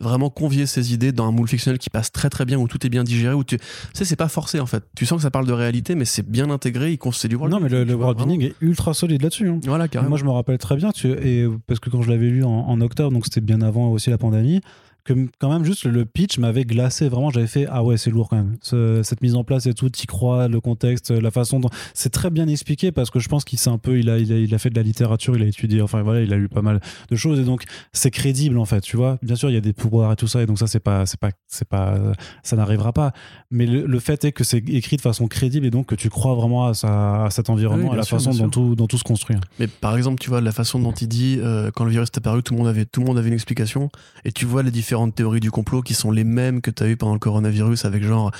vraiment 0.00 0.28
convier 0.28 0.66
ses 0.66 0.92
idées 0.92 1.12
dans 1.12 1.24
un 1.26 1.30
moule 1.30 1.48
fictionnel 1.48 1.78
qui 1.78 1.88
passe 1.88 2.10
très 2.12 2.28
très 2.28 2.44
bien, 2.44 2.58
où 2.58 2.66
tout 2.68 2.84
est 2.84 2.90
bien 2.90 3.04
digéré, 3.04 3.32
où 3.32 3.44
tu, 3.44 3.56
tu 3.58 3.64
sais, 3.94 4.04
c'est 4.04 4.16
pas 4.16 4.28
forcé 4.28 4.58
en 4.60 4.66
fait. 4.66 4.82
Tu 4.96 5.06
sens 5.06 5.18
que 5.18 5.22
ça 5.22 5.30
parle 5.30 5.46
de 5.46 5.52
réalité, 5.52 5.94
mais 5.94 6.04
c'est 6.04 6.28
bien 6.28 6.50
intégré, 6.50 6.92
il 6.92 7.12
c'est 7.14 7.28
du 7.28 7.36
world 7.36 7.54
Non, 7.54 7.60
mais 7.60 7.68
le, 7.68 7.84
le 7.84 7.94
world 7.94 8.18
building 8.18 8.42
est 8.42 8.54
ultra 8.60 8.92
solide 8.92 9.22
là-dessus. 9.22 9.48
hein. 9.48 9.60
Voilà, 9.64 9.86
carrément. 9.88 10.10
Moi, 10.10 10.18
je 10.18 10.24
me 10.24 10.30
rappelle 10.30 10.58
très 10.58 10.76
bien, 10.76 10.90
tu, 10.90 11.08
et, 11.12 11.46
parce 11.68 11.80
que 11.80 11.90
quand 11.90 12.02
je 12.02 12.10
l'avais 12.10 12.28
lu 12.28 12.44
en, 12.44 12.50
en 12.50 12.80
octobre, 12.80 13.12
donc 13.12 13.24
c'était 13.24 13.40
bien 13.40 13.62
avant 13.62 13.92
aussi 13.92 14.10
la 14.10 14.18
pandémie, 14.18 14.60
que 15.04 15.12
quand 15.38 15.50
même 15.52 15.64
juste 15.64 15.84
le 15.84 16.04
pitch 16.04 16.38
m'avait 16.38 16.64
glacé. 16.64 17.08
Vraiment, 17.08 17.30
j'avais 17.30 17.46
fait 17.46 17.66
Ah 17.70 17.82
ouais, 17.84 17.96
c'est 17.96 18.10
lourd 18.10 18.28
quand 18.28 18.36
même. 18.36 18.56
Ce- 18.62 19.02
cette 19.02 19.20
mise 19.22 19.34
en 19.34 19.44
place 19.44 19.66
et 19.66 19.74
tout, 19.74 19.88
t'y 19.90 20.06
crois, 20.06 20.48
le 20.48 20.60
contexte, 20.60 21.10
la 21.10 21.30
façon 21.30 21.60
dont. 21.60 21.68
C'est 21.92 22.10
très 22.10 22.30
bien 22.30 22.48
expliqué 22.48 22.90
parce 22.92 23.10
que 23.10 23.18
je 23.20 23.28
pense 23.28 23.44
qu'il 23.44 23.58
s'est 23.58 23.70
un 23.70 23.78
peu. 23.78 23.98
Il 23.98 24.08
a, 24.10 24.18
il, 24.18 24.32
a, 24.32 24.36
il 24.38 24.54
a 24.54 24.58
fait 24.58 24.70
de 24.70 24.76
la 24.76 24.82
littérature, 24.82 25.36
il 25.36 25.42
a 25.42 25.46
étudié, 25.46 25.82
enfin 25.82 26.02
voilà, 26.02 26.22
il 26.22 26.32
a 26.32 26.36
lu 26.36 26.48
pas 26.48 26.62
mal 26.62 26.80
de 27.10 27.16
choses 27.16 27.38
et 27.38 27.44
donc 27.44 27.64
c'est 27.92 28.10
crédible 28.10 28.58
en 28.58 28.64
fait, 28.64 28.80
tu 28.80 28.96
vois. 28.96 29.18
Bien 29.22 29.36
sûr, 29.36 29.50
il 29.50 29.54
y 29.54 29.58
a 29.58 29.60
des 29.60 29.72
pouvoirs 29.72 30.12
et 30.12 30.16
tout 30.16 30.26
ça 30.26 30.42
et 30.42 30.46
donc 30.46 30.58
ça, 30.58 30.66
c'est 30.66 30.80
pas. 30.80 31.06
c'est 31.06 31.20
pas, 31.20 31.30
c'est 31.48 31.68
pas 31.68 31.98
ça 32.42 32.56
n'arrivera 32.56 32.92
pas. 32.92 33.12
Mais 33.50 33.66
le, 33.66 33.86
le 33.86 33.98
fait 34.00 34.24
est 34.24 34.32
que 34.32 34.42
c'est 34.44 34.58
écrit 34.68 34.96
de 34.96 35.02
façon 35.02 35.26
crédible 35.28 35.66
et 35.66 35.70
donc 35.70 35.86
que 35.86 35.94
tu 35.94 36.08
crois 36.10 36.34
vraiment 36.34 36.66
à, 36.66 36.74
sa- 36.74 37.24
à 37.26 37.30
cet 37.30 37.50
environnement, 37.50 37.88
Oui, 37.88 37.94
à 37.94 37.96
la 37.96 38.02
sûr, 38.04 38.16
façon 38.16 38.32
dont 38.32 38.48
tout, 38.48 38.74
dont 38.74 38.86
tout 38.86 38.98
se 38.98 39.04
construit. 39.04 39.36
Mais 39.58 39.66
par 39.68 39.96
exemple, 39.96 40.18
tu 40.20 40.30
vois, 40.30 40.40
la 40.40 40.52
façon 40.52 40.78
dont 40.78 40.92
il 40.92 41.08
dit, 41.08 41.38
euh, 41.40 41.70
quand 41.74 41.84
le 41.84 41.90
virus 41.90 42.08
est 42.08 42.18
apparu, 42.18 42.42
tout 42.42 42.54
le, 42.54 42.58
monde 42.58 42.68
avait, 42.68 42.84
tout 42.86 43.00
le 43.00 43.06
monde 43.06 43.18
avait 43.18 43.28
une 43.28 43.34
explication. 43.34 43.90
Et 44.24 44.32
tu 44.32 44.44
vois 44.46 44.62
les 44.62 44.70
différentes 44.94 45.14
théories 45.16 45.40
du 45.40 45.50
complot 45.50 45.82
qui 45.82 45.92
sont 45.92 46.12
les 46.12 46.22
mêmes 46.22 46.60
que 46.60 46.70
tu 46.70 46.84
as 46.84 46.88
eu 46.88 46.96
pendant 46.96 47.14
le 47.14 47.18
coronavirus, 47.18 47.84
avec 47.84 48.04
genre, 48.04 48.30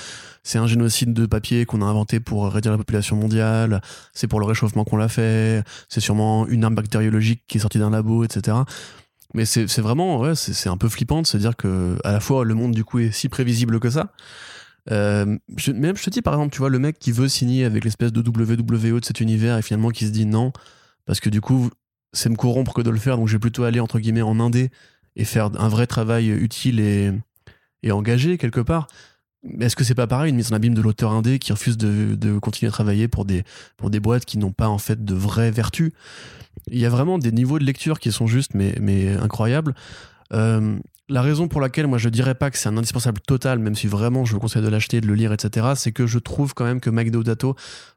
c'est 0.43 0.57
un 0.57 0.67
génocide 0.67 1.11
de 1.11 1.25
papier 1.25 1.65
qu'on 1.65 1.81
a 1.81 1.85
inventé 1.85 2.21
pour 2.21 2.49
réduire 2.49 2.71
la 2.71 2.77
population 2.77 3.17
mondiale, 3.17 3.81
c'est 4.13 4.27
pour 4.27 4.39
le 4.39 4.45
réchauffement 4.45 4.85
qu'on 4.85 4.95
l'a 4.95 5.09
fait, 5.09 5.65
c'est 5.89 5.99
sûrement 5.99 6.47
une 6.47 6.63
arme 6.63 6.75
bactériologique 6.75 7.43
qui 7.49 7.57
est 7.57 7.59
sortie 7.59 7.77
d'un 7.77 7.89
labo, 7.89 8.23
etc. 8.23 8.55
Mais 9.33 9.43
c'est 9.43 9.79
vraiment, 9.79 10.21
ouais, 10.21 10.33
c'est 10.35 10.69
un 10.69 10.77
peu 10.77 10.87
flippant 10.87 11.21
de 11.21 11.27
se 11.27 11.35
dire 11.35 11.57
que, 11.57 11.97
à 12.05 12.13
la 12.13 12.21
fois, 12.21 12.45
le 12.45 12.53
monde, 12.53 12.71
du 12.71 12.85
coup, 12.85 12.99
est 12.99 13.11
si 13.11 13.27
prévisible 13.27 13.81
que 13.81 13.89
ça. 13.89 14.13
Euh, 14.91 15.25
même 15.25 15.97
je 15.97 16.03
te 16.03 16.09
dis 16.09 16.21
par 16.21 16.35
exemple, 16.35 16.53
tu 16.53 16.59
vois, 16.59 16.69
le 16.69 16.79
mec 16.79 16.99
qui 16.99 17.11
veut 17.11 17.27
signer 17.27 17.65
avec 17.65 17.83
l'espèce 17.83 18.13
de 18.13 18.21
WWO 18.21 18.99
de 18.99 19.05
cet 19.05 19.19
univers 19.19 19.57
et 19.57 19.61
finalement 19.61 19.89
qui 19.89 20.05
se 20.05 20.11
dit 20.11 20.25
non, 20.25 20.53
parce 21.05 21.19
que 21.19 21.29
du 21.29 21.41
coup, 21.41 21.69
c'est 22.13 22.29
me 22.29 22.35
corrompre 22.35 22.73
que 22.73 22.81
de 22.81 22.91
le 22.91 22.99
faire, 22.99 23.17
donc 23.17 23.27
je 23.27 23.33
vais 23.33 23.39
plutôt 23.39 23.63
aller 23.63 23.79
entre 23.79 23.99
guillemets 23.99 24.21
en 24.21 24.39
indé 24.39 24.69
et 25.15 25.25
faire 25.25 25.49
un 25.57 25.69
vrai 25.69 25.87
travail 25.87 26.29
utile 26.29 26.79
et, 26.79 27.11
et 27.83 27.91
engagé 27.91 28.37
quelque 28.37 28.59
part. 28.59 28.87
est-ce 29.59 29.75
que 29.75 29.83
c'est 29.83 29.95
pas 29.95 30.07
pareil 30.07 30.31
une 30.31 30.35
mise 30.35 30.51
en 30.51 30.55
abîme 30.55 30.73
de 30.73 30.81
l'auteur 30.81 31.11
indé 31.11 31.39
qui 31.39 31.53
refuse 31.53 31.77
de, 31.77 32.15
de, 32.15 32.37
continuer 32.39 32.69
à 32.69 32.71
travailler 32.71 33.07
pour 33.07 33.25
des, 33.25 33.43
pour 33.77 33.89
des 33.89 33.99
boîtes 33.99 34.25
qui 34.25 34.37
n'ont 34.37 34.51
pas 34.51 34.67
en 34.67 34.77
fait 34.77 35.03
de 35.05 35.13
vraies 35.13 35.51
vertus? 35.51 35.91
Il 36.71 36.79
y 36.79 36.85
a 36.85 36.89
vraiment 36.89 37.17
des 37.17 37.31
niveaux 37.31 37.59
de 37.59 37.63
lecture 37.65 37.99
qui 37.99 38.11
sont 38.11 38.27
justes 38.27 38.53
mais, 38.53 38.75
mais 38.81 39.13
incroyables. 39.13 39.75
Euh, 40.33 40.77
la 41.07 41.21
raison 41.21 41.47
pour 41.47 41.61
laquelle 41.61 41.87
moi 41.87 41.97
je 41.97 42.09
dirais 42.09 42.35
pas 42.35 42.49
que 42.49 42.57
c'est 42.57 42.69
un 42.69 42.77
indispensable 42.77 43.21
total, 43.21 43.59
même 43.59 43.75
si 43.75 43.87
vraiment 43.87 44.25
je 44.25 44.33
vous 44.33 44.39
conseille 44.39 44.63
de 44.63 44.67
l'acheter, 44.67 45.01
de 45.01 45.07
le 45.07 45.13
lire, 45.13 45.31
etc., 45.31 45.73
c'est 45.75 45.91
que 45.91 46.07
je 46.07 46.17
trouve 46.17 46.53
quand 46.53 46.65
même 46.65 46.79
que 46.79 46.89
Mike 46.89 47.11
Deodato 47.11 47.55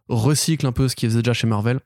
recycle 0.08 0.66
un 0.66 0.72
peu 0.72 0.88
ce 0.88 0.96
qu'il 0.96 1.08
faisait 1.08 1.22
déjà 1.22 1.32
chez 1.32 1.46
Marvel, 1.46 1.80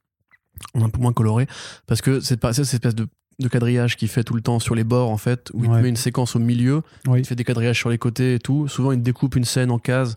un 0.75 0.89
peu 0.89 1.01
moins 1.01 1.13
coloré, 1.13 1.47
parce 1.87 2.03
que 2.03 2.21
c'est 2.21 2.39
pas 2.39 2.53
cette 2.53 2.73
espèce 2.73 2.95
de, 2.95 3.07
de, 3.43 3.49
quadrillage 3.49 3.97
qu'il 3.97 4.09
fait 4.09 4.25
tout 4.25 4.35
le 4.35 4.41
temps 4.41 4.59
sur 4.59 4.75
les 4.75 4.85
bords 4.85 5.11
en 5.11 5.17
fait, 5.17 5.51
où 5.55 5.65
il 5.65 5.71
te 5.71 5.77
met 5.77 5.89
une 5.89 5.97
séquence 5.97 6.37
au 6.37 6.39
milieu, 6.39 6.83
il 7.17 7.25
fait 7.25 7.35
des 7.35 7.45
quadrillages 7.45 7.79
sur 7.79 7.91
les 7.91 7.99
côtés 7.99 8.35
et 8.35 8.39
tout. 8.39 8.69
Souvent 8.69 8.93
il 8.93 9.03
découpe 9.03 9.37
une 9.37 9.45
scène 9.45 9.71
en 9.71 9.79
cases, 9.79 10.15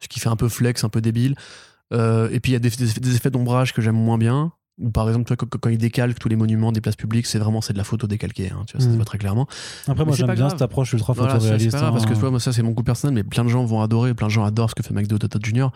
ce 0.00 0.08
qui 0.08 0.20
fait 0.20 0.28
un 0.28 0.36
peu 0.36 0.48
flex, 0.48 0.84
un 0.84 0.88
peu 0.88 1.00
débile. 1.00 1.34
Euh, 1.92 2.28
et 2.30 2.40
puis 2.40 2.52
il 2.52 2.54
y 2.54 2.56
a 2.56 2.58
des, 2.58 2.70
des 2.70 3.16
effets 3.16 3.30
d'ombrage 3.30 3.72
que 3.72 3.80
j'aime 3.80 3.96
moins 3.96 4.18
bien. 4.18 4.52
Ou 4.80 4.90
par 4.90 5.08
exemple, 5.08 5.24
toi, 5.24 5.36
quand, 5.36 5.68
il 5.70 5.78
décalque 5.78 6.18
tous 6.18 6.28
les 6.28 6.36
monuments 6.36 6.70
des 6.70 6.80
places 6.80 6.96
publiques, 6.96 7.26
c'est 7.26 7.38
vraiment 7.38 7.60
c'est 7.60 7.72
de 7.72 7.78
la 7.78 7.84
photo 7.84 8.06
décalquée. 8.06 8.50
Hein, 8.50 8.62
tu 8.66 8.76
vois, 8.76 8.84
ça 8.84 8.90
se 8.90 8.94
voit 8.94 9.04
très 9.04 9.18
clairement. 9.18 9.48
Après, 9.88 10.04
moi, 10.04 10.14
j'aime 10.14 10.32
bien 10.34 10.48
cette 10.50 10.62
approche 10.62 10.92
ultra 10.92 11.14
voilà, 11.14 11.34
photoréaliste. 11.34 11.76
Grave, 11.76 11.92
parce 11.92 12.06
que 12.06 12.12
hein. 12.12 12.30
moi, 12.30 12.38
ça, 12.38 12.52
c'est 12.52 12.62
mon 12.62 12.70
goût 12.70 12.84
personnel, 12.84 13.14
mais 13.14 13.24
plein 13.24 13.44
de 13.44 13.48
gens 13.48 13.64
vont 13.64 13.82
adorer, 13.82 14.14
plein 14.14 14.28
de 14.28 14.32
gens 14.32 14.44
adorent 14.44 14.70
ce 14.70 14.76
que 14.76 14.84
fait 14.84 14.94
McDo 14.94 15.18
Toto 15.18 15.38
Junior. 15.42 15.72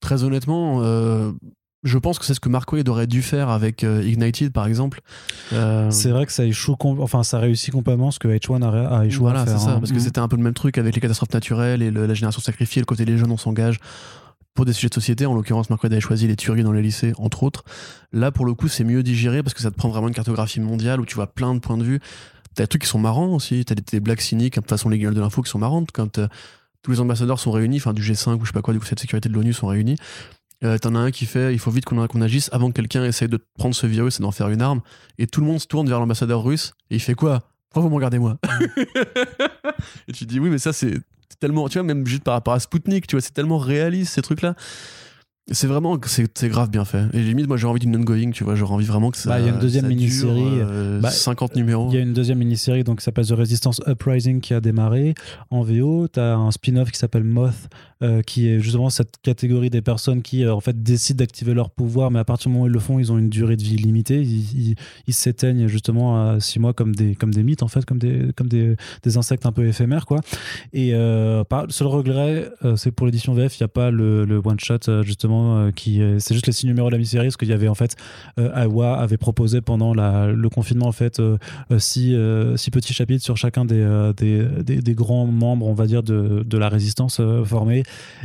Très 0.00 0.24
honnêtement, 0.24 0.80
euh, 0.82 1.30
je 1.84 1.98
pense 1.98 2.18
que 2.18 2.24
c'est 2.24 2.34
ce 2.34 2.40
que 2.40 2.48
Marco 2.48 2.76
aurait 2.88 3.06
dû 3.06 3.22
faire 3.22 3.48
avec 3.50 3.84
euh, 3.84 4.02
Ignited, 4.02 4.52
par 4.52 4.66
exemple. 4.66 5.00
Euh, 5.52 5.90
c'est 5.90 6.10
vrai 6.10 6.26
que 6.26 6.32
ça 6.32 6.44
échoue, 6.44 6.76
enfin, 6.80 7.22
ça 7.22 7.38
réussit 7.38 7.72
complètement 7.72 8.10
ce 8.10 8.18
que 8.18 8.28
H1 8.28 8.62
a, 8.64 9.06
échoué 9.06 9.20
voilà, 9.20 9.42
à 9.42 9.46
faire. 9.46 9.58
c'est 9.58 9.64
ça, 9.66 9.72
hein. 9.72 9.80
parce 9.80 9.92
que 9.92 9.98
c'était 10.00 10.18
un 10.18 10.28
peu 10.28 10.36
le 10.36 10.42
même 10.42 10.54
truc 10.54 10.76
avec 10.78 10.94
les 10.94 11.00
catastrophes 11.00 11.32
naturelles 11.32 11.82
et 11.82 11.90
la 11.90 12.14
génération 12.14 12.40
sacrifiée, 12.40 12.82
le 12.82 12.86
côté 12.86 13.04
les 13.04 13.16
jeunes, 13.16 13.30
on 13.30 13.36
s'engage 13.36 13.78
pour 14.54 14.64
des 14.64 14.72
sujets 14.72 14.88
de 14.88 14.94
société, 14.94 15.24
en 15.24 15.34
l'occurrence 15.34 15.70
Marc 15.70 15.84
avait 15.84 16.00
choisi 16.00 16.26
les 16.26 16.34
tueries 16.34 16.64
dans 16.64 16.72
les 16.72 16.82
lycées, 16.82 17.12
entre 17.18 17.44
autres. 17.44 17.62
Là, 18.12 18.32
pour 18.32 18.44
le 18.44 18.54
coup, 18.54 18.66
c'est 18.66 18.82
mieux 18.82 19.04
digéré 19.04 19.44
parce 19.44 19.54
que 19.54 19.60
ça 19.60 19.70
te 19.70 19.76
prend 19.76 19.88
vraiment 19.88 20.08
une 20.08 20.14
cartographie 20.14 20.58
mondiale 20.58 21.00
où 21.00 21.06
tu 21.06 21.14
vois 21.14 21.28
plein 21.28 21.54
de 21.54 21.60
points 21.60 21.76
de 21.76 21.84
vue. 21.84 22.00
T'as 22.56 22.64
des 22.64 22.66
trucs 22.66 22.82
qui 22.82 22.88
sont 22.88 22.98
marrants 22.98 23.32
aussi, 23.34 23.64
t'as 23.64 23.76
des, 23.76 23.82
des 23.82 24.00
blagues 24.00 24.20
cyniques, 24.20 24.54
de 24.54 24.60
toute 24.60 24.68
façon 24.68 24.88
les 24.88 24.98
gueules 24.98 25.14
de 25.14 25.20
l'info 25.20 25.42
qui 25.42 25.50
sont 25.50 25.60
marrantes 25.60 25.90
quand 25.92 26.18
euh, 26.18 26.26
tous 26.82 26.90
les 26.90 26.98
ambassadeurs 26.98 27.38
sont 27.38 27.52
réunis, 27.52 27.76
enfin 27.76 27.92
du 27.92 28.02
G5 28.02 28.34
ou 28.34 28.44
je 28.44 28.46
sais 28.46 28.52
pas 28.52 28.62
quoi, 28.62 28.74
du 28.74 28.80
coup 28.80 28.86
cette 28.86 28.98
sécurité 28.98 29.28
de 29.28 29.34
l'ONU 29.34 29.52
sont 29.52 29.68
réunis. 29.68 29.96
Euh, 30.64 30.76
T'en 30.78 30.94
as 30.96 30.98
un 30.98 31.10
qui 31.12 31.24
fait 31.24 31.52
il 31.52 31.58
faut 31.58 31.70
vite 31.70 31.84
qu'on 31.84 32.20
agisse 32.20 32.50
avant 32.52 32.68
que 32.68 32.74
quelqu'un 32.74 33.04
essaye 33.04 33.28
de 33.28 33.38
prendre 33.56 33.74
ce 33.74 33.86
virus 33.86 34.18
et 34.18 34.22
d'en 34.22 34.32
faire 34.32 34.48
une 34.48 34.62
arme. 34.62 34.80
Et 35.18 35.26
tout 35.26 35.40
le 35.40 35.46
monde 35.46 35.60
se 35.60 35.66
tourne 35.66 35.88
vers 35.88 36.00
l'ambassadeur 36.00 36.42
russe 36.42 36.72
et 36.90 36.96
il 36.96 37.00
fait 37.00 37.14
quoi? 37.14 37.42
Pourquoi 37.70 37.82
vous 37.82 37.90
me 37.90 37.94
regardez 37.96 38.18
moi? 38.18 38.38
Et 40.08 40.12
tu 40.12 40.24
dis 40.24 40.40
oui, 40.40 40.48
mais 40.48 40.58
ça 40.58 40.72
c'est 40.72 41.00
tellement, 41.38 41.68
tu 41.68 41.78
vois, 41.78 41.82
même 41.84 42.06
juste 42.06 42.24
par 42.24 42.34
rapport 42.34 42.54
à 42.54 42.60
Spoutnik, 42.60 43.06
tu 43.06 43.14
vois, 43.14 43.20
c'est 43.20 43.32
tellement 43.34 43.58
réaliste 43.58 44.14
ces 44.14 44.22
trucs-là. 44.22 44.54
C'est 45.50 45.66
vraiment, 45.66 45.98
c'est 46.04 46.48
grave 46.48 46.70
bien 46.70 46.84
fait. 46.84 47.04
Et 47.14 47.20
limite, 47.20 47.48
moi 47.48 47.56
j'ai 47.56 47.66
envie 47.66 47.80
d'une 47.80 47.96
ongoing, 47.96 48.30
tu 48.32 48.44
vois, 48.44 48.54
j'aurais 48.54 48.74
envie 48.74 48.86
vraiment 48.86 49.10
que 49.10 49.16
ça. 49.16 49.30
Bah, 49.30 49.40
il 49.40 49.46
y 49.46 49.48
a 49.48 49.52
une 49.52 49.58
deuxième 49.58 49.86
mini-série. 49.86 50.60
Euh, 50.60 51.00
50 51.02 51.50
bah, 51.50 51.56
numéros. 51.56 51.88
Il 51.90 51.94
y 51.94 51.98
a 51.98 52.00
une 52.00 52.12
deuxième 52.12 52.38
mini-série 52.38 52.84
donc, 52.84 52.98
qui 52.98 53.04
s'appelle 53.04 53.26
The 53.26 53.32
Resistance 53.32 53.80
Uprising 53.86 54.40
qui 54.40 54.52
a 54.52 54.60
démarré 54.60 55.14
en 55.50 55.62
VO. 55.62 56.08
Tu 56.08 56.20
as 56.20 56.36
un 56.36 56.50
spin-off 56.50 56.90
qui 56.90 56.98
s'appelle 56.98 57.24
Moth 57.24 57.68
euh, 58.00 58.22
qui 58.22 58.48
est 58.48 58.60
justement 58.60 58.90
cette 58.90 59.16
catégorie 59.22 59.70
des 59.70 59.82
personnes 59.82 60.22
qui 60.22 60.44
euh, 60.44 60.54
en 60.54 60.60
fait 60.60 60.82
décident 60.82 61.18
d'activer 61.18 61.52
leur 61.52 61.70
pouvoir, 61.70 62.12
mais 62.12 62.20
à 62.20 62.24
partir 62.24 62.48
du 62.48 62.52
moment 62.52 62.64
où 62.64 62.68
ils 62.68 62.72
le 62.72 62.78
font, 62.78 62.98
ils 62.98 63.10
ont 63.10 63.18
une 63.18 63.28
durée 63.28 63.56
de 63.56 63.62
vie 63.62 63.76
limitée. 63.76 64.22
Ils, 64.22 64.76
s'éteignent 65.14 65.66
justement 65.66 66.30
à 66.30 66.38
six 66.38 66.60
mois 66.60 66.72
comme 66.72 66.94
des, 66.94 67.16
comme 67.16 67.34
des 67.34 67.42
mythes, 67.42 67.64
en 67.64 67.68
fait, 67.68 67.84
comme 67.84 67.98
des, 67.98 68.30
comme 68.36 68.46
des, 68.48 68.76
des 69.02 69.16
insectes 69.16 69.46
un 69.46 69.52
peu 69.52 69.66
éphémères. 69.66 70.06
Quoi. 70.06 70.20
Et 70.72 70.90
euh, 70.94 71.42
le 71.50 71.72
seul 71.72 71.88
regret, 71.88 72.50
euh, 72.64 72.76
c'est 72.76 72.92
pour 72.92 73.06
l'édition 73.06 73.32
VF, 73.32 73.58
il 73.58 73.62
n'y 73.62 73.64
a 73.64 73.68
pas 73.68 73.90
le, 73.90 74.24
le 74.24 74.36
one-shot 74.44 75.02
justement 75.02 75.37
qui. 75.74 76.00
c'est 76.18 76.34
juste 76.34 76.46
les 76.46 76.52
six 76.52 76.66
numéros 76.66 76.88
de 76.88 76.92
la 76.92 76.98
mini-série, 76.98 77.26
parce 77.26 77.36
qu'il 77.36 77.48
y 77.48 77.52
avait 77.52 77.68
en 77.68 77.74
fait. 77.74 77.96
Awa 78.36 78.98
avait 78.98 79.16
proposé 79.16 79.60
pendant 79.60 79.94
la, 79.94 80.28
le 80.28 80.48
confinement 80.48 80.86
en 80.86 80.92
fait 80.92 81.20
six, 81.78 82.16
six, 82.56 82.70
petits 82.70 82.94
chapitres 82.94 83.24
sur 83.24 83.36
chacun 83.36 83.64
des, 83.64 84.12
des, 84.16 84.46
des, 84.62 84.80
des, 84.80 84.94
grands 84.94 85.26
membres, 85.26 85.66
on 85.66 85.74
va 85.74 85.86
dire, 85.86 86.02
de, 86.02 86.44
de 86.46 86.58
la 86.58 86.68
résistance 86.68 87.20
formée 87.44 87.82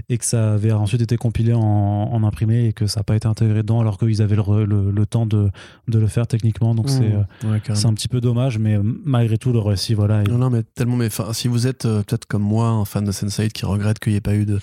et 0.10 0.18
que 0.18 0.26
ça 0.26 0.54
avait 0.54 0.72
ensuite 0.72 1.02
été 1.02 1.18
compilé 1.18 1.54
en, 1.54 2.24
imprimé 2.24 2.68
et 2.68 2.74
que 2.74 2.88
ça 2.88 3.00
n'a 3.00 3.04
pas 3.04 3.16
été 3.16 3.28
intégré 3.28 3.62
dedans 3.64 3.82
alors 3.82 3.98
qu'ils 3.98 4.22
avaient 4.22 4.36
le, 4.36 4.92
le, 4.92 5.06
temps 5.06 5.26
de, 5.26 5.50
de, 5.88 6.00
le 6.00 6.08
faire 6.08 6.28
techniquement. 6.28 6.76
Donc 6.76 6.90
c'est 6.90 7.02
mmh. 7.02 7.26
euh, 7.46 7.60
c'est 7.74 7.86
un 7.86 7.94
petit 7.94 8.08
peu 8.08 8.22
dommage, 8.22 8.58
mais 8.60 8.78
malgré 8.82 9.38
tout, 9.38 9.52
le 9.52 9.60
récit, 9.60 9.94
voilà. 9.94 10.24
Non, 10.24 10.38
non, 10.38 10.50
mais 10.50 10.64
tellement, 10.64 10.96
mais 10.96 11.10
si 11.34 11.48
vous 11.48 11.68
êtes 11.68 11.86
euh, 11.86 12.02
peut-être 12.04 12.26
comme 12.26 12.44
moi, 12.44 12.68
un 12.68 12.86
fan 12.86 13.04
de 13.04 13.12
Sense8 13.12 13.50
qui 13.50 13.66
regrette 13.66 14.00
qu'il 14.00 14.14
n'y 14.14 14.18
ait 14.18 14.22
pas 14.22 14.36
eu 14.36 14.46
de 14.46 14.60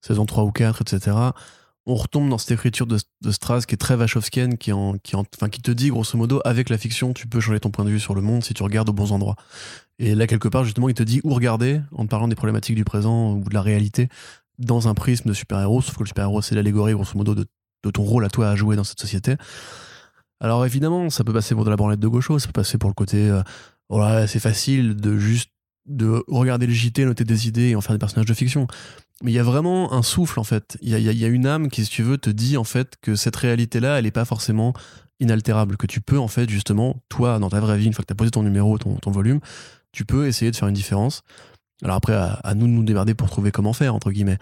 saison 0.00 0.26
3 0.26 0.44
ou 0.44 0.50
4, 0.50 0.82
etc., 0.82 1.16
on 1.90 1.96
retombe 1.96 2.28
dans 2.28 2.38
cette 2.38 2.52
écriture 2.52 2.86
de, 2.86 2.98
de 3.20 3.30
Strass 3.32 3.66
qui 3.66 3.74
est 3.74 3.78
très 3.78 3.96
Wachowskienne, 3.96 4.58
qui, 4.58 4.72
en, 4.72 4.94
qui, 4.94 5.62
te 5.62 5.70
dit 5.72 5.88
grosso 5.88 6.16
modo, 6.16 6.40
avec 6.44 6.70
la 6.70 6.78
fiction, 6.78 7.12
tu 7.12 7.26
peux 7.26 7.40
changer 7.40 7.58
ton 7.58 7.70
point 7.70 7.84
de 7.84 7.90
vue 7.90 7.98
sur 7.98 8.14
le 8.14 8.22
monde 8.22 8.44
si 8.44 8.54
tu 8.54 8.62
regardes 8.62 8.88
aux 8.88 8.92
bons 8.92 9.10
endroits. 9.10 9.36
Et 9.98 10.14
là, 10.14 10.26
quelque 10.26 10.48
part, 10.48 10.64
justement, 10.64 10.88
il 10.88 10.94
te 10.94 11.02
dit 11.02 11.20
où 11.24 11.34
regarder 11.34 11.80
en 11.92 12.04
te 12.04 12.08
parlant 12.08 12.28
des 12.28 12.36
problématiques 12.36 12.76
du 12.76 12.84
présent 12.84 13.32
ou 13.32 13.48
de 13.48 13.54
la 13.54 13.60
réalité 13.60 14.08
dans 14.58 14.86
un 14.86 14.94
prisme 14.94 15.28
de 15.28 15.34
super-héros, 15.34 15.82
sauf 15.82 15.96
que 15.96 16.04
le 16.04 16.08
super-héros, 16.08 16.42
c'est 16.42 16.54
l'allégorie, 16.54 16.92
grosso 16.92 17.16
modo, 17.16 17.34
de, 17.34 17.46
ton 17.90 18.02
rôle 18.02 18.24
à 18.24 18.28
toi 18.28 18.50
à 18.50 18.56
jouer 18.56 18.76
dans 18.76 18.84
cette 18.84 19.00
société. 19.00 19.36
Alors 20.38 20.64
évidemment, 20.64 21.10
ça 21.10 21.24
peut 21.24 21.32
passer 21.32 21.54
pour 21.54 21.64
de 21.64 21.70
la 21.70 21.76
branlette 21.76 22.00
de 22.00 22.08
gaucho, 22.08 22.38
ça 22.38 22.46
peut 22.46 22.52
passer 22.52 22.78
pour 22.78 22.88
le 22.88 22.94
côté, 22.94 23.30
euh, 23.90 24.26
c'est 24.26 24.38
facile 24.38 24.94
de 24.96 25.18
juste 25.18 25.50
de 25.90 26.24
regarder 26.28 26.66
le 26.66 26.72
JT, 26.72 27.04
noter 27.04 27.24
des 27.24 27.48
idées 27.48 27.70
et 27.70 27.76
en 27.76 27.80
faire 27.80 27.92
des 27.92 27.98
personnages 27.98 28.26
de 28.26 28.34
fiction. 28.34 28.66
Mais 29.22 29.32
il 29.32 29.34
y 29.34 29.38
a 29.38 29.42
vraiment 29.42 29.92
un 29.92 30.02
souffle, 30.02 30.40
en 30.40 30.44
fait. 30.44 30.78
Il 30.80 30.88
y 30.88 30.94
a, 30.94 30.98
y 30.98 31.24
a, 31.24 31.28
une 31.28 31.46
âme 31.46 31.68
qui, 31.68 31.84
si 31.84 31.90
tu 31.90 32.02
veux, 32.02 32.16
te 32.16 32.30
dit, 32.30 32.56
en 32.56 32.64
fait, 32.64 32.96
que 33.02 33.16
cette 33.16 33.36
réalité-là, 33.36 33.98
elle 33.98 34.04
n'est 34.04 34.10
pas 34.10 34.24
forcément 34.24 34.72
inaltérable, 35.18 35.76
que 35.76 35.86
tu 35.86 36.00
peux, 36.00 36.18
en 36.18 36.28
fait, 36.28 36.48
justement, 36.48 37.02
toi, 37.10 37.38
dans 37.38 37.50
ta 37.50 37.60
vraie 37.60 37.76
vie, 37.76 37.86
une 37.86 37.92
fois 37.92 38.02
que 38.02 38.06
tu 38.06 38.12
as 38.12 38.16
posé 38.16 38.30
ton 38.30 38.42
numéro, 38.42 38.78
ton 38.78 39.10
volume, 39.10 39.40
tu 39.92 40.04
peux 40.04 40.26
essayer 40.26 40.50
de 40.50 40.56
faire 40.56 40.68
une 40.68 40.74
différence. 40.74 41.22
Alors 41.82 41.96
après, 41.96 42.14
à, 42.14 42.54
nous 42.54 42.66
de 42.66 42.72
nous 42.72 42.84
démerder 42.84 43.14
pour 43.14 43.30
trouver 43.30 43.50
comment 43.50 43.72
faire, 43.72 43.94
entre 43.94 44.10
guillemets. 44.10 44.38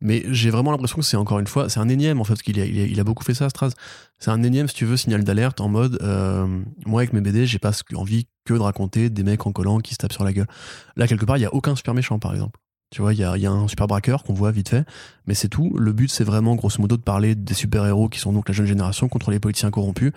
Mais 0.00 0.24
j'ai 0.28 0.50
vraiment 0.50 0.72
l'impression 0.72 0.96
que 0.96 1.04
c'est 1.04 1.16
encore 1.16 1.38
une 1.38 1.46
fois, 1.46 1.68
c'est 1.68 1.80
un 1.80 1.88
énième 1.88 2.20
en 2.20 2.24
fait, 2.24 2.34
parce 2.34 2.42
qu'il 2.42 3.00
a, 3.00 3.04
beaucoup 3.04 3.24
fait 3.24 3.34
ça, 3.34 3.48
Stras. 3.48 3.72
C'est 4.18 4.30
un 4.30 4.42
énième, 4.42 4.68
si 4.68 4.74
tu 4.74 4.84
veux, 4.84 4.96
signal 4.96 5.24
d'alerte 5.24 5.60
en 5.60 5.68
mode, 5.68 5.98
euh, 6.02 6.46
moi 6.84 7.00
avec 7.00 7.12
mes 7.12 7.20
BD, 7.20 7.46
j'ai 7.46 7.58
pas 7.58 7.72
envie 7.94 8.26
que 8.44 8.54
de 8.54 8.58
raconter 8.58 9.10
des 9.10 9.22
mecs 9.22 9.46
en 9.46 9.52
collant 9.52 9.78
qui 9.78 9.94
se 9.94 9.98
tapent 9.98 10.12
sur 10.12 10.24
la 10.24 10.32
gueule. 10.32 10.48
Là, 10.96 11.06
quelque 11.06 11.24
part, 11.24 11.38
il 11.38 11.42
y 11.42 11.46
a 11.46 11.54
aucun 11.54 11.76
super 11.76 11.94
méchant, 11.94 12.18
par 12.18 12.32
exemple. 12.32 12.58
Tu 12.90 13.00
vois, 13.00 13.14
il 13.14 13.20
y 13.20 13.24
a, 13.24 13.50
un 13.50 13.68
super 13.68 13.86
braqueur 13.86 14.22
qu'on 14.22 14.34
voit 14.34 14.50
vite 14.50 14.68
fait, 14.68 14.84
mais 15.26 15.32
c'est 15.32 15.48
tout. 15.48 15.74
Le 15.78 15.92
but, 15.92 16.10
c'est 16.10 16.24
vraiment, 16.24 16.56
grosso 16.56 16.78
modo, 16.78 16.98
de 16.98 17.02
parler 17.02 17.34
des 17.34 17.54
super-héros 17.54 18.10
qui 18.10 18.18
sont 18.18 18.34
donc 18.34 18.48
la 18.48 18.54
jeune 18.54 18.66
génération 18.66 19.08
contre 19.08 19.30
les 19.30 19.40
politiciens 19.40 19.70
corrompus, 19.70 20.12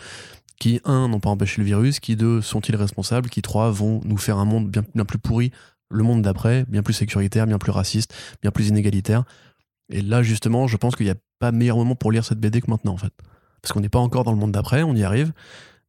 qui, 0.59 0.81
un, 0.83 1.07
n'ont 1.07 1.21
pas 1.21 1.29
empêché 1.29 1.61
le 1.61 1.65
virus, 1.65 2.01
qui, 2.01 2.17
deux, 2.17 2.41
sont-ils 2.41 2.75
responsables, 2.75 3.29
qui, 3.29 3.41
trois, 3.41 3.71
vont 3.71 4.01
nous 4.03 4.17
faire 4.17 4.37
un 4.39 4.45
monde 4.45 4.69
bien 4.69 5.05
plus 5.05 5.19
pourri 5.19 5.51
le 5.89 6.03
monde 6.03 6.21
d'après, 6.21 6.65
bien 6.67 6.83
plus 6.83 6.93
sécuritaire, 6.93 7.47
bien 7.47 7.57
plus 7.57 7.71
raciste, 7.71 8.13
bien 8.41 8.51
plus 8.51 8.67
inégalitaire. 8.67 9.23
Et 9.89 10.01
là, 10.01 10.23
justement, 10.23 10.67
je 10.67 10.77
pense 10.77 10.95
qu'il 10.95 11.05
n'y 11.05 11.11
a 11.11 11.15
pas 11.39 11.51
meilleur 11.51 11.77
moment 11.77 11.95
pour 11.95 12.11
lire 12.11 12.25
cette 12.25 12.39
BD 12.39 12.61
que 12.61 12.69
maintenant, 12.69 12.93
en 12.93 12.97
fait. 12.97 13.13
Parce 13.61 13.73
qu'on 13.73 13.79
n'est 13.79 13.89
pas 13.89 13.99
encore 13.99 14.23
dans 14.23 14.31
le 14.31 14.37
monde 14.37 14.51
d'après, 14.51 14.83
on 14.83 14.95
y 14.95 15.03
arrive. 15.03 15.31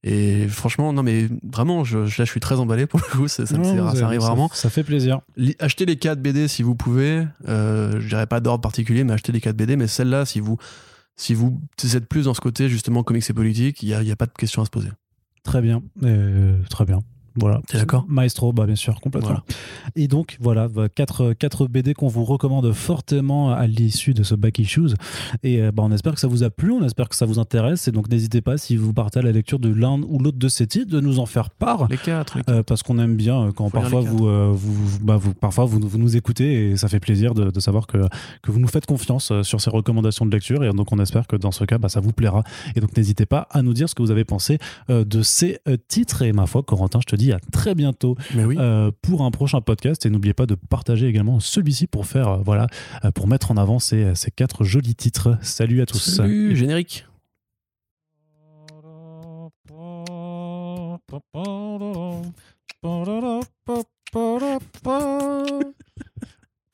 Et 0.02 0.46
franchement, 0.48 0.92
non, 0.92 1.02
mais 1.02 1.28
vraiment, 1.42 1.82
je, 1.82 1.98
là, 1.98 2.06
je 2.06 2.24
suis 2.24 2.40
très 2.40 2.60
emballé 2.60 2.86
pour 2.86 3.00
le 3.00 3.16
coup. 3.16 3.28
Ça, 3.28 3.44
ça, 3.44 3.56
arrive 3.56 4.20
rarement. 4.20 4.50
Ça 4.52 4.70
fait 4.70 4.84
plaisir. 4.84 5.20
achetez 5.58 5.84
les 5.84 5.96
4 5.96 6.20
BD 6.20 6.48
si 6.48 6.62
vous 6.62 6.76
pouvez. 6.76 7.26
Euh, 7.48 8.00
je 8.00 8.08
dirais 8.08 8.26
pas 8.26 8.40
d'ordre 8.40 8.60
particulier, 8.60 9.02
mais 9.02 9.14
achetez 9.14 9.32
les 9.32 9.40
4 9.40 9.56
BD. 9.56 9.76
Mais 9.76 9.88
celle-là, 9.88 10.24
si 10.24 10.38
vous, 10.40 10.58
si 11.16 11.34
vous 11.34 11.60
êtes 11.94 12.06
plus 12.06 12.26
dans 12.26 12.34
ce 12.34 12.40
côté, 12.40 12.68
justement, 12.68 13.02
comics 13.02 13.28
et 13.28 13.32
politique, 13.32 13.82
il 13.82 13.88
n'y 13.88 13.94
a, 13.94 14.02
y 14.02 14.12
a, 14.12 14.16
pas 14.16 14.26
de 14.26 14.32
question 14.32 14.62
à 14.62 14.64
se 14.64 14.70
poser. 14.70 14.90
Très 15.42 15.60
bien. 15.60 15.82
Euh, 16.02 16.62
très 16.70 16.84
bien. 16.84 17.00
Voilà. 17.36 17.60
T'es 17.66 17.78
d'accord 17.78 18.04
Maestro, 18.08 18.52
bah 18.52 18.66
bien 18.66 18.74
sûr, 18.74 19.00
complètement. 19.00 19.40
Et 19.94 20.08
donc, 20.08 20.36
voilà, 20.40 20.68
4, 20.94 21.34
4 21.34 21.66
BD 21.66 21.94
qu'on 21.94 22.08
vous 22.08 22.24
recommande 22.24 22.72
fortement 22.72 23.52
à 23.52 23.66
l'issue 23.66 24.14
de 24.14 24.22
ce 24.22 24.34
Back 24.34 24.58
Issues. 24.58 24.94
Et 25.42 25.60
euh, 25.60 25.72
bah, 25.72 25.82
on 25.84 25.92
espère 25.92 26.14
que 26.14 26.20
ça 26.20 26.28
vous 26.28 26.42
a 26.42 26.50
plu, 26.50 26.72
on 26.72 26.84
espère 26.84 27.08
que 27.08 27.16
ça 27.16 27.26
vous 27.26 27.38
intéresse. 27.38 27.88
Et 27.88 27.92
donc, 27.92 28.08
n'hésitez 28.08 28.40
pas, 28.40 28.56
si 28.56 28.76
vous 28.76 28.92
partez 28.92 29.18
à 29.18 29.22
la 29.22 29.32
lecture 29.32 29.58
de 29.58 29.68
l'un 29.68 30.00
ou 30.02 30.18
l'autre 30.18 30.38
de 30.38 30.48
ces 30.48 30.66
titres, 30.66 30.90
de 30.90 31.00
nous 31.00 31.18
en 31.18 31.26
faire 31.26 31.50
part. 31.50 31.86
Les 31.90 31.98
4. 31.98 32.38
Euh, 32.48 32.62
parce 32.62 32.82
qu'on 32.82 32.98
aime 32.98 33.16
bien 33.16 33.46
euh, 33.46 33.52
quand 33.52 33.70
parfois 33.70 34.00
vous, 34.00 34.28
vous, 34.54 34.98
bah, 35.02 35.16
vous, 35.16 35.34
parfois 35.34 35.64
vous, 35.64 35.80
vous, 35.80 35.98
nous 35.98 36.16
écoutez 36.16 36.70
et 36.70 36.76
ça 36.76 36.88
fait 36.88 37.00
plaisir 37.00 37.34
de, 37.34 37.50
de, 37.50 37.60
savoir 37.60 37.86
que, 37.86 37.98
que 38.42 38.50
vous 38.50 38.60
nous 38.60 38.68
faites 38.68 38.86
confiance 38.86 39.32
sur 39.42 39.60
ces 39.60 39.70
recommandations 39.70 40.26
de 40.26 40.30
lecture. 40.30 40.64
Et 40.64 40.72
donc, 40.72 40.92
on 40.92 40.98
espère 40.98 41.26
que 41.26 41.36
dans 41.36 41.52
ce 41.52 41.64
cas, 41.64 41.78
bah, 41.78 41.88
ça 41.88 42.00
vous 42.00 42.12
plaira. 42.12 42.42
Et 42.74 42.80
donc, 42.80 42.96
n'hésitez 42.96 43.26
pas 43.26 43.48
à 43.50 43.62
nous 43.62 43.74
dire 43.74 43.88
ce 43.88 43.94
que 43.94 44.02
vous 44.02 44.10
avez 44.10 44.24
pensé 44.24 44.58
de 44.88 45.22
ces 45.22 45.60
titres. 45.88 46.22
Et 46.22 46.32
ma 46.32 46.46
foi, 46.46 46.62
Corentin, 46.62 47.00
je 47.00 47.06
te 47.06 47.16
dis 47.16 47.25
à 47.32 47.38
très 47.52 47.74
bientôt 47.74 48.16
euh, 48.36 48.90
pour 49.02 49.22
un 49.22 49.30
prochain 49.30 49.60
podcast. 49.60 50.06
Et 50.06 50.10
n'oubliez 50.10 50.34
pas 50.34 50.46
de 50.46 50.54
partager 50.54 51.06
également 51.06 51.40
celui-ci 51.40 51.86
pour 51.86 52.06
faire, 52.06 52.28
euh, 52.28 52.38
voilà, 52.44 52.66
euh, 53.04 53.10
pour 53.10 53.28
mettre 53.28 53.50
en 53.50 53.56
avant 53.56 53.78
ces, 53.78 54.14
ces 54.14 54.30
quatre 54.30 54.64
jolis 54.64 54.94
titres. 54.94 55.38
Salut 55.42 55.82
à 55.82 55.86
tous. 55.86 55.98
Salut, 55.98 56.56
générique. 56.56 57.06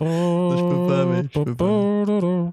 je 0.01 1.45
peux 1.45 1.55
pas, 1.55 2.53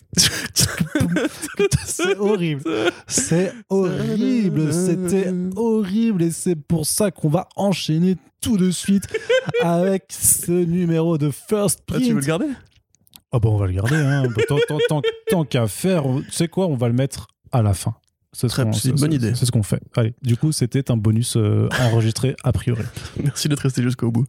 C'est 1.85 2.17
horrible. 2.17 2.63
C'est 3.07 3.53
horrible. 3.69 4.73
C'était 4.73 5.31
horrible. 5.55 6.23
Et 6.23 6.31
c'est 6.31 6.55
pour 6.55 6.85
ça 6.85 7.11
qu'on 7.11 7.29
va 7.29 7.47
enchaîner 7.55 8.17
tout 8.41 8.57
de 8.57 8.71
suite 8.71 9.03
avec 9.61 10.05
ce 10.09 10.51
numéro 10.51 11.17
de 11.17 11.29
First 11.31 11.79
Ah, 11.81 11.93
Print. 11.93 12.03
tu 12.05 12.13
veux 12.13 12.19
le 12.21 12.25
garder? 12.25 12.47
Ah 13.31 13.39
bon, 13.39 13.53
on 13.55 13.57
va 13.57 13.67
le 13.67 13.73
garder. 13.73 13.95
Hein. 13.95 14.23
Bah, 14.35 14.41
tant 14.47 14.57
tant- 14.67 14.77
tant- 14.89 15.01
tant 15.29 15.45
qu'à 15.45 15.67
faire, 15.67 16.03
tu 16.25 16.31
sais 16.31 16.47
quoi, 16.47 16.67
on 16.67 16.75
va 16.75 16.87
le 16.87 16.93
mettre 16.93 17.27
à 17.51 17.61
la 17.61 17.73
fin. 17.73 17.95
Ce 18.33 18.47
c'est 18.47 18.61
une 18.89 18.95
bonne 18.95 19.11
idée. 19.11 19.33
C'est 19.35 19.45
ce 19.45 19.51
qu'on 19.51 19.61
fait. 19.63 19.81
Allez, 19.97 20.13
du 20.21 20.37
coup, 20.37 20.53
c'était 20.53 20.89
un 20.89 20.95
bonus 20.95 21.35
euh, 21.35 21.67
enregistré 21.81 22.35
a 22.45 22.53
priori. 22.53 22.83
Merci 23.21 23.49
d'être 23.49 23.59
resté 23.59 23.83
jusqu'au 23.83 24.09
bout. 24.09 24.25